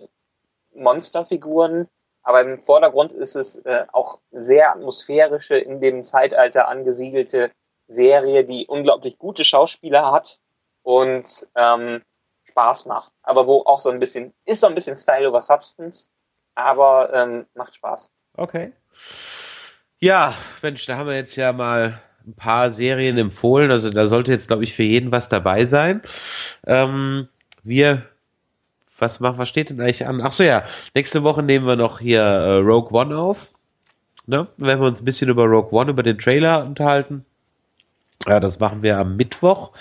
Monsterfiguren. 0.76 1.88
Aber 2.24 2.42
im 2.42 2.60
Vordergrund 2.60 3.14
ist 3.14 3.36
es 3.36 3.60
äh, 3.66 3.86
auch 3.92 4.20
sehr 4.32 4.72
atmosphärische, 4.72 5.58
in 5.58 5.82
dem 5.82 6.04
Zeitalter 6.04 6.68
angesiedelte 6.68 7.52
Serie, 7.88 8.44
die 8.44 8.68
unglaublich 8.68 9.18
gute 9.18 9.44
Schauspieler 9.44 10.12
hat 10.12 10.40
und 10.84 11.48
ähm, 11.56 12.02
Spaß 12.50 12.86
macht. 12.86 13.14
Aber 13.24 13.48
wo 13.48 13.64
auch 13.66 13.80
so 13.80 13.90
ein 13.90 14.00
bisschen, 14.00 14.34
ist 14.46 14.62
so 14.62 14.68
ein 14.68 14.76
bisschen 14.76 14.98
Style 14.98 15.30
over 15.30 15.42
Substance, 15.42 16.10
aber 16.56 17.14
ähm, 17.14 17.46
macht 17.56 17.76
Spaß. 17.76 18.12
Okay. 18.38 18.74
Ja, 20.00 20.36
Mensch, 20.62 20.86
da 20.86 20.98
haben 20.98 21.08
wir 21.08 21.16
jetzt 21.16 21.36
ja 21.36 21.52
mal 21.52 22.02
ein 22.26 22.36
paar 22.36 22.72
Serien 22.72 23.18
empfohlen. 23.18 23.72
Also 23.72 23.90
da 23.90 24.08
sollte 24.08 24.32
jetzt, 24.32 24.48
glaube 24.48 24.64
ich, 24.64 24.74
für 24.74 24.84
jeden 24.84 25.12
was 25.12 25.30
dabei 25.30 25.66
sein. 25.66 26.02
Ähm, 26.66 27.28
wir, 27.64 28.06
was 29.02 29.22
was 29.22 29.50
steht 29.50 29.70
denn 29.70 29.82
eigentlich 29.82 30.06
an? 30.06 30.22
Ach 30.22 30.32
so, 30.32 30.44
ja, 30.44 30.64
nächste 30.96 31.24
Woche 31.24 31.44
nehmen 31.44 31.66
wir 31.66 31.76
noch 31.76 32.00
hier 32.00 32.22
äh, 32.22 32.58
Rogue 32.58 32.92
One 32.92 33.18
auf. 33.18 33.52
Ne? 34.28 34.48
Werden 34.58 34.82
wir 34.82 34.88
uns 34.88 35.02
ein 35.02 35.06
bisschen 35.06 35.30
über 35.30 35.46
Rogue 35.46 35.72
One, 35.72 35.92
über 35.92 36.04
den 36.04 36.18
Trailer 36.18 36.64
unterhalten. 36.66 37.26
Ja, 38.28 38.40
das 38.40 38.60
machen 38.60 38.84
wir 38.84 38.98
am 38.98 39.16
Mittwoch. 39.16 39.72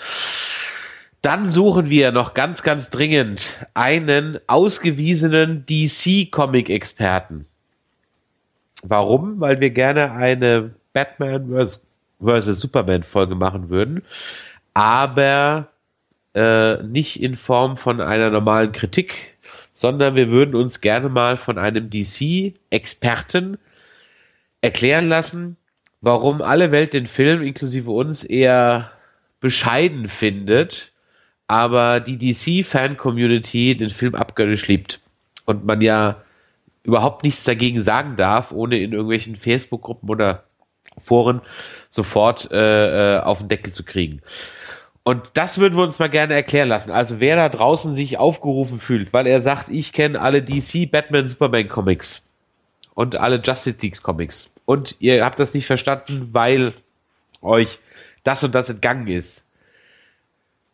Dann 1.21 1.49
suchen 1.49 1.89
wir 1.89 2.11
noch 2.11 2.33
ganz, 2.33 2.63
ganz 2.63 2.89
dringend 2.89 3.59
einen 3.73 4.39
ausgewiesenen 4.47 5.65
DC-Comic-Experten. 5.65 7.45
Warum? 8.83 9.39
Weil 9.39 9.59
wir 9.59 9.69
gerne 9.69 10.13
eine 10.13 10.71
Batman 10.93 11.49
vs. 11.49 11.93
vs. 12.23 12.59
Superman 12.59 13.03
Folge 13.03 13.35
machen 13.35 13.69
würden, 13.69 14.01
aber 14.73 15.67
äh, 16.33 16.81
nicht 16.83 17.21
in 17.21 17.35
Form 17.35 17.77
von 17.77 18.01
einer 18.01 18.29
normalen 18.29 18.71
Kritik, 18.71 19.37
sondern 19.73 20.15
wir 20.15 20.29
würden 20.29 20.55
uns 20.55 20.81
gerne 20.81 21.09
mal 21.09 21.37
von 21.37 21.57
einem 21.57 21.89
DC-Experten 21.89 23.57
erklären 24.61 25.07
lassen, 25.07 25.57
warum 26.01 26.41
alle 26.41 26.71
Welt 26.71 26.93
den 26.93 27.07
Film 27.07 27.41
inklusive 27.41 27.91
uns 27.91 28.23
eher 28.23 28.91
bescheiden 29.39 30.07
findet, 30.07 30.91
aber 31.47 31.99
die 31.99 32.17
DC-Fan-Community 32.17 33.75
den 33.75 33.89
Film 33.89 34.15
abgöttisch 34.15 34.67
liebt. 34.67 34.99
Und 35.45 35.65
man 35.65 35.81
ja 35.81 36.21
überhaupt 36.83 37.23
nichts 37.23 37.43
dagegen 37.43 37.81
sagen 37.81 38.15
darf, 38.15 38.51
ohne 38.51 38.77
in 38.79 38.91
irgendwelchen 38.91 39.35
Facebook-Gruppen 39.35 40.09
oder 40.09 40.43
Foren 40.97 41.41
sofort 41.89 42.51
äh, 42.51 43.17
äh, 43.17 43.19
auf 43.21 43.39
den 43.39 43.47
Deckel 43.47 43.71
zu 43.71 43.83
kriegen. 43.83 44.21
Und 45.09 45.31
das 45.33 45.57
würden 45.57 45.75
wir 45.75 45.83
uns 45.83 45.97
mal 45.97 46.07
gerne 46.07 46.35
erklären 46.35 46.69
lassen. 46.69 46.91
Also 46.91 47.19
wer 47.19 47.35
da 47.35 47.49
draußen 47.49 47.95
sich 47.95 48.19
aufgerufen 48.19 48.77
fühlt, 48.77 49.11
weil 49.11 49.25
er 49.25 49.41
sagt, 49.41 49.69
ich 49.69 49.91
kenne 49.91 50.21
alle 50.21 50.43
DC, 50.43 50.91
Batman, 50.91 51.25
Superman 51.25 51.67
Comics 51.67 52.21
und 52.93 53.15
alle 53.15 53.41
Justice 53.41 53.79
League 53.81 54.03
Comics 54.03 54.51
und 54.65 54.97
ihr 54.99 55.25
habt 55.25 55.39
das 55.39 55.55
nicht 55.55 55.65
verstanden, 55.65 56.29
weil 56.31 56.75
euch 57.41 57.79
das 58.23 58.43
und 58.43 58.53
das 58.53 58.69
entgangen 58.69 59.07
ist. 59.07 59.47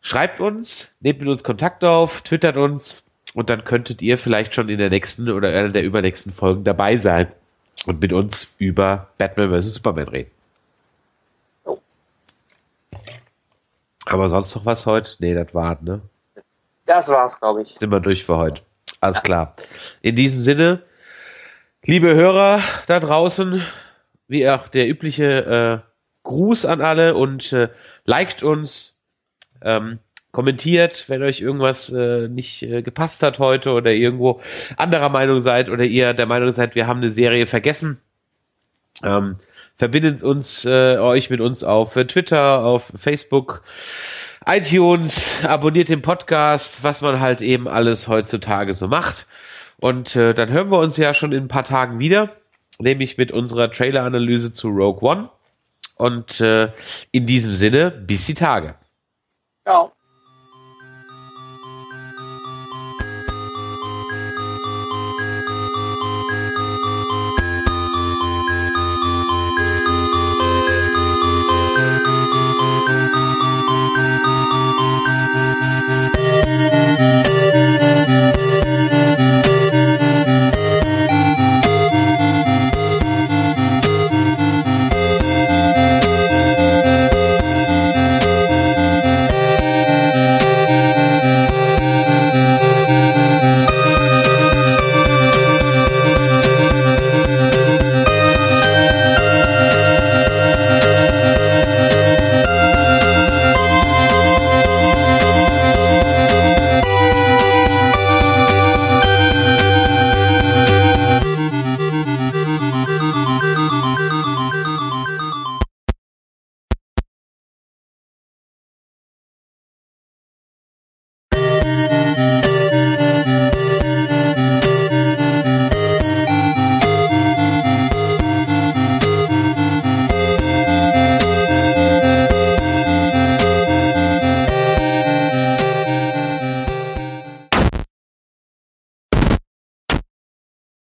Schreibt 0.02 0.38
uns, 0.38 0.92
nehmt 1.00 1.20
mit 1.20 1.30
uns 1.30 1.42
Kontakt 1.42 1.82
auf, 1.82 2.20
twittert 2.20 2.58
uns 2.58 3.04
und 3.32 3.48
dann 3.48 3.64
könntet 3.64 4.02
ihr 4.02 4.18
vielleicht 4.18 4.54
schon 4.54 4.68
in 4.68 4.76
der 4.76 4.90
nächsten 4.90 5.30
oder 5.30 5.48
einer 5.48 5.70
der 5.70 5.82
übernächsten 5.82 6.30
Folgen 6.30 6.62
dabei 6.62 6.98
sein 6.98 7.32
und 7.86 8.02
mit 8.02 8.12
uns 8.12 8.48
über 8.58 9.08
Batman 9.16 9.58
vs. 9.58 9.76
Superman 9.76 10.08
reden. 10.08 10.35
Aber 14.06 14.28
sonst 14.28 14.54
noch 14.54 14.64
was 14.64 14.86
heute? 14.86 15.12
Nee, 15.18 15.34
das 15.34 15.52
war's, 15.52 15.82
ne? 15.82 16.00
Das 16.86 17.08
war's, 17.08 17.38
glaube 17.38 17.62
ich. 17.62 17.76
Sind 17.78 17.90
wir 17.90 18.00
durch 18.00 18.24
für 18.24 18.36
heute. 18.36 18.62
Alles 19.00 19.22
klar. 19.22 19.54
In 20.02 20.16
diesem 20.16 20.42
Sinne, 20.42 20.82
liebe 21.84 22.14
Hörer 22.14 22.60
da 22.86 23.00
draußen, 23.00 23.62
wie 24.28 24.48
auch 24.48 24.68
der 24.68 24.88
übliche 24.88 25.82
äh, 25.84 25.90
Gruß 26.22 26.64
an 26.64 26.80
alle 26.80 27.14
und 27.14 27.52
äh, 27.52 27.68
liked 28.04 28.42
uns, 28.42 28.94
ähm, 29.62 29.98
kommentiert, 30.32 31.08
wenn 31.08 31.22
euch 31.22 31.40
irgendwas 31.40 31.90
äh, 31.90 32.28
nicht 32.28 32.62
äh, 32.62 32.82
gepasst 32.82 33.22
hat 33.22 33.38
heute 33.38 33.70
oder 33.70 33.92
irgendwo 33.92 34.40
anderer 34.76 35.08
Meinung 35.08 35.40
seid 35.40 35.70
oder 35.70 35.84
ihr 35.84 36.12
der 36.12 36.26
Meinung 36.26 36.50
seid, 36.52 36.74
wir 36.74 36.86
haben 36.86 36.98
eine 36.98 37.10
Serie 37.10 37.46
vergessen. 37.46 38.00
Ähm, 39.02 39.36
verbindet 39.76 40.22
uns 40.22 40.64
äh, 40.64 40.96
euch 40.98 41.30
mit 41.30 41.40
uns 41.40 41.64
auf 41.64 41.96
äh, 41.96 42.06
Twitter, 42.06 42.64
auf 42.64 42.92
Facebook, 42.96 43.62
iTunes, 44.44 45.44
abonniert 45.44 45.88
den 45.88 46.02
Podcast, 46.02 46.84
was 46.84 47.00
man 47.02 47.20
halt 47.20 47.42
eben 47.42 47.68
alles 47.68 48.08
heutzutage 48.08 48.72
so 48.72 48.88
macht. 48.88 49.26
Und 49.80 50.16
äh, 50.16 50.34
dann 50.34 50.48
hören 50.48 50.70
wir 50.70 50.78
uns 50.78 50.96
ja 50.96 51.12
schon 51.14 51.32
in 51.32 51.44
ein 51.44 51.48
paar 51.48 51.64
Tagen 51.64 51.98
wieder, 51.98 52.36
nämlich 52.78 53.18
mit 53.18 53.32
unserer 53.32 53.70
Trailer-Analyse 53.70 54.52
zu 54.52 54.68
Rogue 54.68 55.02
One. 55.02 55.30
Und 55.96 56.40
äh, 56.40 56.72
in 57.10 57.26
diesem 57.26 57.54
Sinne, 57.54 57.90
bis 57.90 58.26
die 58.26 58.34
Tage. 58.34 58.74
Ciao. 59.64 59.95